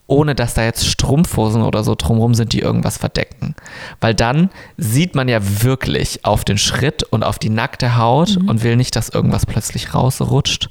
ohne 0.06 0.34
dass 0.34 0.54
da 0.54 0.64
jetzt 0.64 0.86
Strumpfhosen 0.86 1.62
oder 1.62 1.84
so 1.84 1.94
drumherum 1.94 2.34
sind, 2.34 2.52
die 2.52 2.60
irgendwas 2.60 2.98
verdecken. 2.98 3.54
Weil 4.00 4.14
dann 4.14 4.50
sieht 4.76 5.14
man 5.14 5.28
ja 5.28 5.38
wirklich 5.62 6.24
auf 6.24 6.44
den 6.44 6.58
Schritt 6.58 7.04
und 7.04 7.22
auf 7.22 7.38
die 7.38 7.50
nackte 7.50 7.96
Haut 7.96 8.36
und 8.36 8.62
will 8.62 8.76
nicht, 8.76 8.96
dass 8.96 9.08
irgendwas 9.08 9.46
plötzlich 9.46 9.94
rausrutscht, 9.94 10.70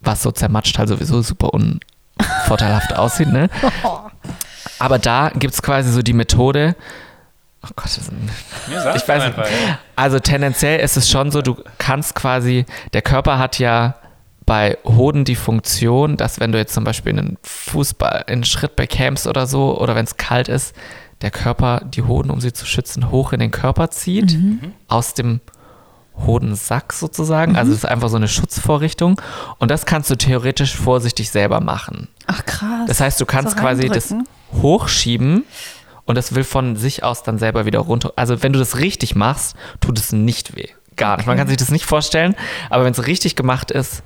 was 0.00 0.22
so 0.22 0.30
zermatscht 0.30 0.78
halt 0.78 0.88
sowieso 0.88 1.22
super 1.22 1.50
unvorteilhaft 1.54 2.94
aussieht, 2.94 3.32
ne? 3.32 3.48
Aber 4.78 4.98
da 4.98 5.30
gibt 5.30 5.54
es 5.54 5.62
quasi 5.62 5.92
so 5.92 6.02
die 6.02 6.12
Methode, 6.12 6.76
oh 7.64 7.68
Gott, 7.76 7.86
das 7.86 7.98
ist 7.98 8.12
ich 8.96 9.08
weiß 9.08 9.36
nicht. 9.36 9.38
Also 9.96 10.18
tendenziell 10.18 10.80
ist 10.80 10.96
es 10.96 11.10
schon 11.10 11.30
so, 11.30 11.42
du 11.42 11.56
kannst 11.78 12.14
quasi, 12.14 12.66
der 12.92 13.02
Körper 13.02 13.38
hat 13.38 13.58
ja 13.58 13.96
bei 14.44 14.78
Hoden 14.84 15.24
die 15.24 15.36
Funktion, 15.36 16.16
dass 16.16 16.40
wenn 16.40 16.52
du 16.52 16.58
jetzt 16.58 16.74
zum 16.74 16.84
Beispiel 16.84 17.12
einen 17.12 17.38
Fußball, 17.42 18.24
einen 18.26 18.44
Schritt 18.44 18.76
bekämst 18.76 19.26
oder 19.26 19.46
so, 19.46 19.78
oder 19.78 19.94
wenn 19.94 20.04
es 20.04 20.16
kalt 20.16 20.48
ist, 20.48 20.74
der 21.20 21.30
Körper 21.30 21.82
die 21.84 22.02
Hoden, 22.02 22.30
um 22.30 22.40
sie 22.40 22.52
zu 22.52 22.66
schützen, 22.66 23.10
hoch 23.10 23.32
in 23.32 23.40
den 23.40 23.52
Körper 23.52 23.90
zieht, 23.90 24.36
aus 24.88 25.14
dem 25.14 25.40
Hodensack 26.26 26.92
sozusagen. 26.92 27.56
Also 27.56 27.72
es 27.72 27.78
ist 27.78 27.84
einfach 27.84 28.08
so 28.08 28.16
eine 28.16 28.28
Schutzvorrichtung. 28.28 29.20
Und 29.58 29.70
das 29.70 29.86
kannst 29.86 30.10
du 30.10 30.16
theoretisch 30.16 30.76
vorsichtig 30.76 31.30
selber 31.30 31.60
machen. 31.60 32.08
Ach 32.26 32.44
krass. 32.44 32.86
Das 32.86 33.00
heißt, 33.00 33.20
du 33.20 33.26
kannst 33.26 33.56
So 33.56 33.62
quasi 33.62 33.88
das 33.88 34.14
hochschieben 34.60 35.44
und 36.04 36.16
das 36.16 36.34
will 36.34 36.44
von 36.44 36.76
sich 36.76 37.02
aus 37.04 37.22
dann 37.22 37.38
selber 37.38 37.64
wieder 37.66 37.78
runter. 37.80 38.12
Also 38.16 38.42
wenn 38.42 38.52
du 38.52 38.58
das 38.58 38.78
richtig 38.78 39.14
machst, 39.14 39.56
tut 39.80 39.98
es 39.98 40.12
nicht 40.12 40.56
weh. 40.56 40.68
Gar 40.96 41.16
nicht. 41.16 41.26
Man 41.26 41.36
kann 41.38 41.48
sich 41.48 41.56
das 41.56 41.70
nicht 41.70 41.86
vorstellen, 41.86 42.34
aber 42.70 42.84
wenn 42.84 42.92
es 42.92 43.06
richtig 43.06 43.36
gemacht 43.36 43.70
ist, 43.70 44.02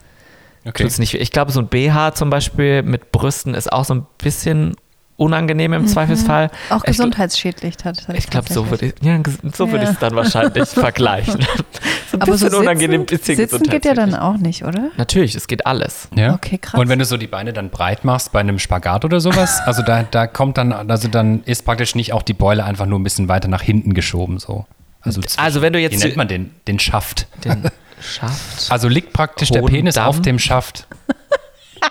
Okay. 0.68 0.82
tut 0.82 0.90
es 0.90 0.98
nicht 0.98 1.14
weh. 1.14 1.18
Ich 1.18 1.30
glaube, 1.30 1.52
so 1.52 1.60
ein 1.60 1.68
BH 1.68 2.14
zum 2.14 2.28
Beispiel 2.28 2.82
mit 2.82 3.12
Brüsten 3.12 3.54
ist 3.54 3.72
auch 3.72 3.84
so 3.84 3.94
ein 3.94 4.06
bisschen 4.18 4.76
unangenehm 5.16 5.72
im 5.72 5.86
Zweifelsfall. 5.86 6.46
Mhm. 6.48 6.72
Auch 6.76 6.80
Ich 6.84 6.88
gesundheitsschädlich 6.88 7.76
tatsächlich. 7.76 8.18
Ich 8.24 8.30
glaube, 8.30 8.52
so 8.52 8.68
würde 8.70 8.86
ich, 8.86 8.94
ja, 9.02 9.18
so 9.54 9.66
würde 9.70 9.84
Ja. 9.84 9.90
ich 9.90 9.94
es 9.94 9.98
dann 9.98 10.14
wahrscheinlich 10.14 10.68
vergleichen. 10.68 11.40
so 12.10 12.16
ein 12.16 12.22
Aber 12.22 12.32
bisschen 12.32 12.50
so 12.50 12.58
unangenehm, 12.58 13.02
sitzen, 13.08 13.18
bisschen 13.18 13.36
sitzen 13.48 13.62
geht 13.70 13.84
ja 13.84 13.94
dann 13.94 14.14
auch 14.14 14.36
nicht, 14.36 14.64
oder? 14.64 14.90
Natürlich, 14.96 15.34
es 15.34 15.46
geht 15.48 15.66
alles. 15.66 16.08
Ja? 16.14 16.34
Okay, 16.34 16.58
krass. 16.58 16.78
Und 16.78 16.88
wenn 16.88 16.98
du 16.98 17.04
so 17.04 17.16
die 17.16 17.26
Beine 17.26 17.52
dann 17.52 17.70
breit 17.70 18.04
machst 18.04 18.32
bei 18.32 18.40
einem 18.40 18.58
Spagat 18.58 19.04
oder 19.04 19.20
sowas, 19.20 19.60
also 19.66 19.82
da, 19.82 20.02
da 20.02 20.26
kommt 20.26 20.58
dann, 20.58 20.72
also 20.72 21.08
dann 21.08 21.42
ist 21.44 21.64
praktisch 21.64 21.94
nicht 21.94 22.12
auch 22.12 22.22
die 22.22 22.34
Beule 22.34 22.64
einfach 22.64 22.86
nur 22.86 22.98
ein 22.98 23.04
bisschen 23.04 23.28
weiter 23.28 23.48
nach 23.48 23.62
hinten 23.62 23.94
geschoben 23.94 24.38
so. 24.38 24.66
Also, 25.00 25.20
Also 25.36 25.62
wenn 25.62 25.72
du 25.72 25.78
wie 25.78 25.82
jetzt 25.84 26.02
nennt 26.02 26.16
man 26.16 26.28
den? 26.28 26.50
Den 26.66 26.78
Schaft. 26.78 27.26
den 27.44 27.70
Schaft. 28.00 28.70
Also 28.70 28.88
liegt 28.88 29.12
praktisch 29.12 29.50
der 29.50 29.62
Hodendamm? 29.62 29.78
Penis 29.84 29.98
auf 29.98 30.20
dem 30.20 30.38
Schaft. 30.38 30.86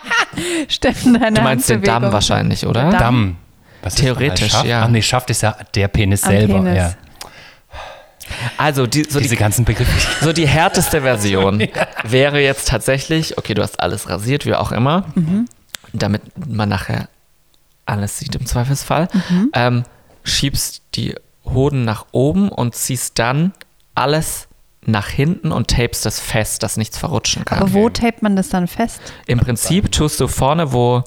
Steffen, 0.68 1.20
deine 1.20 1.36
Du 1.36 1.42
meinst 1.42 1.70
den 1.70 1.82
Damm 1.82 2.12
wahrscheinlich, 2.12 2.66
oder? 2.66 2.90
Damm. 2.90 3.00
Damm. 3.00 3.38
Was 3.82 3.96
Theoretisch, 3.96 4.52
Schaft? 4.52 4.66
ja. 4.66 4.84
Ach 4.84 4.88
nee, 4.88 5.02
Schaft 5.02 5.30
ist 5.30 5.42
ja 5.42 5.56
der 5.76 5.88
Penis 5.88 6.24
Am 6.24 6.32
selber. 6.32 6.56
Penis. 6.56 6.78
Ja. 6.78 6.94
Also 8.58 8.88
die, 8.88 9.04
so, 9.04 9.20
Diese 9.20 9.36
die, 9.36 9.40
ganzen 9.40 9.66
Begriffe. 9.66 9.92
so 10.26 10.34
die 10.34 10.48
härteste 10.48 11.02
Version 11.02 11.68
wäre 12.04 12.42
jetzt 12.42 12.68
tatsächlich, 12.68 13.38
okay, 13.38 13.54
du 13.54 13.62
hast 13.62 13.80
alles 13.80 14.10
rasiert, 14.10 14.46
wie 14.48 14.56
auch 14.56 14.72
immer, 14.72 15.06
damit 15.94 16.24
man 16.48 16.70
nachher 16.70 17.08
alles 17.86 18.18
sieht 18.18 18.34
im 18.36 18.48
Zweifelsfall. 18.48 19.08
Ähm, 19.54 19.84
schiebst 20.24 20.82
die 20.96 21.14
Hoden 21.46 21.86
nach 21.86 22.08
oben 22.12 22.50
und 22.50 22.74
ziehst 22.74 23.20
dann 23.20 23.54
alles 23.94 24.48
nach 24.88 25.08
hinten 25.08 25.52
und 25.52 25.70
tapest 25.70 26.06
das 26.06 26.20
fest, 26.20 26.64
dass 26.64 26.78
nichts 26.78 26.98
verrutschen 26.98 27.46
kann. 27.46 27.60
Aber 27.60 27.74
wo 27.74 27.90
tapet 27.90 28.22
man 28.22 28.36
das 28.36 28.50
dann 28.50 28.68
fest? 28.68 29.02
Im 29.28 29.40
Prinzip 29.40 29.92
tust 29.92 30.20
du 30.20 30.28
vorne, 30.28 30.74
wo, 30.74 31.04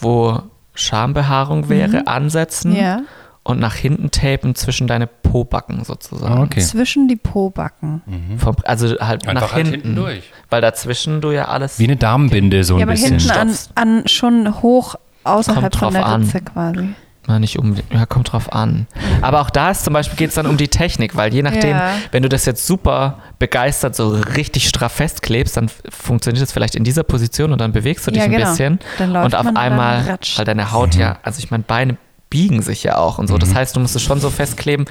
wo 0.00 0.40
Schambehaarung 0.74 1.68
wäre, 1.68 2.06
ansetzen 2.06 2.74
Ja. 2.76 3.00
und 3.42 3.58
nach 3.60 3.74
hinten 3.74 4.10
tapen 4.10 4.54
zwischen 4.54 4.86
deine 4.86 5.06
Pobacken 5.06 5.84
sozusagen. 5.84 6.34
Ah, 6.38 6.42
okay. 6.42 6.60
Zwischen 6.60 7.08
die 7.08 7.16
Pobacken. 7.16 8.02
Vom, 8.38 8.56
also 8.64 8.88
halt 9.00 9.26
Einfach 9.26 9.48
nach 9.48 9.52
halt 9.54 9.66
hinten. 9.68 9.82
hinten 9.88 9.96
durch. 9.96 10.30
Weil 10.50 10.60
dazwischen 10.60 11.20
du 11.20 11.30
ja 11.30 11.46
alles. 11.46 11.78
Wie 11.78 11.84
eine 11.84 11.96
Damenbinde, 11.96 12.64
so 12.64 12.74
ein 12.74 12.80
Ja, 12.80 12.84
aber 12.86 12.92
bisschen. 12.92 13.18
hinten 13.18 13.30
an, 13.30 13.54
an 13.74 14.08
schon 14.08 14.60
hoch 14.62 14.94
außerhalb 15.24 15.62
Kommt 15.72 15.76
von 15.76 15.92
der 15.94 16.06
an. 16.06 16.22
Ritze 16.22 16.40
quasi. 16.42 16.88
Na, 17.28 17.38
nicht 17.38 17.56
um, 17.58 17.76
ja, 17.92 18.04
kommt 18.04 18.32
drauf 18.32 18.52
an. 18.52 18.88
Aber 19.20 19.40
auch 19.42 19.50
da 19.50 19.70
ist 19.70 19.84
zum 19.84 19.92
Beispiel 19.92 20.16
geht 20.16 20.30
es 20.30 20.34
dann 20.34 20.46
um 20.46 20.56
die 20.56 20.66
Technik, 20.66 21.14
weil 21.14 21.32
je 21.32 21.42
nachdem, 21.42 21.70
Ja. 21.76 21.94
wenn 22.10 22.24
du 22.24 22.28
das 22.28 22.44
jetzt 22.46 22.66
super 22.66 23.18
begeistert 23.38 23.94
so 23.94 24.08
richtig 24.10 24.68
straff 24.68 24.92
festklebst, 24.92 25.56
dann 25.56 25.70
funktioniert 25.88 26.44
es 26.44 26.52
vielleicht 26.52 26.74
in 26.74 26.82
dieser 26.82 27.04
Position 27.04 27.52
und 27.52 27.60
dann 27.60 27.70
bewegst 27.72 28.06
du 28.06 28.10
dich 28.10 28.18
Ja, 28.18 28.24
ein 28.24 28.32
genau. 28.32 28.50
bisschen 28.50 28.80
Dann 28.98 29.12
läuft 29.12 29.26
und 29.26 29.34
auf 29.36 29.44
man 29.44 29.48
und 29.50 29.54
dann 29.54 29.62
einmal, 29.64 30.00
ratscht. 30.02 30.36
weil 30.38 30.44
deine 30.44 30.72
Haut 30.72 30.96
ja, 30.96 31.18
also 31.22 31.38
ich 31.38 31.50
meine, 31.52 31.62
Beine 31.62 31.96
biegen 32.28 32.60
sich 32.60 32.82
ja 32.82 32.96
auch 32.96 33.18
und 33.18 33.28
so. 33.28 33.38
Das 33.38 33.54
heißt, 33.54 33.76
du 33.76 33.80
musst 33.80 33.94
es 33.94 34.02
schon 34.02 34.18
so 34.18 34.28
festkleben, 34.30 34.86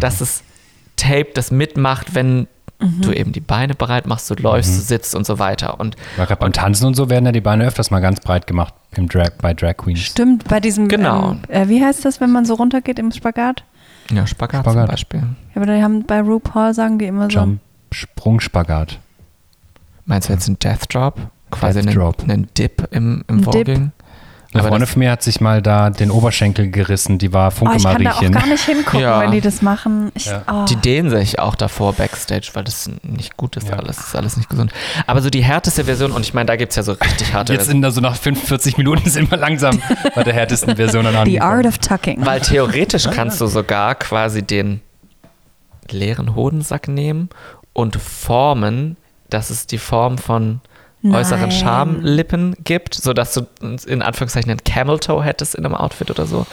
dass 0.00 0.18
das 0.20 0.42
Tape 0.96 1.26
das 1.34 1.50
mitmacht, 1.50 2.14
wenn 2.14 2.46
Mhm. 2.80 3.00
du 3.02 3.12
eben 3.12 3.32
die 3.32 3.40
Beine 3.40 3.74
bereit 3.74 4.06
machst, 4.06 4.28
du 4.30 4.34
läufst, 4.34 4.76
du 4.76 4.80
sitzt 4.82 5.14
und 5.14 5.24
so 5.26 5.38
weiter. 5.38 5.78
Und 5.78 5.96
gerade 6.16 6.36
beim 6.36 6.52
Tanzen 6.52 6.86
und 6.86 6.94
so 6.94 7.08
werden 7.08 7.24
ja 7.26 7.32
die 7.32 7.40
Beine 7.40 7.64
öfters 7.66 7.90
mal 7.90 8.00
ganz 8.00 8.20
breit 8.20 8.46
gemacht 8.46 8.74
im 8.96 9.08
Drag, 9.08 9.30
bei 9.40 9.54
Drag 9.54 9.76
Queens. 9.76 10.00
Stimmt, 10.00 10.44
bei 10.48 10.60
diesem, 10.60 10.88
Genau. 10.88 11.32
ähm, 11.32 11.40
äh, 11.48 11.68
wie 11.68 11.84
heißt 11.84 12.04
das, 12.04 12.20
wenn 12.20 12.30
man 12.32 12.44
so 12.44 12.54
runtergeht 12.54 12.98
im 12.98 13.12
Spagat? 13.12 13.64
ja, 14.10 14.26
Spagat, 14.26 14.62
Spagat. 14.64 14.82
zum 14.86 14.90
Beispiel. 14.90 15.20
Ja, 15.20 15.62
aber 15.62 15.66
die 15.74 15.82
haben 15.82 16.02
bei 16.04 16.20
RuPaul 16.20 16.74
sagen 16.74 16.98
die 16.98 17.06
immer 17.06 17.28
Jump, 17.28 17.60
Sprungspagat. 17.92 18.98
Meinst 20.06 20.28
du 20.28 20.32
jetzt 20.34 20.46
einen 20.48 20.58
Death 20.58 20.92
Drop? 20.92 21.18
Quasi 21.50 21.80
Death 21.80 21.88
einen, 21.88 21.96
Drop. 21.96 22.22
einen 22.28 22.48
Dip 22.58 22.88
im, 22.90 23.24
im. 23.28 23.46
Voguing? 23.46 23.92
Eine 24.54 24.62
Aber 24.62 24.68
Freundin 24.68 24.86
von 24.86 25.00
mir 25.00 25.10
hat 25.10 25.20
sich 25.24 25.40
mal 25.40 25.60
da 25.60 25.90
den 25.90 26.12
Oberschenkel 26.12 26.70
gerissen, 26.70 27.18
die 27.18 27.32
war 27.32 27.50
so. 27.50 27.66
Oh, 27.66 27.72
ich 27.76 27.82
kann 27.82 28.04
da 28.04 28.12
auch 28.12 28.30
gar 28.30 28.46
nicht 28.46 28.64
hingucken, 28.64 29.00
Ja. 29.00 29.20
wenn 29.20 29.32
die 29.32 29.40
das 29.40 29.62
machen. 29.62 30.12
Ich, 30.14 30.26
Ja. 30.26 30.42
oh. 30.50 30.64
Die 30.66 30.76
dehnen 30.76 31.10
sich 31.10 31.40
auch 31.40 31.56
davor 31.56 31.92
backstage, 31.92 32.50
weil 32.54 32.62
das 32.62 32.88
nicht 33.02 33.36
gut 33.36 33.56
ist 33.56 33.68
Ja. 33.68 33.74
alles. 33.76 33.96
Das 33.96 34.06
ist 34.08 34.14
alles 34.14 34.36
nicht 34.36 34.48
gesund. 34.48 34.72
Aber 35.08 35.20
so 35.22 35.28
die 35.28 35.42
härteste 35.42 35.84
Version, 35.84 36.12
und 36.12 36.20
ich 36.24 36.34
meine, 36.34 36.46
da 36.46 36.54
gibt 36.54 36.70
es 36.70 36.76
ja 36.76 36.84
so 36.84 36.92
richtig 36.92 37.34
harte 37.34 37.52
Jetzt 37.52 37.66
sind 37.66 37.82
da 37.82 37.90
so 37.90 38.00
nach 38.00 38.14
45 38.14 38.76
Minuten 38.78 39.10
sind 39.10 39.28
wir 39.28 39.38
langsam 39.38 39.82
bei 40.14 40.22
der 40.22 40.32
härtesten 40.34 40.76
Version 40.76 41.04
an 41.04 41.14
The 41.26 41.40
Art 41.40 41.66
of 41.66 41.78
Tucking. 41.78 42.24
Weil 42.24 42.40
theoretisch 42.40 43.08
kannst 43.12 43.40
du 43.40 43.48
sogar 43.48 43.96
quasi 43.96 44.42
den 44.44 44.82
leeren 45.90 46.36
Hodensack 46.36 46.86
nehmen 46.86 47.28
und 47.72 47.96
formen, 47.96 48.96
dass 49.30 49.50
es 49.50 49.66
die 49.66 49.78
Form 49.78 50.16
von 50.16 50.60
äußeren. 51.12 51.50
Schamlippen 51.50 52.56
gibt, 52.64 52.94
sodass 52.94 53.34
du 53.34 53.46
in 53.86 54.02
Anführungszeichen 54.02 54.50
einen 54.50 54.64
Camel 54.64 54.98
Toe 54.98 55.22
hättest 55.22 55.54
in 55.54 55.64
einem 55.64 55.74
Outfit 55.74 56.10
oder 56.10 56.26
so. 56.26 56.46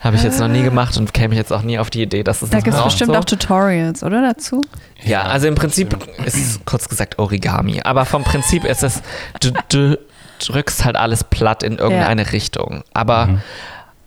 Habe 0.00 0.16
ich 0.16 0.22
jetzt 0.22 0.38
noch 0.38 0.48
nie 0.48 0.62
gemacht 0.62 0.96
und 0.96 1.12
käme 1.12 1.34
ich 1.34 1.38
jetzt 1.38 1.52
auch 1.52 1.62
nie 1.62 1.78
auf 1.78 1.90
die 1.90 2.02
Idee, 2.02 2.22
dass 2.22 2.42
es 2.42 2.50
da 2.50 2.60
gibt 2.60 2.76
es 2.76 2.82
bestimmt 2.82 3.12
so. 3.12 3.18
auch 3.18 3.24
Tutorials, 3.24 4.02
oder 4.02 4.22
dazu? 4.22 4.60
Ja, 5.02 5.22
also 5.22 5.48
im 5.48 5.54
Prinzip 5.54 5.96
ist 6.24 6.36
es 6.36 6.60
kurz 6.64 6.88
gesagt 6.88 7.18
Origami. 7.18 7.80
Aber 7.82 8.04
vom 8.04 8.22
Prinzip 8.24 8.64
ist 8.64 8.82
es, 8.82 9.02
du, 9.40 9.52
du 9.68 9.98
drückst 10.38 10.84
halt 10.84 10.96
alles 10.96 11.24
platt 11.24 11.62
in 11.62 11.78
irgendeine 11.78 12.32
Richtung. 12.32 12.82
Aber 12.92 13.40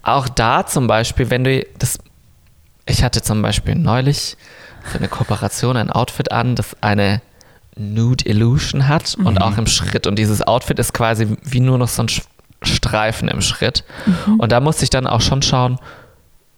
auch 0.04 0.30
da 0.30 0.66
zum 0.66 0.88
Beispiel, 0.88 1.30
wenn 1.30 1.43
du 1.43 1.66
das, 1.78 2.00
ich 2.86 3.04
hatte 3.04 3.22
zum 3.22 3.41
Beispiel 3.41 3.76
neulich 3.76 4.38
für 4.84 4.97
eine 4.97 5.08
Kooperation 5.08 5.78
ein 5.78 5.89
Outfit 5.89 6.32
an, 6.32 6.56
das 6.56 6.76
eine 6.82 7.22
Nude 7.80 8.26
Illusion 8.28 8.88
hat 8.88 9.16
und 9.24 9.42
auch 9.42 9.58
im 9.58 9.66
Schritt. 9.68 10.06
Und 10.06 10.20
dieses 10.20 10.42
Outfit 10.46 10.78
ist 10.80 10.94
quasi 10.94 11.38
wie 11.44 11.60
nur 11.62 11.78
noch 11.78 11.88
so 11.88 12.04
ein 12.04 12.08
Sch- 12.10 12.24
Streifen 12.62 13.28
im 13.30 13.42
Schritt. 13.42 13.84
Und 14.38 14.52
da 14.52 14.60
musste 14.60 14.84
ich 14.84 14.90
dann 14.90 15.08
auch 15.08 15.22
schon 15.22 15.42
schauen, 15.42 15.80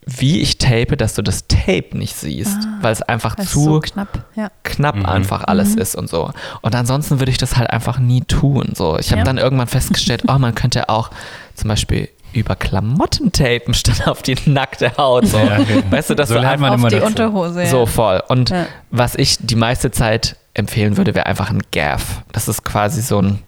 wie 0.07 0.41
ich 0.41 0.57
tape, 0.57 0.97
dass 0.97 1.13
du 1.13 1.21
das 1.21 1.45
Tape 1.47 1.89
nicht 1.95 2.15
siehst, 2.15 2.57
weil 2.81 2.91
es 2.91 3.03
einfach 3.03 3.35
zu 3.35 3.45
so 3.63 3.79
knapp. 3.81 4.25
Ja. 4.35 4.49
knapp 4.63 4.95
Mhm. 4.95 5.05
einfach 5.05 5.43
alles 5.43 5.75
ist 5.75 5.95
und 5.95 6.09
so. 6.09 6.31
Und 6.61 6.73
ansonsten 6.75 7.19
würde 7.19 7.31
ich 7.31 7.37
das 7.37 7.55
halt 7.55 7.69
einfach 7.69 7.99
nie 7.99 8.21
tun. 8.21 8.71
So. 8.75 8.97
Ich 8.97 9.11
habe 9.11 9.19
Ja. 9.19 9.25
dann 9.25 9.37
irgendwann 9.37 9.67
festgestellt, 9.67 10.23
oh, 10.27 10.39
man 10.39 10.55
könnte 10.55 10.89
auch 10.89 11.11
zum 11.53 11.67
Beispiel 11.67 12.09
über 12.33 12.55
Klamotten 12.55 13.31
tapen 13.31 13.73
statt 13.75 14.07
auf 14.07 14.23
die 14.23 14.35
nackte 14.47 14.91
Haut. 14.97 15.27
So. 15.27 15.37
Ja, 15.37 15.59
okay. 15.59 15.83
Weißt 15.91 16.09
du, 16.09 16.15
dass 16.15 16.29
So 16.29 16.35
du 16.35 16.47
einfach 16.47 16.73
immer 16.73 16.85
Auf 16.85 16.89
die 16.89 16.95
dazu. 16.95 17.05
Unterhose. 17.07 17.61
Ja. 17.61 17.69
so 17.69 17.85
voll. 17.85 18.23
Und 18.27 18.49
Ja. 18.49 18.65
was 18.89 19.13
ich 19.13 19.37
die 19.39 19.55
meiste 19.55 19.91
Zeit 19.91 20.35
empfehlen 20.53 20.97
würde, 20.97 21.15
wäre 21.15 21.25
einfach 21.25 21.49
ein 21.49 21.61
Gaff. 21.71 22.23
Das 22.31 22.47
ist 22.47 22.63
quasi 22.63 23.01
so 23.01 23.21
ein, 23.21 23.39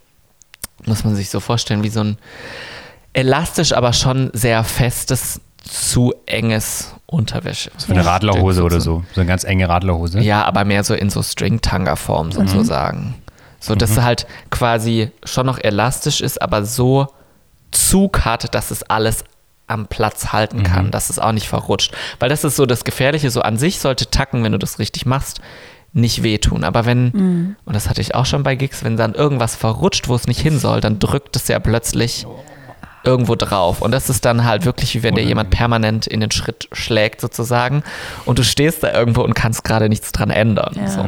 muss 0.86 1.04
man 1.04 1.16
sich 1.16 1.30
so 1.30 1.40
vorstellen, 1.40 1.84
wie 1.84 1.90
so 1.90 2.02
ein 2.02 2.18
elastisch, 3.14 3.74
aber 3.74 3.94
schon 3.94 4.30
sehr 4.34 4.64
festes, 4.64 5.42
zu 5.64 6.14
enges 6.26 6.94
Unterwäsche. 7.06 7.72
Für 7.78 7.94
eine 7.94 8.06
Radlerhose 8.06 8.64
oder 8.64 8.82
so. 8.82 9.04
So 9.14 9.22
eine 9.22 9.28
ganz 9.28 9.44
enge 9.44 9.70
Radlerhose. 9.70 10.20
Ja, 10.20 10.44
aber 10.44 10.66
mehr 10.66 10.84
so 10.84 10.94
in 10.94 11.10
so 11.10 11.24
String-Tanga-Form 11.24 12.32
sozusagen. 12.32 13.16
So, 13.60 13.76
dass 13.76 13.92
es 13.92 14.02
halt 14.02 14.28
quasi 14.50 15.12
schon 15.24 15.46
noch 15.46 15.58
elastisch 15.58 16.20
ist, 16.20 16.42
aber 16.42 16.66
so 16.66 17.08
Zug 17.72 18.26
hat, 18.26 18.54
dass 18.54 18.72
es 18.72 18.84
alles 18.84 19.24
am 19.68 19.88
Platz 19.88 20.34
halten 20.34 20.64
kann, 20.64 20.92
dass 20.92 21.10
es 21.10 21.18
auch 21.18 21.32
nicht 21.32 21.48
verrutscht. 21.48 21.96
Weil 22.20 22.28
das 22.28 22.44
ist 22.44 22.58
so 22.58 22.66
das 22.66 22.84
Gefährliche, 22.84 23.32
so 23.32 23.42
an 23.42 23.58
sich 23.58 23.80
sollte 23.80 24.10
Tacken, 24.10 24.44
wenn 24.44 24.52
du 24.52 24.60
das 24.60 24.80
richtig 24.80 25.06
machst, 25.06 25.40
nicht 25.94 26.24
wehtun. 26.24 26.64
Aber 26.64 26.86
wenn, 26.86 27.56
und 27.66 27.76
das 27.76 27.90
hatte 27.90 28.02
ich 28.02 28.16
auch 28.16 28.26
schon 28.26 28.44
bei 28.44 28.56
Gigs, 28.56 28.84
wenn 28.84 28.98
dann 28.98 29.14
irgendwas 29.14 29.56
verrutscht, 29.56 30.08
wo 30.08 30.16
es 30.16 30.28
nicht 30.28 30.42
hin 30.42 30.60
soll, 30.60 30.82
dann 30.82 31.00
drückt 31.00 31.36
es 31.36 31.48
ja 31.48 31.60
plötzlich 31.60 32.26
irgendwo 33.04 33.36
drauf. 33.36 33.82
Und 33.82 33.92
das 33.92 34.10
ist 34.10 34.26
dann 34.26 34.46
halt 34.46 34.66
wirklich, 34.66 34.96
wie 34.96 35.04
wenn 35.04 35.16
dir 35.16 35.24
jemand 35.24 35.50
permanent 35.50 36.08
in 36.08 36.22
den 36.22 36.32
Schritt 36.32 36.70
schlägt 36.72 37.22
sozusagen 37.22 37.84
und 38.26 38.40
du 38.40 38.44
stehst 38.44 38.82
da 38.82 38.94
irgendwo 38.94 39.22
und 39.22 39.34
kannst 39.34 39.64
gerade 39.64 39.90
nichts 39.90 40.12
dran 40.12 40.30
ändern. 40.30 40.74
Ja. 40.76 40.88
So. 40.88 41.06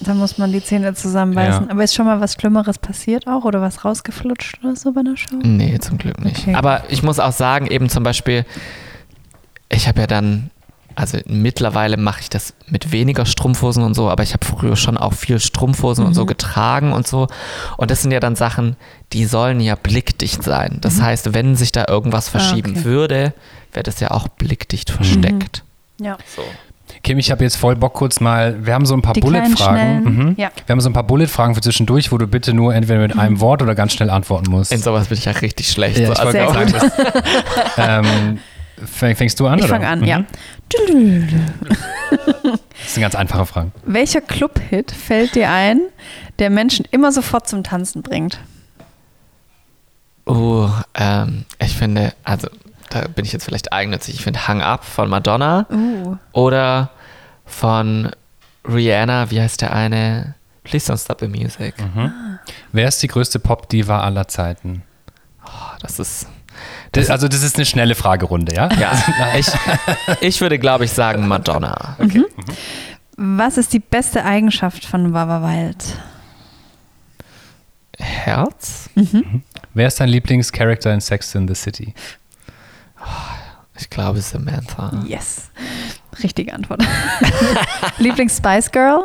Da 0.00 0.14
muss 0.14 0.38
man 0.38 0.50
die 0.50 0.64
Zähne 0.64 0.94
zusammenbeißen. 0.94 1.66
Ja. 1.66 1.70
Aber 1.70 1.84
ist 1.84 1.94
schon 1.94 2.06
mal 2.06 2.20
was 2.22 2.32
Schlimmeres 2.32 2.78
passiert 2.78 3.26
auch 3.26 3.44
oder 3.44 3.60
was 3.60 3.84
rausgeflutscht 3.84 4.58
oder 4.64 4.74
so 4.74 4.92
bei 4.92 5.00
einer 5.00 5.16
Show? 5.16 5.36
Nee, 5.42 5.78
zum 5.78 5.98
Glück 5.98 6.24
nicht. 6.24 6.40
Okay. 6.40 6.54
Aber 6.54 6.84
ich 6.88 7.02
muss 7.02 7.20
auch 7.20 7.32
sagen, 7.32 7.66
eben 7.66 7.90
zum 7.90 8.02
Beispiel, 8.02 8.46
ich 9.68 9.88
habe 9.88 10.00
ja 10.00 10.06
dann, 10.06 10.50
also 11.00 11.18
mittlerweile 11.26 11.96
mache 11.96 12.20
ich 12.20 12.28
das 12.30 12.52
mit 12.68 12.92
weniger 12.92 13.24
Strumpfhosen 13.26 13.82
und 13.82 13.94
so, 13.94 14.10
aber 14.10 14.22
ich 14.22 14.32
habe 14.34 14.44
früher 14.44 14.76
schon 14.76 14.96
auch 14.98 15.14
viel 15.14 15.40
Strumpfhosen 15.40 16.04
und 16.04 16.14
so 16.14 16.26
getragen 16.26 16.92
und 16.92 17.06
so. 17.06 17.26
Und 17.78 17.90
das 17.90 18.02
sind 18.02 18.10
ja 18.12 18.20
dann 18.20 18.36
Sachen, 18.36 18.76
die 19.12 19.24
sollen 19.24 19.60
ja 19.60 19.74
blickdicht 19.76 20.42
sein. 20.42 20.78
Das 20.82 21.00
heißt, 21.00 21.32
wenn 21.34 21.56
sich 21.56 21.72
da 21.72 21.86
irgendwas 21.88 22.28
verschieben 22.28 22.72
okay. 22.72 22.84
würde, 22.84 23.32
wäre 23.72 23.82
das 23.82 24.00
ja 24.00 24.10
auch 24.10 24.28
blickdicht 24.28 24.90
versteckt. 24.90 25.64
Ja. 26.00 26.18
So. 26.36 26.42
Kim, 27.02 27.18
ich 27.18 27.30
habe 27.30 27.44
jetzt 27.44 27.56
voll 27.56 27.76
Bock 27.76 27.94
kurz 27.94 28.20
mal, 28.20 28.66
wir 28.66 28.74
haben 28.74 28.84
so 28.84 28.94
ein 28.94 29.00
paar 29.00 29.14
Bullet-Fragen. 29.14 30.02
Mhm. 30.04 30.34
ja. 30.36 30.50
Wir 30.66 30.72
haben 30.72 30.80
so 30.80 30.90
ein 30.90 30.92
paar 30.92 31.04
Bullet-Fragen 31.04 31.54
für 31.54 31.60
zwischendurch, 31.62 32.12
wo 32.12 32.18
du 32.18 32.26
bitte 32.26 32.52
nur 32.52 32.74
entweder 32.74 32.98
mit 33.00 33.18
einem 33.18 33.40
Wort 33.40 33.62
oder 33.62 33.74
ganz 33.74 33.92
schnell 33.94 34.10
antworten 34.10 34.50
musst. 34.50 34.72
In 34.72 34.80
sowas 34.82 35.06
bin 35.08 35.16
ich 35.16 35.24
ja 35.24 35.32
richtig 35.32 35.70
schlecht. 35.70 35.98
Ja, 35.98 36.08
so. 36.08 36.12
ich 36.12 36.18
Also, 36.20 36.32
sagen, 36.52 36.74
ähm, 37.78 38.38
fäng- 38.98 39.14
fängst 39.14 39.38
du 39.40 39.46
an? 39.46 39.58
Ich 39.60 39.66
fange 39.66 39.86
an, 39.88 40.00
Mhm. 40.00 40.04
ja. 40.06 40.24
Das 42.82 42.94
sind 42.94 43.02
ganz 43.02 43.14
einfache 43.14 43.46
Fragen. 43.46 43.72
Welcher 43.84 44.20
Club-Hit 44.20 44.90
fällt 44.92 45.34
dir 45.34 45.50
ein, 45.50 45.80
der 46.38 46.50
Menschen 46.50 46.86
immer 46.90 47.12
sofort 47.12 47.48
zum 47.48 47.62
Tanzen 47.64 48.02
bringt? 48.02 48.38
Oh, 50.26 50.68
ähm, 50.94 51.44
ich 51.58 51.76
finde, 51.76 52.12
also 52.24 52.48
da 52.90 53.02
bin 53.08 53.24
ich 53.24 53.32
jetzt 53.32 53.44
vielleicht 53.44 53.72
eigennützig. 53.72 54.14
Ich 54.14 54.22
finde 54.22 54.46
Hang 54.48 54.62
Up 54.62 54.84
von 54.84 55.08
Madonna 55.08 55.66
Uh. 55.70 56.16
oder 56.32 56.90
von 57.46 58.10
Rihanna, 58.64 59.30
wie 59.30 59.40
heißt 59.40 59.60
der 59.60 59.72
eine? 59.72 60.34
Please 60.62 60.92
don't 60.92 61.02
stop 61.02 61.18
the 61.20 61.26
music. 61.28 61.74
Wer 62.72 62.88
ist 62.88 63.02
die 63.02 63.08
größte 63.08 63.38
Pop-Diva 63.38 64.00
aller 64.00 64.28
Zeiten? 64.28 64.82
Oh, 65.44 65.48
das 65.80 65.98
ist. 65.98 66.26
Das, 66.92 67.08
also 67.08 67.28
das 67.28 67.42
ist 67.42 67.56
eine 67.56 67.66
schnelle 67.66 67.94
Fragerunde, 67.94 68.54
ja? 68.54 68.68
Ja, 68.74 68.92
ich, 69.36 69.46
ich 70.20 70.40
würde, 70.40 70.58
glaube 70.58 70.84
ich, 70.86 70.90
sagen 70.90 71.28
Madonna. 71.28 71.96
Was 73.16 73.58
ist 73.58 73.72
die 73.72 73.78
beste 73.78 74.24
Eigenschaft 74.24 74.84
von 74.84 75.12
Wawa 75.12 75.42
Wild? 75.48 76.00
Herz? 77.98 78.88
Wer 79.74 79.86
ist 79.86 80.00
dein 80.00 80.08
Lieblingscharakter 80.08 80.92
in 80.92 81.00
Sex 81.00 81.34
in 81.34 81.46
the 81.46 81.54
City? 81.54 81.94
Ich 83.78 83.88
glaube 83.88 84.20
Samantha. 84.20 85.02
Yes. 85.06 85.50
Richtige 86.22 86.52
Antwort. 86.52 86.82
Lieblings-Spice 87.98 88.70
Girl? 88.72 89.04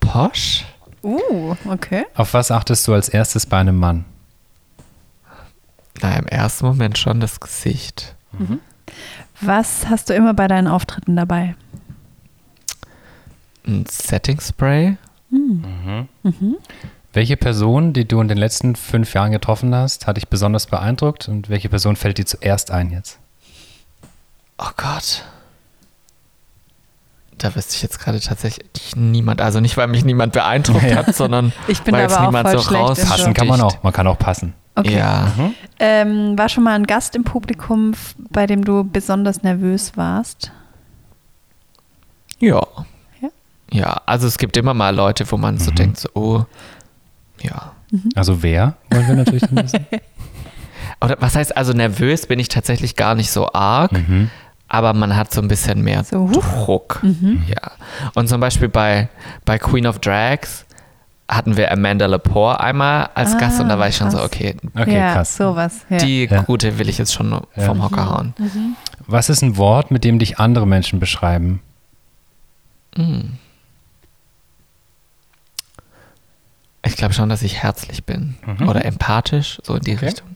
Posch? 0.00 0.64
Uh, 1.02 1.54
okay. 1.68 2.04
Auf 2.14 2.34
was 2.34 2.50
achtest 2.50 2.86
du 2.88 2.94
als 2.94 3.08
erstes 3.08 3.46
bei 3.46 3.58
einem 3.58 3.78
Mann? 3.78 4.04
Na, 6.02 6.16
im 6.16 6.26
ersten 6.26 6.66
Moment 6.66 6.98
schon 6.98 7.20
das 7.20 7.40
Gesicht. 7.40 8.14
Was 9.40 9.86
hast 9.88 10.10
du 10.10 10.14
immer 10.14 10.34
bei 10.34 10.46
deinen 10.48 10.68
Auftritten 10.68 11.16
dabei? 11.16 11.54
Ein 13.66 13.84
Setting 13.90 14.40
Spray? 14.40 14.96
Welche 17.12 17.36
Person, 17.36 17.92
die 17.92 18.06
du 18.06 18.20
in 18.20 18.28
den 18.28 18.38
letzten 18.38 18.76
fünf 18.76 19.14
Jahren 19.14 19.32
getroffen 19.32 19.74
hast, 19.74 20.06
hat 20.06 20.16
dich 20.16 20.28
besonders 20.28 20.66
beeindruckt 20.66 21.28
und 21.28 21.48
welche 21.48 21.68
Person 21.68 21.96
fällt 21.96 22.18
dir 22.18 22.26
zuerst 22.26 22.70
ein 22.70 22.90
jetzt? 22.90 23.18
Oh 24.58 24.68
Gott. 24.76 25.24
Da 27.38 27.54
wüsste 27.54 27.74
ich 27.74 27.82
jetzt 27.82 27.98
gerade 27.98 28.18
tatsächlich 28.20 28.96
niemand, 28.96 29.42
also 29.42 29.60
nicht, 29.60 29.76
weil 29.76 29.88
mich 29.88 30.04
niemand 30.04 30.32
beeindruckt 30.32 30.82
Ja. 30.88 30.96
hat, 30.96 31.14
sondern 31.14 31.52
Ich 31.68 31.82
bin 31.82 31.92
weil 31.94 32.04
aber 32.04 32.12
jetzt 32.12 32.20
auch 32.20 32.26
niemand 32.26 32.48
voll 32.48 32.58
so 32.58 32.64
schlecht 32.64 32.80
im 32.82 32.86
raus. 32.86 32.98
Job. 32.98 33.08
Passen 33.08 33.34
kann 33.34 33.46
man 33.48 33.60
auch. 33.60 33.82
Man 33.82 33.92
kann 33.92 34.06
auch 34.06 34.18
passen. 34.18 34.54
Okay. 34.76 34.96
Ja. 34.98 35.32
Ähm, 35.78 36.36
war 36.38 36.48
schon 36.50 36.64
mal 36.64 36.74
ein 36.74 36.86
Gast 36.86 37.14
im 37.16 37.24
Publikum, 37.24 37.92
bei 38.30 38.46
dem 38.46 38.64
du 38.64 38.84
besonders 38.84 39.42
nervös 39.42 39.96
warst? 39.96 40.52
Ja. 42.38 42.62
Ja? 43.20 43.28
Ja, 43.72 44.00
also 44.06 44.26
es 44.26 44.38
gibt 44.38 44.56
immer 44.56 44.74
mal 44.74 44.94
Leute, 44.94 45.30
wo 45.32 45.36
man 45.38 45.58
so 45.58 45.70
denkt, 45.70 45.98
so, 45.98 46.08
oh, 46.14 46.44
ja. 47.40 47.72
Also 48.14 48.42
wer, 48.42 48.74
wollen 48.90 49.08
wir 49.08 49.14
natürlich 49.14 49.42
dann 49.42 49.64
wissen. 49.64 49.86
Oder 51.00 51.16
was 51.20 51.36
heißt, 51.36 51.56
also 51.56 51.72
nervös 51.72 52.26
bin 52.26 52.38
ich 52.38 52.48
tatsächlich 52.48 52.96
gar 52.96 53.14
nicht 53.14 53.30
so 53.30 53.50
arg, 53.52 53.92
Mhm. 53.92 54.30
aber 54.68 54.92
man 54.92 55.16
hat 55.16 55.32
so 55.32 55.40
ein 55.40 55.48
bisschen 55.48 55.82
mehr 55.82 56.04
So. 56.04 56.28
Druck. 56.30 57.00
Ja. 57.46 57.72
Und 58.14 58.28
zum 58.28 58.40
Beispiel 58.40 58.68
bei, 58.68 59.08
bei 59.46 59.58
Queen 59.58 59.86
of 59.86 60.00
Drags 60.00 60.65
hatten 61.28 61.56
wir 61.56 61.72
Amanda 61.72 62.06
Lepore 62.06 62.60
einmal 62.60 63.10
als 63.14 63.34
Ah, 63.34 63.38
Gast 63.38 63.60
und 63.60 63.68
da 63.68 63.78
war 63.78 63.88
ich 63.88 63.96
schon 63.96 64.10
so, 64.12 64.22
okay, 64.22 64.56
Okay, 64.78 64.96
ja, 64.96 65.12
krass. 65.14 65.36
sowas. 65.36 65.84
Ja. 65.90 65.98
die 65.98 66.24
Ja. 66.26 66.42
gute 66.42 66.78
will 66.78 66.88
ich 66.88 66.98
jetzt 66.98 67.12
schon 67.12 67.40
vom 67.56 67.82
Hocker 67.82 68.08
hauen. 68.08 68.34
Was 69.06 69.28
ist 69.28 69.42
ein 69.42 69.56
Wort, 69.56 69.90
mit 69.90 70.04
dem 70.04 70.18
dich 70.20 70.38
andere 70.38 70.66
Menschen 70.66 71.00
beschreiben? 71.00 71.60
Ich 76.84 76.96
glaube 76.96 77.14
schon, 77.14 77.28
dass 77.28 77.42
ich 77.42 77.62
herzlich 77.62 78.04
bin 78.04 78.36
oder 78.66 78.84
empathisch, 78.84 79.58
so 79.64 79.74
in 79.74 79.82
die 79.82 79.94
Richtung. 79.94 80.28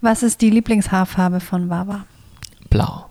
Was 0.00 0.22
ist 0.22 0.40
die 0.40 0.50
Lieblingshaarfarbe 0.50 1.40
von 1.40 1.68
Wawa? 1.68 2.04
Blau. 2.70 3.10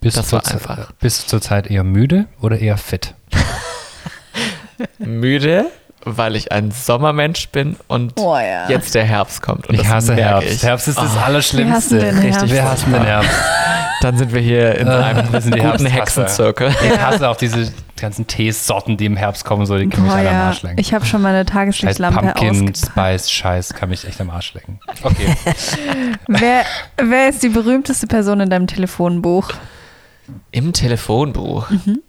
Bist 0.00 0.16
Das 0.16 0.30
du 0.30 0.36
war 0.36 0.42
zur- 0.42 0.54
einfach. 0.54 0.92
Bist 0.92 1.24
du 1.24 1.28
zurzeit 1.28 1.68
eher 1.70 1.84
müde 1.84 2.26
oder 2.40 2.58
eher 2.58 2.76
fit? 2.78 3.14
Müde, 4.98 5.66
weil 6.04 6.36
ich 6.36 6.52
ein 6.52 6.70
Sommermensch 6.70 7.48
bin 7.50 7.76
und 7.88 8.14
Oh 8.18 8.36
ja. 8.36 8.68
jetzt 8.68 8.94
der 8.94 9.04
Herbst 9.04 9.42
kommt. 9.42 9.68
Und 9.68 9.74
Ich 9.74 9.86
hasse 9.88 10.14
Herbst. 10.14 10.50
Ich. 10.50 10.62
Herbst 10.62 10.88
ist 10.88 10.98
das 10.98 11.04
Oh, 11.04 11.06
Wir 11.06 11.14
hassen 11.20 11.24
Allerschlimmste. 11.24 11.98
den 11.98 12.16
Herbst. 12.18 12.50
Wir 12.50 12.64
hassen 12.64 12.92
den 12.92 13.02
Herbst. 13.04 13.30
Dann 14.02 14.18
sind 14.18 14.32
wir 14.32 14.40
hier 14.40 14.74
in 14.78 14.88
Äh, 14.88 14.90
einem 14.90 15.32
wir 15.32 15.40
sind 15.40 15.54
die 15.54 15.60
guten. 15.60 15.86
Hexenzirkel. 15.86 16.74
Ich 16.84 16.98
hasse 17.00 17.28
auch 17.28 17.36
diese 17.36 17.72
ganzen 18.00 18.26
Teesorten, 18.26 18.96
die 18.96 19.06
im 19.06 19.16
Herbst 19.16 19.44
kommen, 19.44 19.64
so 19.64 19.78
die 19.78 19.86
können 19.88 20.02
mich 20.02 20.12
Boah, 20.12 20.18
alle 20.18 20.28
am 20.30 20.34
ja. 20.34 20.46
Arsch 20.48 20.62
lecken. 20.62 20.78
Ich 20.80 20.92
habe 20.92 21.06
schon 21.06 21.22
meine 21.22 21.44
Scheiß 21.44 21.52
Tageslichtlampe 21.52 22.20
Pumpkin 22.20 22.50
ausgepackt. 22.50 22.78
Spice 22.78 23.30
Scheiß 23.30 23.74
kann 23.74 23.90
mich 23.90 24.04
echt 24.08 24.20
am 24.20 24.30
Arsch 24.30 24.54
lecken. 24.54 24.80
Okay. 25.04 25.36
Wer, 26.26 26.64
wer 26.96 27.28
ist 27.28 27.44
die 27.44 27.48
berühmteste 27.48 28.08
Person 28.08 28.40
in 28.40 28.50
deinem 28.50 28.66
Telefonbuch? 28.66 29.50
Im 30.50 30.72
Telefonbuch. 30.72 31.70
Mhm. 31.70 32.00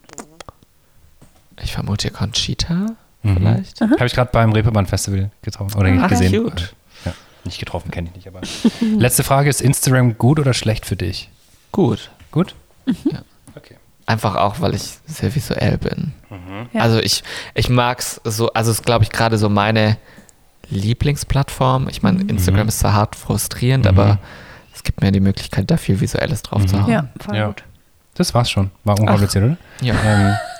Ich 1.62 1.74
vermute 1.74 2.10
Conchita 2.10 2.88
Mhm. 3.24 3.38
vielleicht. 3.38 3.82
Habe 3.82 4.06
ich 4.06 4.14
gerade 4.14 4.30
beim 4.32 4.52
Reeperbahn 4.52 4.86
Festival 4.86 5.32
getroffen 5.42 5.78
oder 5.80 5.90
Ach, 6.02 6.10
gesehen. 6.10 6.44
cute. 6.44 6.74
Ja, 7.06 7.14
nicht 7.46 7.60
getroffen, 7.60 7.90
kenne 7.92 8.10
ich 8.10 8.16
nicht, 8.16 8.28
aber. 8.28 8.42
Letzte 8.98 9.24
Frage: 9.24 9.50
Ist 9.50 9.62
Instagram 9.62 10.18
gut 10.18 10.40
oder 10.40 10.54
schlecht 10.54 10.86
für 10.86 10.96
dich? 10.96 11.30
Gut. 11.72 12.12
Gut? 12.32 12.56
Ja. 12.86 13.20
Okay. 13.56 13.76
Einfach 14.06 14.36
auch, 14.36 14.60
weil 14.60 14.76
ich 14.76 14.84
sehr 15.06 15.34
visuell 15.34 15.78
bin. 15.78 16.14
Ja. 16.74 16.82
Also 16.82 17.00
ich, 17.00 17.24
ich 17.54 17.70
mag 17.70 18.00
es 18.00 18.20
so, 18.26 18.52
also 18.54 18.72
es 18.72 18.80
ist, 18.80 18.86
glaube 18.86 19.04
ich, 19.04 19.10
gerade 19.12 19.38
so 19.38 19.48
meine 19.50 19.98
Lieblingsplattform. 20.70 21.88
Ich 21.90 22.02
meine, 22.04 22.22
Instagram 22.24 22.68
ist 22.68 22.80
zwar 22.80 22.94
hart 22.94 23.16
frustrierend, 23.16 23.88
aber 23.88 24.20
es 24.74 24.84
gibt 24.84 25.02
mir 25.02 25.12
die 25.12 25.20
Möglichkeit, 25.20 25.70
da 25.72 25.78
viel 25.78 26.00
Visuelles 26.02 26.42
drauf 26.42 26.66
zu 26.66 26.82
haben. 26.82 26.92
Ja, 26.92 27.08
voll 27.20 27.36
Ja. 27.36 27.48
gut. 27.48 27.64
Das 28.16 28.34
war's 28.34 28.50
schon. 28.52 28.70
War 28.84 29.00
unkompliziert, 29.00 29.44
oder? 29.44 29.58
Ja. 29.82 29.96
Ähm, 30.04 30.36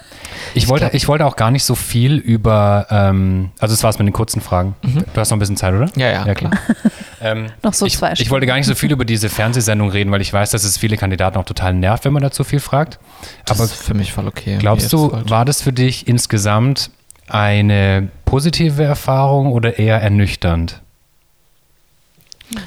ich, 0.56 0.68
wollte, 0.70 0.86
glaub- 0.86 0.94
ich 0.94 1.08
wollte 1.08 1.26
auch 1.26 1.36
gar 1.36 1.52
nicht 1.52 1.64
so 1.64 1.76
viel 1.76 2.18
über, 2.18 2.88
ähm, 2.90 3.52
also 3.60 3.74
das 3.74 3.84
war's 3.84 3.98
mit 4.00 4.08
den 4.08 4.14
kurzen 4.14 4.42
Fragen. 4.42 4.76
Du 4.84 5.20
hast 5.20 5.30
noch 5.30 5.38
ein 5.38 5.40
bisschen 5.40 5.58
Zeit, 5.58 5.74
oder? 5.74 5.90
Ja, 5.96 6.10
ja, 6.12 6.26
Ja, 6.26 6.34
klar. 6.34 6.52
ähm, 7.22 7.48
Noch 7.62 7.74
so 7.74 7.86
ich, 7.86 7.98
zwei 7.98 8.14
ich 8.14 8.30
wollte 8.30 8.46
gar 8.46 8.56
nicht 8.56 8.66
so 8.68 8.76
viel 8.76 8.92
über 8.92 9.06
diese 9.06 9.30
Fernsehsendung 9.30 9.90
reden, 9.90 10.12
weil 10.12 10.22
ich 10.22 10.32
weiß, 10.32 10.52
dass 10.52 10.64
es 10.64 10.78
viele 10.78 10.98
Kandidaten 10.98 11.38
auch 11.38 11.46
total 11.46 11.74
nervt, 11.74 12.06
wenn 12.06 12.14
man 12.14 12.24
dazu 12.24 12.44
viel 12.44 12.60
fragt. 12.60 13.00
Das 13.46 13.58
Aber 13.58 13.66
ist 13.66 13.74
für 13.76 13.94
mich 13.94 14.14
voll 14.14 14.28
okay. 14.28 14.58
glaubst 14.60 14.92
du, 14.94 15.12
war 15.30 15.46
das 15.46 15.62
für 15.62 15.74
dich 15.74 16.08
insgesamt 16.08 16.90
eine 17.28 18.10
positive 18.26 18.84
Erfahrung 18.84 19.52
oder 19.54 19.80
eher 19.80 20.02
ernüchternd? 20.02 20.82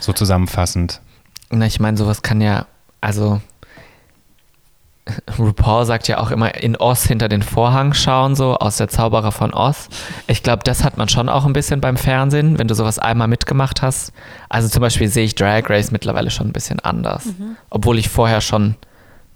So 0.01 0.13
zusammenfassend. 0.13 1.01
Na, 1.51 1.67
ich 1.67 1.79
meine, 1.79 1.97
sowas 1.97 2.23
kann 2.23 2.41
ja, 2.41 2.67
also 3.01 3.41
RuPaul 5.39 5.87
sagt 5.87 6.09
ja 6.09 6.19
auch 6.19 6.31
immer 6.33 6.57
in 6.57 6.77
Oz 6.77 7.05
hinter 7.05 7.29
den 7.29 7.43
Vorhang 7.43 7.95
schauen, 7.95 8.35
so 8.35 8.57
aus 8.57 8.77
der 8.77 8.89
Zauberer 8.89 9.31
von 9.31 9.55
Oz. 9.55 9.89
Ich 10.27 10.43
glaube, 10.43 10.65
das 10.65 10.83
hat 10.83 10.97
man 10.97 11.09
schon 11.09 11.29
auch 11.29 11.45
ein 11.47 11.53
bisschen 11.53 11.81
beim 11.81 11.97
Fernsehen, 11.97 12.59
wenn 12.59 12.67
du 12.67 12.75
sowas 12.75 12.99
einmal 12.99 13.29
mitgemacht 13.29 13.83
hast. 13.83 14.13
Also 14.49 14.69
zum 14.69 14.81
Beispiel 14.81 15.09
sehe 15.09 15.25
ich 15.25 15.37
Drag 15.37 15.71
Race 15.71 15.93
mittlerweile 15.93 16.31
schon 16.31 16.49
ein 16.49 16.53
bisschen 16.53 16.81
anders. 16.81 17.25
Obwohl 17.71 17.99
ich 17.99 18.09
vorher 18.09 18.41
schon 18.41 18.75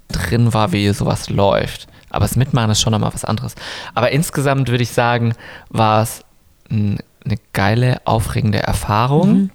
drin 0.08 0.52
war, 0.52 0.72
wie 0.72 0.88
sowas 0.90 1.30
läuft. 1.30 1.86
Aber 2.10 2.24
das 2.24 2.34
Mitmachen 2.34 2.70
ist 2.70 2.80
schon 2.80 2.90
nochmal 2.92 3.14
was 3.14 3.24
anderes. 3.24 3.54
Aber 3.94 4.10
insgesamt 4.10 4.68
würde 4.68 4.82
ich 4.82 4.90
sagen, 4.90 5.34
war 5.68 6.02
es 6.02 6.24
ein, 6.68 6.98
eine 7.24 7.36
geile, 7.52 8.00
aufregende 8.06 8.58
Erfahrung. 8.58 9.50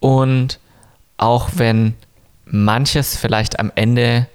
Und 0.00 0.58
auch 1.18 1.50
wenn 1.54 1.94
manches 2.46 3.16
vielleicht 3.16 3.60
am 3.60 3.70
Ende 3.76 4.26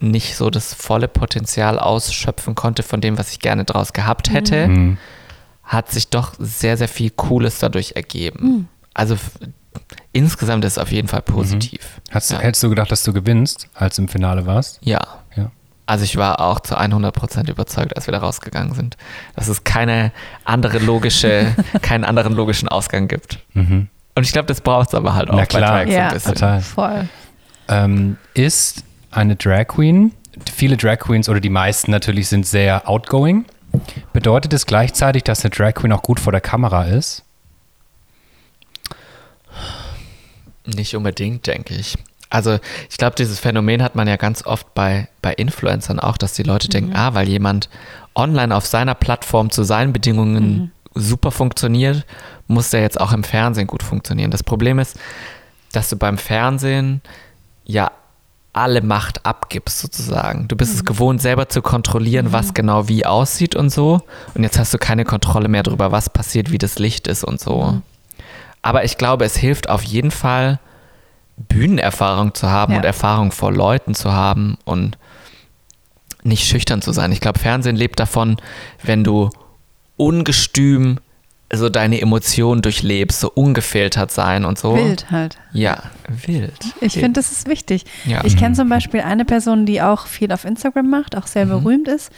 nicht 0.00 0.36
so 0.36 0.50
das 0.50 0.74
volle 0.74 1.08
Potenzial 1.08 1.78
ausschöpfen 1.78 2.54
konnte 2.54 2.82
von 2.82 3.00
dem, 3.00 3.18
was 3.18 3.32
ich 3.32 3.40
gerne 3.40 3.64
draus 3.64 3.92
gehabt 3.92 4.32
hätte, 4.32 4.68
Mhm. 4.68 4.98
hat 5.64 5.90
sich 5.90 6.08
doch 6.08 6.34
sehr, 6.38 6.76
sehr 6.76 6.88
viel 6.88 7.10
Cooles 7.10 7.58
dadurch 7.58 7.92
ergeben. 7.96 8.68
Also 8.94 9.14
f- 9.14 9.32
insgesamt 10.12 10.64
ist 10.64 10.72
es 10.72 10.78
auf 10.78 10.90
jeden 10.92 11.08
Fall 11.08 11.22
positiv. 11.22 12.00
Hast, 12.10 12.30
Ja. 12.30 12.38
Hättest 12.38 12.62
du 12.62 12.68
gedacht, 12.70 12.90
dass 12.92 13.02
du 13.02 13.12
gewinnst, 13.12 13.68
als 13.74 13.96
du 13.96 14.02
im 14.02 14.08
Finale 14.08 14.46
warst? 14.46 14.78
Ja. 14.82 15.00
Ja. 15.36 15.50
Also 15.86 16.04
ich 16.04 16.16
war 16.16 16.40
auch 16.40 16.60
zu 16.60 16.76
100% 16.78 17.48
überzeugt, 17.48 17.96
als 17.96 18.06
wir 18.06 18.12
da 18.12 18.18
rausgegangen 18.18 18.74
sind, 18.74 18.96
dass 19.36 19.48
es 19.48 19.64
keine 19.64 20.12
andere 20.44 20.78
logische, 20.78 21.54
keinen 21.82 22.04
anderen 22.04 22.34
logischen 22.34 22.68
Ausgang 22.68 23.08
gibt. 23.08 23.38
Mhm. 23.54 23.88
Und 24.14 24.24
ich 24.24 24.32
glaube, 24.32 24.46
das 24.46 24.60
braucht 24.60 24.88
es 24.88 24.94
aber 24.94 25.14
halt 25.14 25.28
auch 25.30 25.34
Na 25.34 25.40
bei 25.40 25.46
klar. 25.46 25.78
Drag 25.84 25.86
so 25.86 25.92
Ja. 25.92 26.08
ein 26.08 26.14
bisschen. 26.14 26.34
Total. 26.34 26.60
Voll. 26.60 27.08
Ähm, 27.68 28.16
ist 28.34 28.82
eine 29.10 29.36
Drag 29.36 29.68
Queen, 29.68 30.12
viele 30.54 30.76
Drag 30.76 30.98
Queens 30.98 31.28
oder 31.28 31.40
die 31.40 31.50
meisten 31.50 31.90
natürlich 31.90 32.28
sind 32.28 32.46
sehr 32.46 32.88
outgoing. 32.88 33.44
Bedeutet 34.12 34.52
es 34.52 34.66
gleichzeitig, 34.66 35.24
dass 35.24 35.44
eine 35.44 35.50
Drag 35.50 35.74
Queen 35.74 35.92
auch 35.92 36.02
gut 36.02 36.20
vor 36.20 36.32
der 36.32 36.40
Kamera 36.40 36.84
ist? 36.84 37.24
Nicht 40.64 40.94
unbedingt, 40.94 41.46
denke 41.46 41.74
ich. 41.74 41.96
Also 42.30 42.58
ich 42.90 42.98
glaube, 42.98 43.16
dieses 43.16 43.38
Phänomen 43.38 43.82
hat 43.82 43.94
man 43.94 44.06
ja 44.06 44.16
ganz 44.16 44.44
oft 44.44 44.74
bei, 44.74 45.08
bei 45.22 45.32
Influencern 45.32 45.98
auch, 45.98 46.18
dass 46.18 46.34
die 46.34 46.42
Leute 46.42 46.68
denken, 46.68 46.94
ah, 46.94 47.14
weil 47.14 47.26
jemand 47.28 47.70
online 48.14 48.54
auf 48.54 48.66
seiner 48.66 48.94
Plattform 48.94 49.50
zu 49.50 49.62
seinen 49.62 49.92
Bedingungen 49.92 50.72
super 50.94 51.30
funktioniert, 51.30 52.04
muss 52.46 52.70
der 52.70 52.82
jetzt 52.82 53.00
auch 53.00 53.12
im 53.12 53.24
Fernsehen 53.24 53.66
gut 53.66 53.82
funktionieren. 53.82 54.30
Das 54.30 54.42
Problem 54.42 54.78
ist, 54.78 54.98
dass 55.72 55.88
du 55.88 55.96
beim 55.96 56.18
Fernsehen 56.18 57.00
ja 57.64 57.90
alle 58.58 58.82
Macht 58.82 59.24
abgibst 59.24 59.78
sozusagen. 59.78 60.48
Du 60.48 60.56
bist 60.56 60.74
es 60.74 60.84
gewohnt, 60.84 61.22
selber 61.22 61.48
zu 61.48 61.62
kontrollieren, 61.62 62.32
was 62.32 62.54
genau 62.54 62.88
wie 62.88 63.06
aussieht 63.06 63.54
und 63.56 63.70
so. 63.70 64.00
Und 64.34 64.42
jetzt 64.42 64.58
hast 64.58 64.74
du 64.74 64.78
keine 64.78 65.04
Kontrolle 65.04 65.48
mehr 65.48 65.62
darüber, 65.62 65.92
was 65.92 66.10
passiert, 66.10 66.50
wie 66.50 66.58
das 66.58 66.78
Licht 66.78 67.06
ist 67.06 67.24
und 67.24 67.40
so. 67.40 67.80
Aber 68.62 68.84
ich 68.84 68.98
glaube, 68.98 69.24
es 69.24 69.36
hilft 69.36 69.68
auf 69.70 69.82
jeden 69.82 70.10
Fall, 70.10 70.58
Bühnenerfahrung 71.36 72.34
zu 72.34 72.50
haben 72.50 72.72
Ja. 72.72 72.78
und 72.78 72.84
Erfahrung 72.84 73.30
vor 73.30 73.52
Leuten 73.52 73.94
zu 73.94 74.12
haben 74.12 74.58
und 74.64 74.98
nicht 76.24 76.46
schüchtern 76.48 76.82
zu 76.82 76.92
sein. 76.92 77.12
Ich 77.12 77.20
glaube, 77.20 77.38
Fernsehen 77.38 77.76
lebt 77.76 78.00
davon, 78.00 78.36
wenn 78.82 79.04
du 79.04 79.30
ungestüm 79.96 80.98
so 81.52 81.68
deine 81.70 82.00
Emotionen 82.00 82.60
durchlebst, 82.62 83.20
so 83.20 83.30
ungefiltert 83.32 84.10
sein 84.10 84.44
und 84.44 84.58
so. 84.58 84.76
Wild 84.76 85.10
halt. 85.10 85.38
Ja, 85.52 85.82
wild. 86.26 86.52
Ich 86.80 86.94
finde, 86.94 87.12
das 87.20 87.32
ist 87.32 87.48
wichtig. 87.48 87.84
Ja. 88.04 88.22
Ich 88.24 88.36
kenne 88.36 88.54
zum 88.54 88.68
Beispiel 88.68 89.00
eine 89.00 89.24
Person, 89.24 89.64
die 89.64 89.80
auch 89.80 90.06
viel 90.06 90.30
auf 90.32 90.44
Instagram 90.44 90.90
macht, 90.90 91.16
auch 91.16 91.26
sehr 91.26 91.46
Mhm. 91.46 91.50
berühmt 91.50 91.88
ist. 91.88 92.10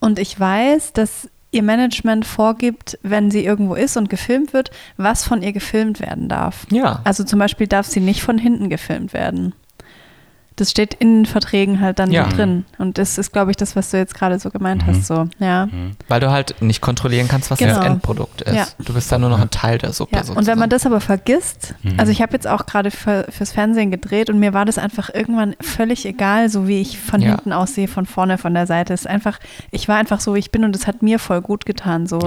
Und 0.00 0.18
ich 0.18 0.38
weiß, 0.38 0.92
dass 0.92 1.28
ihr 1.50 1.62
Management 1.62 2.26
vorgibt, 2.26 2.98
wenn 3.02 3.30
sie 3.30 3.42
irgendwo 3.42 3.74
ist 3.74 3.96
und 3.96 4.10
gefilmt 4.10 4.52
wird, 4.52 4.70
was 4.98 5.24
von 5.24 5.40
ihr 5.42 5.52
gefilmt 5.52 5.98
werden 6.00 6.28
darf. 6.28 6.66
Ja. 6.70 7.00
Also 7.04 7.24
zum 7.24 7.38
Beispiel 7.38 7.66
darf 7.66 7.86
sie 7.86 8.00
nicht 8.00 8.20
von 8.20 8.36
hinten 8.36 8.68
gefilmt 8.68 9.14
werden. 9.14 9.54
Das 10.58 10.70
steht 10.70 10.94
in 10.94 11.18
den 11.20 11.26
Verträgen 11.26 11.80
halt 11.80 11.98
dann 11.98 12.10
Ja. 12.10 12.24
drin. 12.28 12.64
Und 12.78 12.98
das 12.98 13.16
ist, 13.16 13.32
glaube 13.32 13.50
ich, 13.52 13.56
das, 13.56 13.76
was 13.76 13.90
du 13.90 13.96
jetzt 13.96 14.14
gerade 14.14 14.38
so 14.38 14.50
gemeint 14.50 14.84
hast. 14.86 15.06
So, 15.06 15.28
ja. 15.38 15.68
Weil 16.08 16.20
du 16.20 16.30
halt 16.30 16.60
nicht 16.60 16.80
kontrollieren 16.80 17.28
kannst, 17.28 17.50
was 17.50 17.58
Genau. 17.58 17.76
das 17.76 17.86
Endprodukt 17.86 18.42
ist. 18.42 18.54
Ja. 18.54 18.66
Du 18.84 18.92
bist 18.92 19.10
dann 19.12 19.20
nur 19.20 19.30
noch 19.30 19.40
ein 19.40 19.50
Teil 19.50 19.78
der 19.78 19.92
Suppe 19.92 20.12
Ja, 20.16 20.18
sozusagen. 20.18 20.38
und 20.40 20.46
wenn 20.46 20.58
man 20.58 20.68
das 20.68 20.84
aber 20.84 21.00
vergisst, 21.00 21.74
also 21.96 22.10
ich 22.12 22.20
habe 22.22 22.32
jetzt 22.32 22.46
auch 22.46 22.66
gerade 22.66 22.90
für, 22.90 23.26
fürs 23.30 23.52
Fernsehen 23.52 23.90
gedreht 23.90 24.30
und 24.30 24.38
mir 24.40 24.52
war 24.52 24.64
das 24.64 24.78
einfach 24.78 25.08
irgendwann 25.14 25.54
völlig 25.60 26.04
egal, 26.04 26.48
so 26.48 26.66
wie 26.66 26.80
ich 26.80 26.98
von 26.98 27.20
hinten 27.22 27.52
aussehe, 27.52 27.86
von 27.88 28.04
vorne, 28.06 28.36
von 28.38 28.52
der 28.52 28.66
Seite. 28.66 28.92
Es 28.94 29.02
ist 29.02 29.06
einfach, 29.06 29.38
ich 29.70 29.86
war 29.88 29.96
einfach 29.96 30.20
so, 30.20 30.34
wie 30.34 30.38
ich 30.40 30.50
bin 30.50 30.64
und 30.64 30.74
es 30.74 30.86
hat 30.86 31.02
mir 31.02 31.18
voll 31.18 31.40
gut 31.40 31.66
getan, 31.66 32.06
so, 32.06 32.18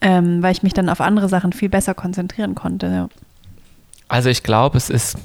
ähm, 0.00 0.42
weil 0.42 0.52
ich 0.52 0.62
mich 0.62 0.72
dann 0.74 0.88
auf 0.88 1.00
andere 1.00 1.28
Sachen 1.28 1.52
viel 1.52 1.68
besser 1.68 1.94
konzentrieren 1.94 2.54
konnte. 2.54 3.08
Also 4.08 4.28
ich 4.30 4.42
glaube, 4.42 4.76
es 4.78 4.90
ist 4.90 5.16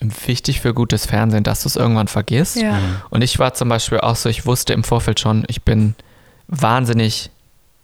wichtig 0.00 0.60
für 0.60 0.72
gutes 0.74 1.06
Fernsehen, 1.06 1.42
dass 1.44 1.62
du 1.62 1.68
es 1.68 1.76
irgendwann 1.76 2.08
vergisst. 2.08 2.56
Ja. 2.56 2.78
Und 3.10 3.22
ich 3.22 3.38
war 3.38 3.54
zum 3.54 3.68
Beispiel 3.68 4.00
auch 4.00 4.16
so, 4.16 4.28
ich 4.28 4.46
wusste 4.46 4.72
im 4.72 4.84
Vorfeld 4.84 5.20
schon, 5.20 5.44
ich 5.48 5.62
bin 5.62 5.94
wahnsinnig 6.48 7.30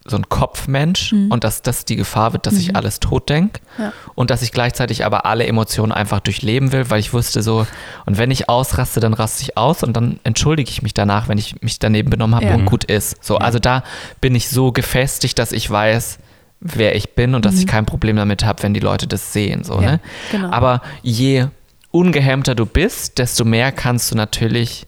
so 0.08 0.16
ein 0.16 0.28
Kopfmensch 0.28 1.10
Mhm. 1.12 1.32
und 1.32 1.42
dass 1.42 1.62
das 1.62 1.84
die 1.84 1.96
Gefahr 1.96 2.32
wird, 2.32 2.46
dass 2.46 2.54
ich 2.54 2.76
alles 2.76 3.00
tot 3.00 3.28
denke 3.28 3.60
Ja. 3.76 3.92
und 4.14 4.30
dass 4.30 4.42
ich 4.42 4.52
gleichzeitig 4.52 5.04
aber 5.04 5.26
alle 5.26 5.44
Emotionen 5.48 5.90
einfach 5.90 6.20
durchleben 6.20 6.70
will, 6.70 6.88
weil 6.90 7.00
ich 7.00 7.12
wusste 7.12 7.42
so, 7.42 7.66
und 8.06 8.16
wenn 8.16 8.30
ich 8.30 8.48
ausraste, 8.48 9.00
dann 9.00 9.14
raste 9.14 9.42
ich 9.42 9.56
aus 9.56 9.82
und 9.82 9.96
dann 9.96 10.20
entschuldige 10.22 10.70
ich 10.70 10.80
mich 10.82 10.94
danach, 10.94 11.26
wenn 11.28 11.38
ich 11.38 11.60
mich 11.60 11.80
daneben 11.80 12.08
benommen 12.10 12.36
habe 12.36 12.46
Ja. 12.46 12.54
und 12.54 12.66
gut 12.66 12.84
ist. 12.84 13.16
So, 13.22 13.38
also 13.38 13.58
da 13.58 13.82
bin 14.20 14.36
ich 14.36 14.48
so 14.48 14.70
gefestigt, 14.70 15.40
dass 15.40 15.50
ich 15.50 15.68
weiß, 15.68 16.18
wer 16.60 16.94
ich 16.94 17.14
bin 17.16 17.34
und 17.34 17.44
dass 17.44 17.56
ich 17.58 17.66
kein 17.66 17.84
Problem 17.84 18.14
damit 18.14 18.44
habe, 18.44 18.62
wenn 18.62 18.74
die 18.74 18.80
Leute 18.80 19.08
das 19.08 19.32
sehen. 19.32 19.64
So, 19.64 19.78
Mhm. 19.78 19.82
Ja, 19.82 19.90
ne? 19.90 20.00
genau. 20.30 20.50
Aber 20.52 20.82
je 21.02 21.46
ungehemmter 21.96 22.54
du 22.54 22.66
bist, 22.66 23.18
desto 23.18 23.44
mehr 23.44 23.72
kannst 23.72 24.10
du 24.10 24.16
natürlich 24.16 24.86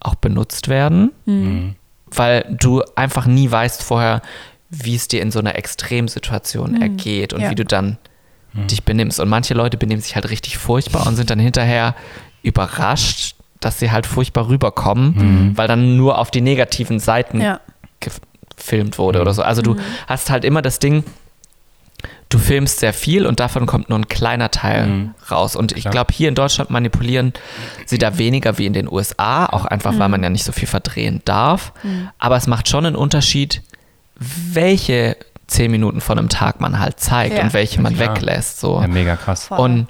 auch 0.00 0.14
benutzt 0.14 0.68
werden, 0.68 1.10
Mhm. 1.26 1.74
weil 2.10 2.44
du 2.50 2.82
einfach 2.96 3.26
nie 3.26 3.50
weißt 3.50 3.82
vorher, 3.82 4.22
wie 4.70 4.94
es 4.94 5.08
dir 5.08 5.20
in 5.22 5.30
so 5.30 5.38
einer 5.40 5.56
Extremsituation 5.56 6.80
ergeht 6.80 7.32
und 7.32 7.40
Mhm. 7.40 7.44
Ja. 7.44 7.50
wie 7.50 7.54
du 7.56 7.64
dann 7.64 7.98
dich 8.52 8.82
benimmst. 8.84 9.20
Und 9.20 9.28
manche 9.28 9.54
Leute 9.54 9.76
benehmen 9.76 10.02
sich 10.02 10.14
halt 10.16 10.28
richtig 10.30 10.58
furchtbar 10.58 11.06
und 11.06 11.14
sind 11.16 11.30
dann 11.30 11.38
hinterher 11.38 11.94
überrascht, 12.42 13.36
dass 13.60 13.78
sie 13.78 13.90
halt 13.92 14.06
furchtbar 14.06 14.48
rüberkommen, 14.48 15.52
weil 15.56 15.68
dann 15.68 15.96
nur 15.96 16.18
auf 16.18 16.30
die 16.30 16.40
negativen 16.40 16.98
Seiten 16.98 17.40
Ja. 17.40 17.60
gefilmt 18.56 18.98
wurde 18.98 19.20
oder 19.20 19.34
so. 19.34 19.42
Also 19.42 19.62
du 19.62 19.76
hast 20.06 20.30
halt 20.30 20.44
immer 20.44 20.62
das 20.62 20.78
Ding, 20.78 21.04
du 22.30 22.38
filmst 22.38 22.78
sehr 22.78 22.92
viel 22.94 23.26
und 23.26 23.38
davon 23.40 23.66
kommt 23.66 23.88
nur 23.90 23.98
ein 23.98 24.08
kleiner 24.08 24.50
Teil 24.50 25.10
raus. 25.30 25.56
Und 25.56 25.72
ich 25.76 25.84
glaube, 25.84 26.12
hier 26.14 26.28
in 26.28 26.34
Deutschland 26.34 26.70
manipulieren 26.70 27.32
sie 27.86 27.98
da 27.98 28.16
weniger 28.18 28.56
wie 28.56 28.66
in 28.66 28.72
den 28.72 28.90
USA, 28.90 29.46
auch 29.46 29.64
einfach, 29.66 29.98
weil 29.98 30.08
man 30.08 30.22
ja 30.22 30.30
nicht 30.30 30.44
so 30.44 30.52
viel 30.52 30.68
verdrehen 30.68 31.20
darf. 31.24 31.72
Aber 32.18 32.36
es 32.36 32.46
macht 32.46 32.68
schon 32.68 32.86
einen 32.86 32.96
Unterschied, 32.96 33.62
welche 34.16 35.16
zehn 35.48 35.70
Minuten 35.72 36.00
von 36.00 36.18
einem 36.18 36.28
Tag 36.28 36.60
man 36.60 36.78
halt 36.78 37.00
zeigt 37.00 37.36
Ja. 37.36 37.42
und 37.42 37.52
welche 37.52 37.80
man 37.80 37.96
Klar. 37.96 38.14
weglässt. 38.14 38.60
So. 38.60 38.80
Ja, 38.80 38.86
mega 38.86 39.16
krass. 39.16 39.46
Voll. 39.48 39.58
Und, 39.58 39.86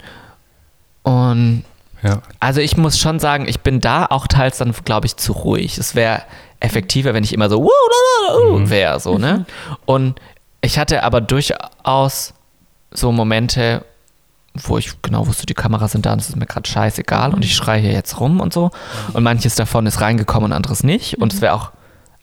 und 1.02 1.64
Ja. 2.02 2.22
also 2.40 2.62
ich 2.62 2.78
muss 2.78 2.98
schon 2.98 3.18
sagen, 3.20 3.46
ich 3.46 3.60
bin 3.60 3.80
da 3.82 4.06
auch 4.06 4.26
teils 4.26 4.56
dann, 4.58 4.72
glaube 4.86 5.06
ich, 5.06 5.16
zu 5.16 5.32
ruhig. 5.32 5.76
Es 5.76 5.94
wäre 5.94 6.22
effektiver, 6.60 7.12
wenn 7.12 7.24
ich 7.24 7.34
immer 7.34 7.50
so 7.50 7.68
wäre, 8.64 8.98
so, 9.00 9.18
ne? 9.18 9.44
Und 9.84 10.18
ich 10.60 10.78
hatte 10.78 11.02
aber 11.02 11.20
durchaus 11.20 12.34
so 12.92 13.12
Momente, 13.12 13.84
wo 14.54 14.78
ich 14.78 15.00
genau 15.02 15.26
wusste, 15.26 15.46
die 15.46 15.54
Kameras 15.54 15.92
sind 15.92 16.06
da 16.06 16.12
und 16.12 16.20
es 16.20 16.28
ist 16.28 16.36
mir 16.36 16.46
gerade 16.46 16.68
scheißegal 16.68 17.32
und 17.32 17.44
ich 17.44 17.54
schreie 17.54 17.80
hier 17.80 17.92
jetzt 17.92 18.18
rum 18.20 18.40
und 18.40 18.52
so. 18.52 18.70
Und 19.12 19.22
manches 19.22 19.54
davon 19.54 19.86
ist 19.86 20.00
reingekommen 20.00 20.50
und 20.50 20.56
anderes 20.56 20.82
nicht. 20.82 21.18
Und 21.18 21.32
es 21.32 21.40
wäre 21.40 21.54
auch, 21.54 21.70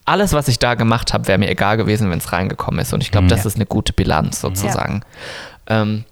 alles, 0.07 0.31
was 0.31 0.47
ich 0.47 0.57
da 0.57 0.75
gemacht 0.75 1.13
habe, 1.13 1.27
wäre 1.27 1.37
mir 1.37 1.49
egal 1.49 1.75
gewesen, 1.75 2.09
wenn 2.09 2.19
es 2.19 2.31
reingekommen 2.31 2.79
ist. 2.79 2.93
Und 2.93 3.03
ich 3.03 3.11
glaube, 3.11 3.27
das 3.27 3.45
ist 3.45 3.55
eine 3.55 3.65
gute 3.65 3.91
Bilanz 3.91 4.39
sozusagen. 4.39 5.01
Ähm, 5.67 6.05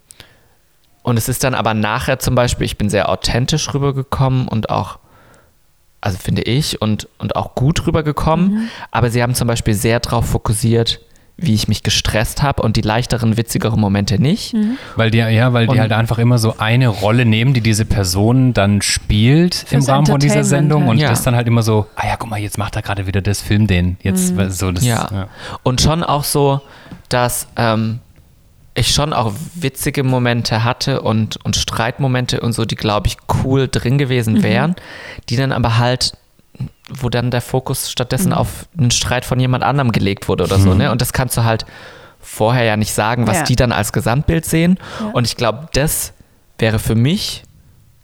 und 1.01 1.17
es 1.17 1.29
ist 1.29 1.43
dann 1.45 1.53
aber 1.53 1.73
nachher 1.73 2.19
zum 2.19 2.35
Beispiel, 2.35 2.65
ich 2.65 2.77
bin 2.77 2.89
sehr 2.89 3.07
authentisch 3.07 3.73
rübergekommen 3.73 4.49
und 4.49 4.69
auch, 4.69 4.99
also 6.01 6.17
finde 6.17 6.41
ich, 6.41 6.81
und, 6.81 7.07
und 7.19 7.37
auch 7.37 7.55
gut 7.55 7.87
rübergekommen. 7.87 8.69
Aber 8.91 9.09
sie 9.09 9.23
haben 9.23 9.33
zum 9.33 9.47
Beispiel 9.47 9.73
sehr 9.73 10.01
darauf 10.01 10.25
fokussiert, 10.27 10.99
wie 11.37 11.53
ich 11.53 11.67
mich 11.67 11.83
gestresst 11.83 12.41
habe 12.43 12.61
und 12.61 12.77
die 12.77 12.81
leichteren, 12.81 13.35
witzigeren 13.35 13.79
Momente 13.79 14.21
nicht. 14.21 14.55
Weil 14.95 15.11
die, 15.11 15.17
ja, 15.17 15.51
weil 15.51 15.67
die 15.67 15.73
Und- 15.73 15.79
halt 15.79 15.91
einfach 15.91 16.17
immer 16.17 16.37
so 16.37 16.55
eine 16.59 16.87
Rolle 16.87 17.25
nehmen, 17.25 17.53
die 17.53 17.59
diese 17.61 17.83
Person 17.85 18.53
dann 18.53 18.81
spielt 18.81 19.65
im 19.71 19.83
Rahmen 19.83 20.05
von 20.05 20.19
dieser 20.19 20.45
Sendung 20.45 20.83
halt. 20.83 20.91
und 20.91 20.97
Ja. 20.99 21.09
das 21.09 21.23
dann 21.23 21.35
halt 21.35 21.47
immer 21.47 21.61
so, 21.61 21.87
ah 21.97 22.07
ja, 22.07 22.15
guck 22.17 22.29
mal, 22.29 22.39
jetzt 22.39 22.57
macht 22.57 22.75
er 22.77 22.81
gerade 22.81 23.05
wieder 23.05 23.21
das, 23.21 23.41
film 23.41 23.67
den. 23.67 23.97
Jetzt 24.01 24.37
weil 24.37 24.49
so 24.49 24.71
das. 24.71 24.85
Ja. 24.85 25.27
Und 25.63 25.81
schon 25.81 26.03
auch 26.03 26.23
so, 26.23 26.61
dass 27.09 27.47
ähm, 27.57 27.99
ich 28.73 28.93
schon 28.93 29.11
auch 29.13 29.33
witzige 29.55 30.03
Momente 30.03 30.63
hatte 30.63 31.01
und, 31.01 31.37
und 31.45 31.55
Streitmomente 31.57 32.39
und 32.41 32.53
so, 32.53 32.63
die, 32.65 32.75
glaube 32.75 33.07
ich, 33.07 33.17
cool 33.43 33.67
drin 33.69 33.97
gewesen 33.97 34.41
wären, 34.43 34.75
die 35.29 35.35
dann 35.35 35.51
aber 35.51 35.77
halt, 35.77 36.17
wo 36.89 37.09
dann 37.09 37.31
der 37.31 37.41
Fokus 37.41 37.91
stattdessen 37.91 38.31
auf 38.33 38.67
einen 38.77 38.91
Streit 38.91 39.25
von 39.25 39.39
jemand 39.39 39.63
anderem 39.63 39.91
gelegt 39.91 40.27
wurde 40.27 40.43
oder 40.43 40.59
so, 40.59 40.73
ne? 40.73 40.91
Und 40.91 41.01
das 41.01 41.13
kannst 41.13 41.35
du 41.37 41.43
halt 41.43 41.65
vorher 42.19 42.63
ja 42.63 42.77
nicht 42.77 42.93
sagen, 42.93 43.27
was 43.27 43.37
Ja. 43.37 43.43
die 43.43 43.55
dann 43.55 43.71
als 43.71 43.93
Gesamtbild 43.93 44.45
sehen. 44.45 44.79
Ja. 44.99 45.11
Und 45.13 45.25
ich 45.25 45.35
glaube, 45.37 45.67
das 45.73 46.13
wäre 46.59 46.79
für 46.79 46.95
mich 46.95 47.43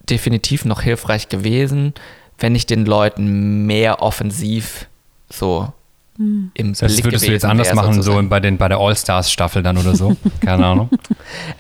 definitiv 0.10 0.66
noch 0.66 0.82
hilfreich 0.82 1.30
gewesen, 1.30 1.94
wenn 2.38 2.56
ich 2.56 2.66
den 2.66 2.86
Leuten 2.86 3.66
mehr 3.66 4.02
offensiv 4.02 4.88
so 5.30 5.72
im 6.18 6.52
Das 6.80 6.80
Blick 6.94 7.06
würdest 7.06 7.28
du 7.28 7.32
jetzt 7.32 7.46
anders 7.46 7.68
wäre, 7.68 7.76
machen, 7.78 8.02
so 8.04 8.22
bei, 8.24 8.40
den, 8.40 8.58
bei 8.58 8.68
der 8.68 8.78
All-Stars-Staffel 8.78 9.64
dann 9.64 9.78
oder 9.78 9.96
so. 9.96 10.16
Keine 10.42 10.66
Ahnung. 10.66 10.90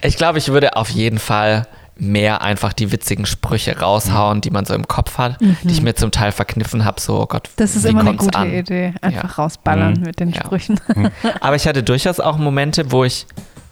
Ich 0.04 0.18
glaube, 0.18 0.38
ich 0.38 0.50
würde 0.50 0.76
auf 0.76 0.90
jeden 0.90 1.18
Fall 1.18 1.68
mehr 1.98 2.42
einfach 2.42 2.74
die 2.74 2.92
witzigen 2.92 3.26
Sprüche 3.26 3.78
raushauen, 3.80 4.42
die 4.42 4.50
man 4.50 4.66
so 4.66 4.74
im 4.74 4.88
Kopf 4.88 5.18
hat, 5.18 5.38
die 5.40 5.72
ich 5.72 5.82
mir 5.82 5.94
zum 5.96 6.10
Teil 6.12 6.32
verkniffen 6.32 6.84
habe, 6.86 7.00
so 7.00 7.22
oh 7.22 7.26
Gott, 7.28 7.50
Das 7.58 7.76
ist 7.76 7.84
wie 7.84 7.90
immer 7.90 8.02
eine 8.02 8.16
gute 8.16 8.38
an? 8.38 8.52
Idee. 8.52 8.94
Einfach 9.02 9.38
Ja. 9.38 9.44
rausballern 9.44 9.94
Mhm. 9.94 10.02
mit 10.02 10.20
den 10.20 10.30
Ja. 10.32 10.42
Sprüchen. 10.42 10.80
Aber 11.42 11.56
ich 11.56 11.68
hatte 11.68 11.84
durchaus 11.84 12.20
auch 12.20 12.38
Momente, 12.38 12.92
wo 12.92 13.04
ich 13.04 13.28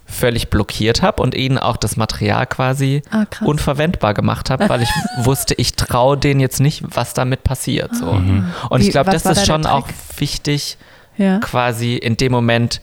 völlig 0.06 0.50
blockiert 0.50 1.02
habe 1.04 1.22
und 1.22 1.36
ihnen 1.36 1.58
auch 1.60 1.78
das 1.78 1.96
Material 1.96 2.46
quasi 2.48 3.04
Ah, 3.12 3.26
unverwendbar 3.46 4.14
gemacht 4.16 4.50
habe, 4.50 4.68
weil 4.68 4.82
ich 4.82 4.90
wusste, 5.24 5.54
ich 5.56 5.76
traue 5.76 6.18
denen 6.18 6.40
jetzt 6.40 6.60
nicht, 6.60 6.84
was 6.96 7.14
damit 7.14 7.44
passiert. 7.44 7.96
So. 7.96 8.08
Und 8.10 8.52
Wie- 8.72 8.82
ich 8.84 8.90
glaube, 8.92 9.12
das 9.12 9.26
ist 9.26 9.38
da 9.42 9.46
schon 9.46 9.66
auch 9.68 9.88
wichtig, 10.18 10.78
Ja. 11.18 11.38
quasi 11.40 11.96
in 11.96 12.18
dem 12.18 12.32
Moment 12.32 12.82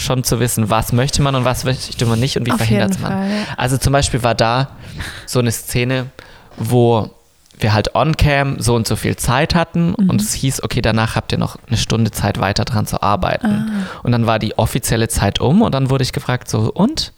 schon 0.00 0.24
zu 0.24 0.40
wissen, 0.40 0.70
was 0.70 0.92
möchte 0.92 1.22
man 1.22 1.34
und 1.34 1.44
was 1.44 1.64
möchte 1.64 2.06
man 2.06 2.18
nicht 2.18 2.36
und 2.36 2.46
wie 2.46 2.52
Auf 2.52 2.58
verhindert 2.58 3.00
man. 3.00 3.12
Fall, 3.12 3.28
ja. 3.30 3.36
Also 3.56 3.78
zum 3.78 3.92
Beispiel 3.92 4.22
war 4.22 4.34
da 4.34 4.68
so 5.26 5.38
eine 5.38 5.52
Szene, 5.52 6.06
wo 6.56 7.10
wir 7.58 7.74
halt 7.74 7.94
on-cam 7.94 8.58
so 8.58 8.74
und 8.74 8.86
so 8.86 8.96
viel 8.96 9.16
Zeit 9.16 9.54
hatten 9.54 9.94
Mhm. 9.98 10.08
und 10.10 10.20
es 10.22 10.32
hieß, 10.32 10.62
okay, 10.62 10.80
danach 10.80 11.14
habt 11.14 11.30
ihr 11.32 11.38
noch 11.38 11.56
eine 11.68 11.76
Stunde 11.76 12.10
Zeit 12.10 12.40
weiter 12.40 12.64
dran 12.64 12.86
zu 12.86 13.02
arbeiten. 13.02 13.46
Ah. 13.46 14.00
Und 14.02 14.12
dann 14.12 14.26
war 14.26 14.38
die 14.38 14.56
offizielle 14.58 15.08
Zeit 15.08 15.40
um 15.40 15.60
und 15.62 15.74
dann 15.74 15.90
wurde 15.90 16.02
ich 16.02 16.12
gefragt, 16.12 16.48
so, 16.48 16.72
und? 16.72 17.12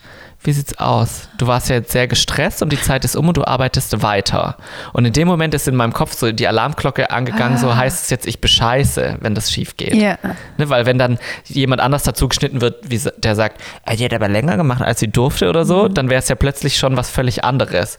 Wie 0.44 0.52
sieht's 0.52 0.76
aus? 0.78 1.28
Du 1.38 1.46
warst 1.46 1.68
ja 1.68 1.76
jetzt 1.76 1.92
sehr 1.92 2.08
gestresst 2.08 2.62
und 2.62 2.72
die 2.72 2.80
Zeit 2.80 3.04
ist 3.04 3.14
um 3.14 3.28
und 3.28 3.36
du 3.36 3.44
arbeitest 3.44 4.02
weiter. 4.02 4.56
Und 4.92 5.04
in 5.04 5.12
dem 5.12 5.28
Moment 5.28 5.54
ist 5.54 5.68
in 5.68 5.76
meinem 5.76 5.92
Kopf 5.92 6.14
so 6.16 6.32
die 6.32 6.48
Alarmglocke 6.48 7.10
angegangen, 7.10 7.58
so 7.58 7.76
heißt 7.76 8.04
es 8.04 8.10
jetzt, 8.10 8.26
ich 8.26 8.40
bescheiße, 8.40 9.18
wenn 9.20 9.36
das 9.36 9.52
schief 9.52 9.76
geht. 9.76 9.94
Ja. 9.94 10.18
Ne, 10.58 10.68
weil 10.68 10.84
wenn 10.84 10.98
dann 10.98 11.18
jemand 11.44 11.80
anders 11.80 12.02
dazu 12.02 12.26
geschnitten 12.28 12.60
wird, 12.60 12.90
wie, 12.90 13.00
der 13.18 13.36
sagt, 13.36 13.62
"Ah, 13.84 13.94
die 13.94 14.04
hat 14.04 14.12
aber 14.14 14.28
länger 14.28 14.56
gemacht, 14.56 14.82
als 14.82 14.98
sie 14.98 15.08
durfte 15.08 15.48
oder 15.48 15.64
so, 15.64 15.86
dann 15.86 16.10
wäre 16.10 16.18
es 16.18 16.28
ja 16.28 16.34
plötzlich 16.34 16.76
schon 16.76 16.96
was 16.96 17.08
völlig 17.08 17.44
anderes. 17.44 17.96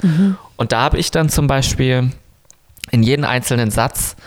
Und 0.57 0.71
da 0.73 0.81
habe 0.81 0.97
ich 0.97 1.11
dann 1.11 1.29
zum 1.29 1.47
Beispiel 1.47 2.11
in 2.91 3.03
jeden 3.03 3.23
einzelnen 3.23 3.71
Satz 3.71 4.17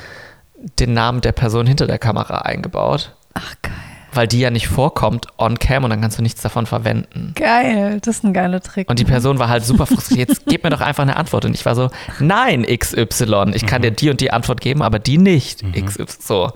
den 0.79 0.95
Namen 0.95 1.21
der 1.21 1.33
Person 1.33 1.67
hinter 1.67 1.87
der 1.87 1.99
Kamera 1.99 2.39
eingebaut. 2.39 3.15
Ach, 3.35 3.55
geil. 3.61 3.73
Weil 4.13 4.27
die 4.27 4.41
ja 4.41 4.51
nicht 4.51 4.69
vorkommt 4.69 5.27
on 5.39 5.59
cam 5.59 5.85
und 5.85 5.91
dann 5.91 6.01
kannst 6.01 6.19
du 6.19 6.23
nichts 6.23 6.41
davon 6.43 6.67
verwenden. 6.67 7.33
Geil, 7.35 7.99
das 8.03 8.17
ist 8.19 8.25
ein 8.25 8.33
geiler 8.33 8.61
Trick. 8.61 8.89
Und 8.89 8.99
die 8.99 9.05
Person 9.05 9.39
war 9.39 9.49
halt 9.49 9.65
super 9.65 9.87
frustriert. 9.87 10.29
Jetzt 10.31 10.47
gib 10.47 10.65
mir 10.65 10.71
doch 10.71 10.81
einfach 10.81 11.03
eine 11.03 11.17
Antwort. 11.17 11.45
Und 11.45 11.55
ich 11.55 11.65
war 11.67 11.75
so, 11.75 11.91
nein, 12.21 12.65
XY. 12.65 13.51
Ich 13.55 13.67
kann 13.67 13.83
dir 13.83 13.91
die 13.91 14.09
und 14.11 14.21
die 14.21 14.31
Antwort 14.33 14.61
geben, 14.61 14.83
aber 14.83 14.99
die 14.99 15.19
nicht. 15.19 15.63
XY. 15.73 16.05
So. 16.21 16.53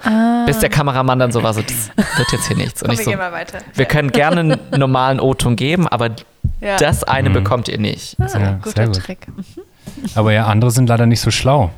Bis 0.47 0.59
der 0.60 0.68
Kameramann 0.70 1.18
dann 1.18 1.32
so 1.32 1.43
war, 1.43 1.52
so, 1.55 1.60
das 1.62 1.90
wird 2.16 2.32
jetzt 2.32 2.47
hier 2.48 2.56
nichts. 2.56 2.82
Und 2.82 2.89
Komm, 2.89 2.93
ich 2.94 2.98
wir 3.01 3.05
so, 3.05 3.10
gehen 3.10 3.18
mal 3.18 3.32
weiter. 3.32 3.59
wir 3.74 3.85
können 3.85 4.10
gerne 4.12 4.40
einen 4.40 4.59
normalen 4.78 5.20
O-Ton 5.20 5.56
geben, 5.56 5.86
aber 5.89 6.09
Ja. 6.60 6.77
das 6.78 7.05
eine 7.05 7.31
bekommt 7.31 7.68
ihr 7.68 7.78
nicht. 7.78 8.16
Ah, 8.20 8.28
So. 8.28 8.39
Ja, 8.39 8.52
guter 8.62 8.70
sehr 8.77 8.86
gut. 8.86 8.97
Trick. 8.97 9.27
Aber 10.14 10.32
ja, 10.32 10.47
andere 10.47 10.70
sind 10.70 10.89
leider 10.89 11.06
nicht 11.06 11.20
so 11.20 11.31
schlau. 11.31 11.70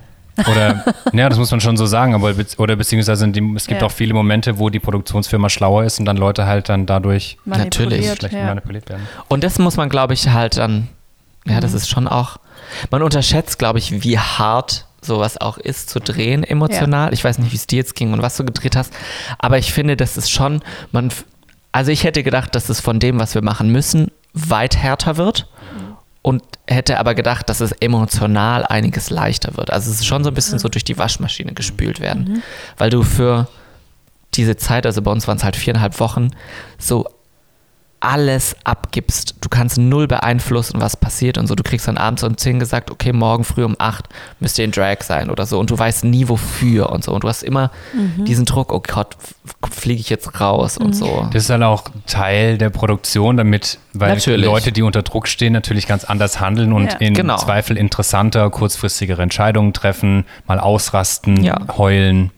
Oder, 0.51 0.85
ja, 1.12 1.28
das 1.28 1.39
muss 1.39 1.51
man 1.51 1.60
schon 1.60 1.77
so 1.77 1.86
sagen, 1.86 2.14
aber 2.14 2.35
be 2.35 2.47
oder 2.59 2.77
beziehungsweise 2.77 3.28
die, 3.28 3.40
es 3.56 3.66
gibt 3.66 3.81
Ja. 3.81 3.86
auch 3.86 3.90
viele 3.93 4.14
Momente, 4.14 4.59
wo 4.59 4.69
die 4.70 4.81
Produktionsfirma 4.81 5.48
schlauer 5.48 5.85
ist 5.85 5.98
und 5.98 6.05
dann 6.06 6.16
Leute 6.16 6.47
halt 6.47 6.69
dann 6.69 6.86
dadurch 6.86 7.36
Natürlich. 7.44 7.77
Manipuliert, 7.90 8.19
schlecht 8.19 8.35
Ja. 8.35 8.47
manipuliert 8.47 8.89
werden. 8.89 9.06
Und 9.28 9.44
das 9.44 9.59
muss 9.59 9.77
man, 9.77 9.89
glaube 9.89 10.14
ich, 10.14 10.28
halt 10.28 10.56
dann, 10.59 10.89
ja, 11.47 11.56
Mhm. 11.56 11.60
das 11.60 11.73
ist 11.74 11.89
schon 11.89 12.09
auch, 12.09 12.36
man 12.90 13.02
unterschätzt, 13.02 13.59
glaube 13.59 13.78
ich, 13.78 14.02
wie 14.05 14.19
hart 14.19 14.86
sowas 15.01 15.40
auch 15.40 15.59
ist 15.59 15.90
zu 15.90 15.98
drehen 16.01 16.44
emotional. 16.44 17.12
Ich 17.12 17.24
weiß 17.24 17.39
nicht, 17.39 17.51
wie 17.52 17.56
es 17.56 17.66
dir 17.66 17.77
jetzt 17.78 17.97
ging 17.97 18.12
und 18.12 18.23
was 18.23 18.36
du 18.36 18.44
gedreht 18.44 18.77
hast, 18.77 18.93
aber 19.39 19.59
ich 19.59 19.73
finde, 19.73 19.97
das 19.97 20.16
ist 20.16 20.31
schon, 20.31 20.62
man, 20.93 21.10
also 21.73 21.90
ich 21.90 22.05
hätte 22.05 22.23
gedacht, 22.23 22.55
dass 22.55 22.69
es 22.69 22.81
von 22.81 23.01
dem, 23.01 23.19
was 23.19 23.35
wir 23.35 23.43
machen 23.43 23.70
müssen, 23.70 24.12
weit 24.35 24.77
härter 24.77 25.16
wird 25.16 25.48
und 26.23 26.43
hätte 26.69 26.99
aber 26.99 27.15
gedacht, 27.15 27.49
dass 27.49 27.61
es 27.61 27.73
emotional 27.73 28.65
einiges 28.65 29.11
leichter 29.11 29.57
wird. 29.57 29.73
Also 29.73 29.90
es 29.90 29.99
ist 30.01 30.07
schon 30.07 30.23
so 30.23 30.31
ein 30.31 30.35
bisschen 30.35 30.59
so 30.59 30.69
durch 30.69 30.85
die 30.85 30.97
Waschmaschine 30.97 31.53
gespült 31.53 32.01
werden, 32.01 32.43
weil 32.78 32.90
du 32.90 33.03
für 33.03 33.49
diese 34.35 34.57
Zeit, 34.57 34.86
also 34.86 35.03
bei 35.03 35.11
uns 35.11 35.27
waren 35.28 35.36
es 35.36 35.44
halt 35.44 35.57
viereinhalb 35.57 35.99
Wochen, 36.01 36.31
so 36.78 37.07
alles 38.05 38.57
abgibst. 38.65 39.37
Du 39.41 39.49
kannst 39.49 39.79
null 39.79 40.09
beeinflussen, 40.09 40.81
was 40.81 40.97
passiert 40.97 41.39
und 41.39 41.47
so. 41.47 41.55
Du 41.55 41.62
kriegst 41.62 41.87
dann 41.87 41.97
abends 41.97 42.24
um 42.24 42.37
10 42.37 42.59
gesagt, 42.59 42.91
okay, 42.91 43.12
morgen 43.12 43.45
früh 43.45 43.65
um 43.65 43.77
8 43.79 44.09
müsst 44.41 44.59
ihr 44.59 44.65
in 44.65 44.73
Drag 44.73 45.03
sein 45.03 45.31
oder 45.31 45.47
so. 45.47 45.61
Und 45.61 45.70
du 45.70 45.79
weißt 45.79 46.03
nie 46.05 46.29
wofür 46.29 46.91
und 46.91 47.05
so. 47.05 47.12
Und 47.12 47.23
du 47.23 47.29
hast 47.29 47.45
immer 47.45 47.70
diesen 48.16 48.45
Druck, 48.45 48.73
oh 48.73 48.83
Gott, 48.85 49.16
fliege 49.70 50.01
ich 50.01 50.11
jetzt 50.11 50.41
raus 50.41 50.79
und 50.79 50.95
so. 50.97 51.29
Das 51.33 51.45
ist 51.45 51.51
halt 51.51 51.62
auch 51.62 51.85
Teil 52.07 52.59
der 52.59 52.70
Produktion, 52.70 53.37
damit, 53.37 53.79
weil 53.93 54.15
Natürlich. 54.15 54.47
Leute, 54.47 54.73
die 54.73 54.83
unter 54.83 55.03
Druck 55.03 55.29
stehen, 55.29 55.53
natürlich 55.53 55.87
ganz 55.87 56.05
anders 56.05 56.41
handeln 56.41 56.73
und 56.73 56.93
Ja. 56.93 56.99
in 56.99 57.15
Genau. 57.15 57.37
Zweifel 57.37 57.77
interessanter, 57.77 58.51
kurzfristigere 58.51 59.23
Entscheidungen 59.23 59.73
treffen, 59.73 60.24
mal 60.49 60.59
ausrasten, 60.59 61.43
Ja. 61.45 61.59
heulen. 61.79 62.33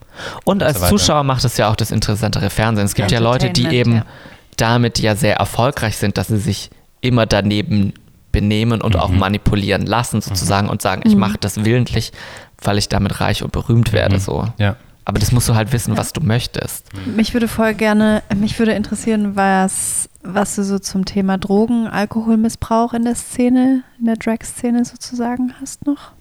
Und 0.45 0.63
als 0.63 0.79
so. 0.81 0.87
Zuschauer 0.89 1.25
macht 1.25 1.45
es 1.45 1.57
ja 1.57 1.69
auch 1.71 1.77
das 1.77 1.91
interessantere 1.91 2.51
Fernsehen. 2.51 2.85
Es 2.85 2.95
gibt 2.95 3.11
ja, 3.11 3.19
Leute, 3.19 3.51
die 3.51 3.63
eben 3.67 3.73
Entertainment, 3.95 4.07
damit 4.57 4.99
ja 4.99 5.17
sehr 5.17 5.37
erfolgreich 5.37 5.97
sind, 5.97 6.19
dass 6.19 6.29
sie 6.29 6.39
sich 6.39 6.71
immer 7.01 7.27
daneben 7.27 7.93
benehmen 8.33 8.81
und 8.81 8.97
auch 8.97 9.11
manipulieren 9.11 9.87
lassen 9.87 10.21
sozusagen 10.21 10.69
und 10.69 10.83
sagen, 10.83 11.03
ich 11.05 11.15
mache 11.15 11.39
das 11.39 11.65
willentlich, 11.65 12.13
weil 12.61 12.79
ich 12.79 12.89
damit 12.89 13.21
reich 13.21 13.45
und 13.45 13.53
berühmt 13.53 13.93
werde. 13.93 14.19
So. 14.19 14.49
Ja. 14.59 14.77
Aber 15.05 15.19
das 15.19 15.33
musst 15.33 15.49
du 15.49 15.55
halt 15.55 15.73
wissen, 15.73 15.97
was 15.97 16.13
du 16.13 16.21
möchtest. 16.21 16.89
Mich 17.07 17.33
würde 17.33 17.47
voll 17.47 17.75
gerne, 17.75 18.23
mich 18.35 18.59
würde 18.59 18.73
interessieren, 18.73 19.37
was, 19.37 20.09
was 20.23 20.57
du 20.57 20.65
so 20.65 20.79
zum 20.79 21.05
Thema 21.05 21.39
Drogen, 21.39 21.87
Alkoholmissbrauch 21.87 22.95
in 22.95 23.05
der 23.05 23.15
Szene, 23.15 23.85
in 24.01 24.07
der 24.07 24.17
Drag-Szene 24.17 24.85
sozusagen 24.85 25.55
hast 25.61 25.87
noch. 25.87 26.13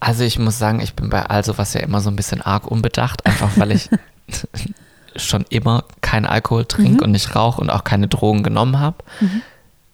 Also 0.00 0.24
ich 0.24 0.38
muss 0.38 0.58
sagen, 0.58 0.80
ich 0.80 0.94
bin 0.94 1.08
bei 1.08 1.24
all 1.24 1.44
sowas 1.44 1.72
ja 1.72 1.80
immer 1.80 2.00
so 2.00 2.10
ein 2.10 2.16
bisschen 2.16 2.42
arg 2.42 2.70
unbedacht, 2.70 3.24
einfach 3.24 3.56
weil 3.56 3.72
ich 3.72 3.88
schon 5.18 5.44
immer 5.48 5.84
keinen 6.00 6.26
Alkohol 6.26 6.64
trinke 6.64 7.04
und 7.04 7.10
nicht 7.12 7.34
rauche 7.34 7.60
und 7.60 7.70
auch 7.70 7.84
keine 7.84 8.08
Drogen 8.08 8.42
genommen 8.42 8.78
habe. 8.78 8.96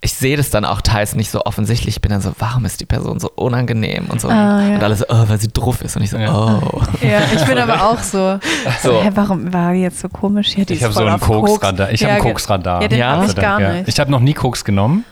Ich 0.04 0.14
sehe 0.14 0.36
das 0.36 0.50
dann 0.50 0.64
auch 0.64 0.80
teils 0.80 1.14
nicht 1.14 1.30
so 1.30 1.44
offensichtlich. 1.44 1.94
Ich 1.96 2.00
bin 2.02 2.10
dann 2.10 2.20
so, 2.20 2.32
warum 2.40 2.64
ist 2.64 2.80
die 2.80 2.86
Person 2.86 3.20
so 3.20 3.30
unangenehm 3.36 4.06
und 4.08 4.20
so. 4.20 4.28
Ah, 4.28 4.60
ja. 4.60 4.74
Und 4.74 4.82
alles 4.82 4.98
so, 4.98 5.04
oh, 5.08 5.24
weil 5.28 5.38
sie 5.38 5.46
druff 5.46 5.80
ist. 5.82 5.96
Und 5.96 6.02
ich 6.02 6.10
so, 6.10 6.16
Ja. 6.18 6.34
oh. 6.34 6.80
Ja, 7.00 7.20
ich 7.32 7.44
bin 7.44 7.56
aber 7.58 7.84
auch 7.88 8.00
so. 8.00 8.40
So. 8.82 9.00
Hä, 9.00 9.10
warum 9.14 9.52
war 9.52 9.72
die 9.72 9.78
jetzt 9.80 10.00
so 10.00 10.08
komisch? 10.08 10.56
Ja, 10.56 10.64
die 10.64 10.74
Ich 10.74 10.82
habe 10.82 10.92
so 10.92 10.98
voll 11.00 11.08
ein 11.08 11.14
auf 11.14 11.20
Koks. 11.20 11.50
Koksradar. 11.52 11.92
Ich 11.92 12.00
Ja, 12.00 12.08
habe 12.08 12.16
ein 12.16 12.22
ge- 12.22 12.32
Koksradar. 12.32 12.82
Ja, 12.82 12.88
den 12.88 12.98
Ja? 12.98 13.16
hab 13.16 13.28
ich 13.28 13.34
gar 13.36 13.60
nicht. 13.60 13.86
Ich 13.88 14.00
habe 14.00 14.10
noch 14.10 14.18
nie 14.18 14.34
Koks 14.34 14.64
genommen, 14.64 15.04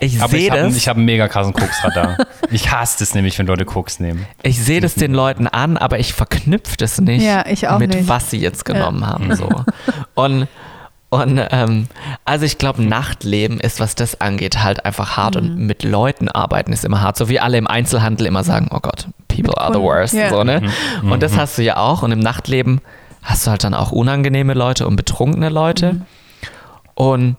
Ich 0.00 0.18
aber 0.18 0.30
sehe 0.30 0.40
ich 0.46 0.50
habe 0.50 0.62
das. 0.62 0.76
ich 0.76 0.88
hab 0.88 0.96
einen 0.96 1.04
mega 1.04 1.28
krassen 1.28 1.52
Koksradar. 1.52 2.16
ich 2.50 2.72
hasse 2.72 3.04
es 3.04 3.14
nämlich, 3.14 3.38
wenn 3.38 3.46
Leute 3.46 3.66
Koks 3.66 4.00
nehmen. 4.00 4.24
Ich 4.42 4.58
sehe 4.64 4.80
das 4.80 4.94
den 4.94 5.12
Leuten 5.12 5.46
an, 5.46 5.76
aber 5.76 5.98
ich 5.98 6.14
verknüpfe 6.14 6.78
das 6.78 6.98
nicht 7.02 7.22
Ja, 7.22 7.44
ich 7.46 7.68
auch 7.68 7.78
mit 7.78 7.92
nicht. 7.94 8.08
was 8.08 8.30
sie 8.30 8.38
jetzt 8.38 8.64
genommen 8.64 9.06
haben. 9.06 9.36
So. 9.36 9.46
Und, 10.14 10.48
und 11.10 11.40
ähm, 11.50 11.86
also 12.24 12.44
ich 12.44 12.58
glaube, 12.58 12.82
Nachtleben 12.82 13.60
ist, 13.60 13.80
was 13.80 13.94
das 13.94 14.20
angeht, 14.20 14.62
halt 14.62 14.84
einfach 14.84 15.16
hart 15.16 15.36
Mhm. 15.36 15.40
und 15.40 15.56
mit 15.58 15.82
Leuten 15.82 16.28
arbeiten 16.28 16.72
ist 16.72 16.84
immer 16.84 17.00
hart. 17.00 17.16
So 17.16 17.28
wie 17.28 17.40
alle 17.40 17.56
im 17.58 17.66
Einzelhandel 17.66 18.26
immer 18.26 18.44
sagen, 18.44 18.68
oh 18.72 18.80
Gott, 18.80 19.06
people 19.28 19.56
are 19.58 19.72
the 19.72 19.80
worst. 19.80 20.14
ja. 20.14 20.28
So, 20.28 20.44
ne? 20.44 20.62
Mhm. 21.02 21.12
Und 21.12 21.22
das 21.22 21.36
hast 21.36 21.56
du 21.58 21.62
ja 21.62 21.78
auch. 21.78 22.02
Und 22.02 22.12
im 22.12 22.18
Nachtleben 22.20 22.80
hast 23.22 23.46
du 23.46 23.50
halt 23.50 23.64
dann 23.64 23.74
auch 23.74 23.90
unangenehme 23.92 24.52
Leute 24.54 24.86
und 24.86 24.96
betrunkene 24.96 25.48
Leute. 25.48 25.94
Mhm. 25.94 26.02
Und 26.94 27.36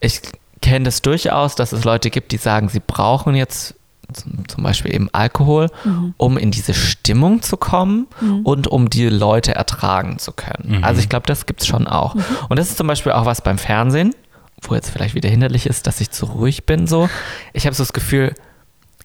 ich 0.00 0.20
kenne 0.62 0.84
das 0.84 1.02
durchaus, 1.02 1.54
dass 1.54 1.72
es 1.72 1.84
Leute 1.84 2.10
gibt, 2.10 2.30
die 2.32 2.36
sagen, 2.36 2.68
sie 2.68 2.82
brauchen 2.84 3.34
jetzt 3.34 3.74
zum 4.12 4.46
zum 4.48 4.62
Beispiel 4.64 4.94
eben 4.94 5.08
Alkohol, 5.12 5.68
Mhm. 5.84 6.14
um 6.16 6.38
in 6.38 6.50
diese 6.50 6.74
Stimmung 6.74 7.42
zu 7.42 7.56
kommen 7.56 8.06
und 8.44 8.66
um 8.66 8.88
die 8.90 9.08
Leute 9.08 9.54
ertragen 9.54 10.18
zu 10.18 10.32
können. 10.32 10.78
Mhm. 10.78 10.84
Also 10.84 11.00
ich 11.00 11.08
glaube, 11.08 11.26
das 11.26 11.46
gibt 11.46 11.60
es 11.62 11.66
schon 11.66 11.86
auch. 11.86 12.14
Mhm. 12.14 12.24
Und 12.48 12.58
das 12.58 12.68
ist 12.70 12.76
zum 12.78 12.86
Beispiel 12.86 13.12
auch 13.12 13.24
was 13.26 13.42
beim 13.42 13.58
Fernsehen, 13.58 14.14
wo 14.62 14.74
jetzt 14.74 14.90
vielleicht 14.90 15.14
wieder 15.14 15.28
hinderlich 15.28 15.66
ist, 15.66 15.86
dass 15.86 16.00
ich 16.00 16.10
zu 16.10 16.26
ruhig 16.26 16.64
bin. 16.66 16.86
So, 16.86 17.08
ich 17.52 17.66
habe 17.66 17.74
so 17.74 17.82
das 17.82 17.92
Gefühl, 17.92 18.34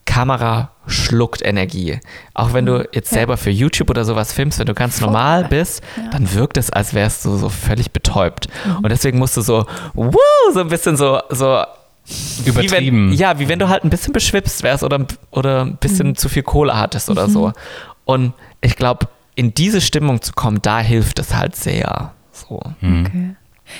Kamera 0.05 0.71
schluckt 0.85 1.41
Energie. 1.45 1.99
Auch 2.33 2.53
wenn 2.53 2.65
du 2.65 2.87
jetzt 2.91 3.11
Ja. 3.11 3.19
selber 3.19 3.37
für 3.37 3.49
YouTube 3.51 3.89
oder 3.89 4.03
sowas 4.03 4.33
filmst, 4.33 4.59
wenn 4.59 4.65
du 4.65 4.73
ganz 4.73 4.99
normal 4.99 5.45
bist, 5.45 5.81
Ja. 5.95 6.09
dann 6.11 6.33
wirkt 6.33 6.57
es, 6.57 6.69
als 6.71 6.93
wärst 6.93 7.23
du 7.23 7.37
so 7.37 7.47
völlig 7.49 7.91
betäubt. 7.91 8.47
Mhm. 8.65 8.75
Und 8.77 8.89
deswegen 8.89 9.17
musst 9.17 9.37
du 9.37 9.41
so, 9.41 9.65
wuh, 9.93 10.11
so 10.53 10.59
ein 10.59 10.67
bisschen 10.67 10.97
so, 10.97 11.21
so 11.29 11.63
Übertrieben. 12.45 13.07
Wie 13.07 13.11
wenn, 13.11 13.17
ja, 13.19 13.39
wie 13.39 13.47
wenn 13.47 13.59
du 13.59 13.69
halt 13.69 13.83
ein 13.83 13.89
bisschen 13.89 14.13
beschwipst 14.13 14.63
wärst 14.63 14.83
oder, 14.83 15.05
oder 15.31 15.65
ein 15.65 15.77
bisschen 15.77 16.09
Mhm. 16.09 16.15
zu 16.15 16.29
viel 16.29 16.43
Kohle 16.43 16.77
hattest 16.77 17.09
oder 17.09 17.29
so. 17.29 17.53
Und 18.05 18.33
ich 18.61 18.75
glaube, 18.75 19.07
in 19.35 19.53
diese 19.53 19.81
Stimmung 19.81 20.21
zu 20.21 20.33
kommen, 20.33 20.61
da 20.61 20.79
hilft 20.79 21.19
es 21.19 21.33
halt 21.33 21.55
sehr. 21.55 22.13
So. 22.31 22.59
Mhm. 22.81 23.05
Okay. 23.05 23.35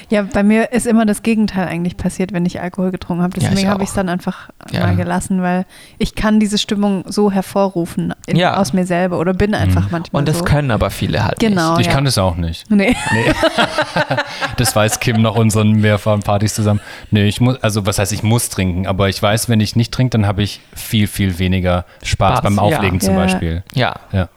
Ja, 0.10 0.24
bei 0.24 0.44
mir 0.44 0.72
ist 0.72 0.88
immer 0.88 1.06
das 1.06 1.24
Gegenteil 1.24 1.68
eigentlich 1.68 1.98
passiert, 1.98 2.34
wenn 2.34 2.46
ich 2.46 2.60
Alkohol 2.62 2.92
getrunken 2.92 3.24
habe. 3.24 3.38
Ja, 3.40 3.44
ich 3.44 3.50
Deswegen 3.50 3.70
habe 3.70 3.80
auch. 3.80 3.84
ich 3.84 3.90
es 3.90 3.96
dann 3.96 4.10
einfach 4.10 4.50
Ja. 4.72 4.82
mal 4.82 4.96
gelassen, 4.96 5.42
weil 5.42 5.66
ich 5.98 6.16
kann 6.16 6.40
diese 6.40 6.58
Stimmung 6.58 7.04
so 7.08 7.32
hervorrufen 7.32 8.14
in, 8.28 8.36
Ja. 8.38 8.58
aus 8.58 8.74
mir 8.74 8.86
selber 8.86 9.20
oder 9.20 9.34
bin 9.34 9.54
einfach 9.56 9.90
manchmal 9.92 10.22
Und 10.22 10.28
das 10.28 10.40
so. 10.40 10.44
können 10.46 10.72
aber 10.72 10.90
viele 10.90 11.24
halt 11.24 11.40
Genau. 11.40 11.78
Ich 11.78 11.88
ja. 11.88 11.94
kann 11.94 12.06
das 12.06 12.18
auch 12.18 12.36
nicht. 12.36 12.70
Nee. 12.70 12.96
Nee. 13.12 13.34
das 14.58 14.76
weiß 14.76 15.00
Kim 15.00 15.22
nach 15.22 15.36
unseren 15.36 15.72
mehrfachen 15.74 16.22
Partys 16.22 16.54
zusammen. 16.56 16.80
Nee, 17.12 17.26
ich 17.28 17.42
muss, 17.42 17.62
also 17.64 17.86
was 17.86 18.00
heißt, 18.00 18.12
ich 18.14 18.24
muss 18.24 18.50
trinken, 18.50 18.88
aber 18.88 19.10
ich 19.10 19.22
weiß, 19.22 19.50
wenn 19.50 19.60
ich 19.60 19.76
nicht 19.76 19.92
trinke, 19.94 20.12
dann 20.12 20.26
habe 20.28 20.44
ich 20.44 20.62
viel, 20.76 21.08
viel 21.08 21.40
weniger 21.40 21.86
Spaß, 22.04 22.40
Spaß, 22.40 22.42
beim 22.42 22.56
ja. 22.56 22.62
Auflegen 22.62 23.00
zum 23.00 23.14
Ja. 23.16 23.20
Beispiel. 23.20 23.54
nicht. 23.56 23.76
Ja. 23.76 23.94
Ja. 24.12 24.30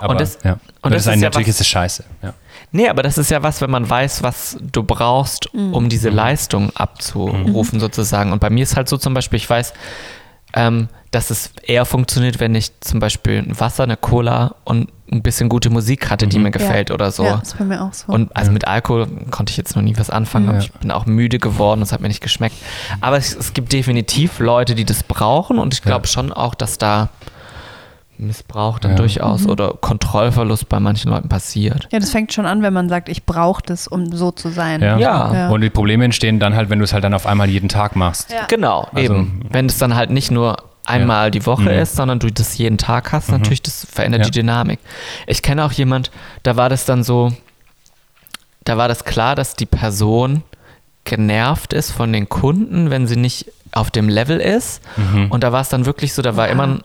Aber, 0.00 0.14
das- 0.14 0.38
ja. 0.44 0.52
und 0.52 0.60
Und 0.82 0.94
das 0.94 1.04
das 1.04 1.14
ist 1.16 1.20
ja 1.20 1.28
natürlich 1.28 1.48
was- 1.48 1.54
ist 1.56 1.60
es 1.60 1.68
scheiße. 1.68 2.04
Ja. 2.22 2.34
Nee, 2.72 2.88
aber 2.88 3.02
das 3.02 3.18
ist 3.18 3.30
ja 3.30 3.42
was, 3.42 3.60
wenn 3.60 3.70
man 3.70 3.88
weiß, 3.88 4.22
was 4.22 4.56
du 4.60 4.82
brauchst, 4.82 5.52
Mhm. 5.54 5.74
um 5.74 5.88
diese 5.88 6.08
Leistung 6.08 6.70
abzurufen, 6.74 7.80
sozusagen. 7.80 8.32
Und 8.32 8.40
bei 8.40 8.50
mir 8.50 8.62
ist 8.62 8.76
halt 8.76 8.88
so 8.88 8.96
zum 8.96 9.12
Beispiel, 9.14 9.36
ich 9.36 9.48
weiß, 9.48 9.72
ähm, 10.54 10.88
dass 11.10 11.30
es 11.30 11.50
eher 11.62 11.84
funktioniert, 11.84 12.40
wenn 12.40 12.54
ich 12.54 12.78
zum 12.80 12.98
Beispiel 13.00 13.38
ein 13.38 13.58
Wasser, 13.60 13.82
eine 13.84 13.96
Cola 13.98 14.54
und 14.64 14.90
ein 15.10 15.22
bisschen 15.22 15.50
gute 15.50 15.68
Musik 15.68 16.08
hatte, 16.10 16.26
die 16.26 16.38
Mhm. 16.38 16.44
mir 16.44 16.50
gefällt 16.50 16.88
ja. 16.88 16.94
oder 16.94 17.10
so. 17.10 17.24
Ja, 17.24 17.40
ist 17.42 17.58
bei 17.58 17.64
mir 17.64 17.82
auch 17.82 17.92
so. 17.92 18.10
Und 18.12 18.34
also 18.34 18.50
mit 18.50 18.66
Alkohol 18.66 19.06
konnte 19.30 19.50
ich 19.50 19.58
jetzt 19.58 19.76
noch 19.76 19.82
nie 19.82 19.94
was 19.98 20.08
anfangen, 20.08 20.48
aber 20.48 20.58
Ja. 20.58 20.64
ich 20.64 20.72
bin 20.72 20.90
auch 20.90 21.04
müde 21.04 21.38
geworden, 21.38 21.82
es 21.82 21.92
hat 21.92 22.00
mir 22.00 22.08
nicht 22.08 22.22
geschmeckt. 22.22 22.56
Aber 23.02 23.18
es, 23.18 23.34
es 23.34 23.52
gibt 23.52 23.72
definitiv 23.74 24.38
Leute, 24.38 24.74
die 24.74 24.86
das 24.86 25.02
brauchen 25.02 25.58
und 25.58 25.74
ich 25.74 25.82
glaube 25.82 26.06
Ja. 26.06 26.12
schon 26.12 26.32
auch, 26.32 26.54
dass 26.54 26.78
da 26.78 27.10
Missbrauch 28.26 28.78
dann 28.78 28.92
Ja. 28.92 28.96
durchaus 28.98 29.46
oder 29.46 29.74
Kontrollverlust 29.80 30.68
bei 30.68 30.80
manchen 30.80 31.10
Leuten 31.10 31.28
passiert. 31.28 31.88
ja, 31.92 31.98
das 31.98 32.10
fängt 32.10 32.32
schon 32.32 32.46
an, 32.46 32.62
wenn 32.62 32.72
man 32.72 32.88
sagt, 32.88 33.08
ich 33.08 33.24
brauche 33.24 33.62
das, 33.64 33.86
um 33.88 34.12
so 34.12 34.30
zu 34.30 34.48
sein. 34.50 34.80
Ja. 34.80 34.98
Ja. 34.98 35.34
Ja. 35.34 35.48
Und 35.50 35.60
die 35.60 35.70
Probleme 35.70 36.04
entstehen 36.04 36.38
dann 36.40 36.54
halt, 36.56 36.70
wenn 36.70 36.78
du 36.78 36.84
es 36.84 36.92
halt 36.92 37.04
dann 37.04 37.14
auf 37.14 37.26
einmal 37.26 37.48
jeden 37.48 37.68
Tag 37.68 37.96
machst. 37.96 38.30
Ja. 38.32 38.46
Genau, 38.48 38.88
Also- 38.92 39.14
eben. 39.14 39.46
Wenn 39.50 39.66
es 39.66 39.78
dann 39.78 39.94
halt 39.94 40.10
nicht 40.10 40.30
nur 40.30 40.56
einmal 40.84 41.30
die 41.30 41.46
Woche 41.46 41.62
Mhm. 41.62 41.68
ist, 41.68 41.94
sondern 41.96 42.18
du 42.18 42.30
das 42.32 42.58
jeden 42.58 42.76
Tag 42.78 43.12
hast, 43.12 43.30
natürlich, 43.30 43.62
das 43.62 43.86
verändert 43.90 44.22
Ja. 44.22 44.24
die 44.26 44.32
Dynamik. 44.40 44.80
Ich 45.28 45.40
kenne 45.42 45.64
auch 45.64 45.72
jemand, 45.72 46.10
da 46.42 46.56
war 46.56 46.68
das 46.68 46.84
dann 46.84 47.04
so, 47.04 47.32
da 48.64 48.76
war 48.76 48.88
das 48.88 49.04
klar, 49.04 49.34
dass 49.36 49.54
die 49.54 49.66
Person 49.66 50.42
genervt 51.04 51.72
ist 51.72 51.90
von 51.90 52.12
den 52.12 52.28
Kunden, 52.28 52.90
wenn 52.90 53.06
sie 53.06 53.16
nicht 53.16 53.46
auf 53.72 53.90
dem 53.90 54.08
Level 54.08 54.38
ist. 54.38 54.82
Mhm. 54.96 55.30
Und 55.30 55.42
da 55.42 55.50
war 55.52 55.60
es 55.60 55.68
dann 55.68 55.86
wirklich 55.86 56.12
so, 56.14 56.22
da 56.22 56.36
war 56.36 56.48
immer 56.48 56.64
ein, 56.64 56.80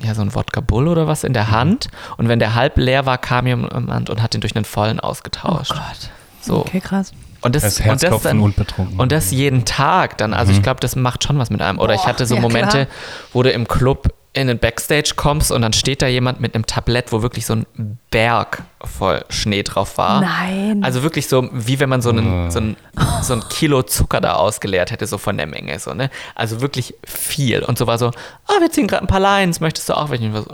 ja, 0.00 0.14
so 0.14 0.22
ein 0.22 0.34
Wodka 0.34 0.60
Bull 0.60 0.88
oder 0.88 1.06
was 1.06 1.24
in 1.24 1.32
der 1.32 1.50
Hand. 1.50 1.88
Und 2.16 2.28
wenn 2.28 2.38
der 2.38 2.54
halb 2.54 2.76
leer 2.76 3.06
war, 3.06 3.18
kam 3.18 3.46
jemand 3.46 4.10
und 4.10 4.22
hat 4.22 4.34
den 4.34 4.40
durch 4.40 4.54
einen 4.54 4.64
vollen 4.64 5.00
Oh 5.00 5.04
ausgetauscht. 5.08 5.72
Gott. 5.72 6.10
So. 6.40 6.58
Okay, 6.60 6.80
krass. 6.80 7.12
Und 7.40 7.54
das, 7.54 7.62
Das 7.62 7.80
und 7.80 8.02
das 8.02 8.22
dann, 8.22 8.40
und 8.40 8.56
betrunken. 8.56 8.98
und 8.98 9.12
das 9.12 9.30
jeden 9.30 9.64
Tag 9.64 10.18
dann. 10.18 10.34
Also 10.34 10.50
ich 10.52 10.62
glaube, 10.62 10.80
das 10.80 10.96
macht 10.96 11.22
schon 11.22 11.38
was 11.38 11.50
mit 11.50 11.62
einem. 11.62 11.78
Oder 11.78 11.94
ich 11.94 12.00
Boah, 12.00 12.08
hatte 12.08 12.26
so 12.26 12.34
ja, 12.34 12.40
Momente, 12.40 12.86
klar. 12.86 12.96
wo 13.32 13.42
du 13.44 13.50
im 13.50 13.68
Club 13.68 14.12
in 14.38 14.46
den 14.48 14.58
Backstage 14.58 15.12
kommst 15.16 15.50
und 15.52 15.62
dann 15.62 15.72
steht 15.72 16.02
da 16.02 16.06
jemand 16.06 16.40
mit 16.40 16.54
einem 16.54 16.66
Tablett, 16.66 17.12
wo 17.12 17.22
wirklich 17.22 17.44
so 17.46 17.54
ein 17.54 17.66
Berg 18.10 18.62
voll 18.84 19.24
Schnee 19.28 19.62
drauf 19.62 19.98
war. 19.98 20.20
Nein. 20.20 20.82
Also 20.84 21.02
wirklich 21.02 21.28
so, 21.28 21.48
wie 21.52 21.80
wenn 21.80 21.88
man 21.88 22.00
so, 22.00 22.10
einen, 22.10 22.46
Oh. 22.46 22.50
so, 22.50 22.60
ein, 22.60 22.76
so 23.22 23.34
ein 23.34 23.42
Kilo 23.50 23.82
Zucker 23.82 24.20
da 24.20 24.34
ausgeleert 24.34 24.90
hätte, 24.90 25.06
so 25.06 25.18
von 25.18 25.36
der 25.36 25.46
Menge. 25.46 25.78
So, 25.78 25.94
ne? 25.94 26.10
Also 26.34 26.60
wirklich 26.60 26.94
viel. 27.04 27.62
Und 27.62 27.76
so 27.76 27.86
war 27.86 27.98
so, 27.98 28.06
ah, 28.46 28.60
wir 28.60 28.70
ziehen 28.70 28.86
gerade 28.86 29.02
ein 29.04 29.08
paar 29.08 29.20
Lines, 29.20 29.60
möchtest 29.60 29.88
du 29.88 29.94
auch 29.94 30.10
welche? 30.10 30.32
So, 30.32 30.46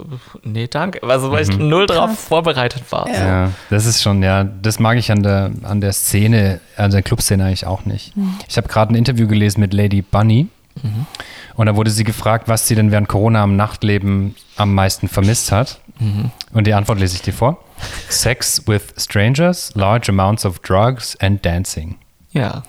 nee, 0.43 0.67
danke. 0.67 1.03
Also, 1.03 1.31
weil 1.31 1.43
ich 1.43 1.57
null 1.57 1.87
drauf 1.87 2.19
vorbereitet 2.19 2.83
war. 2.91 3.07
So. 3.07 3.13
Ja, 3.13 3.51
das 3.71 3.87
ist 3.87 4.03
schon, 4.03 4.23
ja, 4.23 4.45
das 4.45 4.79
mag 4.79 4.97
ich 4.99 5.13
an 5.13 5.23
der, 5.23 5.51
an 5.63 5.81
der 5.81 5.93
Szene, 5.93 6.61
an 6.77 6.91
der 6.91 7.03
Clubszene 7.03 7.45
eigentlich 7.45 7.67
auch 7.67 7.85
nicht. 7.85 8.13
Ich 8.49 8.57
habe 8.57 8.69
gerade 8.69 8.93
ein 8.93 8.97
Interview 8.97 9.29
gelesen 9.29 9.61
mit 9.61 9.75
Lady 9.75 10.03
Bunny 10.03 10.49
und 11.57 11.67
da 11.67 11.77
wurde 11.77 11.91
sie 11.91 12.05
gefragt, 12.05 12.49
was 12.49 12.67
sie 12.69 12.75
denn 12.75 12.91
während 12.91 13.09
Corona 13.09 13.43
am 13.43 13.57
Nachtleben 13.57 14.35
am 14.57 14.75
meisten 14.75 15.09
vermisst 15.09 15.53
hat. 15.53 15.81
Und 16.53 16.67
die 16.67 16.75
Antwort 16.75 16.99
lese 16.99 17.15
ich 17.17 17.23
dir 17.23 17.33
vor. 17.33 17.63
Sex 18.09 18.67
with 18.67 18.83
strangers, 18.99 19.71
large 19.75 20.11
amounts 20.11 20.45
of 20.45 20.59
drugs 20.59 21.17
and 21.21 21.45
dancing. 21.45 21.97
Ja. 22.33 22.63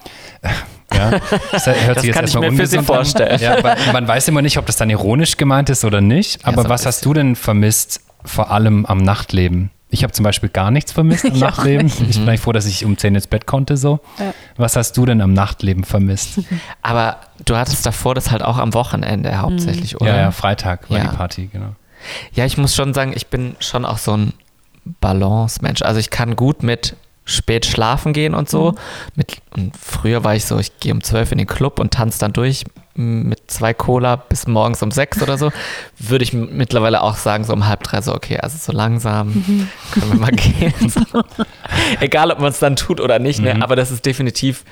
Ja, 0.93 1.11
das 1.51 1.65
hört 1.65 1.97
Das 1.97 2.03
sich 2.03 2.05
jetzt 2.05 2.15
kann 2.15 2.25
ich 2.25 2.35
erstmal 2.35 2.51
mir 2.51 2.57
für 2.57 2.67
Sie 2.67 2.77
ungesund 2.77 2.77
an. 2.77 2.85
vorstellen. 2.85 3.39
Ja, 3.41 3.91
man 3.91 4.07
weiß 4.07 4.27
immer 4.27 4.41
nicht, 4.43 4.57
ob 4.59 4.65
das 4.67 4.77
dann 4.77 4.89
ironisch 4.91 5.35
gemeint 5.37 5.69
ist 5.71 5.83
oder 5.83 5.99
nicht. 6.01 6.45
Aber 6.45 6.57
so 6.61 6.67
ein 6.67 6.69
was 6.69 6.85
hast 6.85 7.03
du 7.05 7.13
denn 7.13 7.35
vermisst, 7.35 8.01
vor 8.23 8.51
allem 8.51 8.85
am 8.85 8.99
Nachtleben? 8.99 9.71
Ich 9.89 10.03
habe 10.03 10.13
zum 10.13 10.23
Beispiel 10.23 10.49
gar 10.49 10.71
nichts 10.71 10.91
vermisst 10.91 11.25
am 11.25 11.39
Nachtleben. 11.39 11.87
Ich 11.87 12.17
bin 12.19 12.27
eigentlich 12.29 12.41
froh, 12.41 12.51
dass 12.51 12.65
ich 12.67 12.85
um 12.85 12.97
10 12.97 13.15
ins 13.15 13.27
Bett 13.27 13.45
konnte 13.47 13.77
so. 13.77 13.99
Ja. 14.19 14.33
Was 14.57 14.75
hast 14.75 14.95
du 14.97 15.05
denn 15.05 15.21
am 15.21 15.33
Nachtleben 15.33 15.83
vermisst? 15.83 16.39
Aber 16.81 17.17
du 17.45 17.55
hattest 17.57 17.85
davor 17.85 18.15
das 18.15 18.31
halt 18.31 18.41
auch 18.43 18.57
am 18.57 18.73
Wochenende 18.73 19.39
hauptsächlich, 19.39 19.99
oder? 19.99 20.07
Ja, 20.15 20.17
ja, 20.17 20.31
Freitag 20.31 20.89
war 20.89 20.97
Ja. 20.97 21.09
die 21.09 21.15
Party, 21.15 21.49
genau. 21.51 21.75
Ja, 22.33 22.45
ich 22.45 22.57
muss 22.57 22.75
schon 22.75 22.93
sagen, 22.93 23.13
ich 23.15 23.27
bin 23.27 23.55
schon 23.59 23.85
auch 23.85 23.97
so 23.97 24.15
ein 24.15 24.33
Balance-Mensch. 25.01 25.81
Also 25.81 25.99
ich 25.99 26.09
kann 26.09 26.35
gut 26.35 26.63
mit 26.63 26.95
spät 27.27 27.65
schlafen 27.65 28.13
gehen 28.13 28.35
und 28.35 28.49
so. 28.49 28.75
Mit, 29.15 29.37
und 29.55 29.75
früher 29.75 30.23
war 30.23 30.35
ich 30.35 30.45
so, 30.45 30.59
ich 30.59 30.79
gehe 30.79 30.93
um 30.93 31.01
12 31.01 31.31
in 31.31 31.37
den 31.39 31.47
Club 31.47 31.79
und 31.79 31.91
tanze 31.93 32.19
dann 32.19 32.33
durch 32.33 32.63
mit 32.97 33.51
zwei 33.51 33.73
Cola 33.73 34.15
bis 34.15 34.47
morgens 34.47 34.81
um 34.83 34.91
sechs 34.91 35.21
oder 35.21 35.37
so. 35.37 35.51
Würde 35.97 36.23
ich 36.23 36.31
mittlerweile 36.33 37.01
auch 37.01 37.17
sagen, 37.17 37.43
so 37.43 37.51
um 37.53 37.65
halb 37.67 37.83
drei, 37.83 38.01
so 38.01 38.13
okay, 38.13 38.37
also 38.37 38.57
so 38.57 38.71
langsam 38.71 39.67
können 39.91 40.11
wir 40.11 40.19
mal 40.19 40.31
gehen. 40.31 40.73
So. 40.89 41.01
Egal, 41.99 42.31
ob 42.31 42.39
man 42.39 42.49
es 42.51 42.59
dann 42.59 42.75
tut 42.75 43.01
oder 43.01 43.17
nicht, 43.19 43.39
ne? 43.41 43.61
aber 43.61 43.75
das 43.75 43.89
ist 43.91 44.05
definitiv 44.05 44.63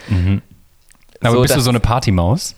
Aber 1.24 1.36
So, 1.36 1.42
bist 1.42 1.56
du 1.56 1.62
so 1.62 1.70
eine 1.70 1.80
Partymaus? 1.80 2.56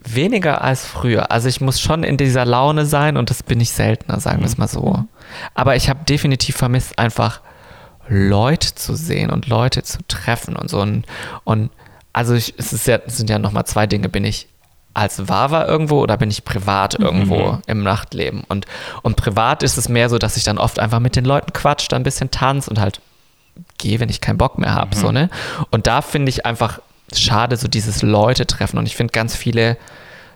Weniger 0.00 0.62
als 0.62 0.86
früher. 0.86 1.30
Also 1.30 1.48
ich 1.48 1.60
muss 1.60 1.80
schon 1.80 2.02
in 2.04 2.16
dieser 2.16 2.44
Laune 2.44 2.86
sein 2.86 3.16
und 3.16 3.30
das 3.30 3.42
bin 3.42 3.60
ich 3.60 3.70
seltener, 3.70 4.20
sagen 4.20 4.40
wir 4.40 4.46
es 4.46 4.56
mal 4.56 4.68
so. 4.68 5.04
Aber 5.54 5.76
ich 5.76 5.88
habe 5.90 6.04
definitiv 6.04 6.56
vermisst, 6.56 6.98
einfach 6.98 7.40
Leute 8.08 8.74
zu 8.74 8.94
sehen 8.94 9.30
und 9.30 9.48
Leute 9.48 9.82
zu 9.82 9.98
treffen 10.08 10.56
und 10.56 10.70
so. 10.70 10.80
Und, 10.80 11.04
und 11.44 11.70
also 12.12 12.34
ich, 12.34 12.54
es, 12.56 12.72
ist 12.72 12.86
ja, 12.86 13.00
es 13.06 13.18
sind 13.18 13.28
ja 13.28 13.38
nochmal 13.38 13.66
zwei 13.66 13.86
Dinge. 13.86 14.08
Bin 14.08 14.24
ich 14.24 14.48
als 14.94 15.28
Wawa 15.28 15.66
irgendwo 15.66 16.00
oder 16.00 16.16
bin 16.16 16.30
ich 16.30 16.44
privat 16.44 16.98
irgendwo 16.98 17.58
im 17.66 17.82
Nachtleben? 17.82 18.44
Und, 18.48 18.66
und 19.02 19.16
privat 19.16 19.62
ist 19.62 19.76
es 19.76 19.88
mehr 19.88 20.08
so, 20.08 20.18
dass 20.18 20.36
ich 20.36 20.44
dann 20.44 20.58
oft 20.58 20.78
einfach 20.78 21.00
mit 21.00 21.16
den 21.16 21.24
Leuten 21.24 21.52
quatsch, 21.52 21.86
dann 21.90 22.00
ein 22.00 22.04
bisschen 22.04 22.30
tanz 22.30 22.66
und 22.68 22.80
halt 22.80 23.00
gehe, 23.76 24.00
wenn 24.00 24.08
ich 24.08 24.20
keinen 24.20 24.38
Bock 24.38 24.58
mehr 24.58 24.74
habe. 24.74 24.96
So, 24.96 25.12
ne? 25.12 25.28
Und 25.70 25.86
da 25.86 26.02
finde 26.02 26.30
ich 26.30 26.46
einfach 26.46 26.80
schade, 27.14 27.56
so 27.56 27.68
dieses 27.68 28.02
Leute 28.02 28.46
treffen. 28.46 28.78
Und 28.78 28.86
ich 28.86 28.96
finde 28.96 29.12
ganz 29.12 29.34
viele 29.34 29.76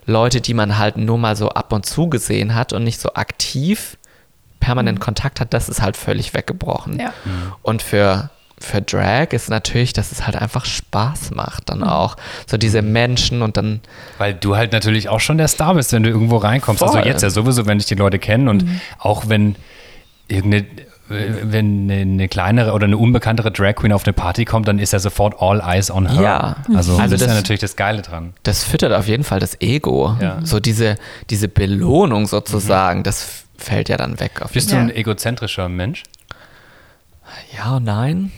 Leute, 0.06 0.40
die 0.40 0.54
man 0.54 0.78
halt 0.78 0.96
nur 0.96 1.18
mal 1.18 1.36
so 1.36 1.50
ab 1.50 1.72
und 1.72 1.86
zu 1.86 2.08
gesehen 2.08 2.54
hat 2.54 2.72
und 2.72 2.84
nicht 2.84 3.00
so 3.00 3.14
aktiv 3.14 3.96
permanent 4.60 5.00
Kontakt 5.00 5.40
hat, 5.40 5.52
das 5.52 5.68
ist 5.68 5.82
halt 5.82 5.96
völlig 5.96 6.34
weggebrochen. 6.34 6.98
Ja. 7.00 7.12
Und 7.62 7.82
für, 7.82 8.30
für 8.58 8.80
Drag 8.80 9.32
ist 9.32 9.50
natürlich, 9.50 9.92
dass 9.92 10.12
es 10.12 10.24
halt 10.24 10.36
einfach 10.36 10.64
Spaß 10.64 11.32
macht 11.32 11.68
dann 11.68 11.82
auch. 11.82 12.16
So 12.46 12.56
diese 12.56 12.80
Menschen 12.80 13.42
und 13.42 13.56
dann, 13.56 13.80
Weil 14.18 14.34
du 14.34 14.56
halt 14.56 14.72
natürlich 14.72 15.08
auch 15.08 15.20
schon 15.20 15.36
der 15.36 15.48
Star 15.48 15.74
bist, 15.74 15.92
wenn 15.92 16.04
du 16.04 16.10
irgendwo 16.10 16.36
reinkommst. 16.36 16.82
Also 16.82 16.98
Voll. 16.98 17.06
jetzt 17.06 17.22
ja 17.22 17.30
sowieso, 17.30 17.66
wenn 17.66 17.78
dich 17.78 17.88
die 17.88 17.96
Leute 17.96 18.20
kennen 18.20 18.48
und 18.48 18.64
auch 18.98 19.28
wenn 19.28 19.56
irgendeine 20.28 20.66
wenn 21.12 21.90
eine, 21.90 22.00
eine 22.02 22.28
kleinere 22.28 22.72
oder 22.72 22.84
eine 22.86 22.96
unbekanntere 22.96 23.50
Drag 23.52 23.74
Queen 23.76 23.92
auf 23.92 24.04
eine 24.04 24.12
Party 24.12 24.44
kommt, 24.44 24.68
dann 24.68 24.78
ist 24.78 24.92
ja 24.92 24.98
sofort 24.98 25.40
all 25.40 25.60
eyes 25.60 25.90
on 25.90 26.08
her. 26.10 26.22
Ja. 26.22 26.56
Also, 26.76 26.96
Also 26.96 26.98
das, 26.98 27.12
ist 27.12 27.20
ja 27.22 27.26
das- 27.28 27.36
natürlich 27.36 27.60
das 27.60 27.76
Geile 27.76 28.02
dran. 28.02 28.34
das 28.42 28.64
füttert 28.64 28.92
auf 28.92 29.06
jeden 29.08 29.24
Fall 29.24 29.40
das 29.40 29.60
Ego. 29.60 30.16
Ja. 30.20 30.38
So 30.44 30.60
diese, 30.60 30.96
diese 31.30 31.48
Belohnung 31.48 32.26
sozusagen, 32.26 33.02
das 33.02 33.22
f- 33.22 33.44
fällt 33.58 33.88
ja 33.88 33.96
dann 33.96 34.18
weg. 34.20 34.42
Auf 34.42 34.52
Bist 34.52 34.70
Ja. 34.70 34.76
du 34.78 34.82
ein 34.84 34.90
egozentrischer 34.90 35.68
Mensch? 35.68 36.02
Ja 37.56 37.76
und 37.76 37.84
nein. 37.84 38.32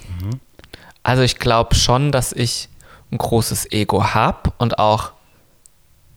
Also 1.02 1.22
ich 1.22 1.38
glaube 1.38 1.74
schon, 1.74 2.12
dass 2.12 2.32
ich 2.32 2.68
ein 3.12 3.18
großes 3.18 3.70
Ego 3.72 4.14
habe 4.14 4.52
und 4.58 4.78
auch 4.78 5.12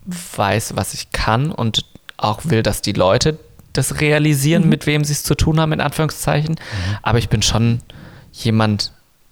weiß, 0.06 0.76
was 0.76 0.94
ich 0.94 1.12
kann 1.12 1.52
und 1.52 1.84
auch 2.16 2.42
will, 2.46 2.64
dass 2.64 2.82
die 2.82 2.94
Leute 2.94 3.38
das 3.78 4.02
realisieren, 4.02 4.68
mit 4.70 4.86
wem 4.86 5.04
sie 5.04 5.14
es 5.14 5.24
zu 5.24 5.36
tun 5.36 5.60
haben, 5.60 5.72
in 5.74 5.82
Anführungszeichen. 5.82 6.56
Aber 7.04 7.18
ich 7.20 7.30
bin 7.30 7.42
schon 7.42 7.80
jemand, 8.34 8.92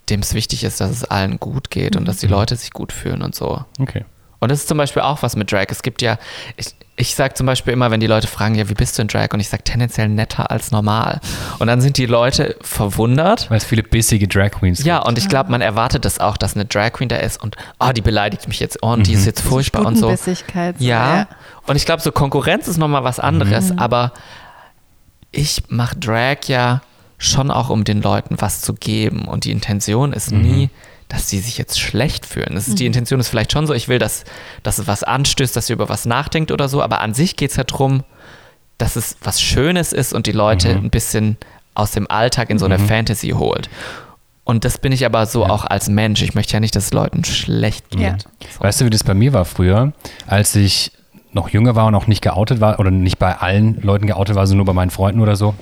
dem 0.10 0.20
es 0.22 0.34
wichtig 0.34 0.64
ist, 0.64 0.80
dass 0.82 0.92
es 0.92 1.04
allen 1.04 1.40
gut 1.40 1.70
geht 1.72 1.96
und 1.96 2.08
dass 2.08 2.18
die 2.18 2.28
Leute 2.28 2.56
sich 2.56 2.72
gut 2.72 2.92
fühlen 2.92 3.22
und 3.22 3.34
so. 3.36 3.64
Okay. 3.80 4.06
Und 4.40 4.52
das 4.52 4.60
ist 4.60 4.68
zum 4.68 4.78
Beispiel 4.78 5.02
auch 5.02 5.24
was 5.24 5.36
mit 5.36 5.52
Drag. 5.52 5.66
Es 5.70 5.82
gibt 5.82 6.02
ja, 6.04 6.20
ich, 6.58 6.68
ich 6.98 7.16
sage 7.16 7.34
zum 7.34 7.48
Beispiel 7.48 7.74
immer, 7.74 7.90
wenn 7.90 8.00
die 8.00 8.06
Leute 8.06 8.28
fragen, 8.28 8.54
ja, 8.54 8.70
wie 8.70 8.74
bist 8.76 8.98
du 8.98 9.02
in 9.02 9.08
Drag? 9.08 9.30
Und 9.34 9.40
ich 9.40 9.50
sage 9.50 9.64
tendenziell 9.64 10.08
netter 10.10 10.52
als 10.52 10.70
normal. 10.72 11.20
Und 11.58 11.66
dann 11.68 11.82
sind 11.82 11.98
die 11.98 12.06
Leute 12.06 12.56
verwundert. 12.62 13.50
Weil 13.50 13.58
es 13.58 13.64
viele 13.66 13.82
bissige 13.82 14.28
Drag 14.28 14.52
Queens 14.52 14.84
Ja, 14.84 14.98
gibt. 14.98 15.08
und 15.08 15.18
ich 15.18 15.30
glaube, 15.30 15.50
man 15.50 15.62
erwartet 15.62 16.06
das 16.06 16.20
auch, 16.20 16.38
dass 16.38 16.54
eine 16.56 16.66
Drag 16.66 16.92
Queen 16.92 17.10
da 17.10 17.16
ist 17.16 17.42
und, 17.42 17.56
oh, 17.80 17.92
die 17.92 18.02
beleidigt 18.02 18.48
mich 18.48 18.60
jetzt, 18.60 18.78
oh, 18.84 18.90
und 18.94 19.08
die 19.08 19.14
Mhm. 19.14 19.18
ist 19.20 19.26
jetzt 19.26 19.42
furchtbar 19.42 19.86
und 19.86 19.96
so. 19.98 20.16
So, 20.16 20.32
Ja, 20.78 21.28
und 21.68 21.76
ich 21.76 21.86
glaube, 21.86 22.02
so 22.02 22.12
Konkurrenz 22.12 22.68
ist 22.68 22.78
nochmal 22.78 23.04
was 23.04 23.20
anderes, 23.20 23.72
Mhm. 23.72 23.80
aber 23.80 24.14
ich 25.32 25.64
mache 25.70 25.96
Drag 25.98 26.38
ja 26.48 26.82
schon 27.18 27.52
auch, 27.52 27.70
um 27.70 27.84
den 27.84 28.02
Leuten 28.02 28.36
was 28.40 28.62
zu 28.62 28.74
geben. 28.74 29.26
Und 29.26 29.46
die 29.46 29.52
Intention 29.52 30.14
ist 30.14 30.32
Mhm. 30.32 30.42
nie, 30.42 30.70
dass 31.08 31.30
sie 31.30 31.40
sich 31.40 31.58
jetzt 31.58 31.80
schlecht 31.80 32.26
fühlen. 32.26 32.52
Das 32.56 32.68
ist, 32.68 32.80
Die 32.80 32.86
Intention 32.86 33.20
ist 33.20 33.30
vielleicht 33.30 33.52
schon 33.52 33.68
so, 33.68 33.74
ich 33.74 33.88
will, 33.88 34.00
dass, 34.00 34.24
dass 34.64 34.80
es 34.80 34.88
was 34.88 35.04
anstößt, 35.04 35.56
dass 35.56 35.70
ihr 35.70 35.76
über 35.76 35.88
was 35.90 36.06
nachdenkt 36.06 36.52
oder 36.52 36.68
so, 36.68 36.82
aber 36.82 37.02
an 37.02 37.14
sich 37.14 37.36
geht 37.36 37.52
es 37.52 37.58
ja 37.58 37.64
darum, 37.64 38.04
dass 38.78 38.96
es 38.96 39.16
was 39.22 39.40
Schönes 39.42 39.94
ist 39.94 40.14
und 40.14 40.28
die 40.28 40.32
Leute 40.34 40.76
Mhm. 40.76 40.86
ein 40.86 40.90
bisschen 40.90 41.38
aus 41.74 41.92
dem 41.92 42.10
Alltag 42.10 42.50
in 42.50 42.58
so 42.60 42.66
eine 42.66 42.80
Fantasy 42.80 43.30
holt. 43.30 43.70
Und 44.44 44.64
das 44.66 44.78
bin 44.78 44.92
ich 44.92 45.06
aber 45.06 45.26
so 45.26 45.46
auch 45.46 45.66
als 45.66 45.90
Mensch. 45.90 46.22
Ich 46.22 46.36
möchte 46.36 46.54
ja 46.54 46.60
nicht, 46.60 46.76
dass 46.76 46.86
es 46.86 46.94
Leuten 46.94 47.24
schlecht 47.24 47.90
geht. 47.90 48.00
Ja. 48.02 48.18
So. 48.54 48.60
Weißt 48.64 48.82
du, 48.82 48.86
wie 48.86 48.90
das 48.90 49.04
bei 49.04 49.14
mir 49.14 49.34
war 49.34 49.46
früher, 49.46 49.92
als 50.28 50.56
ich 50.56 50.92
noch 51.36 51.49
jünger 51.49 51.76
war 51.76 51.86
und 51.86 51.95
auch 51.95 52.07
nicht 52.07 52.22
geoutet 52.22 52.62
war 52.62 52.80
oder 52.80 52.91
nicht 52.91 53.20
bei 53.20 53.36
allen 53.38 53.82
Leuten 53.82 54.07
geoutet 54.07 54.36
war, 54.36 54.48
sondern 54.48 54.66
nur 54.66 54.74
bei 54.74 54.74
meinen 54.74 54.90
Freunden 54.90 55.22
oder 55.22 55.36
so. 55.36 55.53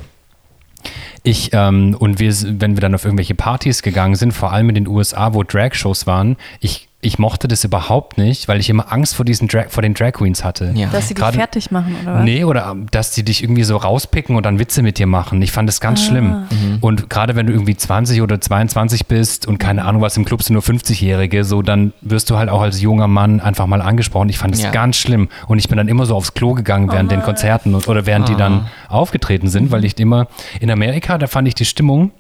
Ich, 1.23 1.51
ähm, 1.53 1.95
und 1.97 2.19
wir, 2.19 2.33
wenn 2.59 2.75
wir 2.75 2.81
dann 2.81 2.95
auf 2.95 3.05
irgendwelche 3.05 3.35
Partys 3.35 3.81
gegangen 3.81 4.15
sind, 4.15 4.33
vor 4.33 4.51
allem 4.51 4.69
in 4.69 4.75
den 4.75 4.87
USA, 4.87 5.33
wo 5.33 5.43
Drag-Shows 5.43 6.05
waren, 6.05 6.37
ich, 6.59 6.89
ich 7.03 7.19
mochte 7.19 7.47
das 7.47 7.63
überhaupt 7.63 8.17
nicht, 8.17 8.47
weil 8.47 8.59
ich 8.59 8.69
immer 8.69 8.91
Angst 8.91 9.15
vor 9.15 9.25
diesen 9.25 9.47
Drag, 9.47 9.65
vor 9.69 9.81
den 9.84 9.93
Drag 9.93 10.13
Queens 10.13 10.43
hatte. 10.43 10.71
Ja. 10.75 10.88
Dass 10.91 11.07
sie 11.07 11.13
dich 11.13 11.21
Gerade- 11.23 11.38
fertig 11.38 11.69
machen, 11.71 11.95
oder 12.03 12.15
was? 12.15 12.23
Nee, 12.23 12.43
oder 12.43 12.67
ähm, 12.71 12.88
dass 12.91 13.11
die 13.11 13.23
dich 13.23 13.43
irgendwie 13.43 13.63
so 13.63 13.77
rauspicken 13.77 14.35
und 14.35 14.45
dann 14.45 14.59
Witze 14.59 14.81
mit 14.81 14.97
dir 14.97 15.07
machen. 15.07 15.41
Ich 15.41 15.51
fand 15.51 15.67
das 15.67 15.80
ganz 15.81 16.01
Ah. 16.01 16.07
schlimm. 16.07 16.27
Mhm. 16.49 16.77
Und 16.81 17.09
gerade 17.09 17.35
wenn 17.35 17.45
du 17.47 17.53
irgendwie 17.53 17.75
20 17.75 18.21
oder 18.21 18.39
22 18.41 19.05
bist 19.07 19.47
und 19.47 19.57
keine 19.57 19.85
Ahnung 19.85 20.01
was, 20.01 20.17
im 20.17 20.25
Club 20.25 20.41
sind 20.43 20.53
nur 20.53 20.61
50-Jährige, 20.63 21.43
so 21.43 21.61
dann 21.61 21.93
wirst 22.01 22.30
du 22.30 22.38
halt 22.38 22.49
auch 22.49 22.61
als 22.61 22.81
junger 22.81 23.07
Mann 23.07 23.39
einfach 23.39 23.67
mal 23.67 23.81
angesprochen. 23.81 24.30
Ich 24.30 24.38
fand 24.38 24.53
das 24.53 24.61
Ja. 24.63 24.71
ganz 24.71 24.95
schlimm. 24.97 25.30
Und 25.47 25.59
ich 25.59 25.67
bin 25.67 25.77
dann 25.77 25.88
immer 25.88 26.05
so 26.05 26.15
aufs 26.15 26.34
Klo 26.34 26.53
gegangen 26.53 26.91
während 26.91 27.11
den 27.11 27.21
Konzerten 27.21 27.75
oder 27.75 28.05
während 28.05 28.30
die 28.30 28.35
dann 28.35 28.67
aufgetreten 28.89 29.47
sind, 29.49 29.71
weil 29.71 29.84
ich 29.85 29.97
immer 29.99 30.27
in 30.59 30.71
Amerika, 30.71 31.17
da 31.17 31.27
fand 31.27 31.47
ich 31.47 31.55
die 31.55 31.65
Stimmung 31.65 32.11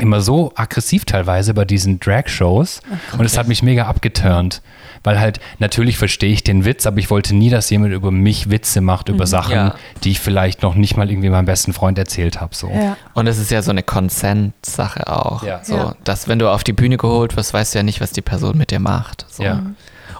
immer 0.00 0.20
so 0.20 0.52
aggressiv 0.56 1.04
teilweise 1.04 1.54
bei 1.54 1.64
diesen 1.64 2.00
Drag-Shows 2.00 2.80
und 3.16 3.24
es 3.24 3.38
hat 3.38 3.46
mich 3.46 3.62
mega 3.62 3.86
abgeturnt, 3.86 4.60
weil 5.04 5.20
halt 5.20 5.38
natürlich 5.60 5.98
verstehe 5.98 6.32
ich 6.32 6.42
den 6.42 6.64
Witz, 6.64 6.84
aber 6.86 6.98
ich 6.98 7.10
wollte 7.10 7.34
nie, 7.34 7.48
dass 7.48 7.70
jemand 7.70 7.92
über 7.92 8.10
mich 8.10 8.50
Witze 8.50 8.80
macht, 8.80 9.08
über 9.08 9.26
Sachen, 9.26 9.52
Ja. 9.52 9.74
die 10.02 10.10
ich 10.10 10.20
vielleicht 10.20 10.62
noch 10.62 10.74
nicht 10.74 10.96
mal 10.96 11.08
irgendwie 11.10 11.30
meinem 11.30 11.44
besten 11.44 11.72
Freund 11.72 11.96
erzählt 11.98 12.40
habe. 12.40 12.54
So. 12.56 12.70
Ja. 12.70 12.96
Und 13.14 13.26
es 13.28 13.38
ist 13.38 13.50
ja 13.52 13.62
so 13.62 13.70
eine 13.70 13.82
Consent-Sache 13.84 15.06
auch. 15.06 15.42
Ja. 15.44 15.60
So, 15.62 15.76
Ja. 15.76 15.96
dass 16.04 16.26
wenn 16.26 16.38
du 16.38 16.48
auf 16.50 16.64
die 16.64 16.72
Bühne 16.72 16.96
geholt 16.96 17.36
wirst, 17.36 17.54
weißt 17.54 17.74
du 17.74 17.78
ja 17.78 17.82
nicht, 17.82 18.00
was 18.00 18.10
die 18.12 18.22
Person 18.22 18.58
mit 18.58 18.70
dir 18.70 18.80
macht. 18.80 19.26
So. 19.30 19.42
Ja. 19.44 19.62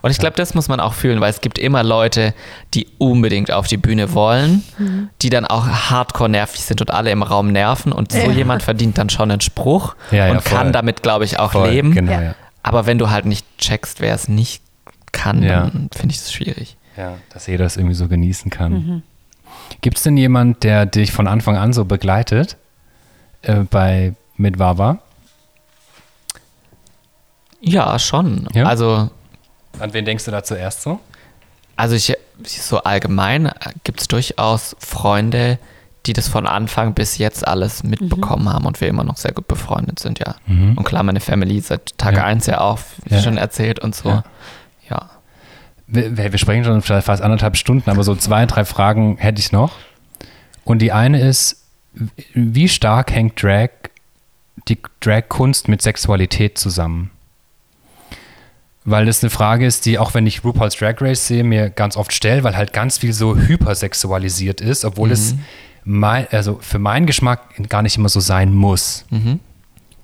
Und 0.04 0.10
ich 0.10 0.18
glaube, 0.18 0.36
das 0.36 0.52
muss 0.52 0.68
man 0.68 0.80
auch 0.80 0.92
fühlen, 0.92 1.22
weil 1.22 1.30
es 1.30 1.40
gibt 1.40 1.58
immer 1.58 1.82
Leute, 1.82 2.34
die 2.74 2.86
unbedingt 2.98 3.50
auf 3.50 3.66
die 3.68 3.78
Bühne 3.78 4.12
wollen, 4.12 4.62
die 5.22 5.30
dann 5.30 5.46
auch 5.46 5.66
hardcore 5.66 6.28
nervig 6.28 6.60
sind 6.60 6.82
und 6.82 6.90
alle 6.90 7.10
im 7.10 7.22
Raum 7.22 7.50
nerven. 7.52 7.90
Und 7.90 8.12
so 8.12 8.18
Ja. 8.18 8.30
jemand 8.30 8.62
verdient 8.62 8.98
dann 8.98 9.08
schon 9.08 9.30
einen 9.30 9.40
Spruch 9.40 9.96
Ja, 10.10 10.26
ja, 10.26 10.32
und 10.32 10.44
kann 10.44 10.64
voll. 10.64 10.72
damit, 10.72 11.02
glaube 11.02 11.24
ich, 11.24 11.38
auch 11.38 11.52
Voll, 11.52 11.70
leben. 11.70 11.92
Genau. 11.94 12.34
Aber 12.62 12.84
wenn 12.84 12.98
du 12.98 13.08
halt 13.08 13.24
nicht 13.24 13.46
checkst, 13.56 14.02
wer 14.02 14.14
es 14.14 14.28
nicht 14.28 14.62
kann, 15.10 15.42
Ja. 15.42 15.60
dann 15.62 15.88
finde 15.96 16.12
ich 16.12 16.18
das 16.20 16.34
schwierig. 16.34 16.76
Ja, 16.98 17.14
dass 17.32 17.46
jeder 17.46 17.64
es 17.64 17.78
irgendwie 17.78 17.94
so 17.94 18.06
genießen 18.06 18.50
kann. 18.50 19.02
Gibt 19.80 19.96
es 19.96 20.02
denn 20.02 20.18
jemand, 20.18 20.64
der 20.64 20.84
dich 20.84 21.12
von 21.12 21.26
Anfang 21.26 21.56
an 21.56 21.72
so 21.72 21.86
begleitet 21.86 22.58
äh, 23.40 23.60
bei 23.70 24.12
mit 24.36 24.58
Wawa? 24.58 24.98
Ja, 27.62 27.98
schon. 27.98 28.48
Ja? 28.52 28.66
Also, 28.66 29.08
An 29.78 29.92
wen 29.92 30.04
denkst 30.04 30.24
du 30.24 30.30
da 30.30 30.42
zuerst 30.44 30.82
so? 30.82 31.00
also 31.76 31.96
ich, 31.96 32.16
so 32.44 32.78
allgemein 32.84 33.50
gibt 33.82 34.00
es 34.00 34.06
durchaus 34.08 34.76
Freunde, 34.78 35.58
die 36.06 36.12
das 36.12 36.28
von 36.28 36.46
Anfang 36.46 36.94
bis 36.94 37.18
jetzt 37.18 37.46
alles 37.48 37.82
mitbekommen 37.82 38.48
haben 38.48 38.64
und 38.66 38.80
wir 38.80 38.86
immer 38.88 39.02
noch 39.04 39.16
sehr 39.16 39.32
gut 39.32 39.48
befreundet 39.48 39.98
sind, 39.98 40.18
ja. 40.20 40.36
Mhm. 40.46 40.78
Und 40.78 40.84
klar, 40.84 41.02
meine 41.02 41.18
Family 41.20 41.60
seit 41.60 41.98
Tag 41.98 42.14
Ja. 42.16 42.24
1 42.24 42.46
ja 42.46 42.60
auch, 42.60 42.78
wie 43.06 43.14
Ja. 43.16 43.22
schon 43.22 43.38
erzählt 43.38 43.80
und 43.80 43.94
so. 43.96 44.08
Ja. 44.10 44.24
Ja. 44.88 45.10
Wir, 45.88 46.16
wir 46.32 46.38
sprechen 46.38 46.64
schon 46.64 46.80
vielleicht 46.82 47.06
fast 47.06 47.22
anderthalb 47.22 47.56
Stunden, 47.56 47.90
aber 47.90 48.04
so 48.04 48.14
zwei, 48.14 48.46
drei 48.46 48.64
Fragen 48.64 49.16
hätte 49.18 49.40
ich 49.40 49.50
noch. 49.50 49.72
Und 50.64 50.78
die 50.80 50.92
eine 50.92 51.20
ist, 51.20 51.64
wie 52.34 52.68
stark 52.68 53.10
hängt 53.12 53.42
Drag, 53.42 53.70
die 54.68 54.78
Drag-Kunst 55.00 55.68
mit 55.68 55.82
Sexualität 55.82 56.56
zusammen? 56.58 57.10
Weil 58.84 59.06
das 59.06 59.22
eine 59.22 59.30
Frage 59.30 59.66
ist, 59.66 59.86
die 59.86 59.98
auch 59.98 60.12
wenn 60.12 60.26
ich 60.26 60.44
RuPaul's 60.44 60.76
Drag 60.76 61.00
Race 61.00 61.26
sehe, 61.26 61.42
mir 61.42 61.70
ganz 61.70 61.96
oft 61.96 62.12
stelle, 62.12 62.44
weil 62.44 62.56
halt 62.56 62.72
ganz 62.72 62.98
viel 62.98 63.14
so 63.14 63.36
hypersexualisiert 63.36 64.60
ist, 64.60 64.84
obwohl 64.84 65.10
es 65.10 65.34
mein, 65.84 66.26
also 66.30 66.58
für 66.60 66.78
meinen 66.78 67.06
Geschmack 67.06 67.40
gar 67.68 67.82
nicht 67.82 67.96
immer 67.96 68.08
so 68.10 68.20
sein 68.20 68.52
muss. 68.52 69.04
Mhm. 69.10 69.40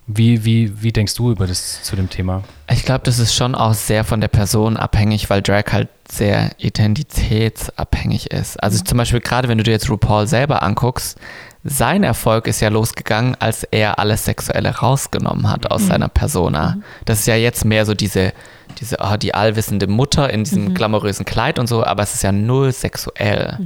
Wie, 0.06 0.44
wie, 0.44 0.82
wie 0.82 0.92
denkst 0.92 1.14
du 1.14 1.30
über 1.30 1.46
das 1.46 1.82
zu 1.84 1.94
dem 1.94 2.10
Thema? 2.10 2.42
Ich 2.68 2.84
glaube, 2.84 3.02
das 3.04 3.18
ist 3.18 3.34
schon 3.34 3.54
auch 3.54 3.74
sehr 3.74 4.02
von 4.02 4.20
der 4.20 4.28
Person 4.28 4.76
abhängig, 4.76 5.30
weil 5.30 5.40
Drag 5.40 5.64
halt 5.70 5.88
sehr 6.10 6.50
identitätsabhängig 6.58 8.32
ist. 8.32 8.60
Also 8.60 8.82
zum 8.82 8.98
Beispiel 8.98 9.20
gerade, 9.20 9.48
wenn 9.48 9.58
du 9.58 9.64
dir 9.64 9.70
jetzt 9.70 9.88
RuPaul 9.88 10.26
selber 10.26 10.62
anguckst, 10.64 11.16
sein 11.62 12.02
Erfolg 12.02 12.46
ist 12.46 12.60
ja 12.60 12.70
losgegangen, 12.70 13.36
als 13.38 13.62
er 13.64 13.98
alles 13.98 14.24
Sexuelle 14.24 14.70
rausgenommen 14.78 15.48
hat 15.48 15.70
aus 15.70 15.86
seiner 15.86 16.08
Persona. 16.08 16.78
Das 17.04 17.20
ist 17.20 17.26
ja 17.26 17.36
jetzt 17.36 17.64
mehr 17.64 17.84
so 17.84 17.94
diese, 17.94 18.32
diese 18.80 18.96
oh, 19.00 19.16
die 19.16 19.34
allwissende 19.34 19.86
Mutter 19.86 20.30
in 20.30 20.44
diesem 20.44 20.74
glamourösen 20.74 21.24
Kleid 21.24 21.58
und 21.58 21.66
so, 21.66 21.84
aber 21.84 22.02
es 22.02 22.14
ist 22.14 22.22
ja 22.22 22.32
null 22.32 22.72
sexuell. 22.72 23.58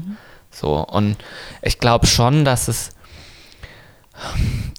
So, 0.50 0.84
und 0.84 1.16
ich 1.62 1.78
glaube 1.78 2.06
schon, 2.06 2.44
dass 2.44 2.68
es 2.68 2.90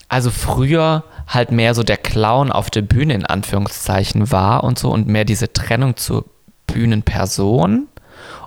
also 0.08 0.32
früher 0.32 1.04
halt 1.28 1.52
mehr 1.52 1.74
so 1.74 1.84
der 1.84 1.98
Clown 1.98 2.52
auf 2.52 2.70
der 2.70 2.82
Bühne 2.82 3.14
in 3.14 3.26
Anführungszeichen 3.26 4.32
war 4.32 4.64
und 4.64 4.80
so 4.80 4.92
und 4.92 5.08
mehr 5.08 5.26
diese 5.26 5.52
Trennung 5.52 5.98
zur 5.98 6.26
Bühnenperson. 6.68 7.88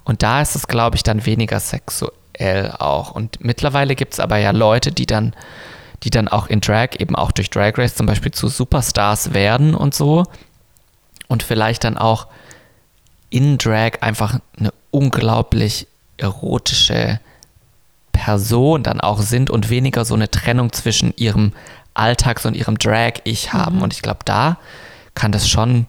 Und 0.04 0.22
da 0.22 0.40
ist 0.40 0.56
es, 0.56 0.68
glaube 0.68 0.96
ich, 0.96 1.02
dann 1.02 1.26
weniger 1.26 1.60
sexuell 1.60 2.72
auch. 2.78 3.10
Und 3.10 3.44
mittlerweile 3.44 3.94
gibt 3.94 4.14
es 4.14 4.20
aber 4.20 4.38
ja 4.38 4.52
Leute, 4.52 4.92
die 4.92 5.06
dann, 5.06 5.34
die 6.04 6.10
dann 6.10 6.28
auch 6.28 6.46
in 6.46 6.60
Drag, 6.60 6.98
eben 6.98 7.16
auch 7.16 7.32
durch 7.32 7.50
Drag 7.50 7.76
Race 7.76 7.94
zum 7.94 8.06
Beispiel 8.06 8.32
zu 8.32 8.48
Superstars 8.48 9.34
werden 9.34 9.74
und 9.74 9.94
so. 9.94 10.24
Und 11.28 11.42
vielleicht 11.42 11.84
dann 11.84 11.96
auch 11.98 12.26
in 13.30 13.58
Drag 13.58 14.00
einfach 14.00 14.38
eine 14.58 14.72
unglaublich 14.90 15.86
erotische 16.16 17.20
Person 18.12 18.82
dann 18.82 19.00
auch 19.00 19.20
sind 19.20 19.50
und 19.50 19.70
weniger 19.70 20.04
so 20.04 20.14
eine 20.14 20.30
Trennung 20.30 20.72
zwischen 20.72 21.12
ihrem 21.16 21.52
Alltags- 21.94 22.46
und 22.46 22.54
ihrem 22.56 22.78
Drag-Ich 22.78 23.52
haben. 23.52 23.82
Und 23.82 23.92
ich 23.92 24.02
glaube, 24.02 24.20
da 24.24 24.58
kann 25.14 25.32
das 25.32 25.48
schon 25.48 25.86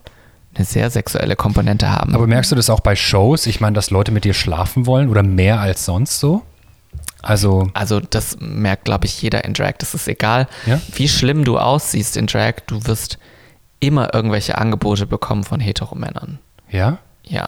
eine 0.55 0.65
sehr 0.65 0.89
sexuelle 0.89 1.35
Komponente 1.35 1.89
haben. 1.91 2.13
Aber 2.15 2.27
merkst 2.27 2.51
du 2.51 2.55
das 2.55 2.69
auch 2.69 2.79
bei 2.81 2.95
Shows? 2.95 3.45
Ich 3.45 3.61
meine, 3.61 3.73
dass 3.75 3.91
Leute 3.91 4.11
mit 4.11 4.25
dir 4.25 4.33
schlafen 4.33 4.85
wollen 4.85 5.09
oder 5.09 5.23
mehr 5.23 5.59
als 5.59 5.85
sonst 5.85 6.19
so? 6.19 6.41
Also, 7.21 7.69
also 7.73 7.99
das 7.99 8.37
merkt, 8.39 8.85
glaube 8.85 9.05
ich, 9.05 9.21
jeder 9.21 9.43
in 9.45 9.53
Drag. 9.53 9.73
Das 9.79 9.93
ist 9.93 10.07
egal, 10.07 10.47
Ja? 10.65 10.79
wie 10.93 11.07
schlimm 11.07 11.43
du 11.45 11.57
aussiehst 11.57 12.17
in 12.17 12.27
Drag, 12.27 12.55
du 12.67 12.85
wirst 12.85 13.17
immer 13.79 14.13
irgendwelche 14.13 14.57
Angebote 14.57 15.05
bekommen 15.05 15.43
von 15.43 15.59
Heteromännern. 15.59 16.39
ja? 16.69 16.97
Ja. 17.23 17.47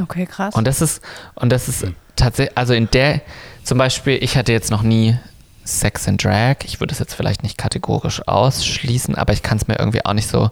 Okay, 0.00 0.26
krass. 0.26 0.54
Und 0.54 0.66
das 0.66 0.80
ist, 0.80 1.02
und 1.34 1.50
das 1.50 1.68
ist 1.68 1.86
tatsächlich, 2.16 2.56
also 2.56 2.72
in 2.72 2.88
der, 2.90 3.20
zum 3.62 3.76
Beispiel, 3.76 4.18
ich 4.22 4.36
hatte 4.38 4.52
jetzt 4.52 4.70
noch 4.70 4.82
nie 4.82 5.18
Sex 5.64 6.06
in 6.06 6.16
Drag. 6.16 6.56
Ich 6.64 6.80
würde 6.80 6.92
es 6.92 6.98
jetzt 6.98 7.14
vielleicht 7.14 7.42
nicht 7.42 7.58
kategorisch 7.58 8.26
ausschließen, 8.26 9.14
aber 9.16 9.32
ich 9.32 9.42
kann 9.42 9.58
es 9.58 9.68
mir 9.68 9.78
irgendwie 9.78 10.04
auch 10.04 10.14
nicht 10.14 10.28
so 10.28 10.50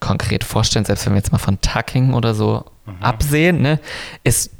konkret 0.00 0.42
vorstellen, 0.42 0.84
selbst 0.84 1.06
wenn 1.06 1.12
wir 1.12 1.18
jetzt 1.18 1.30
mal 1.32 1.38
von 1.38 1.60
Tucking 1.60 2.14
oder 2.14 2.34
so 2.34 2.64
absehen, 3.00 3.62
ne, 3.62 3.78
ist, 4.24 4.50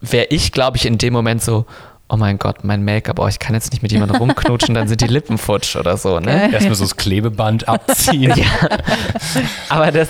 wäre 0.00 0.26
ich, 0.26 0.52
glaube 0.52 0.76
ich, 0.76 0.84
in 0.84 0.98
dem 0.98 1.14
Moment 1.14 1.42
so, 1.42 1.64
oh 2.10 2.16
mein 2.16 2.38
Gott, 2.38 2.64
mein 2.64 2.84
Make-up, 2.84 3.18
oh, 3.20 3.28
ich 3.28 3.38
kann 3.38 3.54
jetzt 3.54 3.72
nicht 3.72 3.82
mit 3.82 3.92
jemandem 3.92 4.16
rumknutschen, 4.16 4.74
dann 4.74 4.88
sind 4.88 5.00
die 5.00 5.06
Lippen 5.06 5.38
futsch 5.38 5.76
oder 5.76 5.96
so, 5.96 6.18
ne? 6.18 6.52
Erstmal 6.52 6.74
so 6.74 6.84
das 6.84 6.96
Klebeband 6.96 7.68
abziehen. 7.68 8.34
Aber 9.68 9.92
das, 9.92 10.08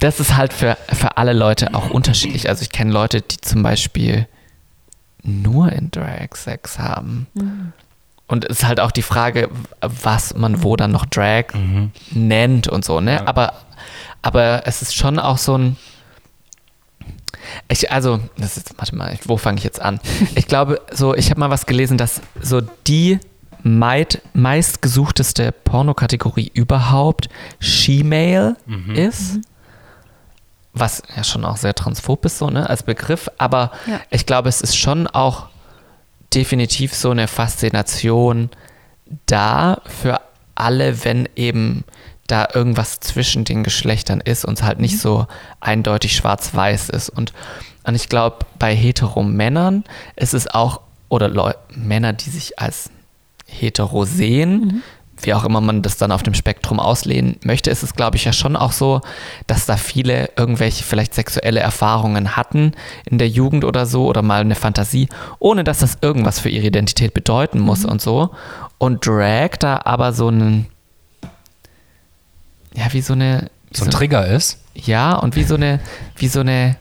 das 0.00 0.20
ist 0.20 0.36
halt 0.36 0.52
für, 0.52 0.76
für 0.92 1.16
alle 1.16 1.32
Leute 1.32 1.74
auch 1.74 1.90
unterschiedlich. 1.90 2.48
Also 2.48 2.62
ich 2.62 2.70
kenne 2.70 2.92
Leute, 2.92 3.22
die 3.22 3.40
zum 3.40 3.62
Beispiel 3.62 4.28
nur 5.22 5.72
in 5.72 5.90
Drag 5.90 6.34
Sex 6.34 6.78
haben. 6.78 7.26
Und 8.26 8.44
es 8.44 8.60
ist 8.60 8.68
halt 8.68 8.78
auch 8.78 8.90
die 8.90 9.02
Frage, 9.02 9.48
was 9.80 10.36
man 10.36 10.62
wo 10.62 10.76
dann 10.76 10.92
noch 10.92 11.06
Drag 11.06 11.46
nennt 12.10 12.68
und 12.68 12.84
so, 12.84 13.00
ne? 13.00 13.14
Ja. 13.14 13.26
Aber, 13.26 13.54
aber 14.22 14.62
es 14.66 14.82
ist 14.82 14.94
schon 14.94 15.18
auch 15.18 15.38
so 15.38 15.56
ein. 15.56 15.76
Ich, 17.68 17.90
also, 17.90 18.20
das 18.36 18.56
ist, 18.56 18.72
warte 18.78 18.94
mal, 18.96 19.18
wo 19.24 19.36
fange 19.36 19.58
ich 19.58 19.64
jetzt 19.64 19.80
an? 19.80 20.00
Ich 20.34 20.46
glaube, 20.46 20.80
so, 20.92 21.14
ich 21.14 21.30
habe 21.30 21.40
mal 21.40 21.50
was 21.50 21.66
gelesen, 21.66 21.98
dass 21.98 22.20
so 22.40 22.60
die 22.86 23.18
meid, 23.62 24.22
meistgesuchteste 24.32 25.52
Pornokategorie 25.52 26.50
überhaupt 26.54 27.28
She-Mail 27.58 28.56
ist. 28.94 29.38
Was 30.72 31.02
ja 31.16 31.24
schon 31.24 31.44
auch 31.44 31.56
sehr 31.56 31.74
transphob 31.74 32.24
ist, 32.24 32.38
so, 32.38 32.48
ne, 32.48 32.68
als 32.70 32.82
Begriff. 32.84 33.28
Aber 33.38 33.72
Ja. 33.86 34.00
ich 34.10 34.24
glaube, 34.24 34.48
es 34.48 34.60
ist 34.60 34.76
schon 34.76 35.06
auch 35.08 35.48
definitiv 36.32 36.94
so 36.94 37.10
eine 37.10 37.26
Faszination 37.26 38.50
da 39.26 39.82
für 39.86 40.20
alle, 40.54 41.04
wenn 41.04 41.28
eben 41.34 41.84
da 42.30 42.48
irgendwas 42.52 43.00
zwischen 43.00 43.44
den 43.44 43.64
Geschlechtern 43.64 44.20
ist 44.20 44.44
und 44.44 44.58
es 44.58 44.64
halt 44.64 44.80
nicht 44.80 44.98
so 44.98 45.26
eindeutig 45.60 46.16
schwarz-weiß 46.16 46.90
ist. 46.90 47.08
Und, 47.08 47.32
und 47.84 47.94
ich 47.94 48.08
glaube, 48.08 48.46
bei 48.58 48.74
Hetero-Männern 48.74 49.84
ist 50.16 50.34
es 50.34 50.46
auch, 50.46 50.80
oder 51.08 51.28
Leu 51.28 51.52
Männer, 51.74 52.12
die 52.12 52.30
sich 52.30 52.58
als 52.58 52.90
hetero 53.46 54.04
sehen, 54.04 54.82
wie 55.24 55.34
auch 55.34 55.44
immer 55.44 55.60
man 55.60 55.82
das 55.82 55.96
dann 55.96 56.12
auf 56.12 56.22
dem 56.22 56.34
Spektrum 56.34 56.80
auslehnen 56.80 57.36
möchte, 57.44 57.70
ist 57.70 57.82
es, 57.82 57.94
glaube 57.94 58.16
ich, 58.16 58.24
ja 58.24 58.32
schon 58.32 58.56
auch 58.56 58.72
so, 58.72 59.00
dass 59.46 59.66
da 59.66 59.76
viele 59.76 60.30
irgendwelche 60.36 60.84
vielleicht 60.84 61.14
sexuelle 61.14 61.60
Erfahrungen 61.60 62.36
hatten 62.36 62.72
in 63.04 63.18
der 63.18 63.28
Jugend 63.28 63.64
oder 63.64 63.86
so 63.86 64.06
oder 64.06 64.22
mal 64.22 64.40
eine 64.40 64.54
Fantasie, 64.54 65.08
ohne 65.38 65.64
dass 65.64 65.78
das 65.78 65.98
irgendwas 66.00 66.40
für 66.40 66.48
ihre 66.48 66.66
Identität 66.66 67.14
bedeuten 67.14 67.60
muss 67.60 67.84
und 67.84 68.00
so. 68.00 68.30
Und 68.78 69.06
Drag 69.06 69.56
da 69.58 69.80
aber 69.84 70.12
so 70.12 70.28
einen, 70.28 70.66
ja, 72.74 72.92
wie 72.92 73.00
so 73.00 73.12
eine, 73.14 73.50
wie 73.70 73.78
So 73.78 73.84
ein 73.84 73.90
Trigger 73.90 74.26
ist. 74.26 74.58
ja, 74.74 75.14
und 75.14 75.36
wie 75.36 75.44
so 75.44 75.54
eine, 75.54 75.80
wie 76.16 76.28
so 76.28 76.40
eine 76.40 76.76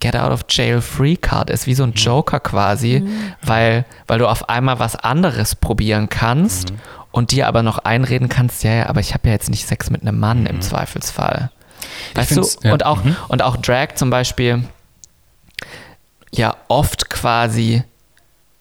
Get 0.00 0.14
out 0.14 0.30
of 0.30 0.44
jail 0.48 0.80
free 0.80 1.16
Card 1.16 1.50
ist, 1.50 1.66
wie 1.66 1.74
so 1.74 1.82
ein 1.82 1.92
Joker 1.92 2.38
quasi, 2.38 3.02
weil, 3.42 3.84
weil 4.06 4.18
du 4.20 4.28
auf 4.28 4.48
einmal 4.48 4.78
was 4.78 4.94
anderes 4.94 5.56
probieren 5.56 6.08
kannst 6.08 6.72
und 7.10 7.32
dir 7.32 7.48
aber 7.48 7.64
noch 7.64 7.78
einreden 7.78 8.28
kannst, 8.28 8.62
ja, 8.62 8.72
ja, 8.72 8.86
aber 8.88 9.00
ich 9.00 9.12
habe 9.12 9.26
ja 9.28 9.34
jetzt 9.34 9.50
nicht 9.50 9.66
Sex 9.66 9.90
mit 9.90 10.02
einem 10.02 10.20
Mann 10.20 10.46
im 10.46 10.60
Zweifelsfall. 10.60 11.50
Weißt 12.14 12.36
du? 12.36 12.46
ja, 12.62 12.72
Und 12.72 12.86
auch, 12.86 13.02
mhm. 13.02 13.16
und 13.26 13.42
auch 13.42 13.56
Drag 13.56 13.94
zum 13.96 14.10
Beispiel 14.10 14.62
ja 16.32 16.56
oft 16.68 17.10
quasi 17.10 17.82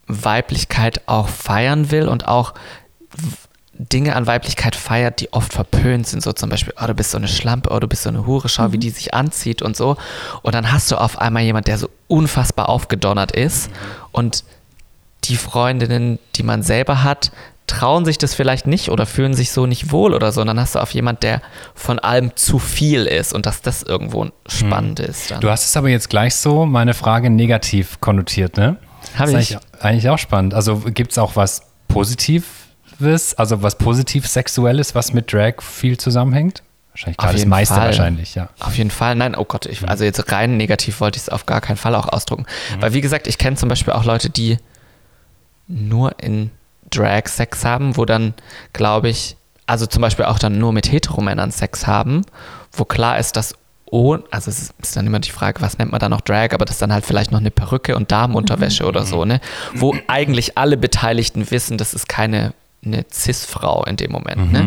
Weiblichkeit 0.08 1.02
auch 1.06 1.28
feiern 1.28 1.92
will 1.92 2.08
und 2.08 2.28
auch 2.28 2.54
Dinge 3.78 4.16
an 4.16 4.28
Weiblichkeit 4.28 4.76
feiert, 4.76 5.20
die 5.22 5.32
oft 5.34 5.54
verpönt 5.54 6.08
sind. 6.08 6.24
So 6.24 6.34
zum 6.34 6.50
Beispiel, 6.50 6.74
oh, 6.82 6.88
du 6.88 6.94
bist 6.94 7.12
so 7.12 7.18
eine 7.18 7.28
Schlampe, 7.28 7.70
oh, 7.72 7.80
du 7.80 7.88
bist 7.88 8.04
so 8.04 8.10
eine 8.10 8.26
Hure, 8.26 8.50
schau, 8.50 8.72
wie 8.72 8.78
die 8.78 8.90
sich 8.90 9.14
anzieht 9.14 9.62
und 9.62 9.76
so. 9.76 9.98
Und 10.42 10.56
dann 10.56 10.72
hast 10.72 10.92
du 10.92 10.96
auf 10.98 11.20
einmal 11.20 11.44
jemand, 11.44 11.68
der 11.68 11.78
so 11.78 11.90
unfassbar 12.08 12.70
aufgedonnert 12.70 13.32
ist. 13.32 13.70
Und 14.12 14.44
die 15.26 15.36
Freundinnen, 15.36 16.20
die 16.36 16.44
man 16.44 16.64
selber 16.64 17.04
hat, 17.04 17.32
trauen 17.68 18.06
sich 18.06 18.18
das 18.18 18.34
vielleicht 18.34 18.66
nicht 18.66 18.90
oder 18.90 19.06
fühlen 19.06 19.34
sich 19.34 19.52
so 19.52 19.66
nicht 19.66 19.92
wohl 19.92 20.14
oder 20.14 20.32
so. 20.32 20.42
Und 20.42 20.48
dann 20.48 20.60
hast 20.60 20.76
du 20.76 20.80
auf 20.80 20.92
jemand, 20.92 21.22
der 21.22 21.42
von 21.76 22.00
allem 22.00 22.36
zu 22.36 22.60
viel 22.60 23.06
ist 23.06 23.34
und 23.34 23.46
dass 23.46 23.62
das 23.62 23.84
irgendwo 23.84 24.28
spannend 24.48 25.00
ist. 25.02 25.32
Dann. 25.32 25.42
Du 25.42 25.50
hast 25.50 25.66
es 25.66 25.76
aber 25.76 25.90
jetzt 25.90 26.10
gleich 26.10 26.36
so 26.36 26.66
meine 26.66 26.94
Frage 26.94 27.30
negativ 27.30 28.00
konnotiert, 28.00 28.58
ne? 28.58 28.78
Hab 29.18 29.26
das 29.26 29.36
ist 29.36 29.52
ich. 29.52 29.56
Eigentlich, 29.58 29.84
eigentlich 29.84 30.10
auch 30.10 30.18
spannend. 30.18 30.54
Also 30.54 30.78
gibt 30.78 31.12
es 31.12 31.18
auch 31.18 31.36
was 31.36 31.62
positiv 31.90 32.67
Positives, 32.98 33.34
also 33.36 33.62
was 33.64 33.78
positiv 33.78 34.28
Sexuelles, 34.28 34.96
was 34.96 35.14
mit 35.14 35.32
Drag 35.32 35.62
viel 35.62 35.98
zusammenhängt? 35.98 36.64
Wahrscheinlich 36.92 37.20
Auf 37.20 37.24
klar, 37.24 37.32
das 37.34 37.42
jeden 37.42 37.50
meiste 37.50 37.76
Fall. 37.76 37.86
wahrscheinlich, 37.86 38.36
ja. 38.36 38.50
Auf 38.60 38.76
jeden 38.78 38.90
Fall. 38.92 39.16
Nein, 39.16 39.36
oh 39.36 39.46
Gott, 39.46 39.66
ich, 39.68 39.88
also 39.88 40.04
jetzt 40.04 40.32
rein 40.32 40.58
negativ 40.58 41.00
wollte 41.00 41.18
ich 41.18 41.24
es 41.24 41.30
auf 41.30 41.46
gar 41.46 41.62
keinen 41.62 41.78
Fall 41.78 41.94
auch 41.96 42.08
ausdrucken. 42.10 42.46
Weil 42.80 42.94
wie 42.94 43.02
gesagt, 43.02 43.28
ich 43.28 43.38
kenne 43.38 43.56
zum 43.56 43.70
Beispiel 43.70 43.94
auch 43.94 44.04
Leute, 44.04 44.30
die 44.32 44.58
nur 45.68 46.16
in 46.22 46.50
Drag 46.90 47.28
Sex 47.28 47.66
haben, 47.66 47.98
wo 47.98 48.06
dann, 48.06 48.34
glaube 48.74 49.10
ich, 49.10 49.36
also 49.66 49.86
zum 49.86 50.02
Beispiel 50.02 50.26
auch 50.26 50.40
dann 50.40 50.58
nur 50.58 50.72
mit 50.74 50.92
Heteromännern 50.92 51.52
Sex 51.52 51.86
haben, 51.86 52.22
wo 52.72 52.86
klar 52.86 53.20
ist, 53.20 53.36
dass 53.36 53.54
ohne, 53.90 54.24
also 54.32 54.50
es 54.50 54.74
ist- 54.82 54.96
dann 54.96 55.06
immer 55.08 55.20
die 55.20 55.30
Frage, 55.32 55.62
was 55.62 55.78
nennt 55.78 55.92
man 55.92 56.00
da 56.00 56.10
noch 56.10 56.22
Drag, 56.22 56.54
aber 56.54 56.66
das 56.66 56.76
ist 56.76 56.82
dann 56.82 56.92
halt 56.94 57.06
vielleicht 57.06 57.32
noch 57.32 57.40
eine 57.40 57.52
Perücke 57.52 57.96
und 57.96 58.12
Damenunterwäsche 58.12 58.86
oder 58.86 59.04
so, 59.06 59.24
ne? 59.24 59.40
Wo 59.74 59.96
eigentlich 60.08 60.58
alle 60.58 60.78
Beteiligten 60.78 61.52
wissen, 61.52 61.78
das 61.78 61.94
ist 61.94 62.08
keine 62.10 62.54
eine 62.94 63.06
Cis-Frau 63.12 63.84
in 63.86 63.96
dem 63.98 64.12
Moment, 64.12 64.52
ne? 64.52 64.66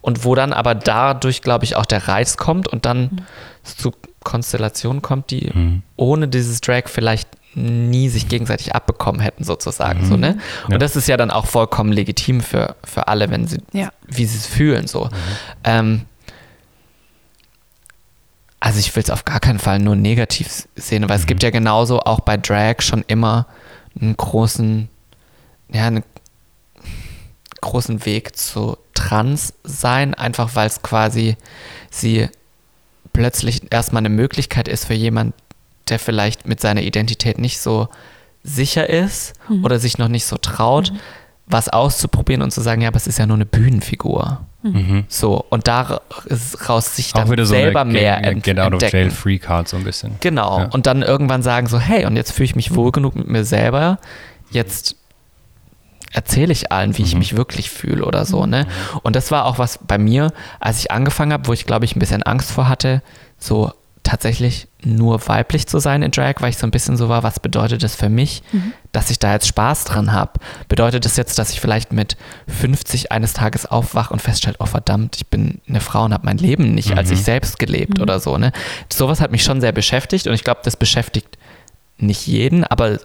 Und 0.00 0.24
wo 0.24 0.34
dann 0.34 0.52
aber 0.52 0.74
dadurch, 0.74 1.42
glaube 1.42 1.64
ich, 1.64 1.76
auch 1.76 1.86
der 1.86 2.08
Reiz 2.08 2.36
kommt 2.36 2.68
und 2.68 2.86
dann 2.86 3.22
zu 3.64 3.92
Konstellationen 4.24 5.02
kommt, 5.02 5.30
die 5.30 5.52
ohne 5.96 6.28
dieses 6.28 6.60
Drag 6.60 6.84
vielleicht 6.86 7.28
nie 7.54 8.08
sich 8.10 8.28
gegenseitig 8.28 8.74
abbekommen 8.74 9.20
hätten, 9.20 9.42
sozusagen. 9.42 10.04
So, 10.04 10.16
ne? 10.16 10.36
Und 10.66 10.72
Ja. 10.72 10.78
das 10.78 10.94
ist 10.94 11.08
ja 11.08 11.16
dann 11.16 11.30
auch 11.30 11.46
vollkommen 11.46 11.90
legitim 11.90 12.40
für, 12.42 12.76
für 12.84 13.08
alle, 13.08 13.30
wenn 13.30 13.46
sie, 13.46 13.58
Ja. 13.72 13.90
wie 14.06 14.26
sie 14.26 14.36
es 14.36 14.46
fühlen. 14.46 14.86
So. 14.86 15.08
Ähm, 15.64 16.02
also 18.60 18.78
ich 18.78 18.94
will 18.96 19.02
es 19.02 19.10
auf 19.10 19.24
gar 19.24 19.40
keinen 19.40 19.58
Fall 19.58 19.78
nur 19.78 19.96
negativ 19.96 20.66
sehen, 20.76 21.08
weil 21.08 21.18
es 21.18 21.26
gibt 21.26 21.42
ja 21.42 21.50
genauso 21.50 22.00
auch 22.00 22.20
bei 22.20 22.36
Drag 22.36 22.80
schon 22.80 23.04
immer 23.06 23.46
einen 24.00 24.16
großen, 24.16 24.88
ja, 25.72 25.86
einen 25.86 26.02
großen 27.60 28.04
Weg 28.06 28.36
zu 28.36 28.76
Trans 28.94 29.54
sein, 29.64 30.14
einfach 30.14 30.54
weil 30.54 30.66
es 30.66 30.82
quasi 30.82 31.36
sie 31.90 32.28
plötzlich 33.12 33.72
erstmal 33.72 34.00
eine 34.00 34.08
Möglichkeit 34.10 34.68
ist 34.68 34.86
für 34.86 34.94
jemand, 34.94 35.34
der 35.88 35.98
vielleicht 35.98 36.46
mit 36.46 36.60
seiner 36.60 36.82
Identität 36.82 37.38
nicht 37.38 37.60
so 37.60 37.88
sicher 38.42 38.88
ist 38.88 39.34
oder 39.62 39.78
sich 39.78 39.98
noch 39.98 40.08
nicht 40.08 40.24
so 40.24 40.36
traut, 40.36 40.92
was 41.46 41.68
auszuprobieren 41.68 42.42
und 42.42 42.50
zu 42.50 42.60
sagen, 42.60 42.82
ja, 42.82 42.88
aber 42.88 42.96
es 42.96 43.06
ist 43.06 43.18
ja 43.18 43.26
nur 43.26 43.36
eine 43.36 43.46
Bühnenfigur. 43.46 44.40
So, 45.08 45.44
und 45.48 45.68
daraus 45.68 46.96
sich 46.96 47.12
dann 47.12 47.28
so 47.28 47.44
selber 47.44 47.82
eine 47.82 47.92
mehr 47.92 48.16
Get, 48.16 48.26
ent 48.26 48.42
Get 48.42 48.58
Out 48.58 48.74
of 48.74 48.82
entdecken. 48.82 48.96
Jail 48.96 49.10
Free 49.10 49.38
Card 49.38 49.68
so 49.68 49.76
ein 49.76 49.84
bisschen. 49.84 50.16
Genau. 50.20 50.58
Ja. 50.58 50.64
Und 50.66 50.86
dann 50.86 51.02
irgendwann 51.02 51.42
sagen 51.42 51.68
so, 51.68 51.78
hey, 51.78 52.04
und 52.04 52.16
jetzt 52.16 52.32
fühle 52.32 52.46
ich 52.46 52.56
mich 52.56 52.74
wohl 52.74 52.90
genug 52.90 53.14
mit 53.14 53.28
mir 53.28 53.44
selber. 53.44 54.00
Jetzt 54.50 54.96
erzähle 56.16 56.52
ich 56.52 56.72
allen, 56.72 56.96
wie 56.96 57.02
ich 57.02 57.14
mich 57.14 57.36
wirklich 57.36 57.70
fühle 57.70 58.04
oder 58.04 58.24
so, 58.24 58.46
ne? 58.46 58.66
Und 59.02 59.14
das 59.14 59.30
war 59.30 59.44
auch 59.44 59.58
was 59.58 59.78
bei 59.86 59.98
mir, 59.98 60.32
als 60.60 60.80
ich 60.80 60.90
angefangen 60.90 61.32
habe, 61.32 61.46
wo 61.46 61.52
ich 61.52 61.66
glaube 61.66 61.84
ich 61.84 61.94
ein 61.94 62.00
bisschen 62.00 62.22
Angst 62.22 62.50
vor 62.50 62.68
hatte, 62.68 63.02
so 63.38 63.70
tatsächlich 64.02 64.68
nur 64.82 65.26
weiblich 65.28 65.66
zu 65.66 65.78
sein 65.78 66.02
in 66.02 66.12
Drag, 66.12 66.34
weil 66.38 66.50
ich 66.50 66.58
so 66.58 66.66
ein 66.66 66.70
bisschen 66.70 66.96
so 66.96 67.08
war, 67.08 67.22
was 67.22 67.40
bedeutet 67.40 67.82
das 67.82 67.96
für 67.96 68.08
mich, 68.08 68.42
dass 68.92 69.10
ich 69.10 69.18
da 69.18 69.32
jetzt 69.32 69.48
Spaß 69.48 69.84
dran 69.84 70.12
habe? 70.12 70.40
Bedeutet 70.68 71.04
das 71.04 71.16
jetzt, 71.16 71.38
dass 71.38 71.50
ich 71.50 71.60
vielleicht 71.60 71.92
mit 71.92 72.16
50 72.46 73.10
eines 73.12 73.32
Tages 73.32 73.66
aufwache 73.66 74.12
und 74.12 74.22
feststelle, 74.22 74.56
oh 74.60 74.66
verdammt, 74.66 75.16
ich 75.16 75.26
bin 75.26 75.60
eine 75.68 75.80
Frau 75.80 76.04
und 76.04 76.14
habe 76.14 76.24
mein 76.24 76.38
Leben 76.38 76.72
nicht 76.72 76.96
als 76.96 77.10
ich 77.10 77.22
selbst 77.22 77.58
gelebt 77.58 78.00
oder 78.00 78.20
so, 78.20 78.38
ne? 78.38 78.52
Sowas 78.90 79.20
hat 79.20 79.32
mich 79.32 79.42
schon 79.42 79.60
sehr 79.60 79.72
beschäftigt 79.72 80.28
und 80.28 80.34
ich 80.34 80.44
glaube, 80.44 80.60
das 80.62 80.76
beschäftigt 80.76 81.36
nicht 81.98 82.26
jeden, 82.26 82.64
aber 82.64 83.00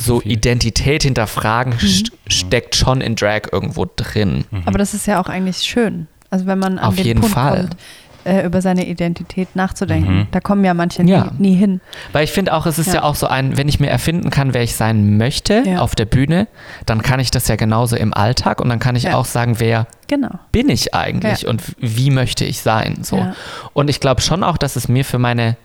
so 0.00 0.22
Identität 0.22 1.02
hinterfragen 1.02 1.74
st 1.78 2.12
steckt 2.28 2.76
schon 2.76 3.00
in 3.00 3.16
Drag 3.16 3.42
irgendwo 3.52 3.84
drin. 3.96 4.44
Aber 4.64 4.78
das 4.78 4.94
ist 4.94 5.06
ja 5.06 5.20
auch 5.20 5.28
eigentlich 5.28 5.58
schön. 5.58 6.06
Also 6.30 6.46
wenn 6.46 6.58
man 6.58 6.78
an 6.78 6.84
Auf 6.84 6.94
den 6.96 7.04
jeden 7.04 7.20
Punkt 7.20 7.34
Fall. 7.34 7.60
kommt, 7.62 7.76
äh, 8.24 8.44
über 8.46 8.60
seine 8.62 8.86
Identität 8.86 9.56
nachzudenken. 9.56 10.28
Da 10.32 10.40
kommen 10.40 10.64
ja 10.64 10.74
manche 10.74 11.02
nie, 11.02 11.12
Ja. 11.12 11.32
nie 11.38 11.54
hin. 11.54 11.80
Weil 12.12 12.24
ich 12.24 12.30
finde 12.32 12.52
auch, 12.52 12.66
es 12.66 12.78
ist 12.78 12.88
ja. 12.88 12.94
Ja. 12.94 13.02
auch 13.04 13.14
so 13.14 13.26
ein, 13.26 13.56
wenn 13.56 13.68
ich 13.68 13.80
mir 13.80 13.88
erfinden 13.88 14.28
kann, 14.30 14.52
wer 14.54 14.62
ich 14.62 14.74
sein 14.74 15.16
möchte 15.16 15.62
Ja. 15.66 15.78
auf 15.80 15.94
der 15.94 16.04
Bühne, 16.04 16.46
dann 16.84 17.02
kann 17.02 17.18
ich 17.20 17.30
das 17.30 17.48
ja 17.48 17.56
genauso 17.56 17.96
im 17.96 18.12
Alltag 18.12 18.60
und 18.60 18.68
dann 18.68 18.78
kann 18.80 18.96
ich 18.96 19.04
Ja. 19.04 19.16
auch 19.16 19.24
sagen, 19.24 19.58
wer 19.60 19.86
Genau. 20.08 20.30
bin 20.52 20.68
ich 20.68 20.94
eigentlich 20.94 21.42
Ja. 21.42 21.48
und 21.50 21.62
wie 21.78 22.10
möchte 22.10 22.44
ich 22.44 22.60
sein. 22.60 22.98
So. 23.02 23.16
Ja. 23.16 23.34
Und 23.72 23.88
ich 23.88 23.98
glaube 24.00 24.20
schon 24.20 24.44
auch, 24.44 24.58
dass 24.58 24.76
es 24.76 24.88
mir 24.88 25.04
für 25.04 25.18
meine 25.18 25.56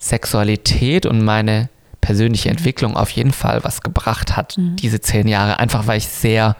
Sexualität 0.00 1.06
und 1.06 1.22
meine 1.24 1.68
persönliche 2.02 2.50
Entwicklung 2.50 2.96
auf 2.96 3.08
jeden 3.10 3.32
Fall 3.32 3.64
was 3.64 3.80
gebracht 3.80 4.36
hat, 4.36 4.56
diese 4.58 5.00
zehn 5.00 5.26
Jahre. 5.26 5.58
Einfach 5.58 5.86
weil 5.86 5.96
ich 5.96 6.08
sehr 6.08 6.56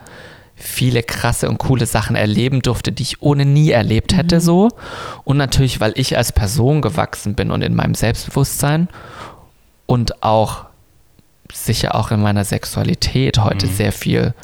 viele 0.54 1.02
krasse 1.02 1.50
und 1.50 1.58
coole 1.58 1.84
Sachen 1.84 2.16
erleben 2.16 2.62
durfte, 2.62 2.92
die 2.92 3.02
ich 3.02 3.20
ohne 3.20 3.44
nie 3.44 3.70
erlebt 3.70 4.16
hätte 4.16 4.40
so. 4.40 4.70
Und 5.24 5.36
natürlich, 5.36 5.80
weil 5.80 5.92
ich 5.96 6.16
als 6.16 6.32
Person 6.32 6.80
gewachsen 6.80 7.34
bin 7.34 7.50
und 7.50 7.62
in 7.62 7.74
meinem 7.74 7.94
Selbstbewusstsein 7.94 8.88
und 9.86 10.22
auch 10.22 10.66
sicher 11.52 11.96
auch 11.96 12.12
in 12.12 12.22
meiner 12.22 12.44
Sexualität 12.44 13.38
heute 13.38 13.66
sehr 13.66 13.92
viel 13.92 14.34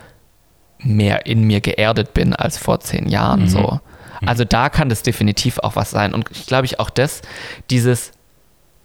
mehr 0.81 1.27
in 1.27 1.45
mir 1.45 1.61
geerdet 1.61 2.13
bin 2.13 2.35
als 2.35 2.59
vor 2.59 2.81
zehn 2.81 3.09
Jahren 3.09 3.49
so. 3.49 3.81
Also 4.27 4.45
da 4.45 4.69
kann 4.69 4.89
das 4.89 5.03
definitiv 5.03 5.59
auch 5.61 5.77
was 5.77 5.91
sein. 5.91 6.13
Und 6.13 6.29
ich 6.33 6.47
glaube 6.47 6.67
ich 6.67 6.81
auch 6.81 6.91
das, 6.91 7.23
dieses, 7.71 8.11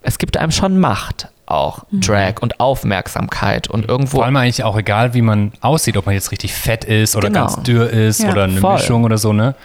es 0.04 0.18
gibt 0.18 0.38
einem 0.38 0.52
schon 0.52 0.80
Macht 0.80 1.28
auch, 1.46 1.84
Drag 1.92 2.36
und 2.42 2.60
Aufmerksamkeit 2.60 3.68
und 3.68 3.88
irgendwo 3.90 4.18
Vor 4.18 4.26
allem 4.26 4.36
eigentlich 4.38 4.64
auch 4.64 4.78
egal, 4.78 5.14
wie 5.14 5.22
man 5.22 5.52
aussieht, 5.62 5.98
ob 5.98 6.06
man 6.06 6.16
jetzt 6.16 6.32
richtig 6.32 6.54
fett 6.54 6.84
ist 6.86 7.16
oder 7.16 7.28
Genau. 7.28 7.42
ganz 7.48 7.62
dürr 7.64 7.90
ist 7.90 8.22
Ja, 8.22 8.32
oder 8.32 8.44
eine 8.46 8.60
voll. 8.60 8.76
Mischung 8.76 9.04
oder 9.04 9.18
so, 9.18 9.34
ne? 9.34 9.56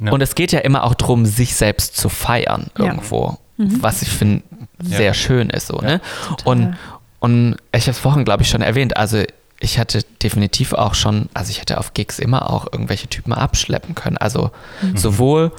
Ja. 0.00 0.10
Und 0.12 0.20
es 0.20 0.34
geht 0.34 0.52
ja 0.52 0.58
immer 0.60 0.84
auch 0.84 0.94
darum, 0.94 1.24
sich 1.24 1.54
selbst 1.54 1.96
zu 1.96 2.08
feiern 2.08 2.66
Ja. 2.78 2.86
irgendwo, 2.86 3.38
was 3.56 4.02
ich 4.02 4.08
finde 4.10 4.42
sehr 4.82 5.00
Ja. 5.06 5.14
schön 5.14 5.48
ist 5.50 5.68
so, 5.68 5.78
ne? 5.78 6.00
Und, 6.44 6.76
und 7.20 7.56
ich 7.72 7.84
habe 7.84 7.92
es 7.92 7.98
vorhin, 7.98 8.24
glaube 8.24 8.42
ich, 8.42 8.50
schon 8.50 8.60
erwähnt, 8.62 8.96
also 8.96 9.22
ich 9.58 9.78
hatte 9.78 10.02
definitiv 10.22 10.74
auch 10.74 10.94
schon, 10.94 11.28
also 11.32 11.50
ich 11.50 11.60
hätte 11.60 11.78
auf 11.78 11.94
Gigs 11.94 12.18
immer 12.18 12.50
auch 12.50 12.66
irgendwelche 12.70 13.06
Typen 13.08 13.32
abschleppen 13.32 13.94
können, 13.94 14.18
also 14.18 14.50
sowohl 14.94 15.50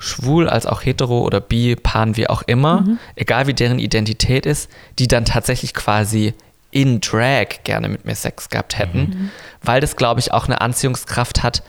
schwul 0.00 0.48
als 0.48 0.66
auch 0.66 0.82
hetero 0.82 1.20
oder 1.20 1.40
bi, 1.40 1.76
pan, 1.76 2.16
wie 2.16 2.28
auch 2.28 2.42
immer, 2.42 2.84
egal 3.14 3.46
wie 3.46 3.54
deren 3.54 3.78
Identität 3.78 4.46
ist, 4.46 4.68
die 4.98 5.06
dann 5.06 5.24
tatsächlich 5.24 5.72
quasi 5.74 6.34
in 6.72 7.00
Drag 7.00 7.62
gerne 7.64 7.88
mit 7.88 8.04
mir 8.04 8.14
Sex 8.14 8.48
gehabt 8.48 8.78
hätten, 8.78 9.30
weil 9.62 9.80
das, 9.80 9.96
glaube 9.96 10.20
ich, 10.20 10.32
auch 10.32 10.46
eine 10.46 10.60
Anziehungskraft 10.60 11.42
hat, 11.42 11.62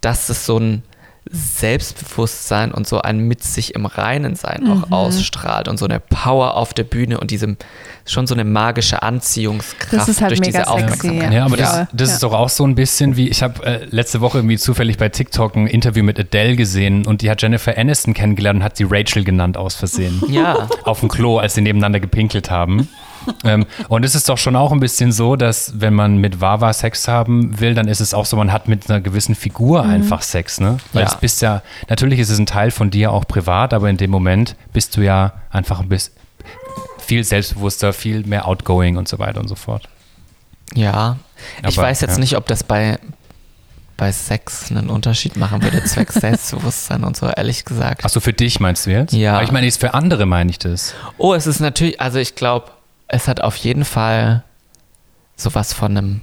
dass 0.00 0.28
es 0.28 0.46
so 0.46 0.58
ein 0.58 0.82
Selbstbewusstsein 1.30 2.72
und 2.72 2.86
so 2.86 3.00
ein 3.00 3.18
mit 3.18 3.42
sich 3.42 3.74
im 3.74 3.86
Reinen 3.86 4.34
sein 4.36 4.68
auch 4.68 4.90
ausstrahlt 4.92 5.68
und 5.68 5.78
so 5.78 5.86
eine 5.86 5.98
Power 6.00 6.54
auf 6.56 6.74
der 6.74 6.84
Bühne 6.84 7.18
und 7.18 7.30
diese 7.30 7.56
schon 8.06 8.26
so 8.26 8.34
eine 8.34 8.44
magische 8.44 9.02
Anziehungskraft 9.02 9.92
Das 9.92 10.08
ist 10.08 10.20
halt 10.20 10.30
durch 10.32 10.40
mega 10.40 10.58
diese 10.60 10.70
sexy, 10.70 10.84
Aufmerksamkeit. 10.84 11.32
Ja, 11.32 11.44
aber 11.46 11.56
das, 11.56 11.74
Ja. 11.76 11.88
das 11.92 12.08
Ja. 12.10 12.14
ist 12.14 12.22
doch 12.22 12.32
auch 12.34 12.48
so 12.50 12.66
ein 12.66 12.74
bisschen 12.74 13.16
wie, 13.16 13.28
ich 13.28 13.42
habe 13.42 13.64
äh, 13.64 13.84
letzte 13.90 14.20
Woche 14.20 14.38
irgendwie 14.38 14.58
zufällig 14.58 14.98
bei 14.98 15.08
TikTok 15.08 15.56
ein 15.56 15.66
Interview 15.66 16.04
mit 16.04 16.18
Adele 16.20 16.56
gesehen 16.56 17.06
und 17.06 17.22
die 17.22 17.30
hat 17.30 17.40
Jennifer 17.42 17.76
Aniston 17.76 18.12
kennengelernt 18.14 18.58
und 18.58 18.64
hat 18.64 18.76
sie 18.76 18.86
Rachel 18.88 19.24
genannt 19.24 19.56
aus 19.56 19.74
Versehen. 19.74 20.22
Ja. 20.28 20.68
Auf 20.84 21.00
dem 21.00 21.08
Klo, 21.08 21.38
als 21.38 21.54
sie 21.54 21.62
nebeneinander 21.62 22.00
gepinkelt 22.00 22.50
haben. 22.50 22.88
Ähm, 23.44 23.66
und 23.88 24.04
es 24.04 24.14
ist 24.14 24.28
doch 24.28 24.38
schon 24.38 24.56
auch 24.56 24.72
ein 24.72 24.80
bisschen 24.80 25.12
so, 25.12 25.36
dass 25.36 25.80
wenn 25.80 25.94
man 25.94 26.16
mit 26.18 26.40
Wawa 26.40 26.72
Sex 26.72 27.08
haben 27.08 27.58
will, 27.60 27.74
dann 27.74 27.88
ist 27.88 28.00
es 28.00 28.14
auch 28.14 28.26
so, 28.26 28.36
man 28.36 28.52
hat 28.52 28.68
mit 28.68 28.88
einer 28.90 29.00
gewissen 29.00 29.34
Figur 29.34 29.82
einfach 29.84 30.22
Sex, 30.22 30.60
ne? 30.60 30.78
Weil 30.92 31.02
Ja. 31.02 31.08
es 31.08 31.16
bist 31.16 31.42
ja, 31.42 31.62
natürlich 31.88 32.18
ist 32.18 32.30
es 32.30 32.38
ein 32.38 32.46
Teil 32.46 32.70
von 32.70 32.90
dir 32.90 33.12
auch 33.12 33.26
privat, 33.26 33.72
aber 33.74 33.88
in 33.90 33.96
dem 33.96 34.10
Moment 34.10 34.56
bist 34.72 34.96
du 34.96 35.02
ja 35.02 35.32
einfach 35.50 35.80
ein 35.80 35.88
bisschen 35.88 36.14
viel 36.98 37.22
selbstbewusster, 37.24 37.92
viel 37.92 38.24
mehr 38.26 38.48
outgoing 38.48 38.96
und 38.96 39.08
so 39.08 39.18
weiter 39.18 39.40
und 39.40 39.48
so 39.48 39.54
fort. 39.54 39.88
Ja, 40.74 41.16
ich 41.68 41.78
Aber, 41.78 41.88
weiß 41.88 42.00
jetzt 42.00 42.14
ja. 42.14 42.18
nicht, 42.18 42.36
ob 42.36 42.46
das 42.46 42.64
bei, 42.64 42.98
bei 43.96 44.10
Sex 44.10 44.70
einen 44.70 44.88
Unterschied 44.88 45.36
machen 45.36 45.62
würde, 45.62 45.84
zwecks 45.84 46.14
Selbstbewusstsein 46.20 47.04
und 47.04 47.16
so, 47.16 47.28
ehrlich 47.28 47.64
gesagt. 47.64 48.04
Achso, 48.04 48.20
für 48.20 48.32
dich 48.32 48.58
meinst 48.58 48.86
du 48.86 48.90
jetzt? 48.90 49.12
Ja. 49.12 49.34
Aber 49.34 49.42
ich 49.44 49.52
meine, 49.52 49.66
jetzt 49.66 49.80
für 49.80 49.94
andere 49.94 50.24
meine 50.26 50.50
ich 50.50 50.58
das. 50.58 50.94
Oh, 51.18 51.34
es 51.34 51.46
ist 51.46 51.60
natürlich, 51.60 52.00
also 52.00 52.18
ich 52.18 52.34
glaube, 52.34 52.70
es 53.08 53.28
hat 53.28 53.40
auf 53.40 53.56
jeden 53.56 53.84
Fall 53.84 54.42
sowas 55.36 55.72
von 55.72 55.96
einem, 55.96 56.20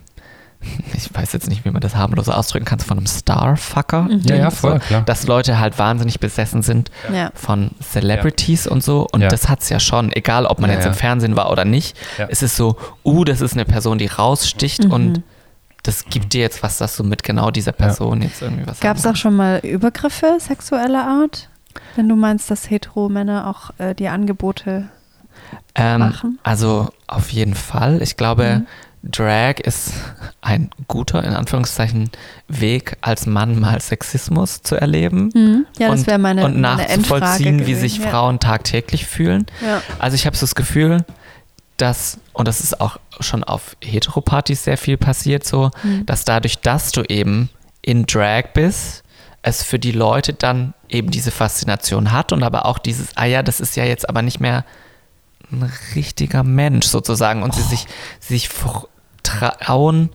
ich 0.94 1.14
weiß 1.14 1.34
jetzt 1.34 1.50
nicht, 1.50 1.66
wie 1.66 1.72
man 1.72 1.82
das 1.82 1.96
harmlos 1.96 2.30
ausdrücken 2.30 2.66
kann, 2.66 2.80
von 2.80 2.98
einem 2.98 3.08
Starfucker. 3.08 4.08
Ja, 4.24 4.36
ja, 4.36 4.50
voll, 4.52 4.80
klar. 4.80 5.02
Dass 5.04 5.28
Leute 5.28 5.60
halt 5.60 5.78
wahnsinnig 5.80 6.20
besessen 6.20 6.62
sind 6.62 6.92
Ja. 7.14 7.32
von 7.34 7.72
Celebrities 7.82 8.68
und 8.68 8.84
so. 8.84 9.08
Und 9.12 9.22
Ja. 9.22 9.30
das 9.30 9.50
hat 9.50 9.62
es 9.62 9.70
ja 9.70 9.80
schon, 9.80 10.12
egal 10.12 10.46
ob 10.46 10.60
man 10.60 10.70
Ja, 10.70 10.76
jetzt 10.78 10.86
ja. 10.86 10.92
im 10.92 10.96
Fernsehen 10.98 11.36
war 11.36 11.52
oder 11.52 11.66
nicht. 11.66 11.98
Ja. 12.18 12.28
Es 12.30 12.42
ist 12.44 12.56
so, 12.56 12.78
uh, 13.04 13.24
das 13.24 13.42
ist 13.42 13.54
eine 13.54 13.66
Person, 13.66 13.98
die 13.98 14.08
raussticht 14.08 14.86
Mhm. 14.86 14.92
und 14.92 15.24
das 15.84 16.06
gibt 16.06 16.34
dir 16.34 16.42
jetzt 16.42 16.62
was, 16.62 16.78
dass 16.78 16.96
du 16.96 17.04
mit 17.04 17.24
genau 17.24 17.50
dieser 17.50 17.72
Person 17.72 18.22
jetzt 18.22 18.42
irgendwie 18.44 18.68
was 18.68 18.80
Gab 18.82 18.98
es 18.98 19.06
auch 19.08 19.16
schon 19.16 19.36
mal 19.36 19.60
Übergriffe 19.64 20.38
sexueller 20.40 21.04
Art? 21.08 21.50
Wenn 21.96 22.08
du 22.08 22.16
meinst, 22.16 22.52
dass 22.52 22.70
Hetero-Männer 22.70 23.48
auch 23.48 23.72
äh, 23.80 23.96
die 23.96 24.08
Angebote 24.08 24.90
Ähm? 25.76 26.38
Also 26.44 26.90
auf 27.08 27.30
jeden 27.32 27.56
Fall. 27.56 28.02
Ich 28.02 28.18
glaube, 28.18 28.62
Mhm. 28.62 28.68
Drag 29.04 29.60
ist 29.60 29.94
ein 30.42 30.70
guter, 30.88 31.24
in 31.24 31.34
Anführungszeichen, 31.34 32.12
Weg, 32.48 32.98
als 33.02 33.26
Mann 33.26 33.60
mal 33.60 33.82
Sexismus 33.82 34.62
zu 34.62 34.76
erleben. 34.76 35.32
Mhm. 35.34 35.66
Ja, 35.80 35.90
das 35.90 36.02
und, 36.02 36.08
wäre 36.08 36.20
meine 36.20 36.46
Und 36.46 36.60
meine 36.62 36.84
nachzuvollziehen, 36.84 37.48
Endfrage 37.60 37.68
wie 37.68 37.74
sich 37.76 37.96
gewesen. 37.96 38.12
Frauen 38.12 38.40
tagtäglich 38.40 39.08
fühlen. 39.08 39.48
Ja. 39.66 39.82
Also 39.98 40.14
ich 40.16 40.28
habe 40.28 40.36
so 40.38 40.42
das 40.42 40.54
Gefühl, 40.54 41.04
dass, 41.78 42.20
und 42.34 42.48
das 42.48 42.62
ist 42.62 42.80
auch 42.80 42.98
schon 43.20 43.44
auf 43.44 43.76
Heteropartys 43.84 44.64
sehr 44.66 44.78
viel 44.78 44.98
passiert, 44.98 45.46
so, 45.48 45.72
Mhm. 45.82 46.06
dass 46.06 46.24
dadurch, 46.24 46.60
dass 46.60 46.92
du 46.92 47.02
eben 47.02 47.50
in 47.82 48.06
Drag 48.06 48.54
bist, 48.54 49.02
es 49.42 49.64
für 49.64 49.80
die 49.80 49.92
Leute 49.94 50.34
dann 50.34 50.76
eben 50.90 51.10
diese 51.10 51.32
Faszination 51.32 52.12
hat 52.12 52.32
und 52.34 52.44
aber 52.44 52.68
auch 52.68 52.78
dieses, 52.78 53.18
ah 53.18 53.26
ja, 53.26 53.42
das 53.42 53.60
ist 53.60 53.76
ja 53.76 53.84
jetzt 53.84 54.08
aber 54.08 54.22
nicht 54.22 54.40
mehr 54.40 54.64
ein 55.52 55.72
richtiger 55.96 56.44
Mensch 56.44 56.86
sozusagen 56.88 57.44
und 57.44 57.54
sie 57.54 57.62
sich, 57.62 57.86
sie 58.20 58.34
sich 58.36 58.48
fr- 58.50 58.88
trauen, 59.24 60.10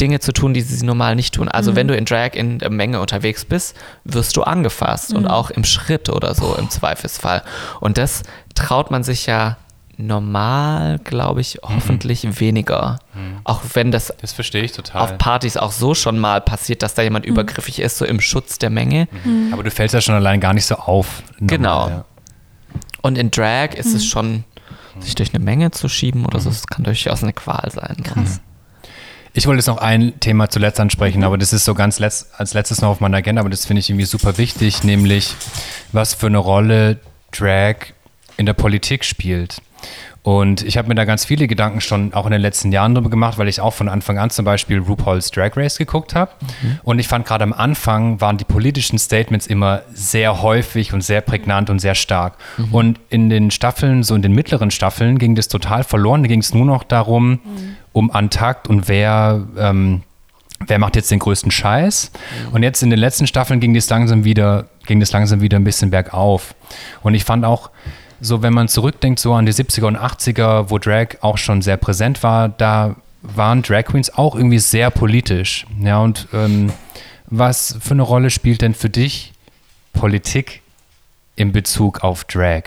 Dinge 0.00 0.20
zu 0.20 0.32
tun, 0.32 0.54
die 0.54 0.62
sie 0.62 0.84
normal 0.86 1.14
nicht 1.14 1.34
tun. 1.34 1.48
Also 1.48 1.76
wenn 1.76 1.86
du 1.86 1.94
in 1.94 2.06
Drag 2.06 2.30
in 2.34 2.58
der 2.58 2.70
Menge 2.70 3.00
unterwegs 3.00 3.44
bist, 3.44 3.76
wirst 4.04 4.36
du 4.36 4.42
angefasst 4.42 5.12
und 5.12 5.26
auch 5.26 5.50
im 5.50 5.64
Schritt 5.64 6.08
oder 6.08 6.34
so 6.34 6.54
im 6.56 6.70
Zweifelsfall. 6.70 7.42
Und 7.80 7.98
das 7.98 8.22
traut 8.54 8.90
man 8.90 9.02
sich 9.04 9.26
ja 9.26 9.58
normal, 9.98 10.98
glaube 11.04 11.42
ich, 11.42 11.58
hoffentlich 11.62 12.40
weniger. 12.40 12.98
Auch 13.44 13.60
wenn 13.74 13.90
das 13.92 14.12
Das 14.22 14.32
verstehe 14.32 14.62
ich 14.62 14.72
total. 14.72 15.02
auf 15.02 15.18
Partys 15.18 15.58
auch 15.58 15.72
so 15.72 15.94
schon 15.94 16.18
mal 16.18 16.40
passiert, 16.40 16.82
dass 16.82 16.94
da 16.94 17.02
jemand 17.02 17.26
übergriffig 17.26 17.78
ist, 17.80 17.98
so 17.98 18.06
im 18.06 18.20
Schutz 18.22 18.58
der 18.58 18.70
Menge. 18.70 19.06
Aber 19.52 19.62
du 19.62 19.70
fällst 19.70 19.92
ja 19.94 20.00
schon 20.00 20.14
allein 20.14 20.40
gar 20.40 20.54
nicht 20.54 20.64
so 20.64 20.76
auf. 20.76 21.22
normal, 21.38 21.46
Genau. 21.48 21.88
Ja. 21.88 22.04
Und 23.02 23.18
in 23.18 23.30
Drag 23.30 23.74
ist 23.74 23.94
es 23.94 24.06
schon, 24.06 24.44
sich 24.98 25.14
durch 25.14 25.34
eine 25.34 25.42
Menge 25.44 25.70
zu 25.70 25.88
schieben 25.88 26.26
oder 26.26 26.40
so, 26.40 26.50
das 26.50 26.66
kann 26.66 26.84
durchaus 26.84 27.22
eine 27.22 27.32
Qual 27.32 27.70
sein. 27.70 27.96
Krass. 28.02 28.40
Ich 29.32 29.46
wollte 29.46 29.58
jetzt 29.58 29.68
noch 29.68 29.78
ein 29.78 30.18
Thema 30.18 30.50
zuletzt 30.50 30.80
ansprechen, 30.80 31.22
aber 31.22 31.38
das 31.38 31.52
ist 31.52 31.64
so 31.64 31.74
ganz 31.74 32.00
letzt, 32.00 32.28
als 32.38 32.52
letztes 32.52 32.80
noch 32.80 32.88
auf 32.88 33.00
meiner 33.00 33.18
Agenda, 33.18 33.40
aber 33.40 33.50
das 33.50 33.64
finde 33.64 33.80
ich 33.80 33.88
irgendwie 33.88 34.06
super 34.06 34.38
wichtig, 34.38 34.82
nämlich 34.82 35.36
was 35.92 36.14
für 36.14 36.26
eine 36.26 36.38
Rolle 36.38 36.98
Drag 37.30 37.76
in 38.36 38.46
der 38.46 38.54
Politik 38.54 39.04
spielt. 39.04 39.62
Und 40.22 40.62
ich 40.62 40.76
habe 40.76 40.88
mir 40.88 40.94
da 40.94 41.06
ganz 41.06 41.24
viele 41.24 41.46
Gedanken 41.46 41.80
schon 41.80 42.12
auch 42.12 42.26
in 42.26 42.32
den 42.32 42.42
letzten 42.42 42.72
Jahren 42.72 42.94
drüber 42.94 43.08
gemacht, 43.08 43.38
weil 43.38 43.48
ich 43.48 43.60
auch 43.60 43.72
von 43.72 43.88
Anfang 43.88 44.18
an 44.18 44.28
zum 44.28 44.44
Beispiel 44.44 44.78
RuPaul's 44.78 45.30
Drag 45.30 45.56
Race 45.56 45.78
geguckt 45.78 46.14
habe. 46.14 46.32
Und 46.82 46.98
ich 46.98 47.08
fand 47.08 47.26
gerade 47.26 47.44
am 47.44 47.54
Anfang 47.54 48.20
waren 48.20 48.36
die 48.36 48.44
politischen 48.44 48.98
Statements 48.98 49.46
immer 49.46 49.82
sehr 49.94 50.42
häufig 50.42 50.92
und 50.92 51.02
sehr 51.02 51.22
prägnant 51.22 51.70
und 51.70 51.78
sehr 51.78 51.94
stark. 51.94 52.34
Und 52.70 53.00
in 53.08 53.30
den 53.30 53.50
Staffeln, 53.50 54.02
so 54.02 54.14
in 54.14 54.22
den 54.22 54.32
mittleren 54.32 54.70
Staffeln, 54.70 55.18
ging 55.18 55.34
das 55.34 55.48
total 55.48 55.84
verloren. 55.84 56.22
Da 56.22 56.28
ging 56.28 56.40
es 56.40 56.52
nur 56.52 56.66
noch 56.66 56.84
darum, 56.84 57.40
um 57.92 58.10
Antakt 58.10 58.68
und 58.68 58.88
wer 58.88 59.46
ähm, 59.58 60.02
wer 60.66 60.78
macht 60.78 60.96
jetzt 60.96 61.10
den 61.10 61.18
größten 61.18 61.50
Scheiß? 61.50 62.12
Und 62.52 62.62
jetzt 62.62 62.82
in 62.82 62.90
den 62.90 62.98
letzten 62.98 63.26
Staffeln 63.26 63.60
ging 63.60 63.74
das 63.74 63.88
langsam 63.88 64.24
wieder, 64.24 64.66
ging 64.86 65.00
das 65.00 65.12
langsam 65.12 65.40
wieder 65.40 65.58
ein 65.58 65.64
bisschen 65.64 65.90
bergauf. 65.90 66.54
Und 67.02 67.14
ich 67.14 67.24
fand 67.24 67.44
auch, 67.44 67.70
so 68.20 68.42
wenn 68.42 68.52
man 68.52 68.68
zurückdenkt, 68.68 69.20
so 69.20 69.32
an 69.34 69.46
die 69.46 69.52
70er 69.52 69.84
und 69.86 69.96
80er, 69.96 70.70
wo 70.70 70.78
Drag 70.78 71.16
auch 71.22 71.38
schon 71.38 71.62
sehr 71.62 71.76
präsent 71.76 72.22
war, 72.22 72.48
da 72.48 72.96
waren 73.22 73.62
Drag 73.62 73.84
Queens 73.84 74.10
auch 74.16 74.34
irgendwie 74.34 74.58
sehr 74.58 74.90
politisch. 74.90 75.66
Ja, 75.80 75.98
und 75.98 76.28
ähm, 76.32 76.72
was 77.26 77.76
für 77.80 77.92
eine 77.92 78.02
Rolle 78.02 78.30
spielt 78.30 78.62
denn 78.62 78.74
für 78.74 78.90
dich 78.90 79.32
Politik 79.92 80.62
in 81.36 81.52
Bezug 81.52 82.02
auf 82.02 82.24
Drag? 82.24 82.62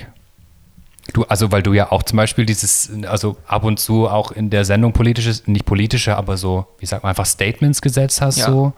Du, 1.12 1.24
also 1.24 1.52
weil 1.52 1.62
du 1.64 1.74
ja 1.74 1.92
auch 1.92 2.04
zum 2.04 2.18
Beispiel 2.18 2.46
dieses, 2.46 2.90
also 3.08 3.36
ab 3.46 3.64
und 3.66 3.78
zu 3.80 4.08
auch 4.10 4.32
in 4.32 4.50
der 4.50 4.64
Sendung 4.64 4.94
politisches, 4.94 5.48
nicht 5.48 5.66
politische, 5.66 6.16
aber 6.16 6.38
so, 6.38 6.66
wie 6.80 6.86
sagt 6.86 7.04
man, 7.04 7.10
einfach 7.10 7.26
Statements 7.26 7.82
gesetzt 7.82 8.22
hast, 8.22 8.38
Ja. 8.38 8.46
so. 8.46 8.74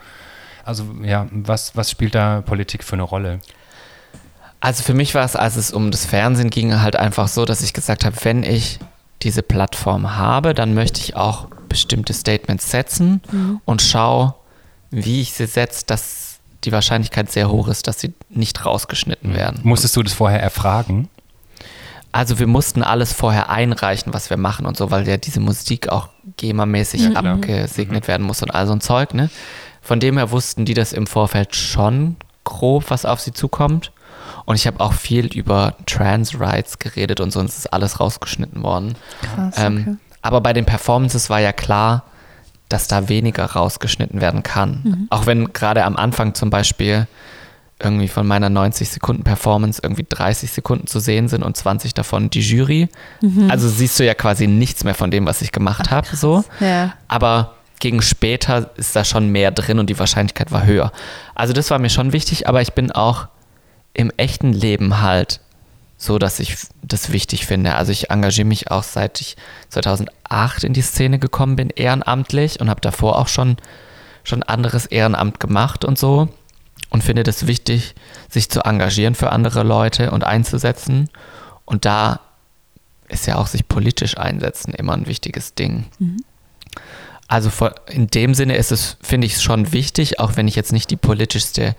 Also 0.64 0.85
ja, 1.03 1.27
was, 1.31 1.76
was 1.76 1.91
spielt 1.91 2.15
da 2.15 2.41
Politik 2.41 2.84
für 2.84 2.93
eine 2.93 3.03
Rolle? 3.03 3.39
Also 4.60 4.84
für 4.84 4.94
mich 4.94 5.14
war 5.14 5.23
es, 5.26 5.36
als 5.36 5.56
es 5.57 5.72
um 5.72 5.91
das 5.91 6.06
Fernsehen 6.06 6.49
ging, 6.49 6.82
halt 6.82 6.95
einfach 6.95 7.27
so, 7.27 7.45
dass 7.45 7.61
ich 7.61 7.73
gesagt 7.73 8.06
habe, 8.06 8.15
wenn 8.23 8.44
ich 8.44 8.80
diese 9.22 9.44
Plattform 9.44 10.15
habe, 10.18 10.53
dann 10.53 10.73
möchte 10.73 10.99
ich 11.02 11.15
auch 11.15 11.48
bestimmte 11.69 12.14
Statements 12.14 12.69
setzen 12.72 13.22
und 13.65 13.82
schaue, 13.82 14.36
wie 14.91 15.22
ich 15.22 15.34
sie 15.34 15.45
setze, 15.45 15.86
dass 15.86 16.40
die 16.64 16.72
Wahrscheinlichkeit 16.72 17.32
sehr 17.32 17.49
hoch 17.49 17.68
ist, 17.68 17.88
dass 17.88 17.99
sie 17.99 18.14
nicht 18.30 18.65
rausgeschnitten 18.65 19.34
werden. 19.36 19.60
Musstest 19.64 19.95
du 19.95 20.03
das 20.03 20.14
vorher 20.14 20.41
erfragen? 20.41 21.10
Also 22.11 22.40
wir 22.40 22.48
mussten 22.48 22.82
alles 22.82 23.11
vorher 23.14 23.49
einreichen, 23.49 24.14
was 24.14 24.30
wir 24.30 24.38
machen 24.38 24.65
und 24.65 24.77
so, 24.77 24.90
weil 24.90 25.07
ja 25.07 25.18
diese 25.18 25.41
Musik 25.41 25.90
auch 25.90 26.07
GEMA-mäßig 26.38 27.02
Ja, 27.02 27.10
klar. 27.22 27.36
abgesegnet 27.36 28.07
werden 28.07 28.26
muss 28.26 28.41
und 28.41 28.52
all 28.52 28.65
so 28.68 28.73
ein 28.73 28.80
Zeug, 28.82 29.14
ne? 29.14 29.30
Von 29.82 29.99
dem 29.99 30.18
her 30.18 30.32
wussten 30.32 30.65
die 30.65 30.73
das 30.73 30.94
im 30.94 31.07
Vorfeld 31.07 31.56
schon 31.56 32.15
grob, 32.45 32.86
was 32.90 33.06
auf 33.06 33.19
sie 33.19 33.34
zukommt. 33.34 33.91
Und 34.45 34.55
ich 34.55 34.67
habe 34.67 34.80
auch 34.80 34.93
viel 34.93 35.26
über 35.27 35.76
Trans 35.85 36.39
Rights 36.39 36.80
geredet 36.80 37.19
und 37.19 37.31
so, 37.31 37.39
und 37.39 37.47
es 37.47 37.57
ist 37.57 37.73
alles 37.73 37.99
rausgeschnitten 37.99 38.61
worden. 38.63 38.95
Krass, 39.35 39.55
Ähm, 39.57 39.77
okay. 39.81 39.97
Aber 40.22 40.41
bei 40.41 40.53
den 40.53 40.65
Performances 40.65 41.30
war 41.30 41.39
ja 41.39 41.51
klar, 41.51 42.03
dass 42.69 42.88
da 42.88 43.09
weniger 43.09 43.45
rausgeschnitten 43.45 44.22
werden 44.22 44.41
kann. 44.41 45.07
Auch 45.11 45.27
wenn 45.27 45.53
gerade 45.53 45.84
am 45.85 45.95
Anfang 45.97 46.34
zum 46.34 46.49
Beispiel 46.49 47.07
irgendwie 47.80 48.07
von 48.07 48.26
meiner 48.26 48.49
90 48.49 48.89
Sekunden 48.89 49.23
Performance 49.23 49.81
irgendwie 49.84 50.05
30 50.07 50.49
Sekunden 50.51 50.88
zu 50.88 50.99
sehen 50.99 51.27
sind 51.27 51.43
und 51.43 51.55
20 51.55 51.93
davon 51.93 52.30
die 52.31 52.39
Jury. 52.39 52.89
Also 53.49 53.67
siehst 53.69 53.99
du 53.99 54.05
ja 54.05 54.13
quasi 54.15 54.47
nichts 54.47 54.84
mehr 54.84 54.95
von 54.95 55.11
dem, 55.11 55.27
was 55.27 55.41
ich 55.41 55.51
gemacht 55.51 55.91
habe. 55.91 56.07
So. 56.15 56.43
Ja. 56.59 56.93
Aber 57.07 57.53
gegen 57.80 58.01
später 58.01 58.72
ist 58.77 58.95
da 58.95 59.03
schon 59.03 59.30
mehr 59.30 59.51
drin 59.51 59.77
und 59.77 59.89
die 59.91 59.99
Wahrscheinlichkeit 59.99 60.51
war 60.51 60.65
höher. 60.65 60.91
Also 61.35 61.53
das 61.53 61.69
war 61.69 61.77
mir 61.77 61.89
schon 61.89 62.13
wichtig, 62.13 62.47
aber 62.47 62.61
ich 62.61 62.73
bin 62.73 62.91
auch 62.91 63.27
im 63.95 64.11
echten 64.17 64.53
Leben 64.53 65.01
halt 65.01 65.39
so, 65.97 66.19
dass 66.19 66.39
ich 66.39 66.57
das 66.84 67.11
wichtig 67.11 67.45
finde. 67.45 67.76
Also 67.76 67.91
ich 67.91 68.09
engagiere 68.11 68.45
mich 68.47 68.69
auch 68.69 68.84
seit 68.84 69.22
ich 69.22 69.38
2008 69.69 70.63
in 70.65 70.73
die 70.73 70.81
Szene 70.81 71.17
gekommen 71.19 71.55
bin, 71.55 71.69
ehrenamtlich 71.69 72.59
und 72.59 72.69
habe 72.69 72.81
davor 72.81 73.17
auch 73.17 73.27
schon, 73.30 73.57
schon 74.23 74.43
anderes 74.43 74.85
Ehrenamt 74.85 75.39
gemacht 75.39 75.85
und 75.85 75.97
so 75.97 76.27
und 76.89 77.03
finde 77.03 77.23
das 77.23 77.47
wichtig, 77.47 77.95
sich 78.30 78.49
zu 78.49 78.61
engagieren 78.61 79.15
für 79.15 79.31
andere 79.31 79.63
Leute 79.63 80.11
und 80.11 80.23
einzusetzen. 80.26 81.09
Und 81.63 81.85
da 81.85 82.19
ist 83.07 83.26
ja 83.27 83.38
auch 83.38 83.47
sich 83.47 83.67
politisch 83.67 84.17
einsetzen 84.17 84.73
immer 84.73 84.93
ein 84.93 85.07
wichtiges 85.07 85.55
Ding. 85.55 85.85
Also 87.27 87.49
vor- 87.49 87.73
in 87.89 88.07
dem 88.07 88.34
Sinne 88.35 88.57
ist 88.57 88.72
es, 88.72 88.97
finde 89.01 89.27
ich 89.27 89.35
es 89.35 89.43
schon 89.43 89.72
wichtig, 89.72 90.19
auch 90.19 90.35
wenn 90.35 90.47
ich 90.47 90.55
jetzt 90.55 90.73
nicht 90.73 90.91
die 90.91 90.97
politischste 90.97 91.76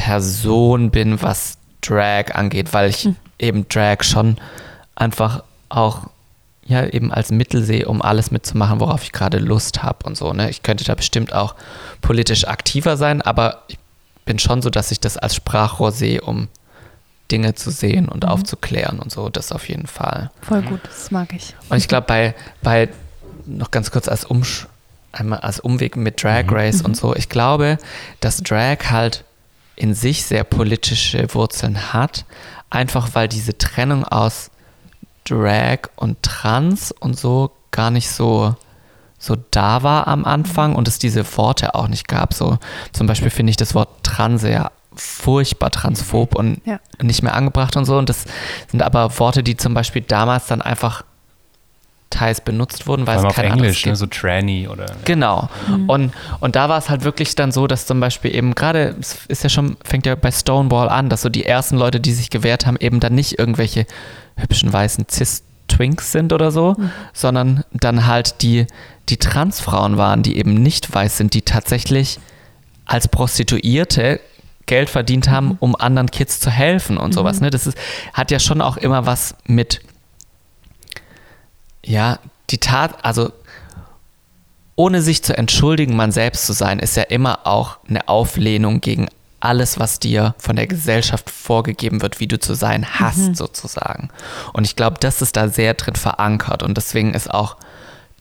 Person 0.00 0.90
bin, 0.90 1.20
was 1.20 1.58
Drag 1.82 2.34
angeht, 2.34 2.72
weil 2.72 2.88
ich 2.88 3.10
eben 3.38 3.68
Drag 3.68 4.02
schon 4.02 4.38
einfach 4.94 5.44
auch 5.68 6.08
ja 6.64 6.86
eben 6.86 7.12
als 7.12 7.30
Mittel 7.30 7.62
sehe, 7.62 7.86
um 7.86 8.00
alles 8.00 8.30
mitzumachen, 8.30 8.80
worauf 8.80 9.02
ich 9.02 9.12
gerade 9.12 9.38
Lust 9.38 9.82
habe 9.82 10.06
und 10.06 10.16
so. 10.16 10.32
Ne? 10.32 10.48
Ich 10.48 10.62
könnte 10.62 10.84
da 10.84 10.94
bestimmt 10.94 11.34
auch 11.34 11.54
politisch 12.00 12.46
aktiver 12.46 12.96
sein, 12.96 13.20
aber 13.20 13.64
ich 13.68 13.78
bin 14.24 14.38
schon 14.38 14.62
so, 14.62 14.70
dass 14.70 14.90
ich 14.90 15.00
das 15.00 15.18
als 15.18 15.34
Sprachrohr 15.34 15.92
sehe, 15.92 16.22
um 16.22 16.48
Dinge 17.30 17.54
zu 17.54 17.70
sehen 17.70 18.08
und 18.08 18.26
aufzuklären 18.26 19.00
und 19.00 19.12
so. 19.12 19.28
Das 19.28 19.52
auf 19.52 19.68
jeden 19.68 19.86
Fall. 19.86 20.30
Voll 20.40 20.62
gut, 20.62 20.80
das 20.84 21.10
mag 21.10 21.34
ich. 21.34 21.54
Und 21.68 21.76
ich 21.76 21.88
glaube, 21.88 22.06
bei, 22.06 22.34
bei, 22.62 22.88
noch 23.44 23.70
ganz 23.70 23.90
kurz 23.90 24.08
als, 24.08 24.24
Umsch 24.24 24.66
einmal 25.12 25.40
als 25.40 25.60
Umweg 25.60 25.96
mit 25.96 26.22
Drag 26.22 26.44
Race 26.48 26.80
und 26.80 26.96
so, 26.96 27.14
ich 27.14 27.28
glaube, 27.28 27.76
dass 28.20 28.38
Drag 28.38 28.90
halt 28.90 29.24
in 29.80 29.94
sich 29.94 30.24
sehr 30.24 30.44
politische 30.44 31.32
Wurzeln 31.34 31.92
hat, 31.94 32.26
einfach 32.68 33.10
weil 33.14 33.28
diese 33.28 33.56
Trennung 33.56 34.04
aus 34.04 34.50
Drag 35.24 35.88
und 35.96 36.22
Trans 36.22 36.92
und 36.92 37.18
so 37.18 37.50
gar 37.70 37.90
nicht 37.90 38.10
so, 38.10 38.54
so 39.18 39.36
da 39.50 39.82
war 39.82 40.06
am 40.06 40.26
Anfang 40.26 40.74
und 40.76 40.86
es 40.86 40.98
diese 40.98 41.24
Worte 41.36 41.74
auch 41.74 41.88
nicht 41.88 42.08
gab. 42.08 42.34
So 42.34 42.58
zum 42.92 43.06
Beispiel 43.06 43.30
finde 43.30 43.50
ich 43.50 43.56
das 43.56 43.74
Wort 43.74 43.88
Trans 44.02 44.42
sehr 44.42 44.70
furchtbar 44.94 45.70
transphob 45.70 46.34
und 46.34 46.60
Ja. 46.66 46.78
nicht 47.00 47.22
mehr 47.22 47.34
angebracht 47.34 47.76
und 47.76 47.86
so. 47.86 47.96
Und 47.96 48.10
das 48.10 48.24
sind 48.70 48.82
aber 48.82 49.18
Worte, 49.18 49.42
die 49.42 49.56
zum 49.56 49.72
Beispiel 49.72 50.02
damals 50.02 50.46
dann 50.46 50.60
einfach 50.60 51.04
teils 52.10 52.40
benutzt 52.40 52.86
wurden, 52.86 53.06
weil 53.06 53.14
Vor 53.18 53.24
allem 53.24 53.30
es 53.30 53.38
auf 53.38 53.42
kein 53.42 53.52
Englisch, 53.52 53.86
ne? 53.86 53.96
so 53.96 54.06
Tranny 54.06 54.68
oder. 54.68 54.86
Genau. 55.04 55.48
Und, 55.86 56.12
und 56.40 56.56
da 56.56 56.68
war 56.68 56.76
es 56.76 56.90
halt 56.90 57.04
wirklich 57.04 57.36
dann 57.36 57.52
so, 57.52 57.66
dass 57.66 57.86
zum 57.86 58.00
Beispiel 58.00 58.34
eben 58.34 58.54
gerade, 58.54 58.96
es 59.00 59.26
ist 59.28 59.42
ja 59.44 59.48
schon, 59.48 59.76
fängt 59.84 60.06
ja 60.06 60.16
bei 60.16 60.30
Stonewall 60.30 60.88
an, 60.88 61.08
dass 61.08 61.22
so 61.22 61.28
die 61.28 61.46
ersten 61.46 61.76
Leute, 61.76 62.00
die 62.00 62.12
sich 62.12 62.28
gewehrt 62.30 62.66
haben, 62.66 62.76
eben 62.78 63.00
dann 63.00 63.14
nicht 63.14 63.38
irgendwelche 63.38 63.86
hübschen 64.36 64.72
weißen 64.72 65.06
Cis-Twinks 65.08 66.12
sind 66.12 66.32
oder 66.32 66.50
so, 66.50 66.76
sondern 67.12 67.64
dann 67.72 68.06
halt 68.06 68.42
die, 68.42 68.66
die 69.08 69.16
Transfrauen 69.16 69.96
waren, 69.96 70.22
die 70.22 70.36
eben 70.36 70.54
nicht 70.54 70.92
weiß 70.92 71.16
sind, 71.16 71.34
die 71.34 71.42
tatsächlich 71.42 72.18
als 72.86 73.06
Prostituierte 73.06 74.20
Geld 74.66 74.90
verdient 74.90 75.28
haben, 75.28 75.56
um 75.58 75.74
anderen 75.74 76.10
Kids 76.10 76.38
zu 76.38 76.48
helfen 76.48 76.96
und 76.96 77.12
sowas. 77.12 77.40
Ne? 77.40 77.50
Das 77.50 77.66
ist, 77.66 77.76
hat 78.12 78.30
ja 78.30 78.38
schon 78.38 78.60
auch 78.60 78.76
immer 78.76 79.04
was 79.04 79.34
mit, 79.46 79.80
ja, 81.84 82.18
die 82.50 82.58
Tat, 82.58 83.04
also 83.04 83.32
ohne 84.76 85.02
sich 85.02 85.22
zu 85.22 85.36
entschuldigen, 85.36 85.96
man 85.96 86.12
selbst 86.12 86.46
zu 86.46 86.52
sein, 86.52 86.78
ist 86.78 86.96
ja 86.96 87.02
immer 87.04 87.46
auch 87.46 87.78
eine 87.88 88.08
Auflehnung 88.08 88.80
gegen 88.80 89.08
alles, 89.40 89.78
was 89.78 89.98
dir 89.98 90.34
von 90.38 90.56
der 90.56 90.66
Gesellschaft 90.66 91.30
vorgegeben 91.30 92.02
wird, 92.02 92.20
wie 92.20 92.26
du 92.26 92.38
zu 92.38 92.54
sein 92.54 92.86
hast, 93.00 93.18
mhm. 93.18 93.34
sozusagen. 93.34 94.10
Und 94.52 94.64
ich 94.64 94.76
glaube, 94.76 94.98
das 95.00 95.22
ist 95.22 95.36
da 95.36 95.48
sehr 95.48 95.74
drin 95.74 95.96
verankert. 95.96 96.62
Und 96.62 96.76
deswegen 96.76 97.14
ist 97.14 97.32
auch 97.32 97.56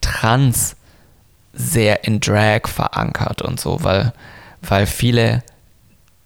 Trans 0.01 0.75
sehr 1.53 2.05
in 2.05 2.21
Drag 2.21 2.67
verankert 2.67 3.41
und 3.41 3.59
so, 3.59 3.83
weil, 3.83 4.13
weil 4.61 4.85
viele 4.85 5.43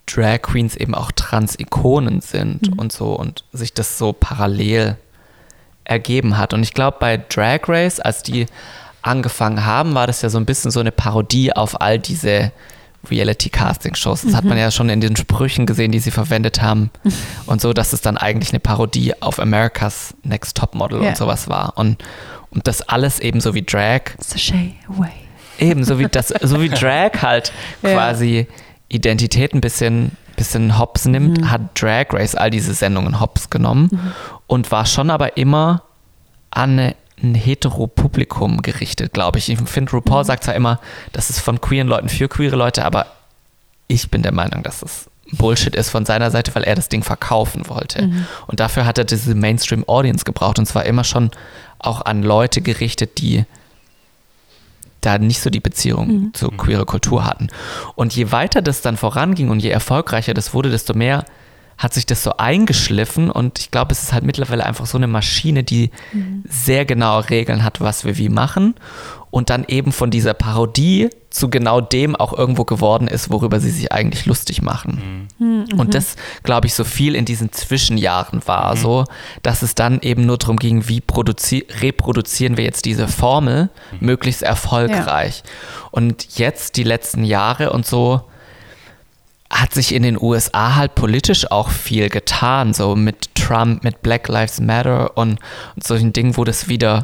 Drag 0.05 0.41
Queens 0.41 0.75
eben 0.75 0.93
auch 0.93 1.11
Trans-Ikonen 1.11 2.21
sind 2.21 2.69
mhm. 2.69 2.79
und 2.79 2.91
so 2.91 3.13
und 3.13 3.45
sich 3.51 3.73
das 3.73 3.97
so 3.97 4.13
parallel 4.13 4.97
ergeben 5.85 6.37
hat. 6.37 6.53
Und 6.53 6.63
ich 6.63 6.73
glaube, 6.73 6.97
bei 6.99 7.17
Drag 7.17 7.67
Race, 7.67 7.99
als 7.99 8.23
die 8.23 8.45
angefangen 9.01 9.65
haben, 9.65 9.93
war 9.95 10.07
das 10.07 10.21
ja 10.21 10.29
so 10.29 10.37
ein 10.37 10.45
bisschen 10.45 10.71
so 10.71 10.79
eine 10.79 10.91
Parodie 10.91 11.53
auf 11.53 11.81
all 11.81 11.99
diese 11.99 12.51
Reality-Casting-Shows. 13.09 14.21
Das 14.21 14.31
mhm. 14.31 14.35
hat 14.35 14.45
man 14.45 14.57
ja 14.57 14.71
schon 14.71 14.89
in 14.89 15.01
den 15.01 15.15
Sprüchen 15.15 15.65
gesehen, 15.65 15.91
die 15.91 15.99
sie 15.99 16.11
verwendet 16.11 16.61
haben. 16.61 16.89
und 17.45 17.61
so, 17.61 17.73
dass 17.73 17.93
es 17.93 18.01
dann 18.01 18.17
eigentlich 18.17 18.51
eine 18.51 18.59
Parodie 18.59 19.13
auf 19.21 19.39
America's 19.39 20.13
Next 20.23 20.57
Top 20.57 20.73
Model 20.73 21.01
yeah. 21.01 21.09
und 21.09 21.17
sowas 21.17 21.49
war. 21.49 21.77
Und, 21.77 22.01
und 22.49 22.67
das 22.67 22.81
alles 22.81 23.19
eben 23.19 23.41
so 23.41 23.53
wie 23.53 23.63
Drag. 23.63 24.01
Sashay 24.19 24.75
away. 24.87 25.11
Eben, 25.59 25.83
so 25.83 25.99
wie, 25.99 26.07
das, 26.07 26.29
so 26.29 26.61
wie 26.61 26.69
Drag 26.69 27.21
halt 27.21 27.51
ja. 27.81 27.93
quasi 27.93 28.47
Identität 28.87 29.53
ein 29.53 29.61
bisschen, 29.61 30.11
bisschen 30.43 30.77
hops 30.77 31.05
nimmt, 31.05 31.41
mhm. 31.41 31.51
hat 31.51 31.61
Drag 31.81 32.07
Race 32.11 32.35
all 32.35 32.49
diese 32.49 32.73
Sendungen 32.73 33.19
hops 33.19 33.49
genommen 33.49 33.89
mhm. 33.91 34.11
und 34.47 34.71
war 34.71 34.85
schon 34.85 35.09
aber 35.09 35.37
immer 35.37 35.83
an 36.51 36.79
eine 36.79 36.95
ein 37.21 37.35
hetero-Publikum 37.35 38.61
gerichtet, 38.61 39.13
glaube 39.13 39.39
ich. 39.39 39.49
Ich 39.49 39.57
finde, 39.57 39.91
RuPaul 39.93 40.23
mhm. 40.23 40.27
sagt 40.27 40.43
zwar 40.43 40.55
immer, 40.55 40.79
das 41.13 41.29
ist 41.29 41.39
von 41.39 41.61
queeren 41.61 41.87
Leuten 41.87 42.09
für 42.09 42.27
queere 42.27 42.57
Leute, 42.57 42.83
aber 42.83 43.05
ich 43.87 44.11
bin 44.11 44.23
der 44.23 44.33
Meinung, 44.33 44.61
dass 44.63 44.81
es 44.81 45.09
Bullshit 45.31 45.75
ist 45.75 45.89
von 45.89 46.05
seiner 46.05 46.31
Seite, 46.31 46.53
weil 46.53 46.63
er 46.63 46.75
das 46.75 46.89
Ding 46.89 47.01
verkaufen 47.01 47.69
wollte. 47.69 48.07
Mhm. 48.07 48.27
Und 48.47 48.59
dafür 48.59 48.85
hat 48.85 48.97
er 48.97 49.05
diese 49.05 49.35
Mainstream-Audience 49.35 50.25
gebraucht 50.25 50.59
und 50.59 50.65
zwar 50.65 50.85
immer 50.85 51.03
schon 51.03 51.31
auch 51.79 52.01
an 52.01 52.23
Leute 52.23 52.61
gerichtet, 52.61 53.19
die 53.19 53.45
da 55.05 55.17
nicht 55.17 55.41
so 55.41 55.49
die 55.49 55.59
Beziehung 55.59 56.07
mhm. 56.07 56.33
zur 56.33 56.55
queere 56.55 56.85
Kultur 56.85 57.25
hatten. 57.25 57.47
Und 57.95 58.15
je 58.15 58.31
weiter 58.31 58.61
das 58.61 58.81
dann 58.81 58.97
voranging 58.97 59.49
und 59.49 59.61
je 59.61 59.69
erfolgreicher 59.69 60.33
das 60.33 60.53
wurde, 60.53 60.69
desto 60.69 60.93
mehr 60.93 61.25
hat 61.77 61.93
sich 61.93 62.05
das 62.05 62.23
so 62.23 62.37
eingeschliffen 62.37 63.31
und 63.31 63.59
ich 63.59 63.71
glaube, 63.71 63.91
es 63.91 64.03
ist 64.03 64.13
halt 64.13 64.23
mittlerweile 64.23 64.65
einfach 64.65 64.85
so 64.85 64.97
eine 64.97 65.07
Maschine, 65.07 65.63
die 65.63 65.89
mhm. 66.13 66.43
sehr 66.47 66.85
genaue 66.85 67.29
Regeln 67.29 67.63
hat, 67.63 67.81
was 67.81 68.05
wir 68.05 68.17
wie 68.17 68.29
machen 68.29 68.75
und 69.33 69.49
dann 69.49 69.65
eben 69.67 69.91
von 69.91 70.11
dieser 70.11 70.35
Parodie 70.35 71.09
zu 71.31 71.49
genau 71.49 71.81
dem 71.81 72.15
auch 72.15 72.37
irgendwo 72.37 72.65
geworden 72.65 73.07
ist, 73.07 73.31
worüber 73.31 73.59
sie 73.59 73.71
sich 73.71 73.91
eigentlich 73.91 74.27
lustig 74.27 74.61
machen. 74.61 75.27
Mhm. 75.39 75.65
Und 75.75 75.87
mhm. 75.87 75.89
das, 75.89 76.17
glaube 76.43 76.67
ich, 76.67 76.75
so 76.75 76.83
viel 76.83 77.15
in 77.15 77.25
diesen 77.25 77.51
Zwischenjahren 77.51 78.45
war, 78.45 78.75
mhm. 78.75 78.79
so, 78.79 79.05
dass 79.41 79.63
es 79.63 79.73
dann 79.73 80.01
eben 80.01 80.27
nur 80.27 80.37
darum 80.37 80.57
ging, 80.57 80.87
wie 80.87 81.01
reproduzieren 81.81 82.57
wir 82.57 82.63
jetzt 82.63 82.85
diese 82.85 83.07
Formel 83.07 83.71
mhm. 83.91 84.05
möglichst 84.05 84.43
erfolgreich. 84.43 85.41
Ja. 85.43 85.51
Und 85.89 86.37
jetzt 86.37 86.77
die 86.77 86.83
letzten 86.83 87.23
Jahre 87.23 87.71
und 87.71 87.87
so, 87.87 88.21
hat 89.49 89.73
sich 89.73 89.95
in 89.95 90.03
den 90.03 90.21
USA 90.21 90.75
halt 90.75 90.93
politisch 90.93 91.49
auch 91.49 91.71
viel 91.71 92.09
getan, 92.09 92.75
so 92.75 92.95
mit 92.95 93.33
Trump, 93.33 93.83
mit 93.83 94.03
Black 94.03 94.27
Lives 94.27 94.61
Matter 94.61 95.17
und, 95.17 95.39
und 95.75 95.83
solchen 95.83 96.13
Dingen, 96.13 96.37
wo 96.37 96.43
das 96.43 96.67
wieder 96.67 97.03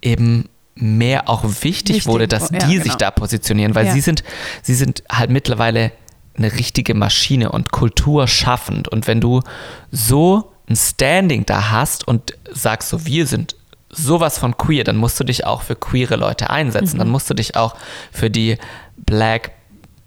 eben 0.00 0.48
mehr 0.80 1.28
auch 1.28 1.44
wichtig, 1.44 1.64
wichtig 1.64 2.06
wurde, 2.06 2.28
dass 2.28 2.50
ja, 2.50 2.58
die 2.58 2.74
genau. 2.74 2.84
sich 2.84 2.94
da 2.94 3.10
positionieren, 3.10 3.74
weil 3.74 3.86
ja. 3.86 3.92
sie 3.92 4.00
sind, 4.00 4.24
sie 4.62 4.74
sind 4.74 5.02
halt 5.10 5.30
mittlerweile 5.30 5.92
eine 6.36 6.52
richtige 6.52 6.94
Maschine 6.94 7.50
und 7.50 7.72
kulturschaffend. 7.72 8.88
Und 8.88 9.06
wenn 9.06 9.20
du 9.20 9.42
so 9.90 10.52
ein 10.68 10.76
Standing 10.76 11.46
da 11.46 11.70
hast 11.70 12.06
und 12.06 12.34
sagst 12.52 12.88
so, 12.90 13.06
wir 13.06 13.26
sind 13.26 13.56
sowas 13.90 14.38
von 14.38 14.56
queer, 14.56 14.84
dann 14.84 14.96
musst 14.96 15.18
du 15.18 15.24
dich 15.24 15.44
auch 15.44 15.62
für 15.62 15.76
queere 15.76 16.16
Leute 16.16 16.50
einsetzen. 16.50 16.96
Mhm. 16.96 16.98
Dann 16.98 17.08
musst 17.08 17.28
du 17.28 17.34
dich 17.34 17.56
auch 17.56 17.74
für 18.12 18.30
die 18.30 18.56
Black 18.96 19.52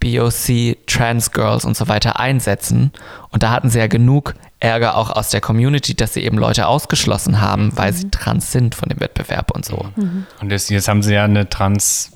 BOC, 0.00 0.76
Trans 0.86 1.30
Girls 1.30 1.64
und 1.64 1.76
so 1.76 1.88
weiter 1.88 2.18
einsetzen. 2.18 2.92
Und 3.30 3.42
da 3.42 3.50
hatten 3.50 3.70
sie 3.70 3.78
ja 3.78 3.86
genug 3.86 4.34
Ärger 4.62 4.96
auch 4.96 5.10
aus 5.10 5.30
der 5.30 5.40
Community, 5.40 5.94
dass 5.94 6.14
sie 6.14 6.22
eben 6.22 6.38
Leute 6.38 6.68
ausgeschlossen 6.68 7.40
haben, 7.40 7.66
mhm. 7.66 7.78
weil 7.78 7.92
sie 7.92 8.10
trans 8.10 8.52
sind 8.52 8.74
von 8.74 8.88
dem 8.88 9.00
Wettbewerb 9.00 9.50
und 9.50 9.64
so. 9.64 9.86
Mhm. 9.96 10.26
Und 10.40 10.52
jetzt, 10.52 10.70
jetzt, 10.70 10.88
haben 10.88 11.02
sie 11.02 11.14
ja 11.14 11.24
eine 11.24 11.48
Trans, 11.48 12.12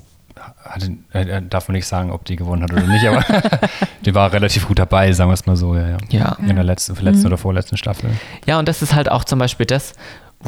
äh, 1.12 1.43
darf 1.43 1.66
man 1.68 1.74
nicht 1.74 1.86
sagen, 1.86 2.12
ob 2.12 2.24
die 2.24 2.36
gewonnen 2.36 2.62
hat 2.62 2.73
oder 2.73 2.86
nicht, 2.86 3.05
aber 3.06 3.24
die 4.05 4.14
war 4.14 4.32
relativ 4.32 4.68
gut 4.68 4.78
dabei, 4.78 5.12
sagen 5.12 5.31
wir 5.31 5.35
es 5.35 5.47
mal 5.47 5.56
so, 5.56 5.74
ja. 5.74 5.89
ja. 5.89 5.98
ja. 6.10 6.36
In 6.40 6.55
der 6.55 6.64
letzten, 6.64 6.94
letzten 7.02 7.23
mhm. 7.23 7.27
oder 7.27 7.39
vorletzten 7.39 7.77
Staffel. 7.77 8.10
Ja, 8.47 8.59
und 8.60 8.68
das 8.68 8.81
ist 8.81 8.94
halt 8.94 9.10
auch 9.10 9.24
zum 9.24 9.40
Beispiel 9.40 9.66
das, 9.66 9.94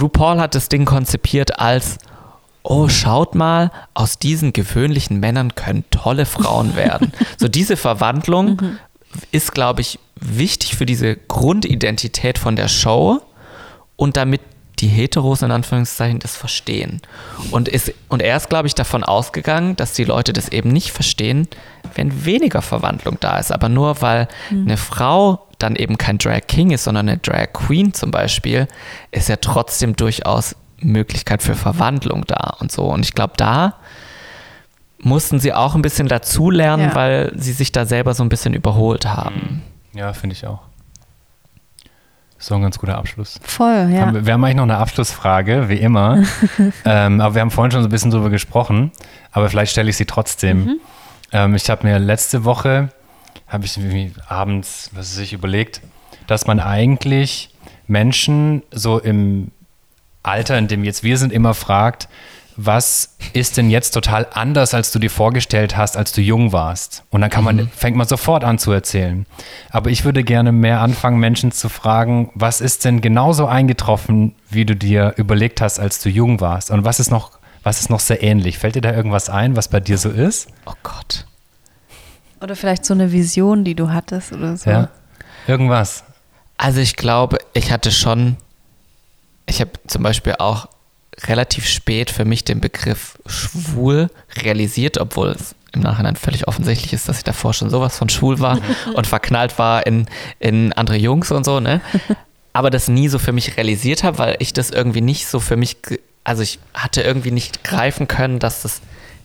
RuPaul 0.01 0.39
hat 0.39 0.55
das 0.55 0.69
Ding 0.69 0.85
konzipiert 0.85 1.59
als 1.59 1.99
oh, 2.69 2.89
schaut 2.89 3.35
mal, 3.35 3.71
aus 3.95 4.19
diesen 4.19 4.53
gewöhnlichen 4.53 5.21
Männern 5.21 5.55
können 5.55 5.85
tolle 5.91 6.27
Frauen 6.27 6.77
werden. 6.77 7.13
so 7.39 7.49
diese 7.49 7.77
Verwandlung 7.77 8.57
mhm. 8.61 8.79
Ist, 9.31 9.55
glaube 9.55 9.81
ich, 9.81 9.99
wichtig 10.17 10.77
für 10.77 10.87
diese 10.87 11.17
Grundidentität 11.17 12.39
von 12.39 12.57
der 12.57 12.69
Show 12.69 13.21
und 13.97 14.17
damit 14.17 14.41
die 14.81 14.89
Heteros 14.89 15.43
in 15.43 15.51
Anführungszeichen 15.51 16.21
das 16.21 16.37
verstehen. 16.37 17.01
Und, 17.51 17.69
ist, 17.69 17.93
und 18.09 18.23
er 18.23 18.37
ist, 18.37 18.49
glaube 18.49 18.69
ich, 18.69 18.75
davon 18.75 19.03
ausgegangen, 19.03 19.77
dass 19.77 19.93
die 19.93 20.05
Leute 20.05 20.33
das 20.33 20.49
eben 20.51 20.71
nicht 20.71 20.93
verstehen, 20.93 21.49
wenn 21.95 22.25
weniger 22.25 22.63
Verwandlung 22.63 23.17
da 23.21 23.39
ist. 23.39 23.51
Aber 23.53 23.69
nur 23.69 24.01
weil 24.03 24.29
mhm. 24.51 24.67
eine 24.67 24.77
Frau 24.77 25.47
dann 25.59 25.75
eben 25.75 25.99
kein 25.99 26.19
Drag 26.19 26.43
King 26.47 26.71
ist, 26.71 26.85
sondern 26.85 27.09
eine 27.09 27.19
Drag 27.19 27.53
Queen 27.53 27.93
zum 27.93 28.13
Beispiel, 28.13 28.69
ist 29.11 29.29
er 29.29 29.41
trotzdem 29.41 29.97
durchaus 29.97 30.55
Möglichkeit 30.81 31.43
für 31.43 31.57
Verwandlung 31.57 32.25
da 32.27 32.57
und 32.61 32.71
so. 32.71 32.85
Und 32.85 33.05
ich 33.05 33.15
glaube, 33.15 33.35
da 33.37 33.75
mussten 35.03 35.39
sie 35.41 35.53
auch 35.53 35.75
ein 35.75 35.83
bisschen 35.83 36.09
dazulernen, 36.09 36.91
ja. 36.91 36.95
weil 36.95 37.33
sie 37.37 37.53
sich 37.53 37.73
da 37.73 37.87
selber 37.87 38.15
so 38.15 38.23
ein 38.23 38.29
bisschen 38.29 38.55
überholt 38.55 39.07
haben. 39.07 39.63
Ja, 39.95 40.13
finde 40.13 40.35
ich 40.35 40.47
auch. 40.47 40.61
So 42.41 42.55
ein 42.55 42.63
ganz 42.63 42.79
guter 42.79 42.97
Abschluss. 42.97 43.41
Voll, 43.43 43.91
ja. 43.93 44.13
Wir, 44.13 44.27
wir 44.27 44.33
haben 44.33 44.45
eigentlich 44.45 44.57
noch 44.57 44.63
eine 44.63 44.79
Abschlussfrage, 44.79 45.69
wie 45.69 45.77
immer. 45.77 46.23
ähm, 46.85 47.21
aber 47.21 47.35
wir 47.35 47.41
haben 47.41 47.51
vorhin 47.51 47.73
schon 47.73 47.83
so 47.83 47.89
ein 47.89 47.91
bisschen 47.91 48.13
drüber 48.13 48.31
gesprochen. 48.31 48.93
Aber 49.33 49.49
vielleicht 49.49 49.73
stelle 49.73 49.91
ich 49.91 49.97
sie 49.97 50.05
trotzdem. 50.05 50.65
Mhm. 50.65 50.81
Ähm, 51.33 51.55
ich 51.57 51.69
habe 51.69 51.87
mir 51.87 51.99
letzte 51.99 52.45
Woche, 52.45 52.91
habe 53.49 53.65
ich 53.65 53.79
abends, 54.29 54.91
was 54.95 55.17
weiß 55.17 55.19
ich, 55.19 55.33
überlegt, 55.33 55.81
dass 56.29 56.47
man 56.47 56.61
eigentlich 56.61 57.51
Menschen 57.89 58.63
so 58.71 59.01
im 59.01 59.51
Alter, 60.23 60.59
in 60.59 60.69
dem 60.69 60.85
jetzt 60.85 61.03
wir 61.03 61.19
sind, 61.19 61.33
immer 61.33 61.55
fragt, 61.55 62.09
was 62.61 63.17
ist 63.35 63.57
denn 63.57 63.71
jetzt 63.71 63.93
total 63.93 64.27
anders, 64.33 64.75
als 64.75 64.91
du 64.91 64.99
dir 64.99 65.11
vorgestellt 65.11 65.77
hast, 65.77 65.97
als 65.97 66.11
du 66.11 66.21
jung 66.21 66.53
warst? 66.53 67.05
Und 67.11 67.21
dann 67.21 67.31
kann 67.31 67.45
man, 67.45 67.57
mhm. 67.57 67.69
fängt 67.69 67.97
man 67.97 68.09
sofort 68.09 68.43
an 68.43 68.59
zu 68.59 68.73
erzählen. 68.73 69.27
Aber 69.71 69.91
ich 69.91 70.05
würde 70.05 70.25
gerne 70.25 70.51
mehr 70.51 70.81
anfangen, 70.81 71.21
Menschen 71.21 71.53
zu 71.53 71.69
fragen, 71.69 72.33
was 72.35 72.61
ist 72.61 72.85
denn 72.85 73.01
genauso 73.01 73.47
eingetroffen, 73.47 74.35
wie 74.51 74.65
du 74.65 74.75
dir 74.75 75.15
überlegt 75.17 75.61
hast, 75.61 75.79
als 75.79 76.03
du 76.03 76.09
jung 76.09 76.41
warst? 76.41 76.73
Und 76.73 76.85
was 76.85 76.99
ist 76.99 77.13
noch, 77.13 77.39
was 77.63 77.79
ist 77.79 77.91
noch 77.91 78.01
sehr 78.01 78.25
ähnlich? 78.25 78.59
Fällt 78.59 78.75
dir 78.75 78.81
da 78.81 78.93
irgendwas 78.93 79.31
ein, 79.31 79.55
was 79.55 79.69
bei 79.69 79.79
dir 79.79 79.97
so 79.97 80.11
ist? 80.11 80.49
Oh 80.67 80.75
Gott. 80.83 81.27
Oder 82.41 82.57
vielleicht 82.57 82.85
so 82.85 82.93
eine 82.93 83.13
Vision, 83.13 83.63
die 83.63 83.77
du 83.77 83.91
hattest 83.91 84.33
oder 84.33 84.57
so. 84.57 84.69
Ja. 84.69 84.89
Irgendwas. 85.47 86.03
Also 86.57 86.81
ich 86.81 86.97
glaube, 86.97 87.39
ich 87.55 87.71
hatte 87.71 87.93
schon 87.93 88.37
ich 89.49 89.61
habe 89.61 89.71
zum 89.87 90.03
Beispiel 90.03 90.35
auch 90.39 90.69
relativ 91.27 91.67
spät 91.67 92.11
für 92.11 92.25
mich 92.25 92.45
den 92.45 92.61
Begriff 92.61 93.19
schwul 93.27 94.11
realisiert, 94.43 94.99
obwohl 94.99 95.31
es 95.31 95.55
im 95.73 95.81
Nachhinein 95.81 96.17
völlig 96.17 96.49
offensichtlich 96.49 96.93
ist, 96.93 97.09
dass 97.09 97.19
ich 97.19 97.25
davor 97.25 97.53
schon 97.53 97.71
sowas 97.71 97.97
von 97.99 98.09
schwul 98.09 98.41
war 98.41 98.59
und 98.95 99.07
verknallt 99.07 99.59
war 99.59 99.87
in, 99.87 100.07
in 100.39 100.73
andere 100.73 100.97
Jungs 100.97 101.31
und 101.31 101.45
so, 101.45 101.61
ne? 101.61 101.81
Aber 102.53 102.71
das 102.71 102.89
nie 102.89 103.09
so 103.09 103.19
für 103.19 103.33
mich 103.33 103.57
realisiert 103.57 104.03
habe, 104.03 104.19
weil 104.19 104.37
ich 104.39 104.53
das 104.53 104.71
irgendwie 104.71 105.01
nicht 105.01 105.27
so 105.27 105.39
für 105.39 105.57
mich, 105.57 105.77
also 106.25 106.43
ich 106.43 106.59
hatte 106.75 107.03
irgendwie 107.03 107.31
nicht 107.31 107.63
greifen 107.63 108.09
können, 108.09 108.39
dass 108.39 108.63
das 108.63 108.81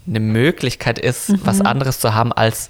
eine 0.07 0.19
Möglichkeit 0.19 0.99
ist, 0.99 1.29
mhm. 1.29 1.39
was 1.43 1.61
anderes 1.61 1.99
zu 1.99 2.13
haben 2.13 2.33
als 2.33 2.69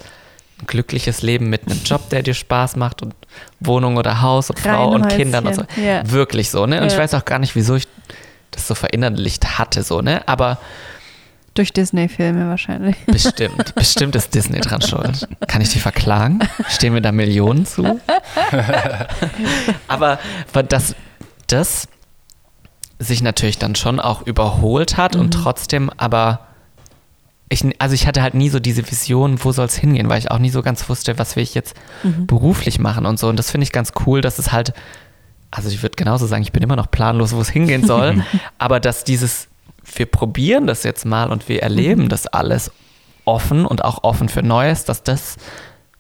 ein 0.62 0.68
glückliches 0.68 1.24
Leben 1.24 1.50
mit 1.50 1.66
einem 1.66 1.82
Job, 1.84 2.10
der 2.10 2.22
dir 2.22 2.36
Spaß 2.36 2.76
macht 2.76 3.02
und 3.02 3.16
Wohnung 3.60 3.98
oder 3.98 4.22
Haus 4.22 4.52
und 4.52 4.60
Frau 4.60 4.92
und 4.92 5.10
Kindern 5.10 5.48
und 5.48 5.56
so. 5.56 5.64
Ja. 5.84 6.10
Wirklich 6.10 6.52
so, 6.52 6.66
ne? 6.68 6.78
Und 6.78 6.88
ja. 6.88 6.94
ich 6.94 6.98
weiß 6.98 7.16
auch 7.16 7.26
gar 7.26 7.40
nicht, 7.40 7.56
wieso 7.56 7.76
ich 7.76 7.88
das 8.56 8.68
so 8.68 8.76
verinnerlicht 8.76 9.58
hatte, 9.58 9.84
so, 9.84 10.02
ne? 10.02 10.28
Aber 10.28 10.58
durch 11.54 11.72
Disney-Filme 11.72 12.48
wahrscheinlich. 12.50 12.96
Bestimmt, 13.06 13.76
bestimmt 13.76 14.16
ist 14.16 14.34
Disney 14.34 14.60
dran 14.60 14.82
schuld. 14.82 15.28
Kann 15.48 15.62
ich 15.62 15.70
die 15.70 15.80
verklagen? 15.80 16.40
Stehen 16.68 16.94
mir 16.94 17.02
da 17.02 17.12
Millionen 17.12 17.68
zu? 17.68 18.00
Aber 19.88 20.18
dass 20.70 20.96
das 21.46 21.88
sich 22.98 23.22
natürlich 23.22 23.60
dann 23.60 23.76
schon 23.76 24.00
auch 24.00 24.24
überholt 24.24 24.98
hat 24.98 25.14
mhm. 25.16 25.22
und 25.22 25.32
trotzdem 25.32 25.92
aber 25.98 26.48
ich, 27.50 27.64
also 27.78 27.94
ich 27.94 28.08
hatte 28.08 28.24
halt 28.24 28.34
nie 28.34 28.50
so 28.50 28.60
diese 28.60 28.90
Vision, 28.90 29.44
wo 29.44 29.52
soll 29.52 29.66
es 29.68 29.76
hingehen, 29.76 30.10
weil 30.10 30.18
ich 30.18 30.32
auch 30.32 30.40
nie 30.40 30.50
so 30.50 30.64
ganz 30.64 30.90
wusste, 30.90 31.20
was 31.20 31.36
will 31.36 31.44
ich 31.44 31.54
jetzt 31.54 31.76
Mhm. 32.04 32.26
beruflich 32.26 32.80
machen 32.80 33.06
und 33.06 33.20
so. 33.20 33.28
Und 33.28 33.38
das 33.38 33.52
finde 33.52 33.64
ich 33.64 33.72
ganz 33.72 33.92
cool, 34.06 34.22
dass 34.22 34.40
es 34.40 34.52
halt, 34.52 34.74
also 35.56 35.70
ich 35.70 35.82
würde 35.84 35.96
genauso 35.96 36.26
sagen, 36.26 36.42
ich 36.44 36.52
bin 36.52 36.64
immer 36.64 36.76
noch 36.76 36.90
planlos, 36.90 37.34
wo 37.36 37.42
es 37.42 37.50
hingehen 37.50 37.86
soll, 37.86 38.24
aber 38.58 38.80
dass 38.80 39.04
dieses, 39.04 39.48
wir 39.96 40.06
probieren 40.08 40.66
das 40.68 40.84
jetzt 40.84 41.06
mal 41.06 41.32
und 41.32 41.48
wir 41.48 41.58
Mhm. 41.58 41.62
erleben 41.64 42.10
das 42.10 42.28
alles 42.28 42.72
offen 43.26 43.66
und 43.66 43.86
auch 43.86 44.04
offen 44.04 44.30
für 44.30 44.42
Neues, 44.44 44.84
dass 44.86 45.04
das 45.04 45.38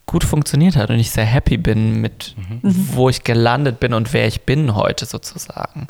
gut 0.05 0.23
funktioniert 0.25 0.75
hat 0.75 0.89
und 0.89 0.99
ich 0.99 1.11
sehr 1.11 1.23
happy 1.25 1.57
bin 1.57 2.01
mit, 2.01 2.35
wo 2.61 3.07
ich 3.09 3.23
gelandet 3.23 3.79
bin 3.79 3.93
und 3.93 4.11
wer 4.11 4.27
ich 4.27 4.41
bin 4.41 4.75
heute 4.75 5.05
sozusagen. 5.05 5.87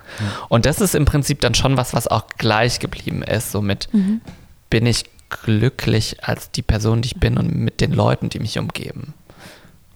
Und 0.50 0.66
das 0.68 0.82
ist 0.82 0.94
im 0.94 1.06
Prinzip 1.06 1.42
dann 1.42 1.56
schon 1.56 1.78
was, 1.78 1.94
was 1.96 2.08
auch 2.08 2.28
gleich 2.38 2.80
geblieben 2.80 3.24
ist. 3.24 3.52
Somit 3.52 3.90
bin 4.70 4.86
ich 4.86 5.06
glücklich 5.30 6.24
als 6.24 6.52
die 6.52 6.62
Person, 6.62 7.02
die 7.02 7.08
ich 7.08 7.16
bin 7.20 7.38
und 7.38 7.56
mit 7.56 7.82
den 7.82 7.92
Leuten, 7.92 8.30
die 8.30 8.40
mich 8.40 8.60
umgeben. 8.60 9.14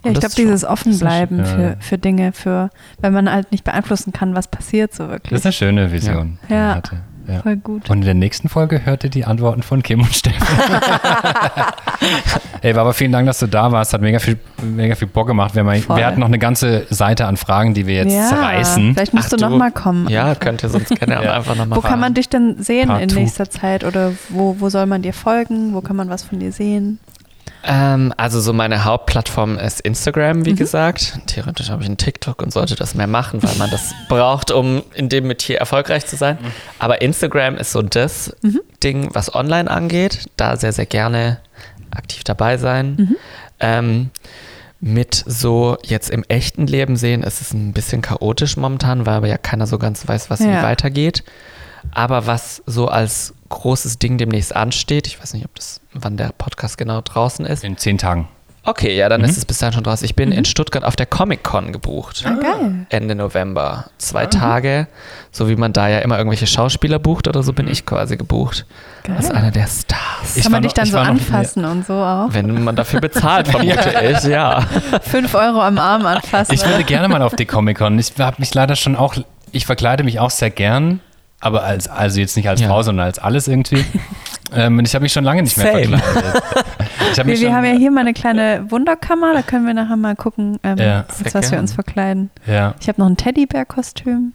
Ja, 0.05 0.11
ich 0.11 0.19
das 0.19 0.35
glaube, 0.35 0.47
dieses 0.49 0.63
Offenbleiben 0.63 1.39
das 1.39 1.49
ja, 1.49 1.55
für, 1.55 1.61
ja. 1.63 1.75
für 1.79 1.97
Dinge, 1.97 2.31
für, 2.31 2.69
weil 3.01 3.11
man 3.11 3.29
halt 3.31 3.51
nicht 3.51 3.63
beeinflussen 3.63 4.13
kann, 4.13 4.35
was 4.35 4.47
passiert 4.47 4.93
so 4.93 5.03
Das 5.03 5.11
wirklich. 5.13 5.31
ist 5.33 5.45
eine 5.45 5.53
schöne 5.53 5.91
Vision. 5.91 6.37
die 6.49 6.53
Ja. 6.53 6.75
hatte. 6.75 6.97
Ja. 7.27 7.41
Voll 7.41 7.57
gut. 7.57 7.89
Und 7.89 7.97
in 7.97 8.05
der 8.05 8.13
nächsten 8.13 8.47
Folge 8.47 8.85
hört 8.85 9.03
ihr 9.03 9.09
die 9.09 9.25
Antworten 9.25 9.61
von 9.61 9.83
Kim 9.83 9.99
und 9.99 10.15
Steffen. 10.15 10.47
Ey, 12.61 12.73
aber 12.73 12.93
vielen 12.93 13.11
Dank, 13.11 13.27
dass 13.27 13.39
du 13.39 13.47
da 13.47 13.69
warst. 13.71 13.91
Hat 13.93 14.01
mega 14.01 14.19
viel, 14.19 14.37
mega 14.63 14.95
viel 14.95 15.07
Bock 15.09 15.27
gemacht. 15.27 15.53
Wir, 15.55 15.63
haben, 15.65 15.81
Voll. 15.81 15.97
wir 15.97 16.05
hatten 16.05 16.19
noch 16.21 16.27
eine 16.27 16.39
ganze 16.39 16.85
Seite 16.89 17.25
an 17.25 17.35
Fragen, 17.37 17.73
die 17.73 17.85
wir 17.85 17.95
jetzt 17.95 18.13
ja, 18.13 18.29
zerreißen. 18.29 18.93
Vielleicht 18.93 19.13
musst 19.13 19.27
Ach, 19.27 19.31
du 19.31 19.37
du- 19.37 19.49
noch 19.49 19.57
mal 19.57 19.71
kommen. 19.71 20.07
Ja, 20.09 20.35
könnt 20.35 20.63
ihr 20.63 20.69
sonst 20.69 20.89
gerne 20.97 21.15
Ja. 21.23 21.33
einfach 21.33 21.55
nochmal 21.55 21.77
Wo 21.77 21.81
kann 21.81 21.99
man 21.99 22.13
dich 22.13 22.29
denn 22.29 22.61
sehen 22.63 22.87
Part 22.87 23.01
in 23.01 23.09
two. 23.09 23.19
nächster 23.19 23.49
Zeit 23.49 23.83
oder 23.83 24.13
wo, 24.29 24.55
wo 24.59 24.69
soll 24.69 24.85
man 24.85 25.01
dir 25.01 25.13
folgen? 25.13 25.73
Wo 25.73 25.81
kann 25.81 25.95
man 25.95 26.09
was 26.09 26.23
von 26.23 26.39
dir 26.39 26.51
sehen? 26.51 26.99
Ähm, 27.69 28.13
also 28.15 28.39
so 28.39 28.53
meine 28.53 28.85
Hauptplattform 28.85 29.57
ist 29.59 29.81
Instagram, 29.81 30.45
wie 30.45 30.55
gesagt. 30.55 31.19
Theoretisch 31.27 31.69
habe 31.69 31.81
ich 31.83 31.87
einen 31.89 31.97
TikTok 31.97 32.41
und 32.41 32.53
sollte 32.53 32.75
das 32.75 32.95
mehr 32.95 33.07
machen, 33.07 33.43
weil 33.43 33.55
man 33.55 33.69
das 33.69 33.93
braucht, 34.09 34.51
um 34.51 34.83
in 34.95 35.09
dem 35.09 35.27
Metier 35.27 35.57
erfolgreich 35.59 36.05
zu 36.05 36.15
sein. 36.15 36.37
Aber 36.79 37.01
Instagram 37.01 37.57
ist 37.57 37.73
so 37.73 37.81
das 37.81 38.35
Ding, 38.83 39.09
was 39.13 39.35
online 39.35 39.69
angeht. 39.69 40.27
Da 40.37 40.55
sehr, 40.55 40.71
sehr 40.71 40.85
gerne 40.85 41.39
aktiv 41.91 42.23
dabei 42.23 42.57
sein. 42.57 43.15
Ähm, 43.59 44.11
mit 44.79 45.23
so 45.25 45.77
jetzt 45.83 46.09
im 46.09 46.23
echten 46.27 46.67
Leben 46.67 46.95
sehen, 46.95 47.23
ist 47.23 47.41
es 47.41 47.51
ein 47.53 47.73
bisschen 47.73 48.01
chaotisch 48.01 48.55
momentan, 48.57 49.05
weil 49.05 49.15
aber 49.15 49.27
ja 49.27 49.37
keiner 49.37 49.65
so 49.67 49.77
ganz 49.79 50.07
weiß, 50.07 50.29
was 50.29 50.39
Ja. 50.39 50.47
wie 50.59 50.63
weitergeht. 50.63 51.23
Aber 51.93 52.27
was 52.27 52.61
so 52.65 52.87
als 52.87 53.33
großes 53.49 53.99
Ding 53.99 54.17
demnächst 54.17 54.55
ansteht, 54.55 55.07
ich 55.07 55.19
weiß 55.19 55.33
nicht, 55.33 55.45
ob 55.45 55.55
das, 55.55 55.79
wann 55.93 56.17
der 56.17 56.31
Podcast 56.37 56.77
genau 56.77 57.01
draußen 57.01 57.45
ist. 57.45 57.63
In 57.63 57.77
zehn 57.77 57.97
Tagen. 57.97 58.27
Okay, 58.63 58.97
ja, 58.97 59.07
dann 59.07 59.21
Mhm. 59.21 59.27
ist 59.29 59.37
es 59.37 59.45
bis 59.45 59.59
dahin 59.59 59.71
schon 59.73 59.85
draußen. 59.85 60.03
Ich 60.03 60.13
bin 60.15 60.33
in 60.33 60.43
Stuttgart 60.43 60.83
auf 60.83 60.97
der 60.97 61.05
Comic-Con 61.05 61.71
gebucht. 61.71 62.23
Ah, 62.25 62.31
geil. 62.33 62.85
Ende 62.89 63.15
November. 63.15 63.85
Zwei 63.97 64.25
Tage. 64.25 64.87
So 65.31 65.47
wie 65.47 65.55
man 65.55 65.71
da 65.71 65.87
ja 65.87 65.99
immer 65.99 66.17
irgendwelche 66.17 66.47
Schauspieler 66.47 66.99
bucht 66.99 67.29
oder 67.29 67.43
so, 67.43 67.53
bin 67.53 67.69
ich 67.69 67.85
quasi 67.85 68.17
gebucht. 68.17 68.65
Geil. 69.05 69.15
Als 69.15 69.31
einer 69.31 69.51
der 69.51 69.67
Stars. 69.67 70.35
Ich 70.35 70.43
kann 70.43 70.51
man 70.51 70.63
dich 70.63 70.71
noch- 70.71 70.75
dann 70.75 70.85
so 70.87 70.97
noch- 70.97 71.05
anfassen 71.07 71.63
und 71.63 71.85
so 71.87 71.93
auch? 71.93 72.27
Wenn 72.31 72.61
man 72.65 72.75
dafür 72.75 72.99
bezahlt, 72.99 73.47
vermute 73.51 73.93
ich, 74.11 74.23
ja. 74.25 74.59
Fünf 75.01 75.33
Euro 75.33 75.61
am 75.61 75.77
Arm 75.77 76.05
anfassen. 76.05 76.53
Ich 76.53 76.65
würde 76.65 76.83
gerne 76.83 77.07
mal 77.07 77.21
auf 77.21 77.37
die 77.37 77.45
Comic-Con. 77.45 77.97
Ich 77.97 78.11
habe 78.19 78.35
mich 78.39 78.53
leider 78.53 78.75
schon 78.75 78.97
auch, 78.97 79.15
ich 79.53 79.65
verkleide 79.65 80.03
mich 80.03 80.19
auch 80.19 80.31
sehr 80.31 80.49
gern, 80.49 80.99
aber 81.39 81.63
als, 81.63 81.87
also 81.87 82.19
jetzt 82.19 82.35
nicht 82.35 82.49
als 82.49 82.61
Ja. 82.61 82.67
Frau, 82.67 82.81
sondern 82.81 83.05
als 83.05 83.19
alles 83.19 83.47
irgendwie. 83.47 83.83
ähm, 84.53 84.77
und 84.79 84.87
ich 84.87 84.95
habe 84.95 85.03
mich 85.03 85.13
schon 85.13 85.23
lange 85.23 85.43
nicht 85.43 85.57
mehr 85.57 85.71
Same. 85.71 85.97
verkleidet. 85.99 86.43
Ich 87.11 87.19
hab 87.19 87.25
mich 87.25 87.39
wir, 87.39 87.47
wir 87.49 87.55
haben 87.55 87.65
ja 87.65 87.71
hier 87.73 87.91
mal 87.91 88.01
eine 88.01 88.13
kleine 88.13 88.65
Wunderkammer, 88.69 89.33
da 89.33 89.41
können 89.41 89.65
wir 89.65 89.73
nachher 89.73 89.95
mal 89.97 90.15
gucken, 90.15 90.59
ähm, 90.63 90.77
Ja. 90.77 91.05
was, 91.07 91.17
Sehr 91.19 91.33
was 91.33 91.51
wir 91.51 91.59
uns 91.59 91.73
verkleiden. 91.73 92.29
ja. 92.45 92.73
Ich 92.79 92.87
habe 92.87 92.99
noch 92.99 93.07
ein 93.07 93.17
Teddybär-Kostüm. 93.17 94.33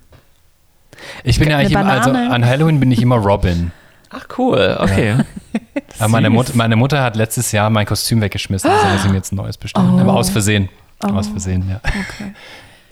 Ich 1.24 1.39
bin 1.39 1.51
ja 1.51 1.59
eigentlich 1.59 1.73
immer, 1.73 1.91
also 1.91 2.11
an 2.11 2.45
Halloween 2.47 2.79
bin 2.79 2.93
ich 2.93 3.03
immer 3.03 3.16
Robin. 3.16 3.73
Ach, 4.11 4.27
cool. 4.39 4.77
Okay. 4.79 5.16
Aber 5.99 6.09
meine. 6.09 6.31
Mut, 6.31 6.55
meine 6.55 6.77
Mutter 6.77 7.03
hat 7.03 7.16
letztes 7.16 7.51
Jahr 7.53 7.70
mein 7.70 7.87
Kostüm 7.87 8.20
weggeschmissen, 8.20 8.70
also 8.70 8.87
muss 8.89 9.05
ich 9.05 9.11
mir 9.11 9.16
jetzt 9.16 9.33
ein 9.33 9.37
neues 9.37 9.57
bestellen. 9.57 9.95
Oh. 9.97 10.01
Aber 10.01 10.15
aus 10.15 10.31
Versehen. 10.31 10.69
Oh. 11.05 11.09
Aus 11.09 11.29
Versehen, 11.29 11.69
ja. 11.69 11.81
Okay. 11.85 12.33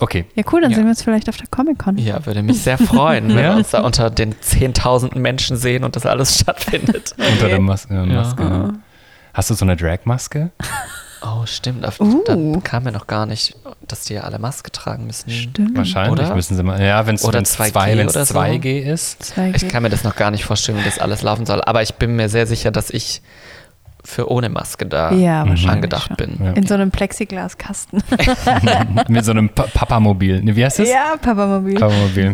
Okay. 0.01 0.25
Ja, 0.35 0.43
cool, 0.51 0.61
dann 0.61 0.71
Ja. 0.71 0.75
sehen 0.77 0.85
wir 0.85 0.89
uns 0.89 1.03
vielleicht 1.03 1.29
auf 1.29 1.37
der 1.37 1.47
Comic-Con. 1.47 1.97
Ja, 1.97 2.25
würde 2.25 2.41
mich 2.43 2.61
sehr 2.61 2.77
freuen, 2.77 3.29
wenn 3.29 3.37
Ja. 3.43 3.51
wir 3.51 3.57
uns 3.57 3.69
da 3.69 3.81
unter 3.81 4.09
den 4.09 4.33
10.000 4.33 5.17
Menschen 5.17 5.55
sehen 5.57 5.83
und 5.83 5.95
das 5.95 6.05
alles 6.05 6.35
stattfindet. 6.39 7.13
Unter 7.17 7.47
der 7.47 7.59
Mas 7.61 7.85
äh, 7.85 7.93
Ja. 7.93 8.05
Maske. 8.05 8.43
ja. 8.43 8.69
Hast 9.33 9.49
du 9.49 9.53
so 9.53 9.63
eine 9.63 9.77
Drag-Maske? 9.77 10.49
Oh, 11.23 11.45
stimmt. 11.45 11.85
Auf, 11.85 11.99
Uh. 12.01 12.23
Da 12.25 12.35
kam 12.63 12.83
mir 12.83 12.91
noch 12.91 13.05
gar 13.05 13.27
nicht, 13.27 13.55
dass 13.87 14.05
die 14.05 14.15
ja 14.15 14.21
alle 14.21 14.39
Maske 14.39 14.71
tragen 14.71 15.05
müssen. 15.05 15.29
Stimmt. 15.29 15.77
Wahrscheinlich 15.77 16.11
Oder? 16.19 16.33
müssen 16.35 16.57
sie 16.57 16.63
mal. 16.63 16.81
Ja, 16.83 17.05
wenn 17.05 17.13
es 17.15 17.23
Oder 17.23 17.43
2, 17.43 17.67
2G 17.69 17.97
wenn's 17.97 18.15
oder 18.15 18.25
so. 18.25 18.33
2G 18.33 18.79
ist. 18.81 19.21
Zwei 19.23 19.51
Ich 19.55 19.69
kann 19.69 19.83
mir 19.83 19.89
das 19.89 20.03
noch 20.03 20.15
gar 20.15 20.31
nicht 20.31 20.43
vorstellen, 20.45 20.79
wie 20.79 20.83
das 20.83 20.97
alles 20.97 21.21
laufen 21.21 21.45
soll. 21.45 21.61
Aber 21.61 21.83
ich 21.83 21.93
bin 21.93 22.15
mir 22.15 22.27
sehr 22.27 22.47
sicher, 22.47 22.71
dass 22.71 22.89
ich 22.89 23.21
für 24.03 24.29
ohne 24.31 24.49
Maske 24.49 24.85
da 24.85 25.11
ja, 25.13 25.43
angedacht 25.43 26.17
bin. 26.17 26.37
Ja. 26.43 26.51
In 26.53 26.65
so 26.65 26.73
einem 26.73 26.91
Plexiglaskasten. 26.91 28.01
Mit 29.07 29.25
so 29.25 29.31
einem 29.31 29.49
Pa- 29.49 29.67
Papamobil. 29.73 30.41
Ne, 30.41 30.55
wie 30.55 30.65
heißt 30.65 30.79
das? 30.79 30.89
ja, 30.89 31.15
Papamobil. 31.21 31.75
Papamobil. 31.79 32.25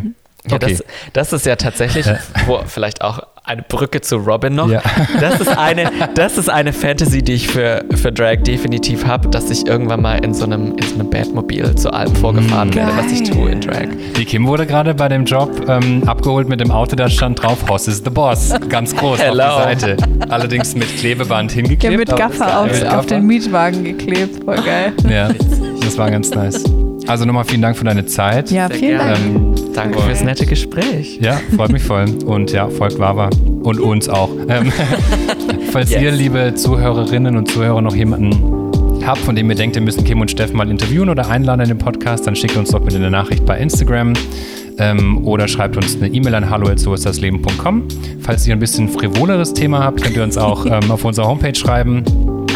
Ja, 0.48 0.56
Okay. 0.56 0.60
das, 0.60 0.84
das 1.12 1.34
ist 1.34 1.46
ja 1.46 1.58
tatsächlich, 1.58 2.06
wo 2.46 2.62
vielleicht 2.66 3.02
auch 3.02 3.20
eine 3.48 3.64
Brücke 3.64 4.02
zu 4.02 4.18
Robin 4.18 4.56
noch. 4.56 4.70
Ja. 4.70 4.82
Das 5.20 5.40
ist 5.40 5.58
eine, 5.58 5.90
das 6.16 6.38
ist 6.38 6.50
eine 6.50 6.74
Fantasy, 6.74 7.22
die 7.24 7.34
ich 7.34 7.48
für, 7.48 7.84
für 7.96 8.12
Drag 8.12 8.38
definitiv 8.44 9.06
habe, 9.06 9.30
dass 9.30 9.50
ich 9.50 9.66
irgendwann 9.66 10.02
mal 10.02 10.24
in 10.24 10.34
so 10.34 10.46
einem, 10.46 10.76
in 10.78 10.84
so 10.88 10.96
einem 10.96 11.10
Batmobil 11.10 11.74
zu 11.76 11.92
allem 11.92 12.16
vorgefahren 12.16 12.74
werde, 12.76 12.92
was 12.98 13.12
ich 13.12 13.30
tue 13.30 13.50
in 13.52 13.62
Drag. 13.62 13.88
Die 14.18 14.26
Kim 14.26 14.46
wurde 14.48 14.66
gerade 14.68 14.94
bei 14.94 15.08
dem 15.08 15.26
Job 15.26 15.50
ähm, 15.68 16.04
abgeholt 16.06 16.48
mit 16.50 16.60
dem 16.60 16.72
Auto, 16.72 16.96
da 16.96 17.10
stand 17.10 17.42
drauf, 17.42 17.58
Hoss 17.70 17.88
is 17.88 18.02
the 18.04 18.10
Boss. 18.10 18.54
Ganz 18.70 18.96
groß 18.96 19.20
Hello. 19.20 19.44
auf 19.44 19.66
die 19.74 19.80
Seite. 19.80 19.98
Allerdings 20.30 20.76
mit 20.76 20.96
Klebeband 20.98 21.52
Ja, 21.52 21.56
hingeklebt. 21.62 21.98
mit 21.98 22.10
aber- 22.10 22.18
Gaffer 22.18 22.60
auf, 22.62 22.72
Mit 22.72 22.86
auf 22.88 23.06
den 23.06 23.26
Mietwagen 23.26 23.84
geklebt. 23.84 24.44
Voll 24.44 24.62
geil. 24.62 24.94
Ja, 25.10 25.30
das 25.82 25.98
war 25.98 26.12
ganz 26.12 26.30
nice. 26.32 26.64
Also 27.08 27.26
nochmal 27.26 27.46
vielen 27.46 27.62
Dank 27.62 27.78
für 27.78 27.86
deine 27.86 28.06
Zeit. 28.06 28.52
Ja, 28.52 28.68
Sehr 28.68 28.76
vielen 28.78 28.98
gerne. 28.98 29.14
Dank. 29.14 29.26
Ähm, 29.26 29.56
Danke 29.78 30.00
fürs 30.00 30.24
nette 30.24 30.48
Gespräch. 30.48 31.20
Ja, 31.22 31.40
freut 31.56 31.72
mich 31.72 31.84
voll. 31.84 32.06
Und 32.26 32.52
ja, 32.52 32.68
folgt 32.68 32.98
Wawa. 32.98 33.30
Und 33.62 33.80
uns 33.80 34.10
auch. 34.10 34.32
Ähm, 34.50 34.72
falls 35.72 35.92
Yes. 35.92 36.02
ihr, 36.02 36.12
liebe 36.12 36.56
Zuhörerinnen 36.56 37.38
und 37.38 37.52
Zuhörer, 37.52 37.80
noch 37.84 37.96
jemanden 37.96 38.32
habt, 39.06 39.20
von 39.20 39.36
dem 39.36 39.48
ihr 39.52 39.56
denkt, 39.56 39.76
ihr 39.76 39.84
müssen 39.84 40.04
Kim 40.04 40.20
und 40.20 40.32
Steffen 40.32 40.58
mal 40.58 40.68
interviewen 40.72 41.10
oder 41.10 41.30
einladen 41.30 41.62
in 41.62 41.68
den 41.68 41.78
Podcast, 41.78 42.26
dann 42.26 42.36
schickt 42.36 42.58
uns 42.58 42.72
doch 42.72 42.82
bitte 42.82 42.96
eine 42.98 43.12
Nachricht 43.12 43.46
bei 43.46 43.60
Instagram 43.60 44.14
ähm, 44.80 45.24
oder 45.28 45.48
schreibt 45.48 45.78
uns 45.78 45.96
eine 45.96 46.08
E-Mail 46.08 46.34
an 46.34 46.50
hallo.soistdasleben.com. 46.50 47.84
Falls 48.22 48.48
ihr 48.48 48.56
ein 48.56 48.60
bisschen 48.60 48.90
frivoleres 48.90 49.54
Thema 49.54 49.84
habt, 49.84 50.02
könnt 50.02 50.16
ihr 50.16 50.24
uns 50.24 50.40
auch 50.40 50.66
ähm, 50.70 50.90
auf 50.90 51.06
unserer 51.06 51.28
Homepage 51.28 51.54
schreiben 51.54 52.04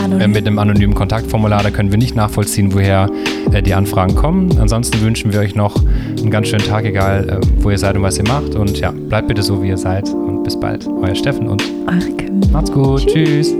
äh, 0.05 0.27
mit 0.27 0.47
einem 0.47 0.59
anonymen 0.59 0.93
Kontaktformular. 0.93 1.63
Da 1.63 1.71
können 1.71 1.91
wir 1.91 1.97
nicht 1.97 2.15
nachvollziehen, 2.15 2.73
woher 2.73 3.09
äh, 3.51 3.61
die 3.61 3.73
Anfragen 3.73 4.15
kommen. 4.15 4.57
Ansonsten 4.59 5.01
wünschen 5.01 5.33
wir 5.33 5.39
euch 5.39 5.55
noch 5.55 5.75
einen 6.17 6.31
ganz 6.31 6.47
schönen 6.47 6.65
Tag, 6.65 6.85
egal 6.85 7.29
äh, 7.29 7.63
wo 7.63 7.69
ihr 7.69 7.77
seid 7.77 7.95
und 7.95 8.03
was 8.03 8.17
ihr 8.17 8.27
macht. 8.27 8.55
Und 8.55 8.79
ja, 8.79 8.91
bleibt 8.91 9.27
bitte 9.27 9.43
so, 9.43 9.61
wie 9.61 9.69
ihr 9.69 9.77
seid. 9.77 10.09
Und 10.09 10.43
bis 10.43 10.59
bald. 10.59 10.87
Euer 10.87 11.15
Steffen 11.15 11.47
und 11.47 11.63
Eure 11.87 12.11
Kim. 12.17 12.41
macht's 12.51 12.71
gut. 12.71 13.05
Tschüss. 13.07 13.55